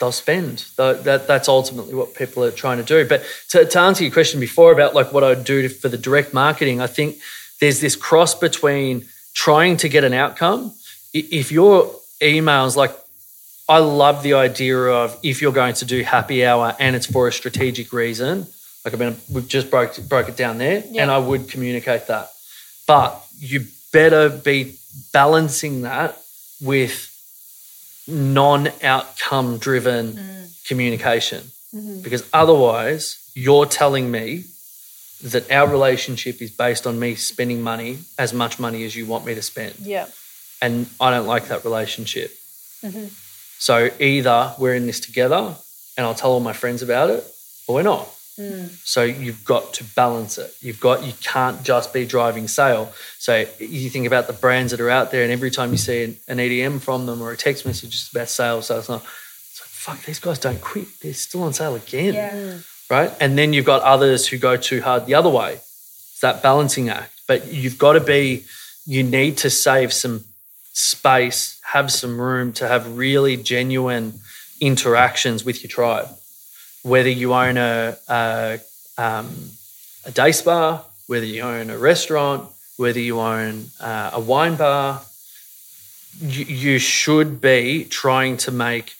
they'll 0.00 0.10
spend. 0.12 0.64
Tho- 0.76 0.94
That 1.02 1.26
that's 1.26 1.48
ultimately 1.48 1.94
what 1.94 2.14
people 2.14 2.42
are 2.44 2.50
trying 2.50 2.78
to 2.78 2.82
do. 2.82 3.06
But 3.06 3.22
to, 3.50 3.66
to 3.66 3.78
answer 3.78 4.04
your 4.04 4.12
question 4.12 4.40
before 4.40 4.72
about 4.72 4.94
like 4.94 5.12
what 5.12 5.22
I'd 5.22 5.44
do 5.44 5.60
to, 5.62 5.68
for 5.68 5.90
the 5.90 5.98
direct 5.98 6.32
marketing, 6.32 6.80
I 6.80 6.86
think 6.86 7.18
there's 7.60 7.80
this 7.80 7.94
cross 7.94 8.34
between 8.34 9.06
trying 9.34 9.76
to 9.78 9.88
get 9.88 10.04
an 10.04 10.14
outcome. 10.14 10.72
If 11.12 11.52
your 11.52 11.90
emails 12.20 12.76
like 12.76 12.96
I 13.68 13.78
love 13.78 14.22
the 14.22 14.34
idea 14.34 14.76
of 14.76 15.18
if 15.22 15.40
you're 15.40 15.52
going 15.52 15.74
to 15.74 15.84
do 15.84 16.02
happy 16.02 16.44
hour 16.44 16.76
and 16.78 16.94
it's 16.94 17.06
for 17.06 17.28
a 17.28 17.32
strategic 17.32 17.92
reason, 17.92 18.46
like 18.84 18.94
I 18.94 18.96
mean, 18.96 19.16
we've 19.30 19.48
just 19.48 19.70
broke 19.70 19.96
broke 20.08 20.28
it 20.28 20.36
down 20.36 20.58
there, 20.58 20.84
and 20.96 21.10
I 21.10 21.18
would 21.18 21.48
communicate 21.48 22.06
that. 22.08 22.30
But 22.86 23.24
you 23.38 23.66
better 23.92 24.28
be 24.28 24.76
balancing 25.12 25.82
that 25.82 26.20
with 26.60 27.10
non-outcome 28.06 29.58
driven 29.58 30.12
mm. 30.12 30.66
communication, 30.68 31.40
mm-hmm. 31.74 32.02
because 32.02 32.28
otherwise 32.34 33.30
you're 33.34 33.66
telling 33.66 34.10
me 34.10 34.44
that 35.22 35.50
our 35.50 35.68
relationship 35.68 36.42
is 36.42 36.50
based 36.50 36.86
on 36.86 36.98
me 36.98 37.14
spending 37.14 37.62
money 37.62 37.98
as 38.18 38.32
much 38.32 38.58
money 38.58 38.84
as 38.84 38.94
you 38.94 39.06
want 39.06 39.24
me 39.24 39.34
to 39.34 39.42
spend 39.42 39.74
Yeah. 39.80 40.06
and 40.60 40.86
I 41.00 41.10
don't 41.10 41.26
like 41.26 41.48
that 41.48 41.64
relationship. 41.64 42.30
Mm-hmm. 42.82 43.06
So 43.58 43.90
either 43.98 44.54
we're 44.58 44.74
in 44.74 44.86
this 44.86 45.00
together 45.00 45.54
and 45.96 46.06
I'll 46.06 46.14
tell 46.14 46.32
all 46.32 46.40
my 46.40 46.52
friends 46.52 46.82
about 46.82 47.08
it, 47.10 47.24
or 47.66 47.76
we're 47.76 47.82
not. 47.82 48.08
Mm. 48.38 48.68
So 48.84 49.04
you've 49.04 49.44
got 49.44 49.72
to 49.74 49.84
balance 49.94 50.38
it. 50.38 50.52
You've 50.60 50.80
got 50.80 51.04
you 51.04 51.12
can't 51.22 51.62
just 51.62 51.92
be 51.94 52.04
driving 52.04 52.48
sale. 52.48 52.92
So 53.18 53.46
you 53.60 53.88
think 53.90 54.06
about 54.06 54.26
the 54.26 54.32
brands 54.32 54.72
that 54.72 54.80
are 54.80 54.90
out 54.90 55.12
there, 55.12 55.22
and 55.22 55.30
every 55.30 55.52
time 55.52 55.70
you 55.70 55.78
see 55.78 56.02
an, 56.02 56.16
an 56.26 56.38
EDM 56.38 56.80
from 56.80 57.06
them 57.06 57.22
or 57.22 57.30
a 57.30 57.36
text 57.36 57.64
message 57.64 58.10
about 58.12 58.28
sales, 58.28 58.66
sales, 58.66 58.86
sales, 58.86 59.02
it's 59.02 59.60
like 59.60 59.68
fuck, 59.96 60.04
these 60.04 60.18
guys 60.18 60.40
don't 60.40 60.60
quit. 60.60 60.88
They're 61.00 61.14
still 61.14 61.44
on 61.44 61.52
sale 61.52 61.76
again 61.76 62.14
right? 62.90 63.12
And 63.20 63.38
then 63.38 63.52
you've 63.52 63.64
got 63.64 63.82
others 63.82 64.26
who 64.26 64.38
go 64.38 64.56
too 64.56 64.80
hard 64.82 65.06
the 65.06 65.14
other 65.14 65.30
way. 65.30 65.54
It's 65.54 66.20
that 66.20 66.42
balancing 66.42 66.88
act. 66.88 67.12
But 67.26 67.52
you've 67.52 67.78
got 67.78 67.94
to 67.94 68.00
be, 68.00 68.44
you 68.86 69.02
need 69.02 69.38
to 69.38 69.50
save 69.50 69.92
some 69.92 70.24
space, 70.72 71.60
have 71.72 71.90
some 71.90 72.20
room 72.20 72.52
to 72.54 72.68
have 72.68 72.96
really 72.96 73.36
genuine 73.36 74.14
interactions 74.60 75.44
with 75.44 75.62
your 75.62 75.70
tribe. 75.70 76.08
Whether 76.82 77.08
you 77.08 77.32
own 77.32 77.56
a, 77.56 77.96
a, 78.08 78.60
um, 78.98 79.50
a 80.04 80.10
day 80.10 80.32
spa, 80.32 80.84
whether 81.06 81.26
you 81.26 81.42
own 81.42 81.70
a 81.70 81.78
restaurant, 81.78 82.50
whether 82.76 83.00
you 83.00 83.20
own 83.20 83.66
uh, 83.80 84.10
a 84.12 84.20
wine 84.20 84.56
bar, 84.56 85.02
you, 86.20 86.44
you 86.44 86.78
should 86.78 87.40
be 87.40 87.84
trying 87.84 88.36
to 88.38 88.50
make 88.50 88.94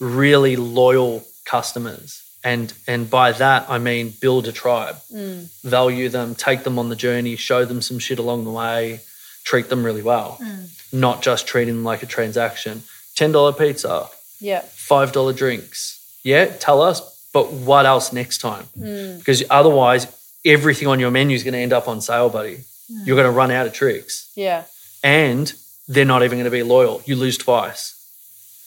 really 0.00 0.56
loyal 0.56 1.24
customers. 1.44 2.23
And, 2.44 2.72
and 2.86 3.08
by 3.08 3.32
that, 3.32 3.70
I 3.70 3.78
mean 3.78 4.12
build 4.20 4.46
a 4.46 4.52
tribe, 4.52 4.96
mm. 5.12 5.48
value 5.62 6.10
them, 6.10 6.34
take 6.34 6.62
them 6.62 6.78
on 6.78 6.90
the 6.90 6.96
journey, 6.96 7.36
show 7.36 7.64
them 7.64 7.80
some 7.80 7.98
shit 7.98 8.18
along 8.18 8.44
the 8.44 8.50
way, 8.50 9.00
treat 9.44 9.70
them 9.70 9.82
really 9.82 10.02
well, 10.02 10.38
mm. 10.42 10.68
not 10.92 11.22
just 11.22 11.46
treating 11.46 11.74
them 11.76 11.84
like 11.84 12.02
a 12.02 12.06
transaction. 12.06 12.82
$10 13.16 13.58
pizza, 13.58 14.08
Yeah. 14.40 14.60
$5 14.62 15.34
drinks. 15.34 16.00
Yeah, 16.22 16.46
tell 16.46 16.82
us, 16.82 17.00
but 17.32 17.50
what 17.50 17.86
else 17.86 18.12
next 18.12 18.38
time? 18.38 18.66
Mm. 18.78 19.18
Because 19.18 19.42
otherwise, 19.48 20.06
everything 20.44 20.86
on 20.88 21.00
your 21.00 21.10
menu 21.10 21.34
is 21.34 21.44
going 21.44 21.54
to 21.54 21.60
end 21.60 21.72
up 21.72 21.88
on 21.88 22.00
sale, 22.02 22.28
buddy. 22.28 22.58
You're 22.88 23.16
going 23.16 23.24
to 23.32 23.36
run 23.36 23.50
out 23.50 23.66
of 23.66 23.72
tricks 23.72 24.30
Yeah. 24.36 24.64
and 25.02 25.50
they're 25.88 26.04
not 26.04 26.22
even 26.22 26.36
going 26.36 26.44
to 26.44 26.50
be 26.50 26.62
loyal. 26.62 27.02
You 27.06 27.16
lose 27.16 27.38
twice. 27.38 27.94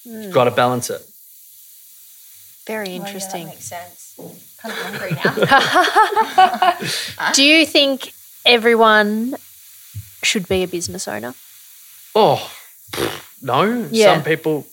You've 0.04 0.34
got 0.34 0.46
to 0.46 0.52
balance 0.52 0.90
it. 0.90 1.02
Very 2.68 2.90
Oh, 2.90 2.92
yeah, 2.92 3.00
that 3.00 3.08
interesting. 3.08 3.46
makes 3.48 3.66
sense. 3.66 4.14
Kind 4.60 4.74
of 4.74 4.80
hungry 4.84 5.12
now. 7.18 7.32
Do 7.34 7.44
you 7.44 7.66
think 7.66 8.14
everyone 8.46 9.36
should 10.24 10.48
be 10.48 10.64
a 10.64 10.68
business 10.68 11.08
owner? 11.08 11.34
Oh, 12.16 12.52
no. 13.42 13.88
Yeah. 13.92 14.16
Some 14.16 14.24
people, 14.24 14.68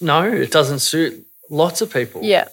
no, 0.00 0.24
it 0.30 0.50
doesn't 0.50 0.80
suit 0.80 1.24
lots 1.50 1.80
of 1.80 1.92
people. 1.92 2.22
Yeah. 2.22 2.48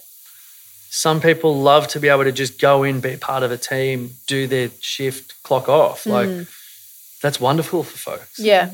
Some 0.90 1.20
people 1.20 1.56
love 1.60 1.88
to 1.88 2.00
be 2.00 2.08
able 2.08 2.24
to 2.24 2.32
just 2.32 2.60
go 2.60 2.84
in, 2.84 3.00
be 3.00 3.16
part 3.16 3.42
of 3.42 3.50
a 3.50 3.56
team, 3.58 4.10
do 4.28 4.46
their 4.46 4.70
shift, 4.80 5.42
clock 5.42 5.68
off. 5.68 6.06
Like, 6.06 6.46
that's 7.20 7.40
wonderful 7.40 7.82
for 7.82 7.98
folks. 7.98 8.38
Yeah. 8.38 8.70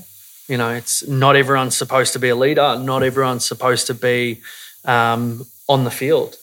You 0.46 0.58
know, 0.58 0.70
it's 0.70 1.06
not 1.08 1.34
everyone's 1.36 1.76
supposed 1.76 2.12
to 2.12 2.18
be 2.18 2.28
a 2.28 2.36
leader. 2.36 2.76
Not 2.78 3.02
everyone's 3.02 3.46
supposed 3.46 3.86
to 3.86 3.94
be 3.94 4.42
um, 4.84 5.46
on 5.70 5.84
the 5.84 5.90
field. 5.90 6.36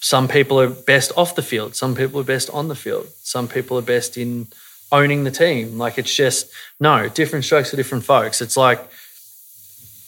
Some 0.00 0.28
people 0.28 0.60
are 0.60 0.68
best 0.68 1.10
off 1.16 1.34
the 1.34 1.42
field. 1.42 1.74
Some 1.74 1.94
people 1.94 2.20
are 2.20 2.24
best 2.36 2.50
on 2.50 2.68
the 2.68 2.74
field. 2.74 3.08
Some 3.22 3.48
people 3.48 3.78
are 3.78 3.88
best 3.96 4.16
in 4.16 4.46
owning 4.92 5.24
the 5.24 5.30
team. 5.30 5.78
Like 5.78 5.98
it's 5.98 6.14
just 6.14 6.50
no 6.78 7.08
different 7.08 7.44
strokes 7.44 7.70
for 7.70 7.76
different 7.76 8.04
folks. 8.04 8.42
It's 8.42 8.56
like 8.56 8.80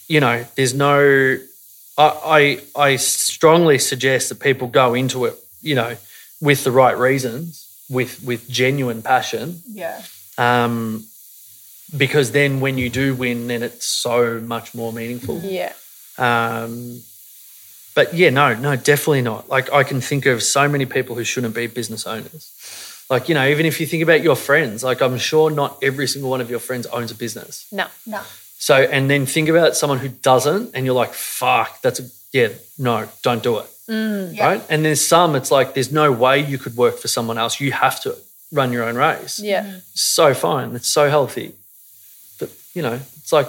you 0.08 0.20
know, 0.20 0.44
there's 0.54 0.74
no. 0.74 1.38
I 1.98 2.60
I, 2.76 2.80
I 2.90 2.96
strongly 2.96 3.78
suggest 3.78 4.28
that 4.28 4.40
people 4.40 4.68
go 4.68 4.94
into 4.94 5.24
it, 5.24 5.34
you 5.62 5.74
know, 5.74 5.96
with 6.40 6.64
the 6.64 6.70
right 6.70 6.96
reasons, 6.96 7.66
with 7.88 8.22
with 8.22 8.48
genuine 8.48 9.02
passion, 9.02 9.62
yeah. 9.66 10.02
um, 10.38 11.04
because 11.96 12.32
then 12.32 12.60
when 12.60 12.78
you 12.78 12.90
do 12.90 13.14
win, 13.14 13.48
then 13.48 13.62
it's 13.62 13.86
so 13.86 14.40
much 14.40 14.74
more 14.74 14.92
meaningful. 14.92 15.40
Yeah. 15.40 15.72
Um, 16.18 17.02
but 17.96 18.14
yeah, 18.14 18.30
no, 18.30 18.54
no, 18.54 18.76
definitely 18.76 19.22
not. 19.22 19.48
Like 19.48 19.72
I 19.72 19.82
can 19.82 20.00
think 20.00 20.26
of 20.26 20.42
so 20.42 20.68
many 20.68 20.86
people 20.86 21.16
who 21.16 21.24
shouldn't 21.24 21.54
be 21.54 21.66
business 21.66 22.06
owners. 22.06 22.52
Like 23.10 23.28
you 23.28 23.34
know, 23.34 23.46
even 23.48 23.66
if 23.66 23.80
you 23.80 23.86
think 23.86 24.04
about 24.04 24.22
your 24.22 24.36
friends, 24.36 24.84
like 24.84 25.02
I'm 25.02 25.18
sure 25.18 25.50
not 25.50 25.78
every 25.82 26.06
single 26.06 26.30
one 26.30 26.40
of 26.40 26.50
your 26.50 26.60
friends 26.60 26.86
owns 26.86 27.10
a 27.10 27.14
business. 27.14 27.66
No. 27.72 27.86
No. 28.06 28.20
So 28.58 28.74
and 28.76 29.10
then 29.10 29.26
think 29.26 29.48
about 29.48 29.76
someone 29.76 29.98
who 29.98 30.08
doesn't, 30.08 30.70
and 30.74 30.86
you're 30.86 30.94
like, 30.94 31.14
fuck, 31.14 31.80
that's 31.82 31.98
a 31.98 32.04
yeah, 32.32 32.48
no, 32.78 33.08
don't 33.22 33.42
do 33.42 33.58
it. 33.58 33.66
Mm. 33.88 34.36
Yeah. 34.36 34.46
Right? 34.46 34.62
And 34.68 34.84
there's 34.84 35.04
some, 35.04 35.34
it's 35.34 35.50
like 35.50 35.74
there's 35.74 35.92
no 35.92 36.12
way 36.12 36.40
you 36.40 36.58
could 36.58 36.76
work 36.76 36.98
for 36.98 37.08
someone 37.08 37.38
else. 37.38 37.60
You 37.60 37.72
have 37.72 38.00
to 38.02 38.16
run 38.52 38.72
your 38.72 38.84
own 38.84 38.96
race 38.96 39.38
Yeah. 39.38 39.64
Mm. 39.64 39.82
so 39.94 40.34
fine. 40.34 40.74
It's 40.74 40.88
so 40.88 41.08
healthy. 41.08 41.52
But, 42.38 42.50
you 42.74 42.82
know, 42.82 43.00
it's 43.16 43.32
like 43.32 43.48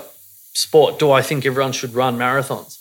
sport. 0.53 0.99
Do 0.99 1.11
I 1.11 1.21
think 1.21 1.45
everyone 1.45 1.73
should 1.73 1.93
run 1.93 2.17
marathons? 2.17 2.77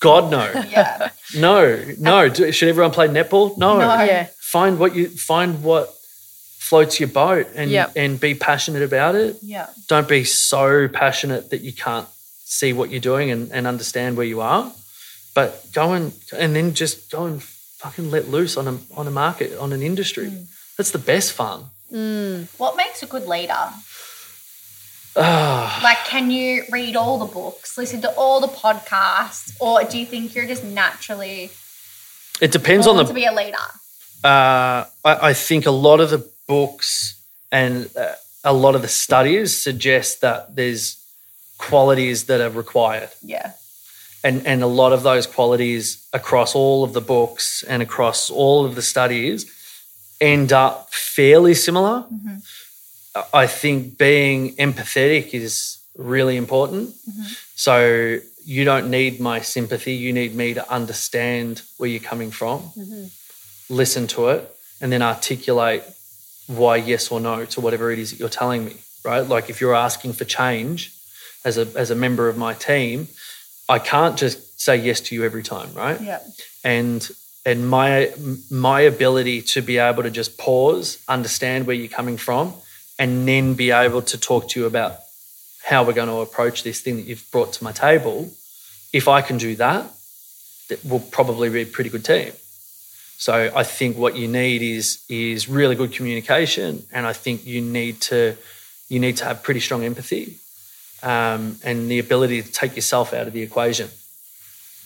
God, 0.00 0.30
no. 0.30 0.44
Yeah. 0.68 1.10
no, 1.34 1.84
no. 1.98 2.28
Do, 2.28 2.52
should 2.52 2.68
everyone 2.68 2.92
play 2.92 3.08
netball? 3.08 3.56
No. 3.56 3.78
No. 3.78 4.02
Yeah. 4.02 4.28
Find 4.40 4.78
what 4.78 4.94
you 4.94 5.08
find 5.08 5.62
what 5.62 5.92
floats 6.58 6.98
your 7.00 7.08
boat 7.08 7.46
and 7.54 7.70
Yep. 7.70 7.92
and 7.96 8.20
be 8.20 8.34
passionate 8.34 8.82
about 8.82 9.14
it. 9.14 9.36
Yeah. 9.42 9.68
Don't 9.88 10.08
be 10.08 10.24
so 10.24 10.88
passionate 10.88 11.50
that 11.50 11.60
you 11.62 11.72
can't 11.72 12.08
see 12.44 12.72
what 12.72 12.90
you're 12.90 13.00
doing 13.00 13.30
and, 13.30 13.50
and 13.52 13.66
understand 13.66 14.16
where 14.16 14.26
you 14.26 14.40
are. 14.40 14.72
But 15.34 15.66
go 15.72 15.92
and 15.92 16.12
and 16.36 16.54
then 16.56 16.74
just 16.74 17.10
go 17.10 17.26
and 17.26 17.42
fucking 17.42 18.10
let 18.10 18.28
loose 18.28 18.56
on 18.56 18.66
a 18.68 18.78
on 18.96 19.06
a 19.06 19.10
market, 19.10 19.56
on 19.58 19.72
an 19.72 19.82
industry. 19.82 20.26
Mm. 20.28 20.46
That's 20.76 20.90
the 20.90 20.98
best 20.98 21.32
fun. 21.32 21.64
Mm. 21.92 22.48
What 22.58 22.76
makes 22.76 23.02
a 23.02 23.06
good 23.06 23.26
leader? 23.26 23.70
Like, 25.16 26.04
can 26.06 26.30
you 26.30 26.64
read 26.70 26.94
all 26.96 27.18
the 27.18 27.26
books, 27.32 27.78
listen 27.78 28.00
to 28.02 28.10
all 28.16 28.40
the 28.40 28.48
podcasts, 28.48 29.56
or 29.60 29.82
do 29.84 29.98
you 29.98 30.06
think 30.06 30.34
you're 30.34 30.46
just 30.46 30.64
naturally 30.64 31.50
It 32.40 32.52
depends 32.52 32.86
on 32.86 32.96
the 32.96 33.04
to 33.04 33.14
be 33.14 33.24
a 33.24 33.32
leader? 33.32 33.56
uh, 34.24 34.84
I, 35.04 35.28
I 35.30 35.32
think 35.34 35.66
a 35.66 35.70
lot 35.70 36.00
of 36.00 36.10
the 36.10 36.28
books 36.46 37.14
and 37.50 37.88
uh, 37.96 38.12
a 38.44 38.52
lot 38.52 38.74
of 38.74 38.82
the 38.82 38.88
studies 38.88 39.56
suggest 39.56 40.20
that 40.20 40.54
there's 40.56 40.96
qualities 41.58 42.24
that 42.24 42.40
are 42.40 42.50
required. 42.50 43.10
Yeah. 43.22 43.52
And, 44.22 44.46
and 44.46 44.62
a 44.62 44.66
lot 44.66 44.92
of 44.92 45.02
those 45.02 45.26
qualities 45.26 46.06
across 46.12 46.54
all 46.54 46.82
of 46.84 46.92
the 46.92 47.00
books 47.00 47.62
and 47.68 47.82
across 47.82 48.28
all 48.30 48.64
of 48.64 48.74
the 48.74 48.82
studies 48.82 49.46
end 50.20 50.52
up 50.52 50.90
fairly 50.92 51.54
similar. 51.54 52.04
I- 52.10 52.38
I 53.32 53.46
think 53.46 53.98
being 53.98 54.54
empathetic 54.56 55.34
is 55.34 55.78
really 55.96 56.36
important. 56.36 56.90
Mm-hmm. 56.90 57.22
So 57.54 58.18
you 58.44 58.64
don't 58.64 58.90
need 58.90 59.20
my 59.20 59.40
sympathy. 59.40 59.94
You 59.94 60.12
need 60.12 60.34
me 60.34 60.54
to 60.54 60.72
understand 60.72 61.62
where 61.78 61.88
you're 61.88 62.00
coming 62.00 62.30
from, 62.30 62.60
mm-hmm. 62.60 63.06
listen 63.74 64.06
to 64.08 64.28
it, 64.28 64.50
and 64.80 64.92
then 64.92 65.02
articulate 65.02 65.82
why 66.46 66.76
yes 66.76 67.10
or 67.10 67.18
no 67.18 67.44
to 67.44 67.60
whatever 67.60 67.90
it 67.90 67.98
is 67.98 68.10
that 68.10 68.20
you're 68.20 68.28
telling 68.28 68.64
me. 68.64 68.76
Right? 69.04 69.26
Like 69.26 69.50
if 69.50 69.60
you're 69.60 69.74
asking 69.74 70.14
for 70.14 70.24
change 70.24 70.92
as 71.44 71.58
a 71.58 71.66
as 71.76 71.90
a 71.90 71.94
member 71.94 72.28
of 72.28 72.36
my 72.36 72.54
team, 72.54 73.08
I 73.68 73.78
can't 73.78 74.16
just 74.16 74.60
say 74.60 74.76
yes 74.76 75.00
to 75.00 75.14
you 75.14 75.24
every 75.24 75.42
time, 75.42 75.72
right? 75.74 76.00
Yeah. 76.00 76.20
and 76.64 77.08
and 77.44 77.68
my 77.68 78.12
my 78.50 78.80
ability 78.80 79.40
to 79.42 79.62
be 79.62 79.78
able 79.78 80.02
to 80.02 80.10
just 80.10 80.36
pause, 80.36 80.98
understand 81.08 81.66
where 81.66 81.76
you're 81.76 81.88
coming 81.88 82.16
from, 82.16 82.52
and 82.98 83.26
then 83.28 83.54
be 83.54 83.70
able 83.70 84.02
to 84.02 84.18
talk 84.18 84.48
to 84.50 84.60
you 84.60 84.66
about 84.66 84.98
how 85.64 85.84
we're 85.84 85.92
going 85.92 86.08
to 86.08 86.20
approach 86.20 86.62
this 86.62 86.80
thing 86.80 86.96
that 86.96 87.06
you've 87.06 87.28
brought 87.30 87.52
to 87.52 87.64
my 87.64 87.72
table. 87.72 88.30
If 88.92 89.08
I 89.08 89.20
can 89.22 89.38
do 89.38 89.56
that, 89.56 89.90
that 90.68 90.84
will 90.84 91.00
probably 91.00 91.48
be 91.50 91.62
a 91.62 91.66
pretty 91.66 91.90
good 91.90 92.04
team. 92.04 92.32
So 93.18 93.50
I 93.54 93.64
think 93.64 93.96
what 93.96 94.14
you 94.16 94.28
need 94.28 94.62
is 94.62 95.02
is 95.08 95.48
really 95.48 95.74
good 95.74 95.92
communication, 95.92 96.84
and 96.92 97.06
I 97.06 97.14
think 97.14 97.46
you 97.46 97.60
need 97.62 98.00
to 98.10 98.36
you 98.88 99.00
need 99.00 99.16
to 99.16 99.24
have 99.24 99.42
pretty 99.42 99.60
strong 99.60 99.84
empathy. 99.84 100.36
um, 101.02 101.56
and 101.62 101.90
the 101.90 101.98
ability 101.98 102.42
to 102.42 102.50
take 102.50 102.74
yourself 102.74 103.12
out 103.12 103.26
of 103.26 103.32
the 103.32 103.42
equation. 103.42 103.88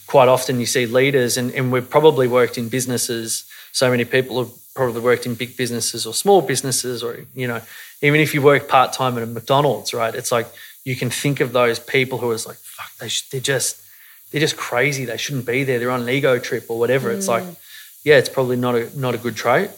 Quite 0.07 0.29
often, 0.29 0.61
you 0.61 0.67
see 0.67 0.87
leaders, 0.87 1.37
and, 1.37 1.53
and 1.53 1.73
we've 1.73 1.89
probably 1.89 2.27
worked 2.29 2.59
in 2.59 2.69
businesses. 2.69 3.45
So 3.73 3.91
many 3.91 4.05
people 4.05 4.39
have 4.45 4.53
probably 4.75 5.01
worked 5.01 5.27
in 5.27 5.35
big 5.35 5.57
businesses 5.57 6.07
or 6.07 6.15
small 6.15 6.43
businesses, 6.43 7.03
or 7.03 7.27
you 7.35 7.47
know, 7.47 7.61
even 8.03 8.21
if 8.21 8.35
you 8.35 8.43
work 8.43 8.69
part 8.69 8.93
time 8.93 9.17
at 9.17 9.23
a 9.23 9.27
McDonald's, 9.27 9.93
right? 9.93 10.15
It's 10.15 10.33
like 10.33 10.47
you 10.85 10.97
can 10.97 11.11
think 11.11 11.41
of 11.41 11.53
those 11.53 11.79
people 11.79 12.19
who 12.19 12.31
is 12.33 12.47
like, 12.47 12.57
fuck, 12.57 12.91
they 12.99 13.09
sh- 13.09 13.29
they're 13.29 13.41
just 13.41 13.83
they're 14.31 14.41
just 14.41 14.57
crazy. 14.57 15.05
They 15.05 15.17
shouldn't 15.17 15.47
be 15.47 15.65
there. 15.65 15.79
They're 15.79 15.91
on 15.91 16.03
an 16.03 16.09
ego 16.09 16.39
trip 16.39 16.67
or 16.69 16.79
whatever. 16.79 17.11
It's 17.11 17.29
like, 17.29 17.43
mm. 17.43 17.57
yeah, 18.05 18.17
it's 18.19 18.29
probably 18.29 18.57
not 18.57 18.75
a 18.75 18.99
not 18.99 19.15
a 19.15 19.19
good 19.19 19.37
trait. 19.37 19.71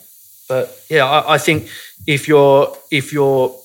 But 0.49 0.85
yeah, 0.89 1.07
I, 1.07 1.35
I 1.35 1.39
think 1.39 1.69
if 2.07 2.29
you're 2.29 2.77
if 2.91 3.13
you're 3.13 3.57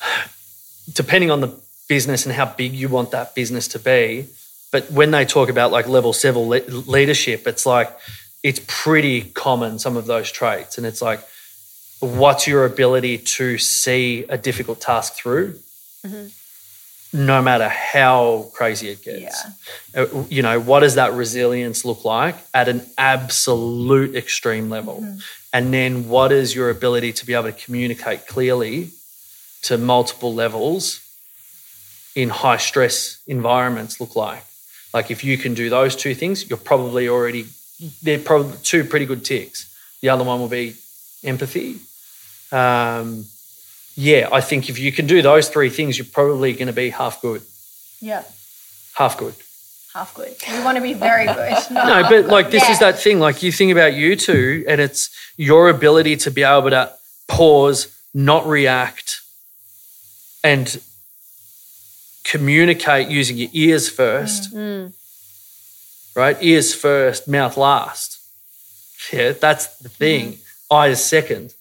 depending 0.92 1.30
on 1.30 1.40
the 1.40 1.54
business 1.88 2.26
and 2.26 2.34
how 2.34 2.46
big 2.46 2.72
you 2.72 2.88
want 2.88 3.10
that 3.10 3.34
business 3.34 3.68
to 3.68 3.78
be, 3.78 4.26
but 4.70 4.90
when 4.90 5.10
they 5.10 5.24
talk 5.24 5.50
about 5.50 5.70
like 5.70 5.86
level 5.86 6.12
seven 6.12 6.42
le- 6.48 6.64
leadership, 6.66 7.46
it's 7.46 7.66
like 7.66 7.94
it's 8.42 8.60
pretty 8.66 9.22
common 9.22 9.78
some 9.78 9.96
of 9.96 10.06
those 10.06 10.30
traits, 10.32 10.76
and 10.78 10.86
it's 10.86 11.02
like, 11.02 11.20
what's 12.00 12.46
your 12.46 12.64
ability 12.64 13.18
to 13.18 13.58
see 13.58 14.24
a 14.28 14.36
difficult 14.36 14.80
task 14.80 15.14
through? 15.14 15.58
No 17.14 17.42
matter 17.42 17.68
how 17.68 18.48
crazy 18.54 18.88
it 18.88 19.02
gets, 19.04 19.44
Uh, 19.94 20.06
you 20.30 20.42
know, 20.42 20.58
what 20.58 20.80
does 20.80 20.94
that 20.94 21.12
resilience 21.12 21.84
look 21.84 22.04
like 22.04 22.34
at 22.54 22.68
an 22.68 22.80
absolute 22.96 24.16
extreme 24.16 24.70
level? 24.70 25.04
And 25.52 25.72
then 25.72 26.08
what 26.08 26.32
is 26.32 26.54
your 26.54 26.70
ability 26.70 27.12
to 27.12 27.26
be 27.26 27.34
able 27.34 27.52
to 27.52 27.52
communicate 27.52 28.26
clearly 28.26 28.90
to 29.62 29.76
multiple 29.76 30.32
levels 30.34 31.00
in 32.14 32.30
high 32.30 32.56
stress 32.56 33.18
environments 33.26 34.00
look 34.00 34.16
like? 34.16 34.44
Like 34.94 35.10
if 35.10 35.22
you 35.22 35.36
can 35.38 35.52
do 35.54 35.68
those 35.68 35.94
two 35.94 36.14
things, 36.14 36.48
you're 36.48 36.56
probably 36.72 37.08
already, 37.08 37.44
they're 38.02 38.18
probably 38.18 38.56
two 38.62 38.84
pretty 38.84 39.06
good 39.06 39.24
ticks. 39.24 39.68
The 40.00 40.08
other 40.08 40.24
one 40.24 40.40
will 40.40 40.48
be 40.48 40.74
empathy. 41.24 41.78
Um, 42.50 43.26
yeah, 43.94 44.28
I 44.32 44.40
think 44.40 44.68
if 44.68 44.78
you 44.78 44.92
can 44.92 45.06
do 45.06 45.22
those 45.22 45.48
three 45.48 45.70
things, 45.70 45.98
you're 45.98 46.06
probably 46.06 46.52
going 46.52 46.66
to 46.66 46.72
be 46.72 46.90
half 46.90 47.20
good. 47.20 47.42
Yeah. 48.00 48.24
Half 48.94 49.18
good. 49.18 49.34
Half 49.94 50.14
good. 50.14 50.34
We 50.50 50.64
want 50.64 50.76
to 50.76 50.82
be 50.82 50.94
very 50.94 51.26
good. 51.26 51.54
No, 51.70 52.02
but 52.08 52.26
like 52.26 52.50
this 52.50 52.68
is 52.70 52.78
that 52.80 52.98
thing. 52.98 53.18
Like 53.20 53.42
you 53.42 53.52
think 53.52 53.72
about 53.72 53.94
you 53.94 54.16
two, 54.16 54.64
and 54.66 54.80
it's 54.80 55.10
your 55.36 55.68
ability 55.68 56.16
to 56.18 56.30
be 56.30 56.42
able 56.42 56.70
to 56.70 56.92
pause, 57.28 57.88
not 58.14 58.46
react, 58.46 59.20
and 60.42 60.80
communicate 62.24 63.08
using 63.08 63.36
your 63.36 63.50
ears 63.52 63.88
first. 63.90 64.52
Right? 66.14 66.36
Ears 66.40 66.74
first, 66.74 67.26
mouth 67.26 67.56
last. 67.56 68.18
Yeah, 69.12 69.32
that's 69.32 69.78
the 69.78 69.88
thing. 69.88 70.32
Mm-hmm. 70.32 70.74
Eyes 70.74 71.04
second. 71.04 71.54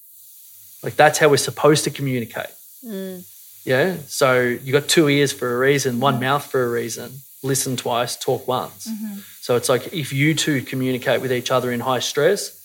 Like 0.84 0.96
that's 0.96 1.20
how 1.20 1.30
we're 1.30 1.38
supposed 1.38 1.84
to 1.86 1.90
communicate. 1.90 2.54
Mm. 2.86 3.24
Yeah. 3.66 3.98
So 4.08 4.42
you 4.42 4.72
got 4.72 4.88
two 4.88 5.08
ears 5.10 5.32
for 5.32 5.56
a 5.56 5.60
reason, 5.60 6.00
one 6.00 6.16
mm-hmm. 6.16 6.24
mouth 6.24 6.46
for 6.46 6.64
a 6.64 6.70
reason. 6.70 7.12
Listen 7.44 7.76
twice, 7.76 8.16
talk 8.16 8.48
once. 8.48 8.88
Mm-hmm. 8.88 9.20
So 9.42 9.56
it's 9.56 9.70
like 9.70 9.94
if 9.94 10.14
you 10.14 10.34
two 10.36 10.62
communicate 10.62 11.22
with 11.22 11.32
each 11.32 11.52
other 11.52 11.72
in 11.72 11.80
high 11.80 12.00
stress, 12.00 12.58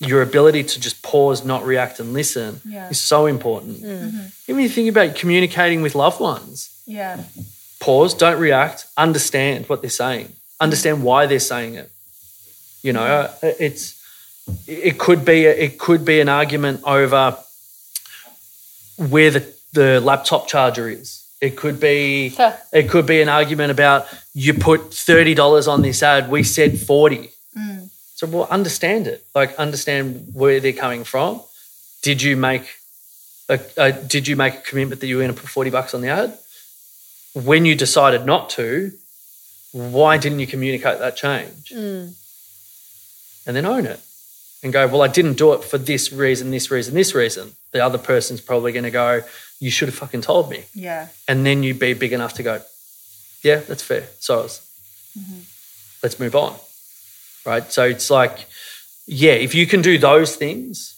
your 0.00 0.22
ability 0.22 0.64
to 0.64 0.80
just 0.80 1.02
pause, 1.02 1.44
not 1.44 1.64
react, 1.64 2.00
and 2.00 2.12
listen 2.12 2.60
Yeah. 2.64 2.88
is 2.90 3.00
so 3.00 3.26
important. 3.26 3.78
Even 3.78 4.62
you 4.62 4.68
think 4.68 4.90
about 4.90 5.14
communicating 5.14 5.82
with 5.82 5.94
loved 5.94 6.20
ones, 6.20 6.68
Yeah. 6.86 7.24
pause, 7.80 8.12
don't 8.12 8.38
react, 8.38 8.86
understand 8.96 9.68
what 9.68 9.80
they're 9.80 9.90
saying, 9.90 10.32
understand 10.60 11.02
why 11.02 11.26
they're 11.26 11.38
saying 11.38 11.74
it. 11.74 11.90
You 12.82 12.92
know, 12.92 13.30
it's 13.42 13.96
it 14.66 14.98
could 14.98 15.24
be 15.24 15.44
it 15.44 15.78
could 15.78 16.04
be 16.04 16.20
an 16.20 16.28
argument 16.28 16.82
over 16.84 17.36
where 18.96 19.30
the, 19.30 19.54
the 19.72 20.00
laptop 20.00 20.46
charger 20.46 20.88
is. 20.88 21.24
It 21.40 21.56
could 21.56 21.80
be 21.80 22.34
it 22.72 22.88
could 22.88 23.06
be 23.06 23.20
an 23.20 23.28
argument 23.28 23.70
about 23.70 24.06
you 24.34 24.54
put 24.54 24.94
thirty 24.94 25.34
dollars 25.34 25.68
on 25.68 25.82
this 25.82 26.02
ad. 26.02 26.30
We 26.30 26.42
said 26.42 26.78
forty. 26.78 27.30
Mm. 27.56 27.90
So 28.14 28.26
well, 28.26 28.48
understand 28.50 29.06
it. 29.06 29.24
Like 29.34 29.54
understand 29.56 30.30
where 30.32 30.60
they're 30.60 30.72
coming 30.72 31.04
from. 31.04 31.42
Did 32.02 32.22
you 32.22 32.36
make 32.36 32.76
a, 33.48 33.60
a 33.76 33.92
did 33.92 34.28
you 34.28 34.36
make 34.36 34.54
a 34.54 34.60
commitment 34.62 35.00
that 35.00 35.06
you 35.08 35.16
were 35.16 35.24
going 35.24 35.34
to 35.34 35.40
put 35.40 35.50
forty 35.50 35.70
bucks 35.70 35.92
on 35.92 36.00
the 36.00 36.08
ad? 36.08 36.38
When 37.34 37.66
you 37.66 37.74
decided 37.74 38.24
not 38.24 38.48
to, 38.50 38.92
why 39.76 40.16
didn't 40.16 40.40
you 40.40 40.46
communicate 40.46 40.98
that 41.00 41.16
change? 41.16 41.70
Mm. 41.70 42.14
And 43.46 43.56
then 43.56 43.66
own 43.66 43.84
it 43.84 44.00
and 44.62 44.72
go, 44.72 44.86
well, 44.86 45.02
I 45.02 45.08
didn't 45.08 45.34
do 45.34 45.52
it 45.52 45.62
for 45.62 45.76
this 45.76 46.12
reason, 46.12 46.50
this 46.50 46.70
reason, 46.70 46.94
this 46.94 47.14
reason. 47.14 47.52
The 47.72 47.84
other 47.84 47.98
person's 47.98 48.40
probably 48.40 48.72
going 48.72 48.84
to 48.84 48.90
go, 48.90 49.20
you 49.60 49.70
should 49.70 49.88
have 49.88 49.94
fucking 49.94 50.22
told 50.22 50.48
me. 50.48 50.64
Yeah. 50.74 51.08
And 51.28 51.44
then 51.44 51.62
you'd 51.62 51.78
be 51.78 51.92
big 51.92 52.14
enough 52.14 52.32
to 52.34 52.42
go, 52.42 52.62
yeah, 53.42 53.56
that's 53.56 53.82
fair. 53.82 54.04
So 54.18 54.44
is. 54.44 54.62
Mm-hmm. 55.18 55.40
Let's 56.02 56.18
move 56.18 56.34
on. 56.34 56.56
Right. 57.44 57.70
So 57.70 57.84
it's 57.84 58.10
like, 58.10 58.46
yeah, 59.06 59.32
if 59.32 59.54
you 59.54 59.66
can 59.66 59.82
do 59.82 59.98
those 59.98 60.36
things, 60.36 60.94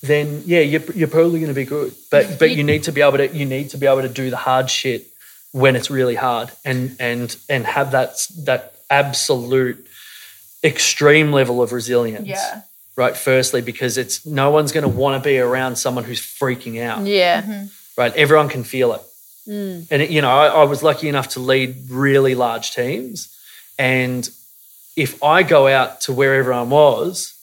then 0.00 0.42
yeah, 0.46 0.60
you're, 0.60 0.82
you're 0.94 1.08
probably 1.08 1.40
going 1.40 1.52
to 1.52 1.54
be 1.54 1.64
good. 1.64 1.92
But 2.10 2.38
but 2.38 2.52
you 2.52 2.62
need 2.62 2.84
to 2.84 2.92
be 2.92 3.02
able 3.02 3.18
to 3.18 3.28
you 3.34 3.44
need 3.44 3.70
to 3.70 3.78
be 3.78 3.86
able 3.86 4.02
to 4.02 4.08
do 4.08 4.30
the 4.30 4.36
hard 4.36 4.70
shit 4.70 5.06
when 5.52 5.76
it's 5.76 5.90
really 5.90 6.14
hard 6.14 6.50
and 6.64 6.96
and 7.00 7.36
and 7.48 7.64
have 7.66 7.92
that 7.92 8.26
that 8.44 8.74
absolute 8.90 9.86
extreme 10.64 11.32
level 11.32 11.62
of 11.62 11.72
resilience. 11.72 12.26
Yeah. 12.28 12.62
Right. 12.96 13.16
Firstly, 13.16 13.60
because 13.60 13.98
it's 13.98 14.24
no 14.24 14.50
one's 14.50 14.72
going 14.72 14.82
to 14.82 14.88
want 14.88 15.22
to 15.22 15.28
be 15.28 15.38
around 15.38 15.76
someone 15.76 16.04
who's 16.04 16.20
freaking 16.20 16.80
out 16.82 17.06
Yeah. 17.06 17.42
Mm-hmm. 17.42 17.66
right? 17.98 18.14
Everyone 18.14 18.48
can 18.48 18.64
feel 18.64 18.94
it. 18.94 19.02
Mm. 19.46 19.86
And, 19.90 20.02
it- 20.02 20.10
you 20.10 20.22
know, 20.22 20.30
I, 20.30 20.46
I 20.48 20.64
was 20.64 20.82
lucky 20.82 21.08
enough 21.08 21.28
to 21.30 21.40
lead 21.40 21.90
really 21.90 22.34
large 22.34 22.72
teams. 22.72 23.28
And 23.78 24.28
if 24.96 25.22
I 25.22 25.42
go 25.42 25.68
out 25.68 26.00
to 26.02 26.12
where 26.12 26.34
everyone 26.36 26.70
was 26.70 27.34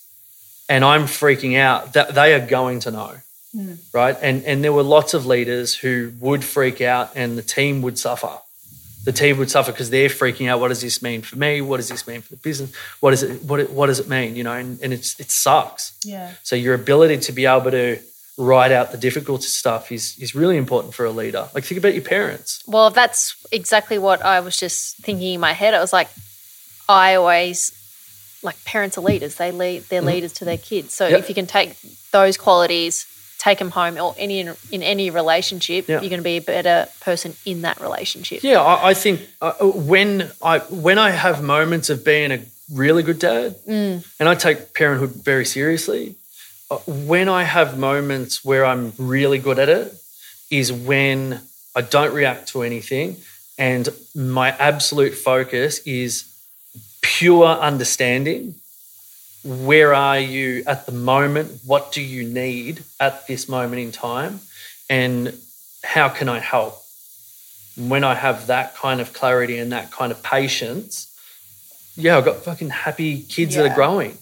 and 0.68 0.84
I'm 0.84 1.04
freaking 1.04 1.56
out, 1.58 1.94
that 1.94 2.16
they 2.16 2.34
are 2.34 2.46
going 2.46 2.80
to 2.82 2.92
know, 2.92 3.16
Mm. 3.56 3.78
right? 3.94 4.18
And, 4.22 4.44
and 4.46 4.64
there 4.64 4.74
were 4.74 4.84
lots 4.84 5.14
of 5.14 5.26
leaders 5.26 5.76
who 5.76 6.12
would 6.20 6.44
freak 6.44 6.82
out 6.82 7.12
and 7.16 7.38
the 7.38 7.44
team 7.44 7.82
would 7.84 8.00
suffer. 8.00 8.40
The 9.04 9.12
team 9.12 9.38
would 9.38 9.52
suffer 9.52 9.72
because 9.72 9.90
they're 9.90 10.10
freaking 10.10 10.50
out. 10.50 10.60
What 10.60 10.70
does 10.70 10.82
this 10.82 11.04
mean 11.04 11.22
for 11.22 11.38
me? 11.38 11.62
What 11.62 11.78
does 11.78 11.90
this 11.90 12.08
mean 12.08 12.22
for 12.22 12.30
the 12.30 12.38
business? 12.38 12.74
What 13.00 13.14
is 13.14 13.22
it? 13.22 13.44
What, 13.44 13.60
it- 13.60 13.70
what 13.72 13.88
does 13.88 14.00
it 14.00 14.08
mean? 14.08 14.36
You 14.36 14.44
know, 14.44 14.54
and, 14.54 14.82
and 14.82 14.94
it's, 14.94 15.20
it 15.20 15.30
sucks. 15.30 16.00
Yeah. 16.04 16.32
So 16.42 16.56
your 16.56 16.74
ability 16.74 17.18
to 17.18 17.32
be 17.32 17.46
able 17.46 17.72
to 17.72 18.00
write 18.38 18.72
out 18.72 18.92
the 18.92 18.98
difficult 18.98 19.44
stuff 19.44 19.92
is 19.92 20.18
is 20.20 20.34
really 20.34 20.58
important 20.58 20.94
for 20.94 21.06
a 21.06 21.12
leader. 21.12 21.50
Like 21.54 21.64
think 21.66 21.78
about 21.78 21.94
your 21.94 22.04
parents. 22.04 22.64
Well, 22.68 22.90
that's 22.90 23.36
exactly 23.52 24.00
what 24.00 24.24
I 24.24 24.40
was 24.40 24.58
just 24.58 24.98
thinking 24.98 25.36
in 25.36 25.40
my 25.40 25.54
head. 25.54 25.74
I 25.74 25.80
was 25.80 25.94
like, 25.94 26.10
I 26.90 27.16
always 27.16 27.72
like 28.42 28.64
parents 28.66 28.98
are 28.98 29.02
leaders. 29.02 29.36
They 29.36 29.52
lead. 29.52 29.84
They're 29.84 30.00
mm-hmm. 30.00 30.08
leaders 30.08 30.34
to 30.34 30.46
their 30.46 30.58
kids. 30.58 30.94
So. 30.94 31.08
Yep. 31.08 31.20
if 31.20 31.30
you 31.30 31.36
can 31.36 31.46
take 31.46 31.78
those 32.12 32.38
qualities, 32.38 33.06
take 33.44 33.60
them 33.60 33.72
home, 33.72 33.98
or 33.98 34.16
any 34.18 34.40
in 34.76 34.82
any 34.84 35.10
relationship, 35.10 35.88
Yeah. 35.88 36.00
you're 36.02 36.10
going 36.10 36.26
to 36.26 36.32
be 36.36 36.38
a 36.38 36.42
better 36.56 36.88
person 37.02 37.36
in 37.46 37.62
that 37.64 37.78
relationship. 37.82 38.44
Yeah, 38.44 38.62
I, 38.62 38.92
I 38.92 38.94
think 38.94 39.22
uh, 39.42 39.54
when 39.94 40.32
I 40.42 40.60
when 40.88 40.98
I 40.98 41.10
have 41.12 41.44
moments 41.44 41.90
of 41.90 42.04
being 42.06 42.32
a 42.32 42.40
really 42.72 43.04
good 43.04 43.20
dad, 43.20 43.56
and 43.68 44.04
I 44.32 44.36
take 44.36 44.74
parenthood 44.74 45.12
very 45.32 45.46
seriously. 45.46 46.16
uh, 46.72 46.78
When 47.12 47.28
I 47.30 47.44
have 47.44 47.78
moments 47.78 48.44
where 48.46 48.64
I'm 48.66 48.94
really 48.98 49.40
good 49.40 49.60
at 49.60 49.70
it, 49.70 49.94
is 50.50 50.72
when 50.72 51.42
I 51.76 51.82
don't 51.82 52.14
react 52.14 52.44
to 52.54 52.62
anything, 52.64 53.18
and 53.58 53.90
my 54.16 54.50
absolute 54.70 55.16
focus 55.16 55.80
is 55.86 56.24
pure 57.02 57.48
understanding. 57.70 58.56
Where 59.44 59.94
are 59.94 60.20
you 60.20 60.64
at 60.66 60.86
the 60.86 60.92
moment? 60.94 61.62
What 61.66 61.92
do 61.92 62.02
you 62.02 62.24
need 62.24 62.84
at 63.00 63.28
this 63.28 63.50
moment 63.50 63.82
in 63.82 63.92
time? 63.92 64.40
And 64.90 65.38
how 65.84 66.10
can 66.10 66.30
I 66.30 66.40
help? 66.40 66.80
When 67.76 68.04
I 68.04 68.14
have 68.14 68.48
that 68.48 68.76
kind 68.76 69.02
of 69.02 69.14
clarity 69.14 69.58
and 69.58 69.72
that 69.72 69.92
kind 69.92 70.12
of 70.12 70.22
patience, 70.24 71.10
yeah, 71.96 72.18
I've 72.18 72.26
got 72.26 72.38
fucking 72.38 72.70
happy 72.70 73.22
kids 73.22 73.56
that 73.56 73.72
are 73.72 73.76
growing, 73.76 74.18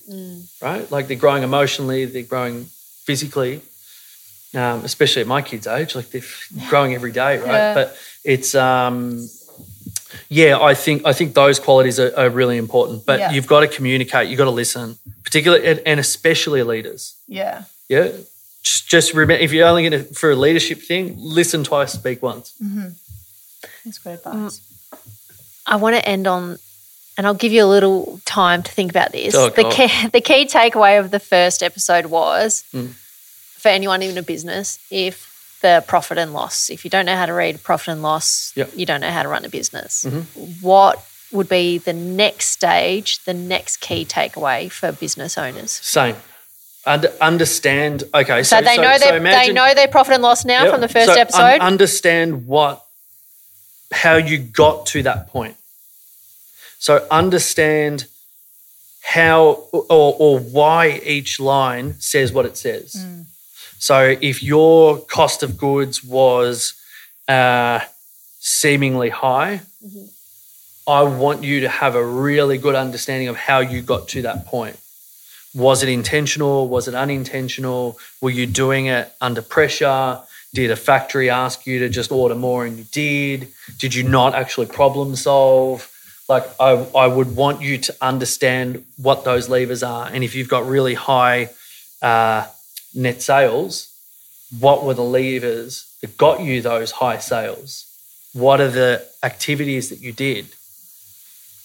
right? 0.61 0.89
Like 0.91 1.07
they're 1.07 1.18
growing 1.18 1.43
emotionally, 1.43 2.06
they're 2.06 2.23
growing 2.23 2.65
physically, 3.06 3.61
um, 4.56 4.84
especially 4.84 5.22
at 5.22 5.27
my 5.27 5.41
kids' 5.41 5.68
age. 5.68 5.95
Like 5.95 6.10
they're 6.11 6.22
growing 6.69 6.93
every 6.93 7.11
day, 7.11 7.38
right? 7.39 7.48
Yeah. 7.48 7.73
But 7.73 7.98
it's, 8.23 8.56
um, 8.56 9.27
yeah, 10.30 10.57
I 10.60 10.73
think 10.73 11.06
I 11.06 11.14
think 11.14 11.34
those 11.34 11.60
qualities 11.60 11.99
are, 11.99 12.11
are 12.18 12.30
really 12.30 12.57
important. 12.57 13.06
But 13.06 13.19
Yeah. 13.19 13.31
you've 13.31 13.48
got 13.48 13.61
to 13.61 13.68
communicate, 13.68 14.30
you've 14.30 14.38
got 14.38 14.45
to 14.45 14.52
listen, 14.52 14.98
particularly 15.23 15.65
and- 15.68 15.81
and 15.85 15.99
especially 15.99 16.64
leaders. 16.64 17.15
Yeah. 17.27 17.64
Yeah, 17.89 18.10
just 18.64 18.88
just 18.89 19.14
remember 19.14 19.34
if 19.34 19.52
you're 19.52 19.68
only 19.68 19.88
going 19.89 20.06
to 20.06 20.14
for 20.14 20.31
a 20.31 20.35
leadership 20.35 20.81
thing, 20.81 21.15
listen 21.18 21.64
twice, 21.64 21.93
speak 21.93 22.22
once. 22.22 22.53
Mm-hmm. 22.64 22.89
That's 23.85 23.98
good 23.99 24.14
advice. 24.14 24.61
I 25.68 25.76
want 25.76 25.95
to 25.95 26.07
end 26.07 26.26
on, 26.27 26.57
and 27.18 27.27
I'll 27.27 27.34
give 27.34 27.52
you 27.52 27.64
a 27.64 27.68
little 27.68 28.19
time 28.26 28.64
to 28.64 28.72
think 28.72 28.91
about 28.91 29.11
this. 29.11 29.35
Oh, 29.35 29.49
the 29.49 29.64
key, 29.69 30.07
the 30.14 30.22
key 30.22 30.45
takeaway 30.45 30.99
of 30.99 31.11
the 31.11 31.19
first 31.19 31.61
episode 31.64 32.06
was 32.07 32.64
Hmm. 32.72 32.88
for 33.57 33.69
anyone 33.69 34.02
in 34.02 34.18
a 34.18 34.23
business, 34.23 34.80
if 34.89 35.27
the 35.61 35.83
profit 35.88 36.17
and 36.17 36.33
loss, 36.33 36.69
if 36.69 36.83
you 36.83 36.89
don't 36.89 37.05
know 37.05 37.15
how 37.15 37.25
to 37.25 37.33
read 37.33 37.63
profit 37.63 37.89
and 37.89 38.01
loss, 38.01 38.51
Yep. 38.55 38.67
Mm-hmm. 38.69 38.79
you 38.79 38.85
don't 38.85 39.01
know 39.01 39.09
how 39.11 39.23
to 39.23 39.29
run 39.29 39.45
a 39.45 39.49
business. 39.49 40.05
What 40.61 41.03
would 41.31 41.47
be 41.47 41.77
the 41.77 41.93
next 41.93 42.47
stage, 42.49 43.23
the 43.23 43.33
next 43.33 43.77
key 43.77 44.03
takeaway 44.05 44.69
for 44.71 44.91
business 44.91 45.38
owners? 45.38 45.71
Same. 45.71 46.15
Und- 46.85 47.05
understand. 47.21 48.03
Okay, 48.13 48.43
So, 48.43 48.57
so, 48.57 48.61
they 48.63 48.77
know 48.77 48.97
so 48.97 49.05
their 49.05 49.19
they 49.19 49.53
know 49.53 49.73
their 49.73 49.88
profit 49.88 50.13
and 50.15 50.23
loss 50.23 50.43
now 50.45 50.63
Yep. 50.63 50.71
from 50.73 50.81
the 50.81 50.88
first 50.89 51.05
So 51.05 51.11
un- 51.13 51.19
episode. 51.19 51.59
understand 51.61 52.47
what, 52.47 52.83
how 53.91 54.15
you 54.15 54.38
got 54.39 54.88
to 54.88 55.03
that 55.03 55.27
point. 55.27 55.55
So 56.79 57.05
understand 57.11 58.07
how 59.03 59.65
or, 59.71 60.15
or 60.17 60.39
why 60.39 60.99
each 61.03 61.39
line 61.39 61.99
says 61.99 62.31
what 62.33 62.45
it 62.45 62.57
says. 62.57 62.95
So 63.81 64.15
if 64.21 64.43
your 64.43 64.99
cost 64.99 65.41
of 65.41 65.57
goods 65.57 66.03
was 66.03 66.75
uh, 67.27 67.79
seemingly 68.39 69.09
high, 69.09 69.61
I 70.87 71.01
want 71.01 71.43
you 71.43 71.61
to 71.61 71.69
have 71.69 71.95
a 71.95 72.05
really 72.05 72.59
good 72.59 72.75
understanding 72.75 73.27
of 73.27 73.35
how 73.35 73.59
you 73.59 73.81
got 73.81 74.07
to 74.09 74.21
that 74.21 74.45
point. 74.45 74.79
Was 75.55 75.81
it 75.81 75.89
intentional? 75.89 76.67
Was 76.67 76.87
it 76.87 76.93
unintentional? 76.93 77.97
Were 78.21 78.29
you 78.29 78.45
doing 78.45 78.85
it 78.85 79.11
under 79.19 79.41
pressure? 79.41 80.19
Did 80.53 80.69
a 80.69 80.75
factory 80.75 81.31
ask 81.31 81.65
you 81.65 81.79
to 81.79 81.89
just 81.89 82.11
order 82.11 82.35
more 82.35 82.67
and 82.67 82.77
you 82.77 82.85
did? 82.91 83.47
Did 83.79 83.95
you 83.95 84.03
not 84.03 84.35
actually 84.35 84.67
problem 84.67 85.15
solve? 85.15 85.89
Like, 86.29 86.45
I, 86.59 86.71
I 86.95 87.07
would 87.07 87.35
want 87.35 87.63
you 87.63 87.79
to 87.79 87.95
understand 87.99 88.85
what 88.97 89.25
those 89.25 89.49
levers 89.49 89.81
are. 89.81 90.05
And 90.05 90.23
if 90.23 90.35
you've 90.35 90.49
got 90.49 90.67
really 90.67 90.93
high 90.93 91.49
uh, 92.03 92.45
net 92.93 93.22
sales, 93.22 93.88
what 94.59 94.84
were 94.84 94.93
the 94.93 95.03
levers 95.03 95.95
that 96.01 96.18
got 96.18 96.41
you 96.41 96.61
those 96.61 96.91
high 96.91 97.19
sales? 97.19 97.88
What 98.34 98.61
are 98.61 98.69
the 98.69 99.05
activities 99.23 99.89
that 99.89 99.99
you 99.99 100.11
did? 100.11 100.47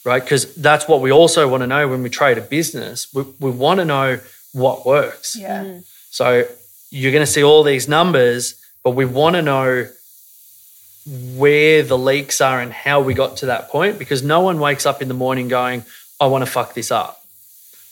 Right? 0.05 0.23
Because 0.23 0.55
that's 0.55 0.87
what 0.87 1.01
we 1.01 1.11
also 1.11 1.49
want 1.49 1.63
to 1.63 1.67
know 1.67 1.89
when 1.89 2.03
we 2.03 2.11
trade 2.11 2.39
a 2.39 2.41
business. 2.41 3.13
We, 3.13 3.23
we 3.41 3.51
want 3.51 3.81
to 3.81 3.85
know 3.85 4.21
what 4.53 4.87
works. 4.87 5.37
Yeah. 5.37 5.65
Mm-hmm. 5.65 5.79
So 6.11 6.45
you're 6.91 7.13
going 7.13 7.27
to 7.27 7.31
see 7.31 7.43
all 7.43 7.63
these 7.63 7.89
numbers, 7.89 8.55
but 8.85 8.91
we 8.91 9.05
want 9.05 9.35
to 9.35 9.43
know 9.43 9.89
where 11.37 11.83
the 11.83 11.99
leaks 11.99 12.41
are 12.41 12.61
and 12.61 12.73
how 12.73 13.01
we 13.01 13.15
got 13.15 13.37
to 13.39 13.47
that 13.47 13.69
point 13.69 13.99
because 13.99 14.23
no 14.23 14.41
one 14.41 14.59
wakes 14.59 14.87
up 14.87 15.03
in 15.03 15.09
the 15.09 15.15
morning 15.15 15.49
going, 15.49 15.85
I 16.21 16.27
want 16.27 16.45
to 16.45 16.51
fuck 16.51 16.75
this 16.75 16.91
up. 16.91 17.21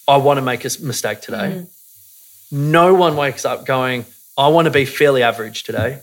I 0.08 0.16
want 0.16 0.38
to 0.38 0.42
make 0.42 0.64
a 0.64 0.70
mistake 0.80 1.20
today. 1.20 1.36
Mm-hmm. 1.36 1.64
No 2.54 2.94
one 2.94 3.16
wakes 3.16 3.44
up 3.44 3.66
going, 3.66 4.06
I 4.38 4.46
want 4.46 4.66
to 4.66 4.70
be 4.70 4.84
fairly 4.84 5.24
average 5.24 5.64
today. 5.64 5.98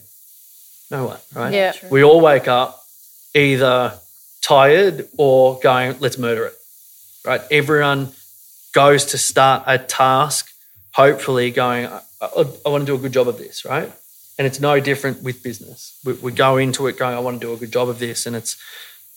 No 0.89 1.05
one, 1.05 1.19
right? 1.33 1.53
Yeah. 1.53 1.73
We 1.89 2.03
all 2.03 2.19
wake 2.19 2.49
up 2.49 2.83
either 3.33 3.97
tired 4.41 5.07
or 5.17 5.59
going, 5.59 5.95
let's 6.01 6.17
murder 6.17 6.47
it, 6.47 6.53
right? 7.25 7.41
Everyone 7.49 8.11
goes 8.73 9.05
to 9.05 9.17
start 9.17 9.63
a 9.65 9.77
task, 9.77 10.51
hopefully 10.93 11.51
going, 11.51 11.85
I, 11.85 12.01
I, 12.21 12.45
I 12.65 12.69
want 12.69 12.81
to 12.81 12.85
do 12.85 12.95
a 12.95 12.97
good 12.97 13.13
job 13.13 13.29
of 13.29 13.37
this, 13.37 13.63
right? 13.63 13.89
And 14.37 14.45
it's 14.45 14.59
no 14.59 14.81
different 14.81 15.23
with 15.23 15.41
business. 15.41 15.97
We, 16.03 16.13
we 16.13 16.31
go 16.33 16.57
into 16.57 16.87
it 16.87 16.97
going, 16.97 17.15
I 17.15 17.19
want 17.19 17.39
to 17.39 17.47
do 17.47 17.53
a 17.53 17.57
good 17.57 17.71
job 17.71 17.87
of 17.87 17.99
this, 17.99 18.25
and 18.25 18.35
it's 18.35 18.57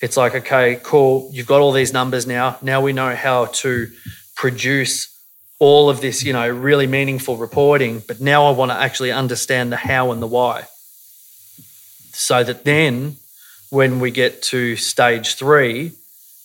it's 0.01 0.17
like, 0.17 0.35
okay, 0.35 0.79
cool. 0.83 1.31
You've 1.33 1.47
got 1.47 1.61
all 1.61 1.73
these 1.73 1.93
numbers 1.93 2.27
now. 2.27 2.59
Now 2.61 2.81
we 2.81 2.93
know 2.93 3.15
how 3.15 3.47
to 3.47 3.91
produce 4.37 5.14
all 5.59 5.89
of 5.89 6.01
this, 6.01 6.23
you 6.25 6.33
know, 6.33 6.49
really 6.49 6.87
meaningful 6.87 7.37
reporting. 7.37 8.03
But 8.07 8.21
now 8.21 8.47
I 8.47 8.51
want 8.51 8.71
to 8.71 8.77
actually 8.77 9.13
understand 9.13 9.73
the 9.73 9.77
how 9.77 10.13
and 10.13 10.21
the 10.21 10.27
why, 10.27 10.65
so 12.13 12.45
that 12.45 12.65
then 12.65 13.17
when 13.71 14.01
we 14.01 14.11
get 14.11 14.43
to 14.43 14.77
stage 14.77 15.35
three, 15.35 15.93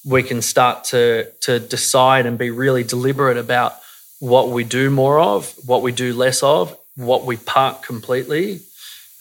we 0.05 0.23
can 0.23 0.41
start 0.41 0.83
to 0.85 1.31
to 1.41 1.59
decide 1.59 2.25
and 2.25 2.37
be 2.37 2.49
really 2.49 2.83
deliberate 2.83 3.37
about 3.37 3.73
what 4.19 4.49
we 4.49 4.63
do 4.63 4.89
more 4.89 5.19
of, 5.19 5.53
what 5.65 5.81
we 5.81 5.91
do 5.91 6.13
less 6.13 6.43
of, 6.43 6.75
what 6.95 7.23
we 7.25 7.37
park 7.37 7.81
completely, 7.83 8.59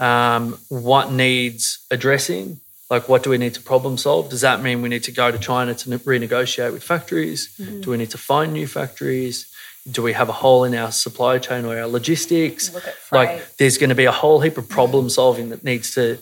um, 0.01 0.59
what 0.69 1.13
needs 1.13 1.79
addressing. 1.91 2.61
Like, 2.91 3.07
what 3.09 3.23
do 3.23 3.29
we 3.31 3.37
need 3.37 3.53
to 3.55 3.61
problem 3.61 3.99
solve? 3.99 4.31
Does 4.31 4.41
that 4.41 4.63
mean 4.63 4.81
we 4.81 4.89
need 4.89 5.05
to 5.05 5.13
go 5.13 5.31
to 5.31 5.39
China 5.39 5.75
to 5.75 5.91
ne- 5.91 5.99
renegotiate 5.99 6.73
with 6.73 6.83
factories? 6.83 7.55
Do 7.83 7.91
we 7.91 7.99
need 7.99 8.11
to 8.11 8.19
find 8.19 8.53
new 8.55 8.67
factories? 8.67 9.47
Do 9.91 10.03
we 10.03 10.13
have 10.13 10.29
a 10.29 10.33
hole 10.33 10.65
in 10.65 10.75
our 10.75 10.93
supply 10.93 11.39
chain 11.39 11.65
or 11.65 11.79
our 11.79 11.87
logistics? 11.87 12.73
Look 12.75 12.87
at. 12.87 12.95
Like, 13.11 13.57
there's 13.57 13.79
going 13.79 13.89
to 13.91 13.95
be 13.97 14.05
a 14.05 14.13
whole 14.13 14.41
heap 14.41 14.59
of 14.59 14.69
problem 14.69 15.09
solving 15.09 15.49
that 15.51 15.65
needs 15.65 15.95
to 15.95 16.19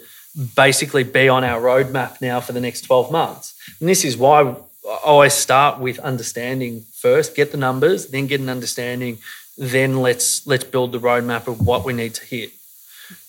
basically 0.55 1.03
be 1.03 1.29
on 1.29 1.45
our 1.45 1.61
roadmap 1.61 2.21
now 2.21 2.41
for 2.41 2.53
the 2.53 2.61
next 2.61 2.83
12 2.83 3.11
months. 3.11 3.55
And 3.81 3.89
this 3.89 4.05
is 4.05 4.17
why 4.17 4.43
I 4.43 4.55
always 5.05 5.33
start 5.33 5.81
with 5.81 5.99
understanding 6.01 6.85
first, 6.93 7.35
get 7.35 7.53
the 7.53 7.57
numbers, 7.57 8.09
then 8.09 8.27
get 8.27 8.41
an 8.41 8.49
understanding, 8.49 9.19
then 9.57 10.01
let's 10.01 10.47
let's 10.47 10.65
build 10.65 10.93
the 10.93 10.99
roadmap 10.99 11.47
of 11.47 11.67
what 11.67 11.85
we 11.85 11.93
need 11.93 12.15
to 12.15 12.25
hit. 12.25 12.51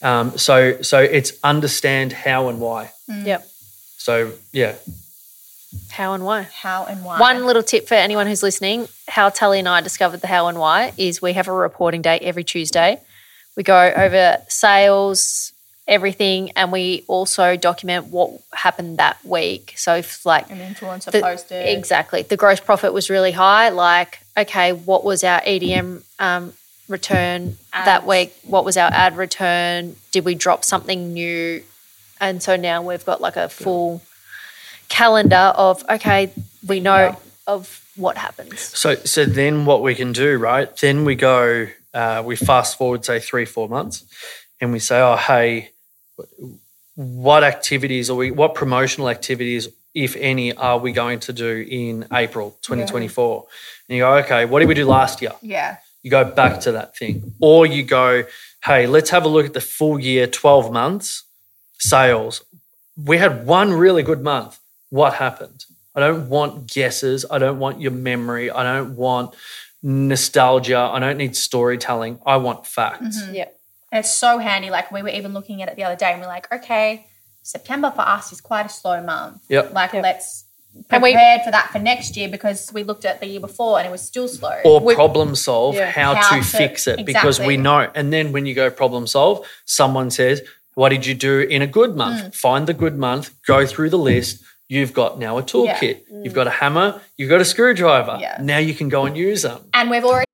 Um, 0.01 0.37
so 0.37 0.81
so 0.81 0.99
it's 0.99 1.33
understand 1.43 2.11
how 2.11 2.49
and 2.49 2.59
why. 2.59 2.91
Yep. 3.07 3.47
So 3.97 4.33
yeah, 4.51 4.75
How 5.91 6.13
and 6.13 6.23
why? 6.23 6.43
How 6.43 6.85
and 6.85 7.03
why? 7.03 7.19
One 7.19 7.45
little 7.45 7.63
tip 7.63 7.87
for 7.87 7.95
anyone 7.95 8.27
who's 8.27 8.43
listening 8.43 8.87
how 9.07 9.29
Tully 9.29 9.59
and 9.59 9.67
I 9.67 9.81
discovered 9.81 10.21
the 10.21 10.27
how 10.27 10.47
and 10.47 10.59
why 10.59 10.93
is 10.97 11.21
we 11.21 11.33
have 11.33 11.47
a 11.47 11.51
reporting 11.53 12.01
day 12.01 12.19
every 12.19 12.43
Tuesday. 12.43 13.01
We 13.55 13.63
go 13.63 13.91
over 13.95 14.37
sales, 14.47 15.51
everything, 15.87 16.51
and 16.51 16.71
we 16.71 17.03
also 17.07 17.55
document 17.55 18.07
what 18.07 18.31
happened 18.53 18.97
that 18.99 19.17
week. 19.25 19.73
So 19.77 19.95
if 19.95 20.25
like 20.25 20.49
An 20.51 20.59
influencer 20.59 21.11
the- 21.11 21.21
posted. 21.21 21.67
exactly 21.67 22.21
the 22.21 22.37
gross 22.37 22.59
profit 22.59 22.93
was 22.93 23.09
really 23.09 23.31
high, 23.31 23.69
like 23.69 24.19
okay, 24.37 24.71
what 24.73 25.03
was 25.03 25.23
our 25.23 25.41
EDM 25.41 26.03
um, 26.19 26.53
return 26.87 27.57
that 27.73 28.05
week? 28.05 28.33
What 28.43 28.63
was 28.63 28.77
our 28.77 28.89
ad 28.91 29.17
return? 29.17 29.95
Did 30.11 30.23
we 30.25 30.35
drop 30.35 30.63
something 30.63 31.13
new? 31.13 31.63
And 32.19 32.41
so 32.41 32.55
now 32.55 32.81
we've 32.81 33.05
got 33.05 33.19
like 33.21 33.35
a 33.35 33.49
full 33.49 34.01
calendar 34.89 35.53
of 35.55 35.83
okay, 35.89 36.31
we 36.67 36.79
know 36.79 36.97
Yeah. 37.07 37.15
of 37.45 37.83
what 37.95 38.17
happens. 38.17 38.59
So, 38.59 38.95
so 38.95 39.25
then 39.25 39.65
what 39.65 39.81
we 39.81 39.95
can 39.95 40.11
do, 40.11 40.37
right? 40.37 40.75
Then 40.77 41.03
we 41.05 41.15
go, 41.15 41.67
uh, 41.93 42.21
we 42.25 42.35
fast 42.35 42.77
forward, 42.77 43.03
say 43.05 43.19
three, 43.19 43.45
four 43.45 43.67
months, 43.67 44.03
and 44.61 44.71
we 44.71 44.79
say, 44.79 44.99
oh, 45.01 45.15
hey, 45.15 45.71
what 46.95 47.43
activities 47.43 48.09
or 48.09 48.17
we, 48.17 48.31
what 48.31 48.55
promotional 48.55 49.09
activities, 49.09 49.67
if 49.93 50.15
any, 50.15 50.53
are 50.53 50.77
we 50.77 50.91
going 50.91 51.19
to 51.21 51.33
do 51.33 51.65
in 51.69 52.05
April 52.13 52.51
2024? 52.61 53.45
And 53.89 53.97
you 53.97 54.03
go, 54.03 54.13
okay, 54.17 54.45
what 54.45 54.59
did 54.59 54.67
we 54.67 54.75
do 54.75 54.85
last 54.85 55.21
year? 55.21 55.33
yeah. 55.41 55.77
You 56.03 56.11
go 56.11 56.23
back 56.23 56.61
to 56.61 56.71
that 56.73 56.95
thing, 56.95 57.33
or 57.41 57.65
you 57.65 57.83
go, 57.83 58.23
hey, 58.63 58.87
let's 58.87 59.09
have 59.09 59.25
a 59.25 59.27
look 59.27 59.45
at 59.45 59.53
the 59.53 59.59
full 59.59 59.99
year, 59.99 60.25
12 60.25 60.71
months 60.71 61.23
sales. 61.79 62.43
We 62.95 63.17
had 63.17 63.45
one 63.45 63.73
really 63.73 64.03
good 64.03 64.21
month. 64.21 64.57
What 64.89 65.13
happened? 65.15 65.65
I 65.95 65.99
don't 65.99 66.29
want 66.29 66.71
guesses. 66.71 67.25
I 67.29 67.37
don't 67.39 67.59
want 67.59 67.81
your 67.81 67.91
memory. 67.91 68.51
I 68.51 68.63
don't 68.63 68.95
want 68.95 69.35
nostalgia. 69.81 70.77
I 70.79 70.99
don't 70.99 71.17
need 71.17 71.35
storytelling. 71.35 72.19
I 72.25 72.37
want 72.37 72.65
facts. 72.67 73.19
Yeah, 73.31 73.45
And 73.91 73.99
it's 73.99 74.13
so 74.13 74.37
handy. 74.37 74.69
Like 74.69 74.91
we 74.91 75.01
were 75.01 75.09
even 75.09 75.33
looking 75.33 75.61
at 75.61 75.69
it 75.69 75.75
the 75.75 75.83
other 75.83 75.95
day 75.95 76.11
and 76.11 76.21
we're 76.21 76.27
like, 76.27 76.51
okay, 76.51 77.07
September 77.43 77.91
for 77.95 78.01
us 78.01 78.31
is 78.31 78.41
quite 78.41 78.65
a 78.65 78.69
slow 78.69 79.01
month. 79.01 79.41
Yep. 79.49 79.73
Like 79.73 79.93
let's 79.93 80.45
And 80.89 81.01
we- 81.01 81.13
prepared 81.13 81.41
for 81.43 81.51
that 81.51 81.69
for 81.71 81.79
next 81.79 82.15
year 82.17 82.29
because 82.29 82.71
we 82.73 82.83
looked 82.83 83.05
at 83.05 83.19
the 83.19 83.25
year 83.27 83.39
before 83.39 83.79
and 83.79 83.87
it 83.87 83.91
was 83.91 84.01
still 84.01 84.27
slow. 84.27 84.59
Or 84.65 84.79
We- 84.79 84.95
problem 84.95 85.35
solve 85.35 85.75
Yeah. 85.75 85.89
how, 85.91 86.15
How 86.15 86.35
to, 86.37 86.41
to- 86.41 86.57
fix 86.57 86.85
it 86.87 87.05
because 87.05 87.39
we 87.39 87.57
know. 87.57 87.89
And 87.95 88.13
then 88.13 88.31
when 88.31 88.45
you 88.45 88.53
go 88.53 88.69
problem 88.69 89.07
solve, 89.07 89.45
someone 89.65 90.11
says, 90.11 90.41
What 90.75 90.89
did 90.89 91.07
you 91.07 91.15
do 91.15 91.39
in 91.39 91.63
a 91.63 91.67
good 91.67 91.95
month? 91.95 92.21
Mm. 92.23 92.35
Find 92.35 92.67
the 92.67 92.73
good 92.75 92.97
month, 92.99 93.31
go 93.47 93.65
through 93.65 93.89
the 93.89 93.97
list. 93.97 94.43
You've 94.69 94.93
got 94.93 95.17
now 95.17 95.37
a 95.37 95.43
toolkit. 95.43 96.03
You've 96.23 96.33
got 96.33 96.47
a 96.47 96.49
hammer, 96.51 97.01
you've 97.15 97.29
got 97.29 97.39
a 97.39 97.45
screwdriver. 97.45 98.17
Yeah. 98.19 98.37
Now 98.41 98.57
you 98.57 98.73
can 98.73 98.89
go 98.89 99.05
and 99.05 99.15
use 99.15 99.43
them. 99.43 99.61
and 99.73 99.89
we've 99.89 100.03
already 100.03 100.25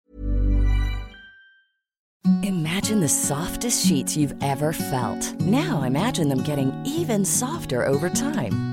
Imagine 2.41 2.99
the 3.01 3.09
softest 3.09 3.85
sheets 3.85 4.17
you've 4.17 4.33
ever 4.41 4.73
felt. 4.73 5.39
Now 5.41 5.83
imagine 5.83 6.29
them 6.29 6.41
getting 6.43 6.73
even 6.85 7.25
softer 7.25 7.85
over 7.85 8.09
time. 8.09 8.72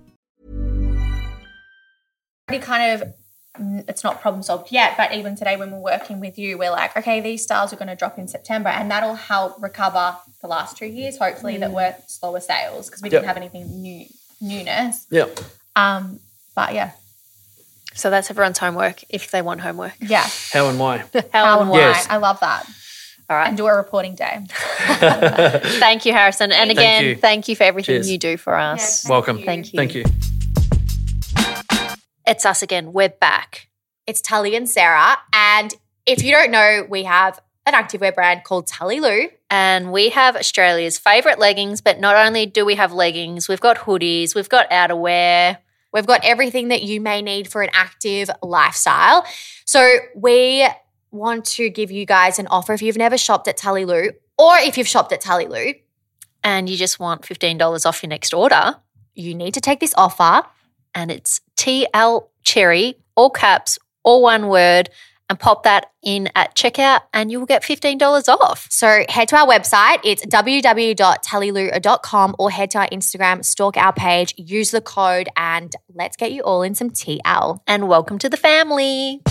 Already 2.51 2.65
kind 2.65 3.01
of 3.01 3.13
mm, 3.59 3.89
it's 3.89 4.03
not 4.03 4.21
problem 4.21 4.43
solved 4.43 4.71
yet, 4.71 4.95
but 4.97 5.13
even 5.13 5.35
today 5.35 5.55
when 5.57 5.71
we're 5.71 5.79
working 5.79 6.19
with 6.19 6.37
you, 6.37 6.57
we're 6.57 6.71
like, 6.71 6.95
okay, 6.97 7.21
these 7.21 7.43
styles 7.43 7.71
are 7.73 7.75
going 7.77 7.87
to 7.87 7.95
drop 7.95 8.17
in 8.17 8.27
September, 8.27 8.69
and 8.69 8.89
that'll 8.91 9.15
help 9.15 9.61
recover 9.61 10.17
the 10.41 10.47
last 10.47 10.77
two 10.77 10.85
years. 10.85 11.17
Hopefully, 11.17 11.57
that 11.57 11.71
were 11.71 11.95
slower 12.07 12.39
sales 12.39 12.87
because 12.87 13.01
we 13.01 13.09
didn't 13.09 13.25
have 13.25 13.37
anything 13.37 13.81
new 13.81 14.05
newness. 14.41 15.05
Yeah. 15.09 15.27
Um, 15.75 16.19
but 16.55 16.73
yeah, 16.73 16.91
So 17.93 18.09
that's 18.09 18.29
everyone's 18.29 18.57
homework 18.57 19.03
if 19.09 19.31
they 19.31 19.41
want 19.41 19.61
homework. 19.61 19.93
yeah, 20.01 20.27
How 20.51 20.67
and 20.67 20.77
why? 20.79 20.97
how 21.31 21.61
and 21.61 21.69
why? 21.69 21.77
Yes. 21.79 22.07
I 22.09 22.17
love 22.17 22.39
that. 22.41 22.65
All 23.29 23.37
right. 23.37 23.47
And 23.47 23.55
do 23.55 23.65
a 23.67 23.73
reporting 23.73 24.15
day. 24.15 24.39
Thank 24.49 26.05
you, 26.05 26.11
Harrison. 26.11 26.51
And 26.51 26.67
Thank 26.67 26.79
again, 26.79 27.05
you. 27.05 27.15
thank 27.15 27.47
you 27.47 27.55
for 27.55 27.63
everything 27.63 27.95
Cheers. 27.95 28.11
you 28.11 28.17
do 28.17 28.35
for 28.35 28.53
us. 28.55 29.07
Welcome. 29.07 29.41
Thank 29.43 29.71
you. 29.71 29.77
Thank 29.77 29.95
you. 29.95 30.03
It's 32.31 32.45
us 32.45 32.61
again. 32.61 32.93
We're 32.93 33.09
back. 33.09 33.67
It's 34.07 34.21
Tully 34.21 34.55
and 34.55 34.69
Sarah. 34.69 35.17
And 35.33 35.75
if 36.05 36.23
you 36.23 36.31
don't 36.31 36.49
know, 36.49 36.87
we 36.89 37.03
have 37.03 37.41
an 37.65 37.73
activewear 37.73 38.15
brand 38.15 38.45
called 38.45 38.67
Tully 38.67 39.01
Lou. 39.01 39.27
And 39.49 39.91
we 39.91 40.07
have 40.11 40.37
Australia's 40.37 40.97
favourite 40.97 41.39
leggings, 41.39 41.81
but 41.81 41.99
not 41.99 42.15
only 42.15 42.45
do 42.45 42.65
we 42.65 42.75
have 42.75 42.93
leggings, 42.93 43.49
we've 43.49 43.59
got 43.59 43.79
hoodies, 43.79 44.33
we've 44.33 44.47
got 44.47 44.69
outerwear. 44.69 45.57
We've 45.91 46.05
got 46.05 46.23
everything 46.23 46.69
that 46.69 46.83
you 46.83 47.01
may 47.01 47.21
need 47.21 47.49
for 47.51 47.63
an 47.63 47.69
active 47.73 48.29
lifestyle. 48.41 49.25
So 49.65 49.97
we 50.15 50.65
want 51.11 51.43
to 51.43 51.69
give 51.69 51.91
you 51.91 52.05
guys 52.05 52.39
an 52.39 52.47
offer 52.47 52.71
if 52.71 52.81
you've 52.81 52.95
never 52.95 53.17
shopped 53.17 53.49
at 53.49 53.57
Tully 53.57 53.83
Lou 53.83 54.11
or 54.37 54.55
if 54.55 54.77
you've 54.77 54.87
shopped 54.87 55.11
at 55.11 55.19
Tully 55.19 55.47
Lou, 55.47 55.73
And 56.45 56.69
you 56.69 56.77
just 56.77 56.97
want 56.97 57.23
$15 57.23 57.85
off 57.85 58.01
your 58.01 58.07
next 58.07 58.33
order. 58.33 58.77
you 59.15 59.35
need 59.35 59.53
to 59.55 59.59
take 59.59 59.81
this 59.81 59.93
offer. 59.97 60.43
And 60.95 61.11
it's 61.11 61.39
TL 61.61 62.27
Cherry, 62.41 62.95
all 63.15 63.29
caps, 63.29 63.77
all 64.03 64.23
one 64.23 64.47
word, 64.47 64.89
and 65.29 65.39
pop 65.39 65.61
that 65.63 65.91
in 66.01 66.27
at 66.35 66.55
checkout 66.55 67.01
and 67.13 67.31
you 67.31 67.37
will 67.39 67.45
get 67.45 67.61
$15 67.61 68.27
off. 68.27 68.65
So 68.71 69.05
head 69.07 69.27
to 69.29 69.37
our 69.37 69.47
website. 69.47 69.99
It's 70.03 70.25
www.tullylou.com 70.25 72.35
or 72.39 72.49
head 72.49 72.71
to 72.71 72.79
our 72.79 72.89
Instagram, 72.89 73.45
stalk 73.45 73.77
our 73.77 73.93
page, 73.93 74.33
use 74.37 74.71
the 74.71 74.81
code, 74.81 75.29
and 75.37 75.71
let's 75.93 76.17
get 76.17 76.31
you 76.31 76.41
all 76.41 76.63
in 76.63 76.73
some 76.73 76.89
TL. 76.89 77.59
And 77.67 77.87
welcome 77.87 78.17
to 78.17 78.27
the 78.27 78.37
family. 78.37 79.21